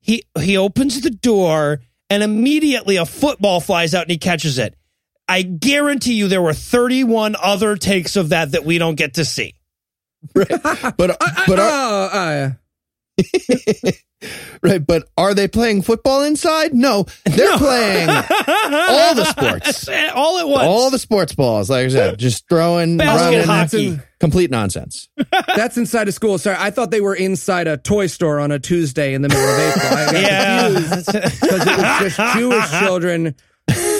he 0.01 0.25
he 0.41 0.57
opens 0.57 1.03
the 1.03 1.11
door 1.11 1.83
and 2.09 2.23
immediately 2.23 2.97
a 2.97 3.05
football 3.05 3.61
flies 3.61 3.95
out 3.95 4.05
and 4.05 4.11
he 4.11 4.17
catches 4.17 4.59
it. 4.59 4.75
I 5.29 5.43
guarantee 5.43 6.15
you 6.15 6.29
there 6.29 6.41
were 6.41 6.55
31 6.55 7.37
other 7.43 7.77
takes 7.77 8.17
of 8.17 8.31
that 8.31 8.53
that 8.53 8.65
we 8.65 8.79
don't 8.79 8.95
get 8.95 9.15
to 9.15 9.27
see. 9.27 9.55
But 10.33 10.49
but 10.97 11.11
are, 11.59 12.09
uh, 12.09 12.09
uh, 12.09 12.51
right, 14.62 14.85
but 14.85 15.09
are 15.16 15.35
they 15.35 15.49
playing 15.49 15.83
football 15.83 16.23
inside? 16.23 16.75
No, 16.75 17.07
they're 17.25 17.57
playing 17.57 18.09
all 18.09 19.14
the 19.14 19.25
sports. 19.25 19.89
All 20.14 20.39
at 20.39 20.49
once. 20.49 20.64
All 20.64 20.91
the 20.91 20.99
sports 20.99 21.35
balls, 21.35 21.71
like 21.71 21.87
I 21.87 21.89
said, 21.89 22.19
just 22.19 22.49
throwing, 22.49 22.97
Basket 22.97 23.45
hockey. 23.45 23.99
complete 24.19 24.51
nonsense. 24.51 25.09
that's 25.55 25.77
inside 25.77 26.09
a 26.09 26.12
school. 26.12 26.39
Sorry, 26.39 26.57
I 26.59 26.71
thought 26.71 26.91
they 26.91 27.01
were 27.01 27.14
inside 27.14 27.69
a 27.69 27.77
toy 27.77 28.07
store 28.07 28.41
on 28.41 28.51
a 28.51 28.59
Tuesday 28.59 29.14
in 29.14 29.23
the 29.23 29.29
middle 29.29 29.45
of 29.45 29.59
April. 29.59 29.87
I 29.87 30.05
got 30.05 30.14
yeah. 30.14 30.69
because 30.69 31.66
it 31.66 31.79
was 31.79 32.14
just 32.16 32.37
Jewish 32.37 32.71
children 32.81 33.35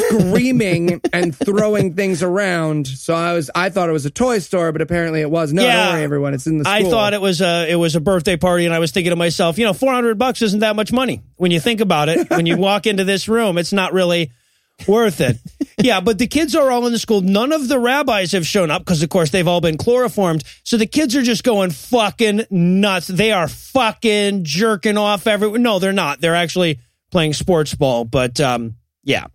screaming 0.09 1.01
and 1.13 1.37
throwing 1.37 1.95
things 1.95 2.23
around. 2.23 2.87
So 2.87 3.15
I 3.15 3.33
was, 3.35 3.51
I 3.55 3.71
thought 3.71 3.89
it 3.89 3.93
was 3.93 4.07
a 4.07 4.11
toy 4.11 4.39
store, 4.39 4.73
but 4.73 4.83
apparently 4.83 5.21
it 5.21 5.31
was. 5.31 5.53
No, 5.53 5.63
Yeah. 5.63 5.85
don't 5.87 5.95
worry, 5.95 6.05
everyone. 6.05 6.35
It's 6.35 6.47
in 6.47 6.59
the. 6.59 6.65
School. 6.65 6.73
I 6.75 6.83
thought 6.85 7.15
it 7.15 7.21
was 7.21 7.41
a 7.41 7.71
it 7.71 7.77
was 7.77 7.97
a 7.97 8.01
birthday 8.01 8.37
party, 8.37 8.65
and 8.67 8.75
I 8.75 8.79
was 8.79 8.91
thinking 8.93 9.11
to 9.11 9.17
myself, 9.17 9.59
you 9.59 9.65
know, 9.65 9.73
four 9.73 9.93
hundred 9.93 10.19
bucks 10.19 10.43
isn't 10.43 10.61
that 10.61 10.77
much 10.77 10.93
money 10.93 11.23
when 11.37 11.51
you 11.51 11.61
think 11.61 11.81
about 11.81 12.09
it. 12.09 12.31
when 12.31 12.47
you 12.47 12.57
walk 12.69 12.87
into 12.87 13.05
this 13.05 13.29
room, 13.29 13.59
it's 13.59 13.73
not 13.73 13.93
really 13.93 14.31
worth 14.87 15.21
it. 15.21 15.37
yeah, 15.83 16.01
but 16.01 16.19
the 16.19 16.27
kids 16.29 16.55
are 16.55 16.71
all 16.71 16.87
in 16.87 16.93
the 16.93 16.99
school. 17.01 17.21
None 17.21 17.53
of 17.53 17.67
the 17.67 17.79
rabbis 17.81 18.31
have 18.33 18.47
shown 18.47 18.71
up 18.71 18.83
because, 18.83 19.03
of 19.03 19.09
course, 19.09 19.31
they've 19.31 19.49
all 19.49 19.61
been 19.61 19.77
chloroformed. 19.77 20.45
So 20.63 20.77
the 20.77 20.87
kids 20.87 21.17
are 21.17 21.23
just 21.23 21.43
going 21.43 21.71
fucking 21.71 22.43
nuts. 22.51 23.09
They 23.09 23.33
are 23.33 23.49
fucking 23.49 24.45
jerking 24.45 24.97
off 24.97 25.27
everywhere. 25.27 25.59
No, 25.59 25.79
they're 25.81 25.93
not. 25.93 26.21
They're 26.21 26.37
actually 26.37 26.79
playing 27.11 27.33
sports 27.33 27.75
ball. 27.75 28.05
But 28.05 28.41
um, 28.41 28.77
yeah. 29.03 29.27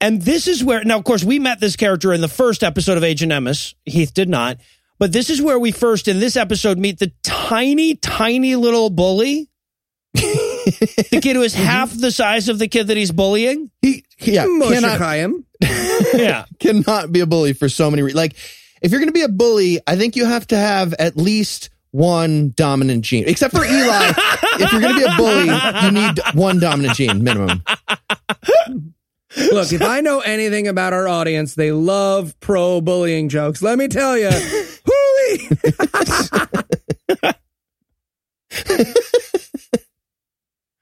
And 0.00 0.22
this 0.22 0.46
is 0.46 0.62
where, 0.62 0.84
now, 0.84 0.98
of 0.98 1.04
course, 1.04 1.24
we 1.24 1.38
met 1.38 1.60
this 1.60 1.76
character 1.76 2.12
in 2.12 2.20
the 2.20 2.28
first 2.28 2.62
episode 2.62 2.96
of 2.96 3.04
Agent 3.04 3.32
Emes. 3.32 3.74
Heath 3.84 4.14
did 4.14 4.28
not. 4.28 4.58
But 4.98 5.12
this 5.12 5.30
is 5.30 5.40
where 5.40 5.58
we 5.58 5.70
first, 5.70 6.08
in 6.08 6.18
this 6.20 6.36
episode, 6.36 6.78
meet 6.78 6.98
the 6.98 7.12
tiny, 7.22 7.94
tiny 7.94 8.56
little 8.56 8.90
bully. 8.90 9.48
the 10.14 11.20
kid 11.22 11.36
who 11.36 11.42
is 11.42 11.54
mm-hmm. 11.54 11.64
half 11.64 11.96
the 11.96 12.10
size 12.10 12.48
of 12.48 12.58
the 12.58 12.68
kid 12.68 12.88
that 12.88 12.96
he's 12.96 13.12
bullying. 13.12 13.70
He, 13.82 14.04
yeah, 14.18 14.46
Moshe 14.46 14.72
cannot, 14.74 14.98
Chaim. 14.98 15.44
Yeah. 16.14 16.44
cannot 16.60 17.12
be 17.12 17.20
a 17.20 17.26
bully 17.26 17.52
for 17.52 17.68
so 17.68 17.90
many 17.90 18.02
reasons. 18.02 18.16
Like, 18.16 18.36
if 18.82 18.90
you're 18.90 19.00
going 19.00 19.08
to 19.08 19.12
be 19.12 19.22
a 19.22 19.28
bully, 19.28 19.80
I 19.86 19.96
think 19.96 20.16
you 20.16 20.24
have 20.24 20.46
to 20.48 20.56
have 20.56 20.94
at 20.94 21.16
least 21.16 21.70
one 21.90 22.52
dominant 22.54 23.04
gene. 23.04 23.24
Except 23.26 23.54
for 23.54 23.64
Eli, 23.64 24.12
if 24.60 24.72
you're 24.72 24.80
going 24.80 24.94
to 24.94 25.00
be 25.00 25.04
a 25.04 25.16
bully, 25.16 25.84
you 25.84 25.90
need 25.90 26.20
one 26.34 26.60
dominant 26.60 26.94
gene 26.94 27.24
minimum. 27.24 27.62
Look, 29.36 29.72
if 29.72 29.82
I 29.82 30.00
know 30.00 30.20
anything 30.20 30.66
about 30.68 30.92
our 30.92 31.06
audience, 31.06 31.54
they 31.54 31.70
love 31.70 32.38
pro 32.40 32.80
bullying 32.80 33.28
jokes. 33.28 33.60
Let 33.62 33.76
me 33.78 33.86
tell 33.88 34.16
you. 34.16 34.30
Hooey! 34.86 35.48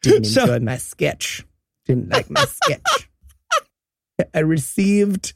Didn't 0.03 0.25
So- 0.25 0.43
enjoy 0.43 0.61
my 0.61 0.77
sketch. 0.77 1.45
Didn't 1.87 2.11
like 2.11 2.31
my 2.31 2.45
sketch. 2.45 3.09
I 4.35 4.39
received 4.41 5.35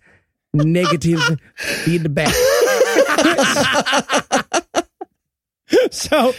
negative 0.52 1.20
feedback. 1.56 2.34
So, 5.92 6.34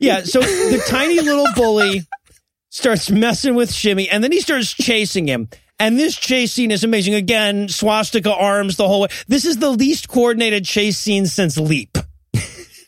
yeah. 0.00 0.22
So 0.22 0.40
the 0.40 0.82
tiny 0.88 1.20
little 1.20 1.46
bully 1.54 2.02
starts 2.70 3.08
messing 3.08 3.54
with 3.54 3.72
Shimmy, 3.72 4.08
and 4.08 4.22
then 4.22 4.32
he 4.32 4.40
starts 4.40 4.72
chasing 4.72 5.28
him. 5.28 5.48
And 5.78 5.98
this 5.98 6.16
chase 6.16 6.52
scene 6.52 6.70
is 6.70 6.84
amazing. 6.84 7.14
Again, 7.14 7.68
swastika 7.68 8.32
arms 8.32 8.76
the 8.76 8.86
whole 8.86 9.02
way. 9.02 9.08
This 9.26 9.44
is 9.44 9.58
the 9.58 9.70
least 9.70 10.08
coordinated 10.08 10.64
chase 10.64 10.96
scene 10.98 11.26
since 11.26 11.58
Leap. 11.58 11.98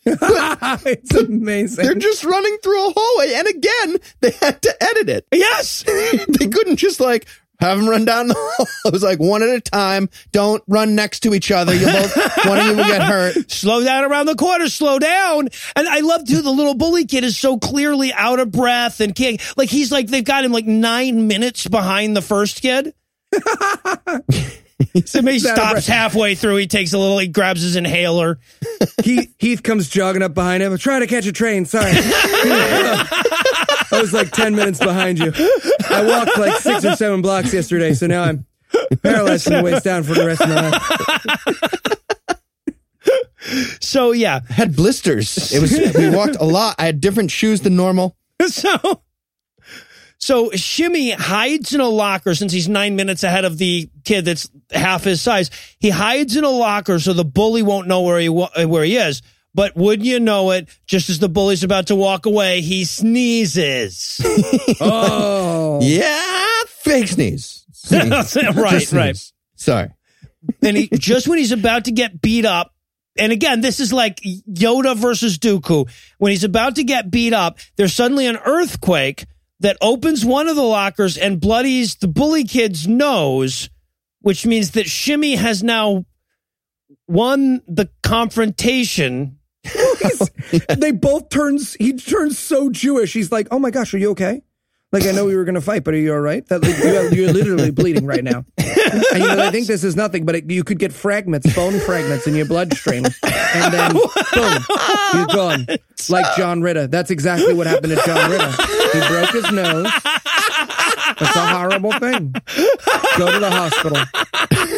it's 0.08 1.14
amazing. 1.16 1.84
They're 1.84 1.94
just 1.96 2.24
running 2.24 2.56
through 2.62 2.88
a 2.88 2.92
hallway. 2.96 3.34
And 3.34 3.48
again, 3.48 3.96
they 4.20 4.30
had 4.30 4.62
to 4.62 4.82
edit 4.82 5.08
it. 5.08 5.26
Yes. 5.32 5.82
they 6.28 6.46
couldn't 6.46 6.76
just 6.76 7.00
like 7.00 7.26
have 7.60 7.78
them 7.78 7.88
run 7.88 8.04
down 8.04 8.28
the 8.28 8.34
hall. 8.36 8.66
It 8.84 8.92
was 8.92 9.02
like 9.02 9.18
one 9.18 9.42
at 9.42 9.48
a 9.48 9.60
time. 9.60 10.08
Don't 10.32 10.62
run 10.66 10.94
next 10.94 11.20
to 11.20 11.34
each 11.34 11.50
other. 11.50 11.74
You 11.74 11.86
both, 11.86 12.16
one 12.46 12.58
of 12.58 12.66
you 12.66 12.76
will 12.76 12.84
get 12.84 13.02
hurt. 13.02 13.50
slow 13.50 13.82
down 13.82 14.04
around 14.04 14.26
the 14.26 14.34
corner, 14.34 14.68
slow 14.68 14.98
down. 14.98 15.48
And 15.74 15.88
I 15.88 16.00
love 16.00 16.26
too, 16.26 16.42
the 16.42 16.50
little 16.50 16.74
bully 16.74 17.06
kid 17.06 17.24
is 17.24 17.36
so 17.36 17.58
clearly 17.58 18.12
out 18.12 18.38
of 18.38 18.52
breath 18.52 19.00
and 19.00 19.14
can't, 19.14 19.40
like, 19.56 19.70
he's 19.70 19.90
like, 19.90 20.08
they've 20.08 20.24
got 20.24 20.44
him 20.44 20.52
like 20.52 20.66
nine 20.66 21.26
minutes 21.26 21.66
behind 21.66 22.16
the 22.16 22.22
first 22.22 22.62
kid. 22.62 22.94
so 25.04 25.22
he 25.22 25.38
stops 25.38 25.86
halfway 25.86 26.34
through. 26.34 26.56
He 26.56 26.66
takes 26.66 26.92
a 26.92 26.98
little, 26.98 27.18
he 27.18 27.28
grabs 27.28 27.62
his 27.62 27.76
inhaler. 27.76 28.38
Heath, 29.02 29.34
Heath 29.38 29.62
comes 29.62 29.88
jogging 29.88 30.22
up 30.22 30.34
behind 30.34 30.62
him. 30.62 30.72
I'm 30.72 30.78
trying 30.78 31.00
to 31.00 31.06
catch 31.06 31.26
a 31.26 31.32
train. 31.32 31.64
Sorry. 31.64 31.92
I 33.92 34.00
was 34.00 34.12
like 34.12 34.30
10 34.32 34.54
minutes 34.54 34.78
behind 34.78 35.18
you. 35.18 35.32
I 35.90 36.04
walked 36.04 36.38
like 36.38 36.58
six 36.60 36.84
or 36.84 36.96
seven 36.96 37.22
blocks 37.22 37.52
yesterday, 37.52 37.94
so 37.94 38.06
now 38.06 38.24
I'm 38.24 38.46
paralyzed 39.02 39.44
from 39.44 39.54
the 39.54 39.62
waist 39.62 39.84
down 39.84 40.02
for 40.02 40.14
the 40.14 40.26
rest 40.26 40.40
of 40.42 40.48
my 40.48 40.70
life. 40.70 41.62
So 43.80 44.12
yeah. 44.12 44.40
Had 44.48 44.74
blisters. 44.74 45.52
It 45.52 45.60
was, 45.60 45.72
we 45.94 46.10
walked 46.10 46.36
a 46.36 46.44
lot. 46.44 46.76
I 46.78 46.86
had 46.86 47.00
different 47.00 47.30
shoes 47.30 47.60
than 47.60 47.76
normal. 47.76 48.16
So, 48.48 49.02
so 50.18 50.50
Shimmy 50.52 51.10
hides 51.10 51.74
in 51.74 51.80
a 51.80 51.88
locker 51.88 52.34
since 52.34 52.52
he's 52.52 52.68
nine 52.68 52.96
minutes 52.96 53.22
ahead 53.24 53.44
of 53.44 53.58
the 53.58 53.90
kid 54.04 54.24
that's 54.24 54.48
half 54.70 55.04
his 55.04 55.20
size. 55.22 55.50
He 55.78 55.90
hides 55.90 56.36
in 56.36 56.44
a 56.44 56.50
locker 56.50 56.98
so 56.98 57.12
the 57.12 57.24
bully 57.24 57.62
won't 57.62 57.88
know 57.88 58.02
where 58.02 58.18
he 58.18 58.28
where 58.28 58.84
he 58.84 58.96
is. 58.96 59.22
But 59.56 59.74
wouldn't 59.74 60.06
you 60.06 60.20
know 60.20 60.50
it? 60.50 60.68
Just 60.86 61.08
as 61.08 61.18
the 61.18 61.30
bully's 61.30 61.64
about 61.64 61.86
to 61.86 61.96
walk 61.96 62.26
away, 62.26 62.60
he 62.60 62.84
sneezes. 62.84 64.20
Oh. 64.80 65.80
Yeah. 65.82 66.60
Fake 66.68 67.08
sneeze. 67.08 67.64
Sneeze. 67.72 68.36
right, 68.36 68.70
Just 68.78 68.92
right. 68.92 69.32
Sorry. 69.54 69.88
and 70.62 70.76
he 70.76 70.88
just 70.88 71.26
when 71.26 71.38
he's 71.38 71.52
about 71.52 71.86
to 71.86 71.90
get 71.92 72.20
beat 72.20 72.44
up 72.44 72.72
and 73.18 73.32
again 73.32 73.60
this 73.62 73.80
is 73.80 73.92
like 73.92 74.20
yoda 74.20 74.94
versus 74.96 75.38
dooku 75.38 75.88
when 76.18 76.30
he's 76.30 76.44
about 76.44 76.76
to 76.76 76.84
get 76.84 77.10
beat 77.10 77.32
up 77.32 77.58
there's 77.76 77.94
suddenly 77.94 78.26
an 78.26 78.36
earthquake 78.44 79.24
that 79.60 79.76
opens 79.80 80.24
one 80.24 80.46
of 80.48 80.56
the 80.56 80.62
lockers 80.62 81.16
and 81.16 81.40
bloodies 81.40 81.96
the 81.96 82.08
bully 82.08 82.44
kid's 82.44 82.86
nose 82.86 83.70
which 84.20 84.44
means 84.46 84.72
that 84.72 84.86
shimmy 84.86 85.34
has 85.36 85.62
now 85.62 86.04
won 87.08 87.62
the 87.66 87.88
confrontation 88.02 89.35
They 90.76 90.92
both 90.92 91.28
turns, 91.28 91.74
he 91.74 91.94
turns 91.94 92.38
so 92.38 92.70
Jewish. 92.70 93.12
He's 93.12 93.32
like, 93.32 93.48
oh 93.50 93.58
my 93.58 93.70
gosh, 93.70 93.92
are 93.94 93.98
you 93.98 94.10
okay? 94.10 94.42
Like, 94.92 95.04
I 95.04 95.10
know 95.10 95.26
we 95.26 95.34
were 95.34 95.44
going 95.44 95.56
to 95.56 95.60
fight, 95.60 95.82
but 95.82 95.94
are 95.94 95.98
you 95.98 96.12
all 96.12 96.20
right? 96.20 96.46
That 96.46 96.62
like, 96.62 96.78
you're, 96.78 97.12
you're 97.12 97.32
literally 97.32 97.70
bleeding 97.72 98.06
right 98.06 98.22
now. 98.22 98.44
And 98.56 99.22
you 99.22 99.26
know, 99.26 99.46
I 99.46 99.50
think 99.50 99.66
this 99.66 99.82
is 99.82 99.96
nothing, 99.96 100.24
but 100.24 100.36
it, 100.36 100.50
you 100.50 100.62
could 100.62 100.78
get 100.78 100.92
fragments, 100.92 101.52
bone 101.54 101.80
fragments 101.80 102.26
in 102.26 102.34
your 102.34 102.46
bloodstream. 102.46 103.04
And 103.04 103.74
then, 103.74 103.92
boom, 103.92 104.58
you're 105.14 105.26
gone. 105.26 105.66
Like 106.08 106.36
John 106.36 106.62
Ritter. 106.62 106.86
That's 106.86 107.10
exactly 107.10 107.52
what 107.52 107.66
happened 107.66 107.96
to 107.96 108.02
John 108.06 108.30
Ritter. 108.30 108.50
He 108.92 109.08
broke 109.08 109.30
his 109.30 109.50
nose. 109.50 109.90
That's 111.18 111.36
a 111.36 111.46
horrible 111.48 111.92
thing. 111.92 112.32
Go 113.18 113.32
to 113.32 113.38
the 113.40 113.50
hospital. 113.50 113.98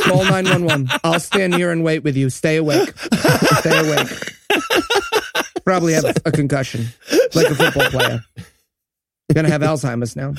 Call 0.04 0.24
911. 0.24 0.88
I'll 1.04 1.20
stand 1.20 1.54
here 1.54 1.70
and 1.70 1.84
wait 1.84 2.02
with 2.02 2.16
you. 2.16 2.30
Stay 2.30 2.56
awake. 2.56 2.96
Stay 3.58 3.78
awake. 3.78 4.08
Probably 5.68 5.92
have 5.92 6.16
a 6.24 6.32
concussion, 6.32 6.86
like 7.34 7.50
a 7.50 7.54
football 7.54 7.90
player. 7.90 8.24
Gonna 9.34 9.50
have 9.50 9.60
Alzheimer's 9.60 10.16
now 10.16 10.32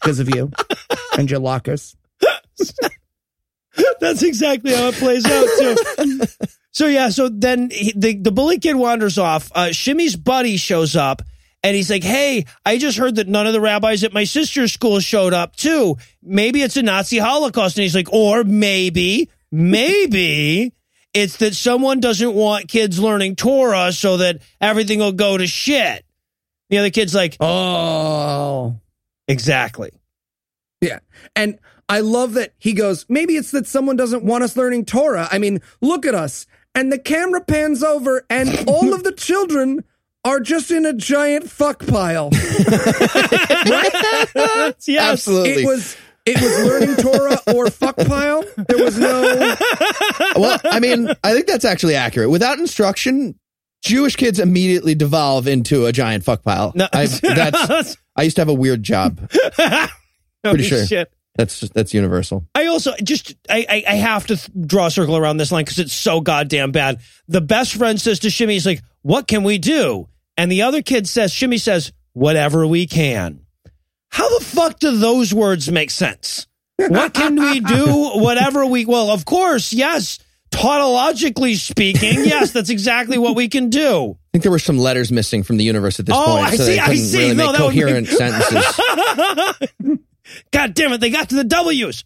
because 0.00 0.18
of 0.18 0.34
you 0.34 0.50
and 1.18 1.30
your 1.30 1.40
lockers. 1.40 1.94
That's 4.00 4.22
exactly 4.22 4.72
how 4.74 4.88
it 4.88 4.94
plays 4.94 5.26
out 5.26 5.46
too. 5.58 6.22
so 6.70 6.86
yeah, 6.86 7.10
so 7.10 7.28
then 7.28 7.68
he, 7.70 7.92
the 7.94 8.16
the 8.16 8.32
bully 8.32 8.58
kid 8.58 8.76
wanders 8.76 9.18
off. 9.18 9.52
Uh, 9.54 9.72
Shimmy's 9.72 10.16
buddy 10.16 10.56
shows 10.56 10.96
up, 10.96 11.20
and 11.62 11.76
he's 11.76 11.90
like, 11.90 12.02
"Hey, 12.02 12.46
I 12.64 12.78
just 12.78 12.96
heard 12.96 13.16
that 13.16 13.28
none 13.28 13.46
of 13.46 13.52
the 13.52 13.60
rabbis 13.60 14.04
at 14.04 14.14
my 14.14 14.24
sister's 14.24 14.72
school 14.72 15.00
showed 15.00 15.34
up 15.34 15.54
too. 15.54 15.98
Maybe 16.22 16.62
it's 16.62 16.78
a 16.78 16.82
Nazi 16.82 17.18
Holocaust." 17.18 17.76
And 17.76 17.82
he's 17.82 17.94
like, 17.94 18.10
"Or 18.10 18.42
maybe, 18.42 19.28
maybe." 19.52 20.72
It's 21.18 21.36
that 21.38 21.54
someone 21.54 22.00
doesn't 22.00 22.32
want 22.32 22.68
kids 22.68 23.00
learning 23.00 23.36
Torah 23.36 23.92
so 23.92 24.18
that 24.18 24.40
everything 24.60 25.00
will 25.00 25.12
go 25.12 25.36
to 25.36 25.46
shit. 25.48 26.04
The 26.70 26.78
other 26.78 26.90
kid's 26.90 27.14
like, 27.14 27.36
Oh, 27.40 28.76
exactly. 29.26 29.90
yeah. 30.80 31.00
And 31.34 31.58
I 31.88 32.00
love 32.00 32.34
that 32.34 32.52
he 32.58 32.72
goes, 32.72 33.04
maybe 33.08 33.36
it's 33.36 33.50
that 33.50 33.66
someone 33.66 33.96
doesn't 33.96 34.22
want 34.22 34.44
us 34.44 34.56
learning 34.56 34.84
Torah. 34.84 35.28
I 35.32 35.38
mean, 35.38 35.60
look 35.80 36.06
at 36.06 36.14
us. 36.14 36.46
And 36.74 36.92
the 36.92 36.98
camera 36.98 37.40
pans 37.40 37.82
over, 37.82 38.24
and 38.30 38.68
all 38.68 38.94
of 38.94 39.02
the 39.02 39.12
children 39.16 39.82
are 40.24 40.38
just 40.38 40.70
in 40.70 40.86
a 40.86 40.92
giant 40.92 41.50
fuck 41.50 41.84
pile. 41.86 42.28
yes. 42.32 43.66
Absolutely. 44.88 45.62
It 45.62 45.66
was. 45.66 45.96
It 46.28 46.40
was 46.40 46.66
learning 46.66 46.96
Torah 46.96 47.38
or 47.54 47.70
fuck 47.70 47.96
pile. 47.96 48.44
There 48.56 48.84
was 48.84 48.98
no. 48.98 49.22
well, 50.36 50.60
I 50.64 50.78
mean, 50.80 51.08
I 51.24 51.32
think 51.32 51.46
that's 51.46 51.64
actually 51.64 51.94
accurate. 51.94 52.28
Without 52.30 52.58
instruction, 52.58 53.38
Jewish 53.82 54.16
kids 54.16 54.38
immediately 54.38 54.94
devolve 54.94 55.48
into 55.48 55.86
a 55.86 55.92
giant 55.92 56.24
fuck 56.24 56.42
pile. 56.42 56.72
No. 56.74 56.88
I, 56.92 57.06
that's, 57.22 57.96
I 58.16 58.22
used 58.22 58.36
to 58.36 58.42
have 58.42 58.48
a 58.48 58.54
weird 58.54 58.82
job. 58.82 59.30
Pretty 60.42 60.64
sure. 60.64 60.84
Shit. 60.84 61.12
That's 61.36 61.60
that's 61.60 61.94
universal. 61.94 62.44
I 62.52 62.66
also 62.66 62.94
just 63.02 63.36
I 63.48 63.64
I, 63.68 63.84
I 63.92 63.94
have 63.94 64.26
to 64.26 64.36
th- 64.36 64.50
draw 64.66 64.86
a 64.86 64.90
circle 64.90 65.16
around 65.16 65.36
this 65.36 65.52
line 65.52 65.64
because 65.64 65.78
it's 65.78 65.92
so 65.92 66.20
goddamn 66.20 66.72
bad. 66.72 66.98
The 67.28 67.40
best 67.40 67.76
friend 67.76 68.00
says 68.00 68.18
to 68.20 68.30
Shimmy, 68.30 68.54
he's 68.54 68.66
like, 68.66 68.82
"What 69.02 69.28
can 69.28 69.44
we 69.44 69.58
do?" 69.58 70.08
And 70.36 70.50
the 70.50 70.62
other 70.62 70.82
kid 70.82 71.08
says, 71.08 71.32
"Shimmy 71.32 71.58
says, 71.58 71.92
whatever 72.12 72.66
we 72.66 72.88
can." 72.88 73.46
How 74.18 74.38
the 74.38 74.44
fuck 74.44 74.78
do 74.80 74.96
those 74.96 75.32
words 75.32 75.70
make 75.70 75.90
sense? 75.90 76.46
What 76.76 77.14
can 77.14 77.36
we 77.36 77.60
do? 77.60 77.86
Whatever 78.14 78.66
we 78.66 78.84
well, 78.84 79.10
of 79.10 79.24
course, 79.24 79.72
yes. 79.72 80.18
Tautologically 80.50 81.56
speaking, 81.56 82.24
yes, 82.24 82.50
that's 82.52 82.70
exactly 82.70 83.16
what 83.18 83.36
we 83.36 83.48
can 83.48 83.68
do. 83.70 84.12
I 84.12 84.28
think 84.32 84.42
there 84.42 84.50
were 84.50 84.58
some 84.58 84.78
letters 84.78 85.12
missing 85.12 85.42
from 85.42 85.56
the 85.58 85.64
universe 85.64 86.00
at 86.00 86.06
this 86.06 86.16
Oh, 86.18 86.24
point, 86.24 86.46
I 86.46 86.50
so 86.56 86.64
see, 86.64 86.72
they 86.72 86.80
I 86.80 86.86
couldn't 86.86 87.04
see. 87.04 87.18
really 87.18 87.34
No, 87.36 87.46
make 87.52 87.56
that 87.58 87.64
would 87.66 87.74
make- 87.74 87.84
coherent 87.84 88.08
sentences. 89.78 89.98
God 90.50 90.74
damn 90.74 90.92
it, 90.94 91.00
they 91.00 91.10
got 91.10 91.28
to 91.28 91.34
the 91.36 91.44
W's. 91.44 92.02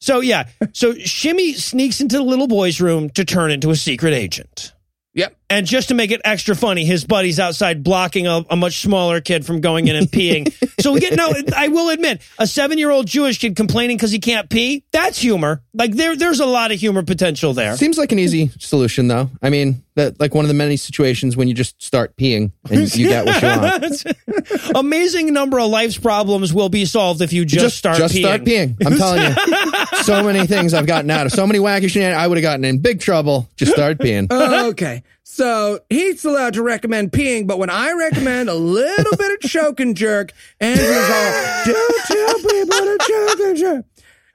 So 0.00 0.20
yeah, 0.20 0.48
so 0.74 0.92
Shimmy 0.96 1.54
sneaks 1.54 2.00
into 2.02 2.16
the 2.18 2.22
little 2.24 2.46
boy's 2.46 2.78
room 2.80 3.08
to 3.10 3.24
turn 3.24 3.50
into 3.50 3.70
a 3.70 3.76
secret 3.76 4.12
agent. 4.12 4.73
Yep. 5.14 5.36
And 5.48 5.66
just 5.66 5.88
to 5.88 5.94
make 5.94 6.10
it 6.10 6.20
extra 6.24 6.56
funny, 6.56 6.84
his 6.84 7.04
buddy's 7.04 7.38
outside 7.38 7.84
blocking 7.84 8.26
a, 8.26 8.44
a 8.50 8.56
much 8.56 8.82
smaller 8.82 9.20
kid 9.20 9.46
from 9.46 9.60
going 9.60 9.86
in 9.86 9.94
and 9.94 10.08
peeing. 10.08 10.52
so 10.80 10.92
we 10.92 11.00
get 11.00 11.14
no. 11.16 11.32
I 11.56 11.68
will 11.68 11.90
admit, 11.90 12.20
a 12.38 12.46
seven-year-old 12.46 13.06
Jewish 13.06 13.38
kid 13.38 13.54
complaining 13.54 13.96
because 13.96 14.10
he 14.10 14.18
can't 14.18 14.50
pee. 14.50 14.84
That's 14.90 15.18
humor. 15.18 15.62
Like 15.72 15.92
there, 15.92 16.16
there's 16.16 16.40
a 16.40 16.46
lot 16.46 16.72
of 16.72 16.80
humor 16.80 17.04
potential 17.04 17.54
there. 17.54 17.76
Seems 17.76 17.96
like 17.96 18.10
an 18.10 18.18
easy 18.18 18.50
solution, 18.58 19.06
though. 19.06 19.30
I 19.40 19.50
mean, 19.50 19.84
that 19.94 20.18
like 20.18 20.34
one 20.34 20.44
of 20.44 20.48
the 20.48 20.54
many 20.54 20.76
situations 20.76 21.36
when 21.36 21.46
you 21.46 21.54
just 21.54 21.80
start 21.80 22.16
peeing 22.16 22.50
and 22.68 22.94
you 22.96 23.08
get 23.08 23.24
what 23.24 23.42
you 23.42 23.48
want. 23.48 24.76
Amazing 24.76 25.32
number 25.32 25.60
of 25.60 25.70
life's 25.70 25.98
problems 25.98 26.52
will 26.52 26.68
be 26.68 26.84
solved 26.84 27.20
if 27.20 27.32
you 27.32 27.44
just, 27.44 27.76
start 27.76 27.98
just 27.98 28.14
peeing. 28.14 28.20
start 28.20 28.42
peeing. 28.42 28.76
I'm 28.84 28.96
telling 28.96 29.22
you, 29.22 29.28
so 30.02 30.22
many 30.22 30.46
things 30.46 30.74
I've 30.74 30.86
gotten 30.86 31.10
out 31.10 31.26
of, 31.26 31.32
so 31.32 31.46
many 31.46 31.58
wacky 31.58 31.90
shenanigans. 31.90 32.22
I 32.22 32.26
would 32.26 32.38
have 32.38 32.42
gotten 32.42 32.64
in 32.64 32.78
big 32.78 33.00
trouble. 33.00 33.48
Just 33.56 33.72
start 33.72 33.98
peeing. 33.98 34.30
okay. 34.70 35.02
So 35.22 35.80
he's 35.90 36.24
allowed 36.24 36.54
to 36.54 36.62
recommend 36.62 37.10
peeing, 37.12 37.46
but 37.46 37.58
when 37.58 37.70
I 37.70 37.92
recommend 37.92 38.48
a 38.48 38.54
little 38.54 39.16
bit 39.16 39.32
of 39.32 39.50
choke 39.50 39.80
and 39.80 39.96
jerk, 39.96 40.32
Andrew's 40.60 40.88
all, 40.88 41.64
don't 41.64 42.04
tell 42.06 42.34
people 42.34 42.78
to 42.78 42.98
choke 43.00 43.40
and 43.40 43.56
jerk. 43.56 43.84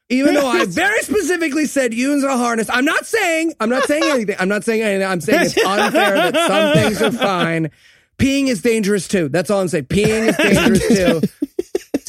Even 0.09 0.33
though 0.33 0.47
I 0.47 0.65
very 0.65 1.01
specifically 1.03 1.65
said 1.65 1.93
use 1.93 2.23
a 2.23 2.35
harness. 2.35 2.67
I'm 2.71 2.85
not 2.85 3.05
saying, 3.05 3.53
I'm 3.59 3.69
not 3.69 3.83
saying 3.83 4.03
anything. 4.03 4.35
I'm 4.39 4.49
not 4.49 4.63
saying 4.63 4.81
anything. 4.81 5.07
I'm 5.07 5.21
saying 5.21 5.41
it's 5.41 5.57
unfair 5.65 6.31
that 6.31 6.35
some 6.35 6.83
things 6.83 7.01
are 7.01 7.11
fine. 7.11 7.69
Peeing 8.17 8.47
is 8.47 8.61
dangerous 8.61 9.07
too. 9.07 9.29
That's 9.29 9.51
all 9.51 9.61
I'm 9.61 9.67
saying. 9.67 9.85
Peeing 9.85 10.29
is 10.29 10.37
dangerous 10.37 10.87
too. 10.87 11.21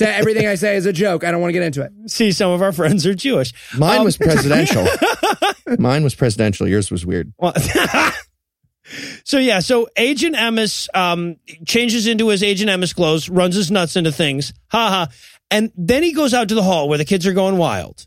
So 0.00 0.06
everything 0.06 0.46
I 0.46 0.54
say 0.54 0.76
is 0.76 0.86
a 0.86 0.94
joke. 0.94 1.24
I 1.24 1.30
don't 1.30 1.42
want 1.42 1.50
to 1.50 1.52
get 1.52 1.62
into 1.62 1.82
it. 1.82 1.92
See, 2.06 2.32
some 2.32 2.52
of 2.52 2.62
our 2.62 2.72
friends 2.72 3.04
are 3.04 3.12
Jewish. 3.12 3.52
Mine 3.76 3.98
Um, 3.98 4.04
was 4.04 4.16
presidential. 4.16 4.86
Mine 5.78 6.02
was 6.02 6.14
presidential. 6.14 6.66
Yours 6.66 6.90
was 6.90 7.04
weird. 7.04 7.34
Well, 7.36 7.52
so 9.24 9.36
yeah, 9.36 9.60
so 9.60 9.88
Agent 9.98 10.36
Emes 10.36 10.88
um, 10.94 11.36
changes 11.66 12.06
into 12.06 12.28
his 12.28 12.42
Agent 12.42 12.70
Emes 12.70 12.94
clothes, 12.94 13.28
runs 13.28 13.54
his 13.54 13.70
nuts 13.70 13.94
into 13.94 14.10
things, 14.10 14.54
haha, 14.68 15.12
and 15.50 15.70
then 15.76 16.02
he 16.02 16.14
goes 16.14 16.32
out 16.32 16.48
to 16.48 16.54
the 16.54 16.62
hall 16.62 16.88
where 16.88 16.96
the 16.96 17.04
kids 17.04 17.26
are 17.26 17.34
going 17.34 17.58
wild. 17.58 18.06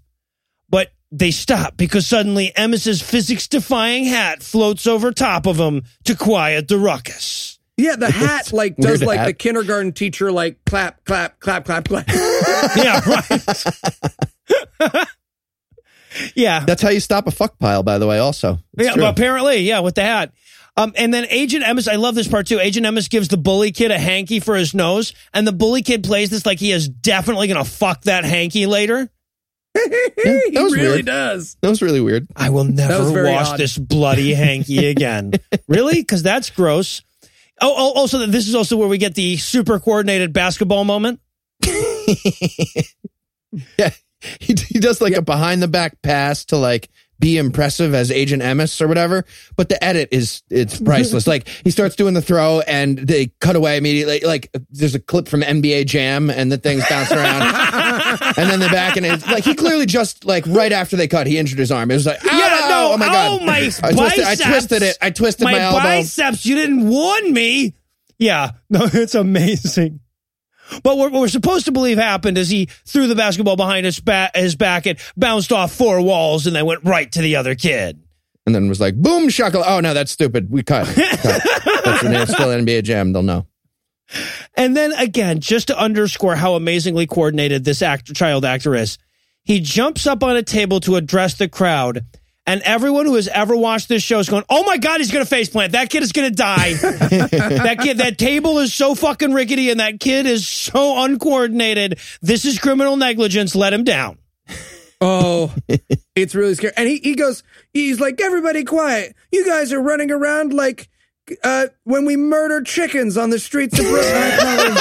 But 0.71 0.91
they 1.11 1.29
stop 1.29 1.77
because 1.77 2.07
suddenly 2.07 2.51
Emes's 2.57 3.03
physics-defying 3.03 4.05
hat 4.05 4.41
floats 4.41 4.87
over 4.87 5.11
top 5.11 5.45
of 5.45 5.59
him 5.59 5.83
to 6.05 6.15
quiet 6.15 6.67
the 6.69 6.79
ruckus. 6.79 7.59
Yeah, 7.77 7.95
the 7.95 8.11
hat 8.11 8.53
like 8.53 8.75
does 8.77 9.03
like 9.03 9.19
hat. 9.19 9.25
the 9.25 9.33
kindergarten 9.33 9.93
teacher 9.93 10.31
like 10.31 10.63
clap, 10.65 11.03
clap, 11.05 11.39
clap, 11.39 11.65
clap, 11.65 11.87
clap. 11.87 12.07
Yeah, 12.75 13.01
right. 13.05 13.65
yeah, 16.35 16.63
That's 16.65 16.81
how 16.81 16.89
you 16.89 16.99
stop 16.99 17.27
a 17.27 17.31
fuck 17.31 17.57
pile, 17.59 17.83
by 17.83 17.97
the 17.97 18.07
way, 18.07 18.19
also. 18.19 18.59
It's 18.77 18.87
yeah, 18.87 18.93
true. 18.93 19.03
well, 19.03 19.11
apparently, 19.11 19.57
yeah, 19.59 19.79
with 19.79 19.95
the 19.95 20.03
hat. 20.03 20.33
Um, 20.75 20.91
and 20.95 21.13
then 21.13 21.25
Agent 21.29 21.63
Emes, 21.63 21.91
I 21.91 21.97
love 21.97 22.15
this 22.15 22.27
part 22.27 22.47
too. 22.47 22.59
Agent 22.59 22.85
Emes 22.85 23.09
gives 23.09 23.27
the 23.27 23.37
bully 23.37 23.71
kid 23.71 23.91
a 23.91 23.99
hanky 23.99 24.39
for 24.39 24.55
his 24.55 24.73
nose, 24.73 25.13
and 25.33 25.45
the 25.45 25.51
bully 25.51 25.83
kid 25.83 26.03
plays 26.03 26.29
this 26.29 26.45
like 26.45 26.59
he 26.59 26.71
is 26.71 26.89
definitely 26.89 27.47
gonna 27.47 27.65
fuck 27.65 28.01
that 28.03 28.23
hanky 28.23 28.65
later. 28.65 29.09
Yeah, 29.75 29.83
he 30.45 30.51
that 30.51 30.63
was 30.63 30.73
really 30.73 30.87
weird. 30.87 31.05
does. 31.05 31.57
That 31.61 31.69
was 31.69 31.81
really 31.81 32.01
weird. 32.01 32.27
I 32.35 32.49
will 32.49 32.63
never 32.63 33.23
wash 33.23 33.49
odd. 33.49 33.59
this 33.59 33.77
bloody 33.77 34.33
hanky 34.33 34.87
again. 34.87 35.33
really? 35.67 35.95
Because 35.95 36.23
that's 36.23 36.49
gross. 36.51 37.01
Oh, 37.61 37.69
oh, 37.69 37.93
oh 37.95 37.99
also, 37.99 38.25
this 38.25 38.47
is 38.47 38.55
also 38.55 38.77
where 38.77 38.88
we 38.88 38.97
get 38.97 39.15
the 39.15 39.38
super 39.38 39.80
coordinated 39.80 40.34
basketball 40.34 40.84
moment. 40.84 41.19
Yeah. 43.77 43.91
He, 44.39 44.55
he 44.69 44.80
does 44.80 45.01
like 45.01 45.13
a 45.13 45.21
behind 45.21 45.61
the 45.61 45.67
back 45.67 46.01
pass 46.01 46.45
to 46.45 46.57
like 46.57 46.89
be 47.19 47.38
impressive 47.38 47.93
as 47.93 48.09
Agent 48.09 48.41
Emes 48.41 48.81
or 48.81 48.88
whatever, 48.88 49.25
but 49.55 49.69
the 49.69 49.81
edit 49.84 50.09
is 50.11 50.43
it's 50.49 50.80
priceless. 50.80 51.27
like 51.34 51.47
he 51.47 51.71
starts 51.71 51.95
doing 51.95 52.13
the 52.13 52.21
throw 52.21 52.61
and 52.61 52.97
they 52.97 53.27
cut 53.41 53.55
away 53.55 53.77
immediately. 53.77 54.21
Like 54.21 54.49
there's 54.69 54.95
a 54.95 54.99
clip 54.99 55.27
from 55.27 55.41
NBA 55.41 55.88
Jam 55.88 56.30
and 56.30 56.51
the 56.51 56.57
things 56.57 56.84
bounce 56.89 57.11
around, 57.11 57.41
and 58.22 58.49
then 58.49 58.60
the 58.60 58.69
back 58.72 58.98
and 58.98 59.06
it's 59.06 59.26
like 59.27 59.44
he 59.44 59.56
clearly 59.56 59.85
just 59.85 60.26
like 60.26 60.45
right 60.48 60.72
after 60.72 60.95
they 60.95 61.07
cut, 61.07 61.27
he 61.27 61.38
injured 61.38 61.60
his 61.60 61.72
arm. 61.72 61.91
It 61.91 61.95
was 61.95 62.06
like 62.06 62.23
Yeah, 62.23 62.31
oh, 62.34 62.68
no, 62.69 62.94
oh 62.94 62.98
my 62.98 63.07
god, 63.07 63.41
oh, 63.41 63.45
my 63.45 63.57
I 63.57 63.91
twisted, 63.91 64.23
I 64.23 64.35
twisted 64.35 64.81
it, 64.81 64.98
I 65.02 65.10
twisted 65.10 65.45
my, 65.45 65.53
my 65.53 65.60
elbow. 65.60 65.80
biceps. 65.80 66.45
You 66.45 66.56
didn't 66.56 66.90
warn 66.90 67.34
me. 67.34 67.76
Yeah, 68.18 68.52
no, 68.69 68.81
it's 68.94 69.15
amazing. 69.15 69.99
But 70.81 70.98
what 70.98 71.11
we're 71.11 71.27
supposed 71.27 71.65
to 71.65 71.72
believe 71.72 71.98
happened 71.98 72.38
is 72.38 72.49
he 72.49 72.68
threw 72.85 73.07
the 73.07 73.15
basketball 73.15 73.57
behind 73.57 73.85
his 73.85 73.99
back, 73.99 74.35
his 74.35 74.56
back, 74.56 74.85
and 74.85 74.98
bounced 75.18 75.52
off 75.52 75.73
four 75.73 76.02
walls, 76.02 76.48
and 76.48 76.56
then 76.56 76.65
went 76.65 76.84
right 76.84 77.11
to 77.11 77.22
the 77.22 77.35
other 77.35 77.53
kid. 77.56 78.02
And 78.45 78.53
then 78.53 78.68
was 78.68 78.81
like 78.81 78.95
boom 78.95 79.27
shakala. 79.30 79.64
Oh 79.65 79.80
no, 79.80 79.94
that's 79.94 80.11
stupid. 80.11 80.49
We 80.49 80.64
cut. 80.64 80.85
cut. 80.95 81.41
That's 81.84 82.02
the 82.03 82.10
name. 82.10 82.26
Still 82.26 82.48
NBA 82.48 82.84
Jam. 82.84 83.14
They'll 83.14 83.23
know. 83.23 83.48
And 84.56 84.76
then 84.76 84.94
again, 84.94 85.40
just 85.40 85.68
to 85.68 85.77
underscore 85.77 86.35
how 86.35 86.56
amazingly 86.56 87.07
coordinated 87.07 87.64
this 87.64 87.81
actor, 87.81 88.14
child 88.14 88.45
actor 88.45 88.76
is, 88.76 88.98
he 89.44 89.60
jumps 89.60 90.07
up 90.07 90.23
on 90.23 90.35
a 90.35 90.44
table 90.44 90.80
to 90.81 90.95
address 90.95 91.35
the 91.35 91.49
crowd. 91.49 92.06
And 92.45 92.61
everyone 92.64 93.06
who 93.06 93.15
has 93.15 93.30
ever 93.30 93.56
watched 93.56 93.88
this 93.88 94.03
show 94.03 94.19
is 94.19 94.27
going, 94.27 94.44
"Oh 94.49 94.64
my 94.65 94.77
god, 94.77 94.99
he's 94.99 95.11
going 95.11 95.26
to 95.26 95.35
faceplant! 95.35 95.72
That 95.72 95.90
kid 95.90 96.03
is 96.03 96.11
going 96.11 96.30
to 96.30 96.35
die! 96.35 96.73
that 96.73 97.77
kid, 97.81 97.99
that 97.99 98.18
table 98.18 98.60
is 98.60 98.73
so 98.73 98.95
fucking 98.95 99.31
rickety, 99.31 99.69
and 99.69 99.80
that 99.80 100.02
kid 100.02 100.26
is 100.26 100.45
so 100.45 101.06
uncoordinated. 101.06 101.99
This 102.22 102.44
is 102.44 102.60
criminal 102.60 102.98
negligence. 102.98 103.56
Let 103.56 103.73
him 103.73 103.85
down." 103.85 104.18
Oh, 105.06 105.53
it's 106.15 106.34
really 106.34 106.56
scary. 106.56 106.73
And 106.77 106.88
he, 106.88 106.98
he 106.98 107.15
goes, 107.15 107.44
he's 107.73 107.99
like, 107.99 108.22
everybody 108.22 108.64
quiet. 108.64 109.15
You 109.34 109.45
guys 109.45 109.73
are 109.73 109.81
running 109.81 110.11
around 110.11 110.53
like 110.53 110.88
uh, 111.43 111.67
when 111.83 112.05
we 112.05 112.15
murder 112.17 112.61
chickens 112.61 113.17
on 113.17 113.29
the 113.29 113.39
streets 113.39 113.79
of 113.79 113.85
Brooklyn. 113.85 114.77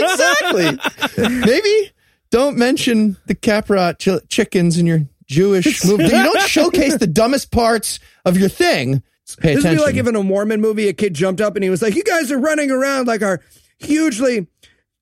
exactly. 0.78 1.40
Maybe 1.46 1.90
don't 2.30 2.56
mention 2.56 3.16
the 3.26 3.34
Kapparot 3.34 3.98
ch- 3.98 4.28
chickens 4.28 4.78
in 4.78 4.86
your 4.86 5.00
Jewish 5.26 5.84
movie. 5.86 6.04
You 6.04 6.10
don't 6.10 6.42
showcase 6.42 6.96
the 6.98 7.06
dumbest 7.06 7.50
parts 7.50 8.00
of 8.24 8.36
your 8.38 8.48
thing. 8.48 9.02
Pay 9.38 9.54
this 9.54 9.64
would 9.64 9.70
be 9.76 9.78
like 9.78 9.94
if 9.94 10.06
in 10.06 10.14
a 10.14 10.22
Mormon 10.22 10.60
movie 10.60 10.88
a 10.88 10.92
kid 10.92 11.14
jumped 11.14 11.40
up 11.40 11.54
and 11.56 11.64
he 11.64 11.70
was 11.70 11.80
like, 11.80 11.94
you 11.94 12.04
guys 12.04 12.30
are 12.30 12.38
running 12.38 12.70
around 12.70 13.06
like 13.06 13.22
our 13.22 13.40
hugely 13.78 14.46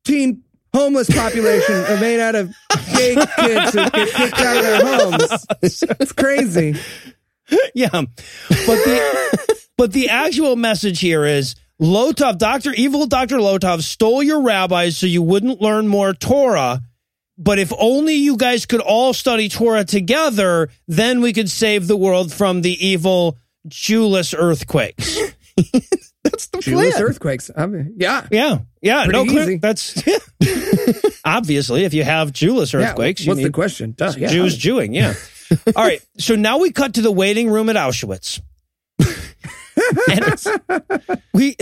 teen 0.04 0.44
homeless 0.72 1.10
population 1.10 1.74
are 1.74 2.00
made 2.00 2.20
out 2.20 2.36
of 2.36 2.54
gay 2.96 3.16
kids 3.16 3.72
who 3.72 3.90
get 3.90 4.08
kicked 4.14 4.38
out 4.38 4.56
of 4.56 4.62
their 4.62 4.86
homes. 4.86 5.46
It's 5.62 6.12
crazy. 6.12 6.76
yeah. 7.74 7.88
But 7.90 8.06
the 8.48 9.58
but 9.76 9.92
the 9.92 10.08
actual 10.08 10.56
message 10.56 11.00
here 11.00 11.24
is 11.24 11.54
Lotov, 11.80 12.38
Dr. 12.38 12.72
Evil 12.74 13.06
Dr. 13.06 13.36
Lotov 13.38 13.82
stole 13.82 14.22
your 14.22 14.42
rabbis 14.42 14.96
so 14.96 15.06
you 15.06 15.22
wouldn't 15.22 15.60
learn 15.60 15.88
more 15.88 16.12
Torah. 16.12 16.80
But 17.38 17.58
if 17.58 17.72
only 17.78 18.14
you 18.16 18.36
guys 18.36 18.66
could 18.66 18.82
all 18.82 19.14
study 19.14 19.48
Torah 19.48 19.84
together, 19.84 20.68
then 20.86 21.22
we 21.22 21.32
could 21.32 21.48
save 21.48 21.86
the 21.86 21.96
world 21.96 22.30
from 22.32 22.60
the 22.60 22.86
evil 22.86 23.38
Jewless 23.66 24.34
earthquakes. 24.36 25.18
That's 26.22 26.48
the 26.48 26.58
Jewish 26.60 26.92
plan. 26.92 27.02
earthquakes. 27.02 27.50
I 27.56 27.64
mean, 27.64 27.94
yeah. 27.96 28.26
Yeah. 28.30 28.58
Yeah. 28.82 29.04
Pretty 29.04 29.18
no, 29.18 29.24
clear- 29.24 29.42
easy. 29.44 29.56
that's 29.56 30.02
obviously 31.24 31.84
if 31.84 31.94
you 31.94 32.04
have 32.04 32.30
Jewless 32.32 32.72
Yeah, 32.74 32.90
earthquakes, 32.90 33.22
you 33.24 33.30
What's 33.30 33.42
the 33.42 33.50
question? 33.50 33.92
Duh, 33.96 34.12
yeah. 34.18 34.28
Jews 34.28 34.56
Jewing, 34.56 34.92
yeah. 34.94 35.14
All 35.76 35.84
right. 35.84 36.00
So 36.18 36.36
now 36.36 36.58
we 36.58 36.72
cut 36.72 36.94
to 36.94 37.02
the 37.02 37.12
waiting 37.12 37.50
room 37.50 37.68
at 37.68 37.76
Auschwitz. 37.76 38.40
and 38.98 39.06
it's, 40.08 40.46
we 41.32 41.56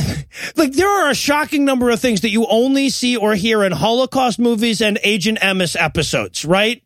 like 0.57 0.73
there 0.73 0.89
are 0.89 1.11
a 1.11 1.15
shocking 1.15 1.65
number 1.65 1.91
of 1.91 2.01
things 2.01 2.23
that 2.23 2.31
you 2.31 2.47
only 2.47 2.89
see 2.91 3.17
or 3.17 3.35
hear 3.35 3.63
in 3.63 3.73
Holocaust 3.73 4.39
movies 4.39 4.81
and 4.81 4.99
Agent 5.05 5.39
Emes 5.39 5.77
episodes, 5.79 6.45
right? 6.45 6.83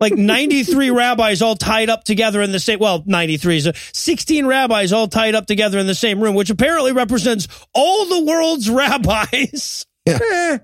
Like 0.00 0.14
93 0.14 0.90
rabbis 0.94 1.40
all 1.40 1.54
tied 1.54 1.88
up 1.88 2.02
together 2.02 2.42
in 2.42 2.50
the 2.50 2.58
same 2.58 2.80
well, 2.80 3.04
93 3.06 3.56
is 3.58 3.66
a 3.68 3.74
16 3.92 4.46
rabbis 4.46 4.92
all 4.92 5.06
tied 5.06 5.36
up 5.36 5.46
together 5.46 5.78
in 5.78 5.86
the 5.86 5.94
same 5.94 6.20
room, 6.20 6.34
which 6.34 6.50
apparently 6.50 6.90
represents 6.92 7.46
all 7.72 8.06
the 8.06 8.24
world's 8.24 8.68
rabbis. 8.70 9.86
Eh, 10.04 10.58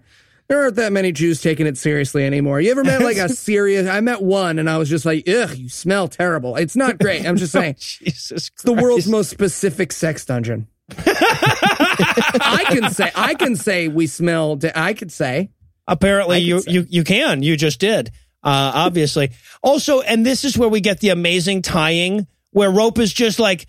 there 0.49 0.63
aren't 0.63 0.77
that 0.77 0.93
many 0.93 1.13
Jews 1.13 1.41
taking 1.41 1.67
it 1.67 1.77
seriously 1.77 2.25
anymore. 2.25 2.61
You 2.61 2.71
ever 2.71 2.83
met 2.83 3.03
like 3.03 3.19
a 3.19 3.29
serious? 3.29 3.87
I 3.87 4.01
met 4.01 4.23
one, 4.23 4.59
and 4.59 4.69
I 4.69 4.79
was 4.79 4.89
just 4.89 5.05
like, 5.05 5.29
"Ugh, 5.29 5.55
you 5.57 5.69
smell 5.69 6.09
terrible." 6.09 6.57
It's 6.57 6.75
not 6.77 6.99
great. 6.99 7.27
I'm 7.27 7.37
just 7.37 7.53
saying, 7.53 7.77
Jesus 7.79 8.49
it's 8.55 8.63
the 8.63 8.73
world's 8.73 9.07
most 9.07 9.31
specific 9.31 9.93
sex 9.93 10.25
dungeon. 10.25 10.67
I 10.99 12.65
can 12.69 12.91
say, 12.91 13.11
I 13.15 13.35
can 13.35 13.57
say 13.57 13.89
we 13.89 14.07
smell. 14.07 14.59
I 14.75 14.95
could 14.95 15.13
say, 15.13 15.51
Apparently, 15.87 16.39
you 16.39 16.61
say. 16.61 16.73
you 16.73 16.87
you 16.89 17.05
can. 17.05 17.43
You 17.43 17.57
just 17.57 17.79
did. 17.81 18.09
Uh, 18.43 18.73
obviously. 18.75 19.31
Also, 19.63 20.01
and 20.01 20.25
this 20.25 20.45
is 20.45 20.57
where 20.57 20.69
we 20.69 20.81
get 20.81 21.01
the 21.01 21.11
amazing 21.11 21.61
tying, 21.61 22.27
where 22.53 22.71
rope 22.71 22.99
is 22.99 23.13
just 23.13 23.39
like 23.39 23.67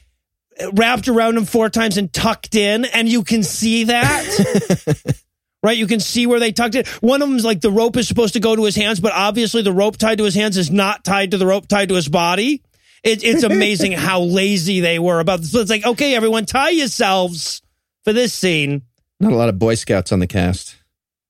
wrapped 0.74 1.08
around 1.08 1.36
him 1.38 1.46
four 1.46 1.70
times 1.70 1.98
and 1.98 2.14
tucked 2.14 2.56
in, 2.56 2.86
and 2.86 3.10
you 3.10 3.24
can 3.24 3.44
see 3.44 3.86
that. 3.86 5.14
Right, 5.61 5.77
you 5.77 5.88
can 5.88 5.99
see 5.99 6.26
where 6.26 6.40
they 6.40 6.53
tucked 6.53 6.76
it. 6.76 6.88
One 7.02 7.22
of 7.22 7.27
them's 7.27 7.44
like 7.44 7.60
the 7.60 7.72
rope 7.72 7.98
is 7.98 8.07
supposed 8.07 8.34
to 8.34 8.40
go 8.40 8.56
to 8.56 8.64
his 8.64 8.77
hands, 8.77 9.02
but 9.02 9.11
obviously 9.14 9.61
the 9.61 9.73
rope 9.73 9.98
tied 9.98 10.19
to 10.19 10.23
his 10.23 10.36
hands 10.36 10.56
is 10.56 10.72
not 10.72 11.03
tied 11.03 11.31
to 11.31 11.38
the 11.38 11.45
rope 11.45 11.68
tied 11.68 11.90
to 11.90 11.95
his 11.95 12.07
body. 12.07 12.64
It, 13.03 13.23
it's 13.23 13.44
amazing 13.44 13.91
how 13.94 14.22
lazy 14.22 14.80
they 14.80 14.99
were 14.99 15.19
about 15.19 15.41
this. 15.41 15.52
So 15.52 15.60
it's 15.60 15.69
like, 15.69 15.86
okay, 15.86 16.15
everyone, 16.15 16.45
tie 16.45 16.69
yourselves 16.69 17.61
for 18.06 18.14
this 18.14 18.34
scene. 18.34 18.84
Not 19.19 19.34
a 19.34 19.36
lot 19.36 19.49
of 19.49 19.60
Boy 19.60 19.76
Scouts 19.76 20.14
on 20.14 20.19
the 20.19 20.27
cast. 20.27 20.77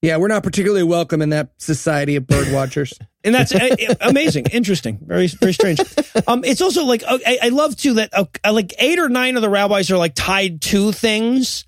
Yeah, 0.02 0.18
we're 0.18 0.28
not 0.30 0.44
particularly 0.44 0.84
welcome 0.84 1.22
in 1.22 1.30
that 1.30 1.52
society 1.58 2.16
of 2.16 2.26
bird 2.26 2.54
watchers. 2.54 2.94
and 3.24 3.36
that's 3.36 3.54
uh, 3.54 3.96
amazing, 4.02 4.46
interesting, 4.46 4.98
very 5.02 5.28
very 5.28 5.54
strange. 5.54 5.80
Um, 6.26 6.44
it's 6.46 6.62
also 6.62 6.86
like 6.86 7.04
uh, 7.06 7.20
I, 7.26 7.40
I 7.44 7.50
love 7.50 7.76
too 7.76 7.96
that 7.96 8.12
uh, 8.14 8.26
like 8.52 8.74
eight 8.80 8.98
or 8.98 9.10
nine 9.10 9.36
of 9.36 9.42
the 9.42 9.50
rabbis 9.50 9.92
are 9.92 9.98
like 9.98 10.16
tied 10.16 10.62
to 10.64 10.94
things, 10.94 11.66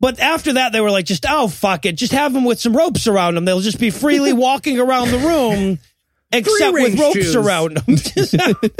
but 0.00 0.20
after 0.20 0.54
that 0.54 0.72
they 0.72 0.80
were 0.80 0.90
like 0.90 1.04
just 1.04 1.24
oh 1.28 1.48
fuck 1.48 1.86
it, 1.86 1.96
just 1.96 2.12
have 2.12 2.32
them 2.32 2.44
with 2.44 2.60
some 2.60 2.76
ropes 2.76 3.06
around 3.06 3.34
them. 3.34 3.44
They'll 3.44 3.60
just 3.60 3.80
be 3.80 3.90
freely 3.90 4.32
walking 4.34 4.78
around 4.78 5.10
the 5.10 5.18
room, 5.18 5.78
except 6.32 6.72
with 6.72 6.98
ropes 6.98 7.14
Jews. 7.14 7.36
around 7.36 7.76
them. 7.76 7.96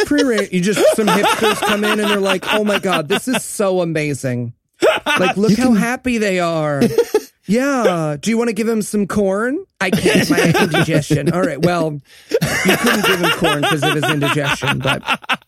Pre 0.07 0.49
you 0.53 0.61
just 0.61 0.97
some 0.97 1.07
hipsters 1.07 1.61
come 1.61 1.85
in 1.85 2.01
and 2.01 2.11
they're 2.11 2.20
like, 2.20 2.45
"Oh 2.53 2.65
my 2.65 2.78
god, 2.78 3.09
this 3.09 3.28
is 3.28 3.45
so 3.45 3.81
amazing! 3.81 4.53
Like, 5.07 5.36
look 5.36 5.57
how 5.57 5.73
happy 5.73 6.19
they 6.19 6.40
are." 6.40 6.82
Yeah. 7.49 8.16
Do 8.20 8.31
you 8.31 8.39
want 8.39 8.49
to 8.49 8.55
give 8.55 8.69
him 8.69 8.83
some 8.83 9.07
corn? 9.07 9.65
I 9.81 9.91
can't. 9.91 10.29
My 10.31 10.53
indigestion. 10.61 11.33
All 11.33 11.41
right. 11.41 11.61
Well, 11.61 12.01
you 12.31 12.77
couldn't 12.77 13.05
give 13.07 13.20
him 13.20 13.31
corn 13.39 13.61
because 13.62 13.83
of 13.83 13.95
his 13.95 14.11
indigestion, 14.11 14.79
but 14.81 15.03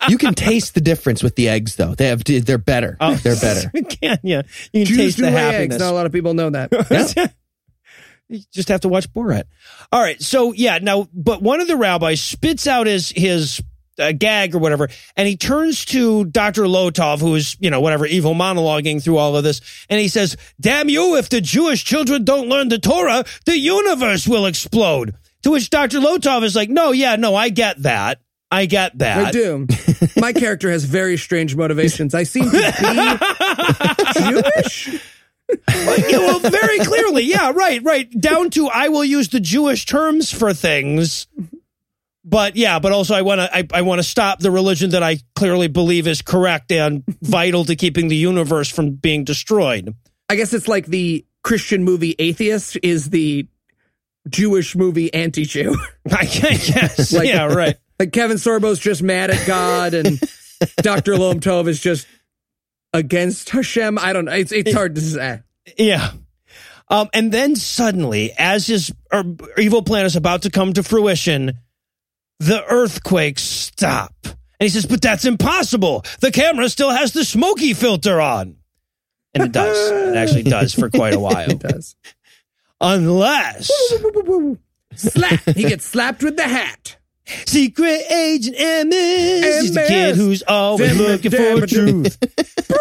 You 0.09 0.17
can 0.19 0.35
taste 0.35 0.75
the 0.75 0.81
difference 0.81 1.23
with 1.23 1.37
the 1.37 1.49
eggs, 1.49 1.77
though. 1.77 1.95
They 1.95 2.07
have 2.09 2.25
they're 2.25 2.59
better. 2.59 2.97
Oh, 3.01 3.15
They're 3.17 3.37
better. 3.37 3.71
can 4.01 4.19
yeah, 4.23 4.43
you 4.73 4.85
can 4.87 4.87
Jews 4.87 4.97
taste 4.97 5.19
the 5.19 5.31
happiness. 5.31 5.75
eggs. 5.75 5.79
Not 5.79 5.91
a 5.93 5.95
lot 5.95 6.07
of 6.07 6.13
people 6.13 6.35
know 6.35 6.51
that. 6.51 7.35
You 8.33 8.39
just 8.53 8.69
have 8.69 8.83
to 8.83 8.89
watch 8.89 9.13
Borat. 9.13 9.43
All 9.91 10.01
right. 10.01 10.23
So 10.23 10.53
yeah, 10.53 10.79
now, 10.81 11.09
but 11.13 11.43
one 11.43 11.61
of 11.61 11.67
the 11.67 11.77
rabbis 11.77 12.21
spits 12.23 12.69
out 12.69 12.87
his 12.87 13.11
his 13.11 13.61
uh, 14.01 14.13
gag 14.13 14.55
or 14.55 14.59
whatever, 14.59 14.89
and 15.17 15.29
he 15.29 15.37
turns 15.37 15.85
to 15.87 16.25
Dr. 16.25 16.63
Lotov, 16.63 17.21
who 17.21 17.35
is 17.35 17.57
you 17.61 17.71
know 17.71 17.81
whatever 17.81 18.07
evil 18.07 18.35
monologuing 18.35 19.03
through 19.03 19.19
all 19.19 19.37
of 19.37 19.45
this, 19.45 19.61
and 19.89 20.01
he 20.01 20.09
says, 20.09 20.37
"Damn 20.61 20.89
you! 20.89 21.17
If 21.17 21.29
the 21.29 21.41
Jewish 21.41 21.85
children 21.85 22.25
don't 22.25 22.49
learn 22.49 22.69
the 22.69 22.79
Torah, 22.79 23.25
the 23.47 23.59
universe 23.59 24.27
will 24.27 24.47
explode." 24.47 25.15
To 25.43 25.53
which 25.53 25.71
Dr. 25.71 26.01
Lotov 26.01 26.43
is 26.43 26.55
like, 26.57 26.69
"No, 26.69 26.93
yeah, 26.93 27.17
no, 27.17 27.35
I 27.35 27.49
get 27.51 27.83
that." 27.83 28.21
I 28.53 28.67
get 28.67 28.99
that. 28.99 29.27
I 29.27 29.31
do. 29.31 29.67
My 30.17 30.33
character 30.33 30.71
has 30.71 30.85
very 30.85 31.17
strange 31.17 31.55
motivations. 31.55 32.15
I 32.15 32.25
seem 32.25 32.47
to 32.47 32.51
be 32.51 32.59
Jewish. 34.31 34.89
yeah, 35.69 36.19
well, 36.19 36.41
very 36.41 36.79
clearly. 36.81 37.23
Yeah, 37.25 37.53
right, 37.55 37.81
right. 37.85 38.11
Down 38.11 38.51
to 38.51 38.69
I 38.69 38.89
will 38.89 39.05
use 39.05 39.29
the 39.29 39.39
Jewish 39.41 39.87
terms 39.87 40.33
for 40.33 40.53
things. 40.53 41.29
But 42.25 42.55
yeah, 42.57 42.79
but 42.79 42.93
also 42.93 43.15
I 43.15 43.23
want 43.23 43.41
to 43.41 43.57
I, 43.57 43.67
I 43.73 43.83
want 43.83 43.99
to 43.99 44.03
stop 44.03 44.41
the 44.41 44.51
religion 44.51 44.91
that 44.91 45.03
I 45.03 45.19
clearly 45.35 45.69
believe 45.69 46.07
is 46.07 46.21
correct 46.23 46.71
and 46.71 47.03
vital 47.23 47.65
to 47.65 47.77
keeping 47.77 48.09
the 48.09 48.17
universe 48.17 48.69
from 48.69 48.91
being 48.93 49.25
destroyed. 49.25 49.95
I 50.29 50.37
guess 50.37 50.53
it's 50.53 50.69
like 50.69 50.87
the 50.87 51.25
Christian 51.43 51.83
movie 51.83 52.15
Atheist 52.19 52.77
is 52.83 53.09
the 53.11 53.49
Jewish 54.29 54.77
movie 54.77 55.13
anti-Jew. 55.15 55.77
I 56.13 56.25
guess. 56.27 57.13
Like- 57.17 57.29
yeah, 57.29 57.47
right. 57.47 57.77
like 57.99 58.13
Kevin 58.13 58.37
Sorbo's 58.37 58.79
just 58.79 59.03
mad 59.03 59.31
at 59.31 59.47
God 59.47 59.95
and 59.95 60.21
Dr. 60.77 61.17
Lom 61.17 61.41
Tov 61.41 61.69
is 61.69 61.81
just 61.81 62.07
against 62.93 63.49
Hashem. 63.49 63.99
I 63.99 64.13
don't 64.13 64.27
know. 64.27 64.33
It's 64.33 64.53
it's 64.53 64.75
hard 64.75 64.95
to 64.97 65.01
say. 65.01 65.41
Yeah. 65.79 66.11
Um, 66.89 67.09
and 67.15 67.33
then 67.33 67.57
suddenly, 67.57 68.33
as 68.37 68.67
his 68.67 68.93
evil 69.57 69.83
plan 69.83 70.05
is 70.07 70.17
about 70.17 70.43
to 70.43 70.51
come 70.51 70.73
to 70.73 70.83
fruition, 70.83 71.53
the 72.41 72.65
earthquakes 72.67 73.43
stop. 73.43 74.15
And 74.25 74.35
he 74.59 74.69
says, 74.69 74.87
But 74.87 75.01
that's 75.01 75.25
impossible. 75.25 76.05
The 76.21 76.33
camera 76.33 76.69
still 76.69 76.91
has 76.91 77.13
the 77.13 77.25
smoky 77.25 77.73
filter 77.75 78.21
on. 78.21 78.57
And 79.33 79.45
it 79.45 79.53
does. 79.53 79.91
It 79.91 80.17
actually 80.17 80.43
does 80.43 80.75
for 80.75 80.91
quite 80.91 81.15
a 81.15 81.21
while. 81.27 81.49
It 81.51 81.61
does. 81.61 81.95
Unless 82.81 83.71
Slap. 84.97 85.41
He 85.55 85.63
gets 85.63 85.85
slapped 85.85 86.23
with 86.23 86.37
the 86.37 86.49
hat. 86.49 86.97
Secret 87.47 88.11
Agent 88.11 88.57
Amos 88.59 88.93
is 88.95 89.73
the 89.75 89.85
kid 89.87 90.17
who's 90.17 90.43
always 90.43 90.99
looking 90.99 91.31
for 91.31 91.63
it. 91.63 91.69
truth. 91.71 92.19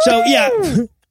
so, 0.02 0.23
yeah. 0.26 0.49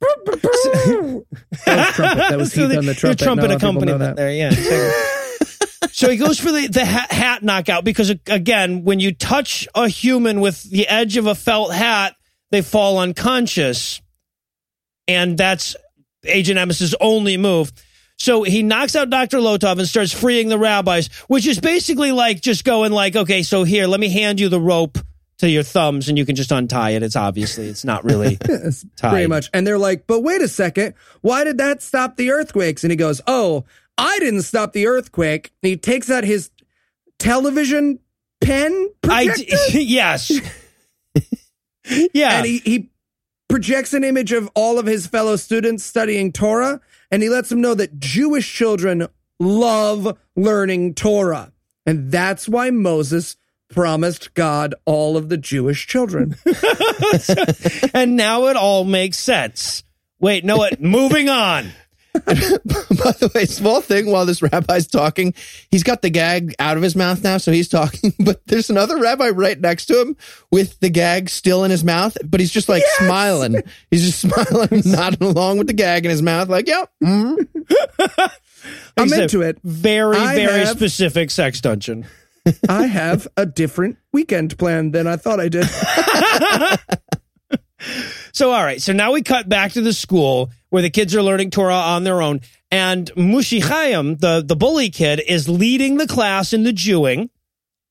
That 0.00 1.76
was 1.76 1.94
trumpet. 1.94 2.28
That 2.28 2.38
was 2.38 2.52
So 2.54 2.60
Heath 2.62 2.70
the, 2.70 2.78
on 2.78 2.86
the 2.86 2.94
trumpet. 2.94 3.18
trumpet 3.18 3.50
Not 3.50 3.50
a 3.50 3.52
lot 3.52 3.54
of 3.54 3.60
people 3.60 3.72
know 3.82 3.96
accompaniment 3.96 4.00
that. 4.00 4.16
there, 4.16 4.32
yeah. 4.32 5.88
so 5.90 6.10
he 6.10 6.16
goes 6.16 6.38
for 6.38 6.52
the, 6.52 6.68
the 6.68 6.84
hat, 6.84 7.12
hat 7.12 7.42
knockout 7.42 7.84
because, 7.84 8.10
again, 8.26 8.84
when 8.84 9.00
you 9.00 9.12
touch 9.12 9.66
a 9.74 9.88
human 9.88 10.40
with 10.40 10.62
the 10.64 10.86
edge 10.88 11.16
of 11.16 11.26
a 11.26 11.34
felt 11.34 11.72
hat, 11.72 12.14
they 12.50 12.62
fall 12.62 12.98
unconscious. 12.98 14.00
And 15.06 15.36
that's 15.38 15.74
Agent 16.24 16.58
Amos's 16.58 16.94
only 17.00 17.36
move. 17.36 17.72
So 18.18 18.42
he 18.42 18.62
knocks 18.62 18.96
out 18.96 19.10
Dr. 19.10 19.38
Lotov 19.38 19.78
and 19.78 19.86
starts 19.86 20.12
freeing 20.12 20.48
the 20.48 20.58
rabbis, 20.58 21.06
which 21.28 21.46
is 21.46 21.60
basically 21.60 22.10
like 22.12 22.40
just 22.40 22.64
going 22.64 22.92
like, 22.92 23.14
okay, 23.14 23.42
so 23.42 23.62
here, 23.62 23.86
let 23.86 24.00
me 24.00 24.08
hand 24.08 24.40
you 24.40 24.48
the 24.48 24.60
rope 24.60 24.98
to 25.38 25.48
your 25.48 25.62
thumbs 25.62 26.08
and 26.08 26.18
you 26.18 26.26
can 26.26 26.34
just 26.36 26.50
untie 26.52 26.90
it. 26.90 27.02
It's 27.02 27.16
obviously, 27.16 27.68
it's 27.68 27.84
not 27.84 28.04
really 28.04 28.38
Yes, 28.48 28.84
tied. 28.96 29.10
Pretty 29.10 29.26
much. 29.28 29.48
And 29.54 29.66
they're 29.66 29.78
like, 29.78 30.06
but 30.06 30.20
wait 30.20 30.42
a 30.42 30.48
second. 30.48 30.94
Why 31.20 31.44
did 31.44 31.58
that 31.58 31.80
stop 31.82 32.16
the 32.16 32.30
earthquakes? 32.30 32.82
And 32.84 32.90
he 32.90 32.96
goes, 32.96 33.20
oh, 33.26 33.64
I 33.96 34.18
didn't 34.18 34.42
stop 34.42 34.72
the 34.72 34.86
earthquake. 34.86 35.52
And 35.62 35.70
he 35.70 35.76
takes 35.76 36.10
out 36.10 36.24
his 36.24 36.50
television 37.18 38.00
pen 38.40 38.88
I, 39.08 39.26
projector. 39.26 39.56
d- 39.70 39.80
yes. 39.84 40.30
yeah. 42.12 42.36
and 42.38 42.46
he, 42.46 42.58
he 42.58 42.90
projects 43.48 43.94
an 43.94 44.04
image 44.04 44.32
of 44.32 44.50
all 44.54 44.78
of 44.78 44.86
his 44.86 45.06
fellow 45.06 45.36
students 45.36 45.84
studying 45.84 46.32
Torah, 46.32 46.80
and 47.10 47.22
he 47.22 47.28
lets 47.28 47.48
them 47.48 47.60
know 47.60 47.74
that 47.74 47.98
Jewish 47.98 48.52
children 48.52 49.06
love 49.40 50.16
learning 50.36 50.94
Torah. 50.94 51.52
And 51.86 52.10
that's 52.12 52.46
why 52.48 52.70
Moses 52.70 53.36
promised 53.68 54.34
God 54.34 54.74
all 54.84 55.16
of 55.16 55.28
the 55.28 55.36
Jewish 55.36 55.86
children. 55.86 56.36
and 57.94 58.16
now 58.16 58.46
it 58.46 58.56
all 58.56 58.84
makes 58.84 59.18
sense. 59.18 59.82
Wait, 60.20 60.44
no, 60.44 60.56
what? 60.56 60.80
Moving 60.80 61.28
on. 61.28 61.70
By 62.14 62.32
the 62.32 63.30
way, 63.34 63.44
small 63.44 63.80
thing 63.80 64.10
while 64.10 64.26
this 64.26 64.42
rabbi's 64.42 64.88
talking, 64.88 65.34
he's 65.70 65.84
got 65.84 66.02
the 66.02 66.10
gag 66.10 66.54
out 66.58 66.76
of 66.76 66.82
his 66.82 66.96
mouth 66.96 67.22
now, 67.22 67.38
so 67.38 67.52
he's 67.52 67.68
talking, 67.68 68.12
but 68.18 68.44
there's 68.46 68.70
another 68.70 68.98
rabbi 68.98 69.28
right 69.28 69.60
next 69.60 69.86
to 69.86 70.00
him 70.00 70.16
with 70.50 70.80
the 70.80 70.88
gag 70.90 71.28
still 71.28 71.62
in 71.64 71.70
his 71.70 71.84
mouth, 71.84 72.16
but 72.24 72.40
he's 72.40 72.50
just 72.50 72.68
like 72.68 72.82
smiling. 72.96 73.62
He's 73.90 74.04
just 74.04 74.20
smiling, 74.20 74.82
nodding 74.84 75.28
along 75.28 75.58
with 75.58 75.68
the 75.68 75.74
gag 75.74 76.04
in 76.06 76.10
his 76.10 76.22
mouth, 76.22 76.48
like, 76.48 76.66
yep. 76.66 76.90
mhm. 77.02 77.46
I'm 78.96 79.12
into 79.12 79.42
it. 79.42 79.58
Very, 79.62 80.16
I 80.16 80.34
very 80.34 80.60
have- 80.60 80.76
specific 80.76 81.30
sex 81.30 81.60
dungeon. 81.60 82.06
I 82.68 82.86
have 82.86 83.28
a 83.36 83.46
different 83.46 83.96
weekend 84.12 84.58
plan 84.58 84.90
than 84.92 85.06
I 85.06 85.16
thought 85.16 85.40
I 85.40 85.48
did. 85.48 85.66
So, 88.32 88.52
all 88.52 88.62
right. 88.62 88.80
So 88.80 88.92
now 88.92 89.12
we 89.12 89.22
cut 89.22 89.48
back 89.48 89.72
to 89.72 89.80
the 89.80 89.92
school 89.92 90.50
where 90.70 90.82
the 90.82 90.90
kids 90.90 91.12
are 91.14 91.22
learning 91.22 91.50
Torah 91.50 91.74
on 91.74 92.04
their 92.04 92.22
own. 92.22 92.40
And 92.70 93.10
Moshe 93.14 93.60
Chaim, 93.62 94.16
the, 94.16 94.44
the 94.46 94.54
bully 94.54 94.90
kid, 94.90 95.20
is 95.26 95.48
leading 95.48 95.96
the 95.96 96.06
class 96.06 96.52
in 96.52 96.62
the 96.62 96.72
Jewing. 96.72 97.30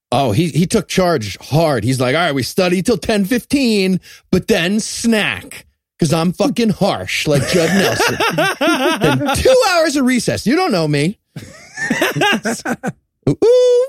Oh, 0.09 0.31
he, 0.31 0.47
he 0.49 0.65
took 0.65 0.87
charge 0.87 1.37
hard. 1.39 1.83
He's 1.83 1.99
like, 1.99 2.15
all 2.15 2.21
right, 2.21 2.31
we 2.31 2.43
study 2.43 2.81
till 2.81 2.97
10 2.97 3.25
15, 3.25 3.99
but 4.31 4.47
then 4.47 4.79
snack. 4.79 5.65
Cause 5.99 6.13
I'm 6.13 6.31
fucking 6.31 6.69
harsh 6.69 7.27
like 7.27 7.45
Judd 7.49 7.69
Nelson. 7.69 8.17
then 9.01 9.35
two 9.35 9.63
hours 9.71 9.95
of 9.95 10.05
recess. 10.05 10.45
You 10.45 10.55
don't 10.55 10.71
know 10.71 10.87
me. 10.87 11.19
Ooh, 13.27 13.37
ooh. 13.43 13.87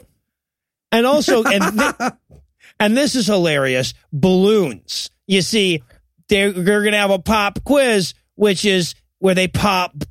And 0.91 1.07
also, 1.07 1.45
and, 1.45 1.65
thi- 1.65 2.09
and 2.81 2.97
this 2.97 3.15
is 3.15 3.27
hilarious 3.27 3.95
balloons. 4.13 5.11
You 5.27 5.43
see, 5.43 5.83
they're, 6.29 6.53
they're 6.53 6.83
going 6.83 6.93
to 6.93 6.99
have 6.99 7.11
a 7.11 7.19
pop 7.19 7.63
quiz, 7.65 8.15
which 8.37 8.65
is 8.65 8.95
where 9.19 9.35
they 9.35 9.49
pop 9.49 9.99
b- 9.99 10.07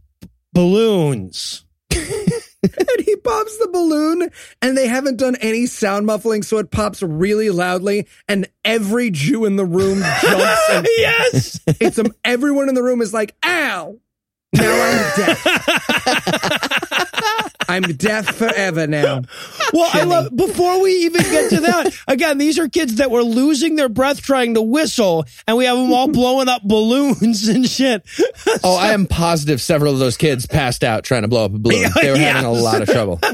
balloons. 0.54 1.66
and 1.92 3.06
he 3.06 3.16
pops 3.18 3.58
the 3.58 3.70
balloon, 3.72 4.30
and 4.62 4.78
they 4.78 4.88
haven't 4.88 5.18
done 5.18 5.36
any 5.38 5.66
sound 5.66 6.06
muffling, 6.06 6.44
so 6.44 6.58
it 6.58 6.70
pops 6.72 7.02
really 7.02 7.50
loudly, 7.50 8.08
and 8.28 8.48
every 8.66 9.10
Jew 9.10 9.46
in 9.46 9.56
the 9.56 9.66
room 9.66 10.02
jumps. 10.22 10.70
And 10.70 10.88
yes. 10.98 11.60
it's 11.80 11.98
um, 11.98 12.14
everyone 12.26 12.68
in 12.70 12.76
the 12.76 12.84
room 12.84 13.02
is 13.02 13.14
like, 13.14 13.36
"Ow!" 13.46 13.98
Now 14.54 14.82
I'm 14.82 15.16
deaf. 15.16 15.44
I'm 17.68 17.84
deaf 17.84 18.28
forever 18.36 18.88
now. 18.88 19.24
Well, 19.74 19.90
I 19.94 20.04
love 20.04 20.36
before 20.36 20.82
we 20.82 20.92
even 21.06 21.22
get 21.24 21.50
to 21.52 21.60
that. 21.62 21.94
Again, 22.08 22.38
these 22.38 22.58
are 22.60 22.70
kids 22.70 22.96
that 22.96 23.12
were 23.12 23.24
losing 23.24 23.76
their 23.76 23.90
breath 23.90 24.22
trying 24.22 24.54
to 24.54 24.62
whistle, 24.62 25.26
and 25.48 25.58
we 25.58 25.66
have 25.66 25.78
them 25.78 25.92
all 25.92 26.08
blowing 26.08 26.48
up 26.48 26.64
balloons 26.64 27.48
and 27.48 27.68
shit. 27.68 28.04
Oh, 28.64 28.78
I 28.78 28.92
am 28.94 29.06
positive 29.08 29.62
several 29.62 29.94
of 29.94 30.00
those 30.00 30.18
kids 30.18 30.46
passed 30.46 30.84
out 30.84 31.04
trying 31.04 31.24
to 31.24 31.28
blow 31.28 31.46
up 31.46 31.54
a 31.54 31.60
balloon. 31.60 31.90
They 32.02 32.12
were 32.12 32.18
having 32.18 32.46
a 32.46 32.52
lot 32.52 32.82
of 32.82 32.90
trouble. 32.90 33.20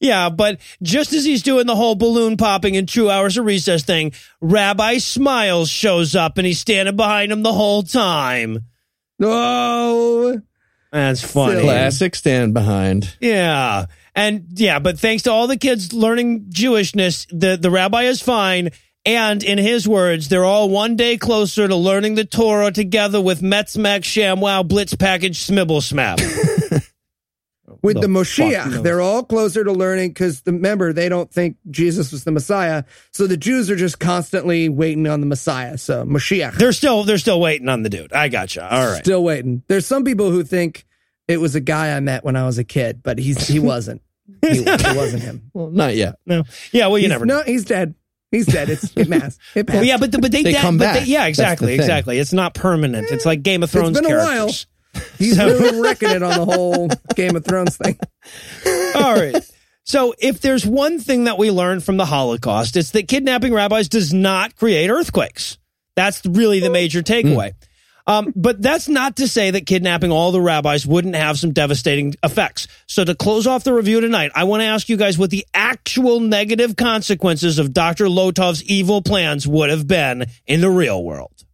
Yeah, 0.00 0.28
but 0.28 0.58
just 0.82 1.12
as 1.12 1.24
he's 1.24 1.42
doing 1.42 1.66
the 1.66 1.76
whole 1.76 1.94
balloon 1.94 2.36
popping 2.36 2.76
and 2.76 2.88
two 2.88 3.08
hours 3.08 3.36
of 3.38 3.44
recess 3.44 3.84
thing, 3.84 4.12
Rabbi 4.40 4.98
Smiles 4.98 5.70
shows 5.70 6.14
up 6.16 6.38
and 6.38 6.46
he's 6.46 6.58
standing 6.58 6.96
behind 6.96 7.32
him 7.32 7.42
the 7.42 7.52
whole 7.52 7.82
time. 7.82 8.58
Oh, 9.20 10.40
That's 10.92 11.22
funny. 11.22 11.62
Classic 11.62 12.14
stand 12.14 12.52
behind. 12.52 13.16
Yeah. 13.18 13.86
And 14.14 14.46
yeah, 14.50 14.78
but 14.78 14.98
thanks 14.98 15.22
to 15.22 15.32
all 15.32 15.46
the 15.46 15.56
kids 15.56 15.92
learning 15.94 16.50
Jewishness, 16.50 17.26
the, 17.30 17.56
the 17.56 17.70
rabbi 17.70 18.02
is 18.02 18.20
fine. 18.20 18.70
And 19.04 19.42
in 19.42 19.58
his 19.58 19.88
words, 19.88 20.28
they're 20.28 20.44
all 20.44 20.68
one 20.68 20.94
day 20.94 21.16
closer 21.16 21.66
to 21.66 21.74
learning 21.74 22.14
the 22.14 22.24
Torah 22.24 22.70
together 22.70 23.20
with 23.20 23.40
Metzmack 23.40 24.02
Shamwow 24.02 24.68
Blitz 24.68 24.94
Package 24.94 25.44
Smibble 25.44 25.80
Smap. 25.80 26.20
with 27.82 27.94
the, 27.94 28.02
The 28.02 28.06
Moshiach, 28.08 28.82
they're 28.82 29.00
all 29.00 29.22
closer 29.24 29.62
to 29.64 29.72
learning 29.72 30.10
because 30.10 30.42
remember 30.46 30.92
they 30.92 31.08
don't 31.08 31.30
think 31.32 31.56
Jesus 31.70 32.12
was 32.12 32.24
the 32.24 32.32
Messiah, 32.32 32.84
so 33.12 33.26
the 33.26 33.36
Jews 33.36 33.70
are 33.70 33.76
just 33.76 33.98
constantly 33.98 34.68
waiting 34.68 35.06
on 35.06 35.20
the 35.20 35.26
Messiah. 35.26 35.78
So 35.78 36.04
Moshiach, 36.04 36.54
they're 36.56 36.72
still 36.72 37.04
they're 37.04 37.18
still 37.18 37.40
waiting 37.40 37.68
on 37.68 37.82
the 37.82 37.88
dude. 37.90 38.12
I 38.12 38.28
gotcha. 38.28 38.62
All 38.72 38.86
right. 38.92 39.04
still 39.04 39.22
waiting. 39.22 39.62
There's 39.68 39.86
some 39.86 40.04
people 40.04 40.30
who 40.30 40.42
think 40.44 40.84
it 41.28 41.38
was 41.40 41.54
a 41.54 41.60
guy 41.60 41.96
I 41.96 42.00
met 42.00 42.24
when 42.24 42.36
I 42.36 42.44
was 42.46 42.58
a 42.58 42.64
kid, 42.64 43.02
but 43.02 43.18
he's 43.18 43.46
he 43.46 43.58
wasn't. 43.58 44.02
he, 44.42 44.48
it 44.66 44.96
wasn't 44.96 45.22
him. 45.22 45.50
Well, 45.54 45.70
not 45.70 45.94
yet. 45.94 46.16
No. 46.26 46.44
Yeah, 46.72 46.88
well 46.88 46.98
you 46.98 47.02
He's- 47.04 47.10
never 47.10 47.26
know. 47.26 47.38
no, 47.38 47.42
he's 47.44 47.64
dead. 47.64 47.94
He's 48.30 48.46
dead. 48.46 48.70
It's 48.70 48.84
it 48.96 49.10
passed. 49.10 49.38
It 49.54 49.66
passed. 49.66 49.76
Well, 49.76 49.84
yeah, 49.84 49.98
but 49.98 50.10
the, 50.10 50.18
but 50.18 50.32
they, 50.32 50.42
They 50.42 50.52
de- 50.52 50.58
come 50.58 50.78
but 50.78 50.94
they- 50.94 51.00
back. 51.00 51.08
yeah, 51.08 51.26
exactly, 51.26 51.74
exactly. 51.74 52.18
It's 52.18 52.32
not 52.32 52.54
permanent. 52.54 53.10
It's 53.10 53.26
like 53.26 53.42
Game 53.42 53.62
of 53.62 53.70
Thrones 53.70 53.90
It's 53.98 54.00
been 54.06 54.16
a 54.16 54.18
while. 54.18 54.48
he's 55.18 55.38
really 55.38 55.80
wrecking 55.80 56.10
it 56.10 56.22
on 56.22 56.38
the 56.38 56.44
whole 56.44 56.88
Game 57.14 57.36
of 57.36 57.44
Thrones 57.44 57.76
thing. 57.76 57.98
All 58.94 59.14
right. 59.14 59.36
So, 59.84 60.14
if 60.18 60.40
there's 60.40 60.64
one 60.64 61.00
thing 61.00 61.24
that 61.24 61.38
we 61.38 61.50
learned 61.50 61.82
from 61.82 61.96
the 61.96 62.06
Holocaust, 62.06 62.76
it's 62.76 62.92
that 62.92 63.08
kidnapping 63.08 63.52
rabbis 63.52 63.88
does 63.88 64.12
not 64.12 64.54
create 64.56 64.88
earthquakes. 64.90 65.58
That's 65.96 66.24
really 66.24 66.60
the 66.60 66.70
major 66.70 67.02
takeaway. 67.02 67.54
Um, 68.06 68.32
but 68.34 68.60
that's 68.60 68.88
not 68.88 69.16
to 69.16 69.28
say 69.28 69.52
that 69.52 69.66
kidnapping 69.66 70.10
all 70.10 70.32
the 70.32 70.40
rabbis 70.40 70.86
wouldn't 70.86 71.14
have 71.14 71.38
some 71.38 71.52
devastating 71.52 72.14
effects. 72.22 72.66
So, 72.86 73.04
to 73.04 73.14
close 73.14 73.46
off 73.46 73.64
the 73.64 73.72
review 73.72 74.00
tonight, 74.00 74.32
I 74.34 74.44
want 74.44 74.60
to 74.60 74.66
ask 74.66 74.88
you 74.88 74.96
guys 74.96 75.18
what 75.18 75.30
the 75.30 75.46
actual 75.54 76.20
negative 76.20 76.76
consequences 76.76 77.58
of 77.58 77.72
Dr. 77.72 78.06
Lotov's 78.06 78.62
evil 78.64 79.02
plans 79.02 79.46
would 79.46 79.70
have 79.70 79.86
been 79.86 80.26
in 80.46 80.60
the 80.60 80.70
real 80.70 81.02
world. 81.02 81.44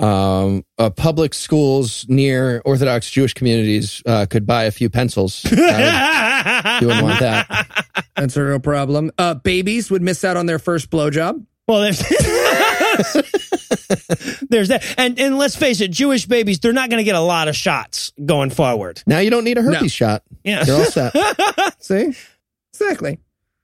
Um, 0.00 0.64
uh, 0.76 0.90
public 0.90 1.34
schools 1.34 2.04
near 2.08 2.60
Orthodox 2.64 3.08
Jewish 3.10 3.32
communities 3.32 4.02
uh, 4.06 4.26
could 4.28 4.44
buy 4.46 4.64
a 4.64 4.70
few 4.72 4.90
pencils. 4.90 5.42
I 5.46 6.78
you 6.80 6.88
wouldn't 6.88 7.04
want 7.04 7.20
that. 7.20 7.84
That's 8.16 8.36
a 8.36 8.44
real 8.44 8.58
problem. 8.60 9.12
Uh, 9.16 9.34
babies 9.34 9.90
would 9.92 10.02
miss 10.02 10.24
out 10.24 10.36
on 10.36 10.46
their 10.46 10.58
first 10.58 10.90
blowjob. 10.90 11.46
Well, 11.68 11.80
there's, 11.80 11.98
there's 14.50 14.68
that. 14.68 14.84
And, 14.98 15.18
and 15.18 15.38
let's 15.38 15.56
face 15.56 15.80
it, 15.80 15.90
Jewish 15.90 16.26
babies, 16.26 16.58
they're 16.58 16.72
not 16.72 16.90
going 16.90 17.00
to 17.00 17.04
get 17.04 17.14
a 17.14 17.20
lot 17.20 17.48
of 17.48 17.56
shots 17.56 18.12
going 18.24 18.50
forward. 18.50 19.02
Now 19.06 19.20
you 19.20 19.30
don't 19.30 19.44
need 19.44 19.58
a 19.58 19.62
herpes 19.62 19.82
No. 19.82 19.88
shot. 19.88 20.22
Yeah. 20.42 20.64
You're 20.66 20.76
all 20.76 20.84
set. 20.84 21.14
See, 21.78 22.14
exactly. 22.72 23.18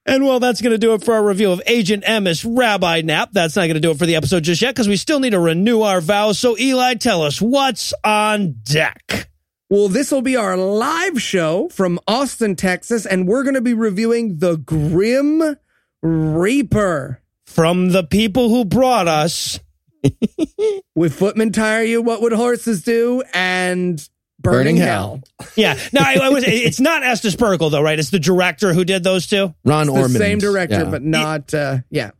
And 0.05 0.25
well, 0.25 0.39
that's 0.39 0.61
going 0.61 0.71
to 0.71 0.77
do 0.77 0.93
it 0.93 1.03
for 1.03 1.13
our 1.13 1.23
review 1.23 1.51
of 1.51 1.61
Agent 1.67 2.03
Emes 2.05 2.45
Rabbi 2.47 3.01
Nap. 3.01 3.29
That's 3.31 3.55
not 3.55 3.63
going 3.63 3.75
to 3.75 3.79
do 3.79 3.91
it 3.91 3.97
for 3.97 4.05
the 4.05 4.15
episode 4.15 4.43
just 4.43 4.61
yet 4.61 4.73
because 4.73 4.87
we 4.87 4.97
still 4.97 5.19
need 5.19 5.29
to 5.31 5.39
renew 5.39 5.81
our 5.81 6.01
vows. 6.01 6.39
So, 6.39 6.57
Eli, 6.57 6.95
tell 6.95 7.21
us 7.21 7.41
what's 7.41 7.93
on 8.03 8.55
deck. 8.63 9.29
Well, 9.69 9.87
this 9.87 10.11
will 10.11 10.23
be 10.23 10.35
our 10.35 10.57
live 10.57 11.21
show 11.21 11.69
from 11.69 11.99
Austin, 12.07 12.55
Texas, 12.55 13.05
and 13.05 13.27
we're 13.27 13.43
going 13.43 13.55
to 13.55 13.61
be 13.61 13.73
reviewing 13.73 14.39
the 14.39 14.57
Grim 14.57 15.57
Reaper. 16.01 17.21
From 17.45 17.89
the 17.89 18.03
people 18.03 18.49
who 18.49 18.65
brought 18.65 19.07
us, 19.07 19.59
With 20.95 21.13
footmen 21.13 21.51
tire 21.51 21.83
you? 21.83 22.01
What 22.01 22.21
would 22.21 22.33
horses 22.33 22.83
do? 22.83 23.23
And 23.33 24.07
burning, 24.41 24.75
Burning 24.75 24.77
hell. 24.77 25.21
Yeah. 25.55 25.77
No, 25.93 26.01
I, 26.01 26.15
I 26.23 26.29
was, 26.29 26.43
it's 26.45 26.79
not 26.79 27.03
Estus 27.03 27.35
Pirkle, 27.35 27.71
though, 27.71 27.81
right? 27.81 27.97
It's 27.99 28.09
the 28.09 28.19
director 28.19 28.73
who 28.73 28.83
did 28.85 29.03
those 29.03 29.27
two. 29.27 29.53
Ron 29.65 29.87
The 29.87 29.93
Ormond. 29.93 30.11
same 30.17 30.37
director, 30.39 30.75
Yeah. 30.83 30.89
but 30.89 31.03
not. 31.03 31.53
Uh, 31.53 31.77
yeah, 31.89 32.11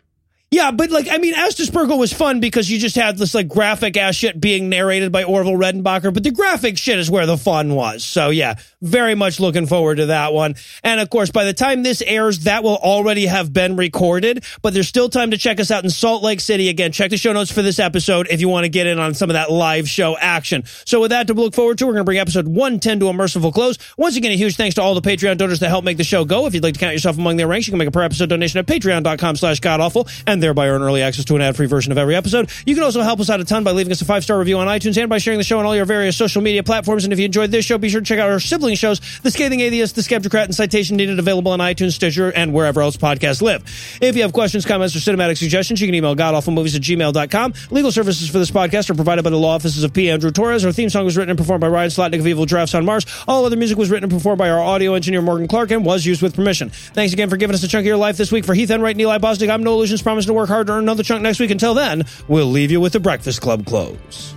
Yeah, 0.53 0.71
but 0.71 0.91
like, 0.91 1.07
I 1.09 1.17
mean, 1.17 1.33
Estus 1.33 1.71
Pirkle 1.71 1.97
was 1.97 2.11
fun 2.11 2.41
because 2.41 2.69
you 2.69 2.77
just 2.77 2.97
had 2.97 3.17
this 3.17 3.33
like 3.33 3.47
graphic 3.47 3.95
ass 3.95 4.15
shit 4.15 4.41
being 4.41 4.67
narrated 4.67 5.09
by 5.09 5.23
Orville 5.23 5.53
Redenbacher, 5.53 6.13
but 6.13 6.23
the 6.23 6.31
graphic 6.31 6.77
shit 6.77 6.99
is 6.99 7.09
where 7.09 7.25
the 7.25 7.37
fun 7.37 7.73
was. 7.73 8.03
So 8.03 8.31
yeah, 8.31 8.55
very 8.81 9.15
much 9.15 9.39
looking 9.39 9.65
forward 9.65 9.95
to 9.95 10.07
that 10.07 10.33
one. 10.33 10.55
And 10.83 10.99
of 10.99 11.09
course, 11.09 11.31
by 11.31 11.45
the 11.45 11.53
time 11.53 11.83
this 11.83 12.01
airs, 12.01 12.39
that 12.39 12.65
will 12.65 12.75
already 12.75 13.27
have 13.27 13.53
been 13.53 13.77
recorded, 13.77 14.43
but 14.61 14.73
there's 14.73 14.89
still 14.89 15.07
time 15.07 15.31
to 15.31 15.37
check 15.37 15.61
us 15.61 15.71
out 15.71 15.85
in 15.85 15.89
Salt 15.89 16.21
Lake 16.21 16.41
City. 16.41 16.67
Again, 16.67 16.91
check 16.91 17.11
the 17.11 17.17
show 17.17 17.31
notes 17.31 17.49
for 17.49 17.61
this 17.61 17.79
episode 17.79 18.27
if 18.29 18.41
you 18.41 18.49
want 18.49 18.65
to 18.65 18.69
get 18.69 18.87
in 18.87 18.99
on 18.99 19.13
some 19.13 19.29
of 19.29 19.35
that 19.35 19.51
live 19.51 19.87
show 19.87 20.17
action. 20.17 20.65
So 20.83 20.99
with 20.99 21.11
that 21.11 21.27
to 21.27 21.33
look 21.33 21.55
forward 21.55 21.77
to, 21.77 21.85
we're 21.85 21.93
going 21.93 22.01
to 22.01 22.05
bring 22.05 22.19
episode 22.19 22.49
110 22.49 22.99
to 22.99 23.07
a 23.07 23.13
merciful 23.13 23.53
close. 23.53 23.77
Once 23.95 24.17
again, 24.17 24.33
a 24.33 24.35
huge 24.35 24.57
thanks 24.57 24.75
to 24.75 24.81
all 24.81 24.95
the 24.95 25.01
Patreon 25.01 25.37
donors 25.37 25.61
that 25.61 25.69
help 25.69 25.85
make 25.85 25.95
the 25.95 26.03
show 26.03 26.25
go. 26.25 26.45
If 26.45 26.53
you'd 26.53 26.63
like 26.63 26.73
to 26.73 26.79
count 26.81 26.91
yourself 26.91 27.17
among 27.17 27.37
their 27.37 27.47
ranks, 27.47 27.67
you 27.67 27.71
can 27.71 27.77
make 27.77 27.87
a 27.87 27.91
per 27.91 28.03
episode 28.03 28.27
donation 28.27 28.59
at 28.59 28.65
patreon.com 28.65 29.37
slash 29.37 29.61
godawful 29.61 30.09
and 30.41 30.47
thereby 30.47 30.69
earn 30.69 30.81
early 30.81 31.03
access 31.03 31.23
to 31.25 31.35
an 31.35 31.41
ad-free 31.41 31.67
version 31.67 31.91
of 31.91 31.99
every 31.99 32.15
episode. 32.15 32.49
You 32.65 32.73
can 32.73 32.83
also 32.83 33.01
help 33.01 33.19
us 33.19 33.29
out 33.29 33.39
a 33.39 33.45
ton 33.45 33.63
by 33.63 33.71
leaving 33.71 33.91
us 33.91 34.01
a 34.01 34.05
five-star 34.05 34.39
review 34.39 34.57
on 34.57 34.67
iTunes 34.67 34.99
and 34.99 35.07
by 35.07 35.19
sharing 35.19 35.37
the 35.37 35.43
show 35.43 35.59
on 35.59 35.65
all 35.65 35.75
your 35.75 35.85
various 35.85 36.17
social 36.17 36.41
media 36.41 36.63
platforms. 36.63 37.03
And 37.03 37.13
if 37.13 37.19
you 37.19 37.25
enjoyed 37.25 37.51
this 37.51 37.63
show, 37.63 37.77
be 37.77 37.89
sure 37.89 38.01
to 38.01 38.05
check 38.05 38.19
out 38.19 38.29
our 38.29 38.39
sibling 38.39 38.75
shows, 38.75 38.99
The 39.19 39.29
Scathing 39.29 39.59
Atheist, 39.59 39.95
The 39.95 40.01
Skeptocrat, 40.01 40.45
and 40.45 40.55
Citation 40.55 40.97
Needed, 40.97 41.19
available 41.19 41.51
on 41.51 41.59
iTunes, 41.59 41.91
Stitcher, 41.91 42.31
and 42.31 42.53
wherever 42.53 42.81
else 42.81 42.97
podcasts 42.97 43.41
live. 43.41 43.63
If 44.01 44.15
you 44.15 44.23
have 44.23 44.33
questions, 44.33 44.65
comments, 44.65 44.95
or 44.95 44.99
cinematic 44.99 45.37
suggestions, 45.37 45.79
you 45.79 45.87
can 45.87 45.93
email 45.93 46.15
godawfulmovies 46.15 46.75
at 46.75 46.81
gmail.com. 46.81 47.53
Legal 47.69 47.91
services 47.91 48.29
for 48.29 48.39
this 48.39 48.49
podcast 48.49 48.89
are 48.89 48.95
provided 48.95 49.23
by 49.23 49.29
the 49.29 49.37
law 49.37 49.55
offices 49.55 49.83
of 49.83 49.93
P. 49.93 50.09
Andrew 50.09 50.31
Torres. 50.31 50.65
Our 50.65 50.71
theme 50.71 50.89
song 50.89 51.05
was 51.05 51.17
written 51.17 51.29
and 51.29 51.37
performed 51.37 51.61
by 51.61 51.67
Ryan 51.67 51.89
Slotnick 51.89 52.19
of 52.19 52.27
Evil 52.27 52.45
Giraffes 52.45 52.73
on 52.73 52.85
Mars. 52.85 53.05
All 53.27 53.45
other 53.45 53.57
music 53.57 53.77
was 53.77 53.89
written 53.89 54.05
and 54.05 54.11
performed 54.11 54.39
by 54.39 54.49
our 54.49 54.59
audio 54.59 54.93
engineer, 54.93 55.21
Morgan 55.21 55.47
Clarke, 55.47 55.71
and 55.71 55.85
was 55.85 56.05
used 56.05 56.21
with 56.21 56.35
permission. 56.35 56.69
Thanks 56.69 57.13
again 57.13 57.29
for 57.29 57.37
giving 57.37 57.53
us 57.53 57.63
a 57.63 57.67
chunk 57.67 57.83
of 57.83 57.87
your 57.87 57.97
life 57.97 58.17
this 58.17 58.31
week. 58.31 58.45
For 58.45 58.53
Heath 58.53 58.71
Enright 58.71 58.95
and 58.95 59.01
Eli 59.01 59.17
Bosnick, 59.17 59.49
I'm 59.49 59.63
Noah 59.63 59.83
Lugeons, 59.83 60.01
promising 60.01 60.30
to 60.31 60.35
work 60.35 60.49
hard 60.49 60.67
to 60.67 60.73
earn 60.73 60.83
another 60.83 61.03
chunk 61.03 61.21
next 61.21 61.39
week. 61.39 61.51
Until 61.51 61.73
then, 61.73 62.05
we'll 62.27 62.47
leave 62.47 62.71
you 62.71 62.81
with 62.81 62.93
the 62.93 62.99
Breakfast 62.99 63.41
Club 63.41 63.65
close. 63.65 64.33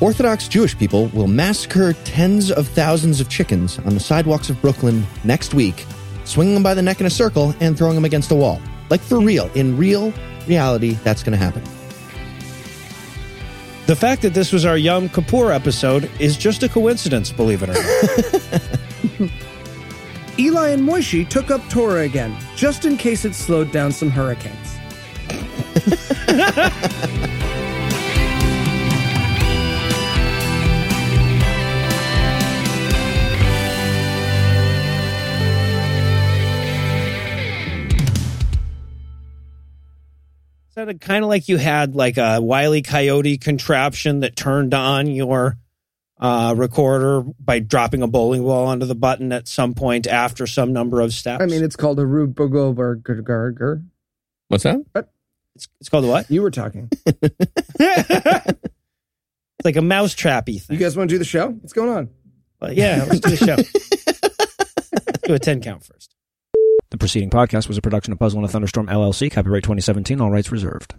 Orthodox 0.00 0.48
Jewish 0.48 0.76
people 0.76 1.06
will 1.08 1.28
massacre 1.28 1.92
tens 2.04 2.50
of 2.50 2.66
thousands 2.66 3.20
of 3.20 3.28
chickens 3.28 3.78
on 3.78 3.94
the 3.94 4.00
sidewalks 4.00 4.50
of 4.50 4.60
Brooklyn 4.60 5.06
next 5.22 5.54
week, 5.54 5.86
swinging 6.24 6.54
them 6.54 6.62
by 6.64 6.74
the 6.74 6.82
neck 6.82 6.98
in 6.98 7.06
a 7.06 7.10
circle 7.10 7.54
and 7.60 7.78
throwing 7.78 7.94
them 7.94 8.04
against 8.04 8.32
a 8.32 8.34
wall. 8.34 8.60
Like 8.90 9.00
for 9.00 9.20
real, 9.20 9.48
in 9.54 9.76
real 9.76 10.12
reality, 10.48 10.94
that's 11.04 11.22
going 11.22 11.38
to 11.38 11.44
happen. 11.44 11.62
The 13.86 13.94
fact 13.94 14.22
that 14.22 14.34
this 14.34 14.52
was 14.52 14.64
our 14.64 14.76
Yom 14.76 15.08
Kippur 15.08 15.52
episode 15.52 16.10
is 16.18 16.36
just 16.36 16.64
a 16.64 16.68
coincidence, 16.68 17.30
believe 17.30 17.62
it 17.62 17.68
or 17.68 17.74
not. 17.74 18.80
Eli 20.38 20.70
and 20.70 20.82
Moishi 20.82 21.28
took 21.28 21.50
up 21.50 21.60
Torah 21.68 22.02
again, 22.02 22.36
just 22.56 22.84
in 22.84 22.96
case 22.96 23.24
it 23.24 23.34
slowed 23.34 23.70
down 23.70 23.92
some 23.92 24.10
hurricanes. 24.10 24.78
sounded 40.74 41.02
kind 41.02 41.22
of 41.22 41.28
like 41.28 41.48
you 41.48 41.58
had 41.58 41.94
like 41.94 42.16
a 42.16 42.40
wily 42.40 42.80
coyote 42.80 43.36
contraption 43.36 44.20
that 44.20 44.34
turned 44.34 44.72
on 44.72 45.06
your 45.06 45.58
uh, 46.22 46.54
recorder 46.56 47.22
by 47.40 47.58
dropping 47.58 48.00
a 48.02 48.06
bowling 48.06 48.44
ball 48.44 48.68
onto 48.68 48.86
the 48.86 48.94
button 48.94 49.32
at 49.32 49.48
some 49.48 49.74
point 49.74 50.06
after 50.06 50.46
some 50.46 50.72
number 50.72 51.00
of 51.00 51.12
steps. 51.12 51.42
I 51.42 51.46
mean, 51.46 51.64
it's 51.64 51.74
called 51.74 51.98
a 51.98 52.06
Rube 52.06 52.36
Goldberger. 52.36 53.82
What's 54.46 54.62
that? 54.62 54.76
it's, 55.56 55.68
it's 55.80 55.88
called 55.88 56.04
a 56.04 56.08
what? 56.08 56.30
You 56.30 56.42
were 56.42 56.52
talking. 56.52 56.88
it's 57.06 58.54
like 59.64 59.76
a 59.76 59.82
mouse 59.82 60.14
trappy 60.14 60.62
You 60.70 60.78
guys 60.78 60.96
want 60.96 61.10
to 61.10 61.14
do 61.14 61.18
the 61.18 61.24
show? 61.24 61.48
What's 61.48 61.72
going 61.72 61.90
on? 61.90 62.08
But 62.60 62.76
yeah, 62.76 63.04
let's 63.08 63.18
do 63.18 63.34
the 63.34 63.36
show. 63.36 63.56
do 65.26 65.34
a 65.34 65.40
10 65.40 65.60
count 65.60 65.84
first. 65.84 66.14
The 66.90 66.98
preceding 66.98 67.30
podcast 67.30 67.66
was 67.66 67.78
a 67.78 67.82
production 67.82 68.12
of 68.12 68.20
Puzzle 68.20 68.38
and 68.38 68.48
a 68.48 68.52
Thunderstorm 68.52 68.86
LLC, 68.86 69.28
copyright 69.32 69.64
2017, 69.64 70.20
all 70.20 70.30
rights 70.30 70.52
reserved. 70.52 70.94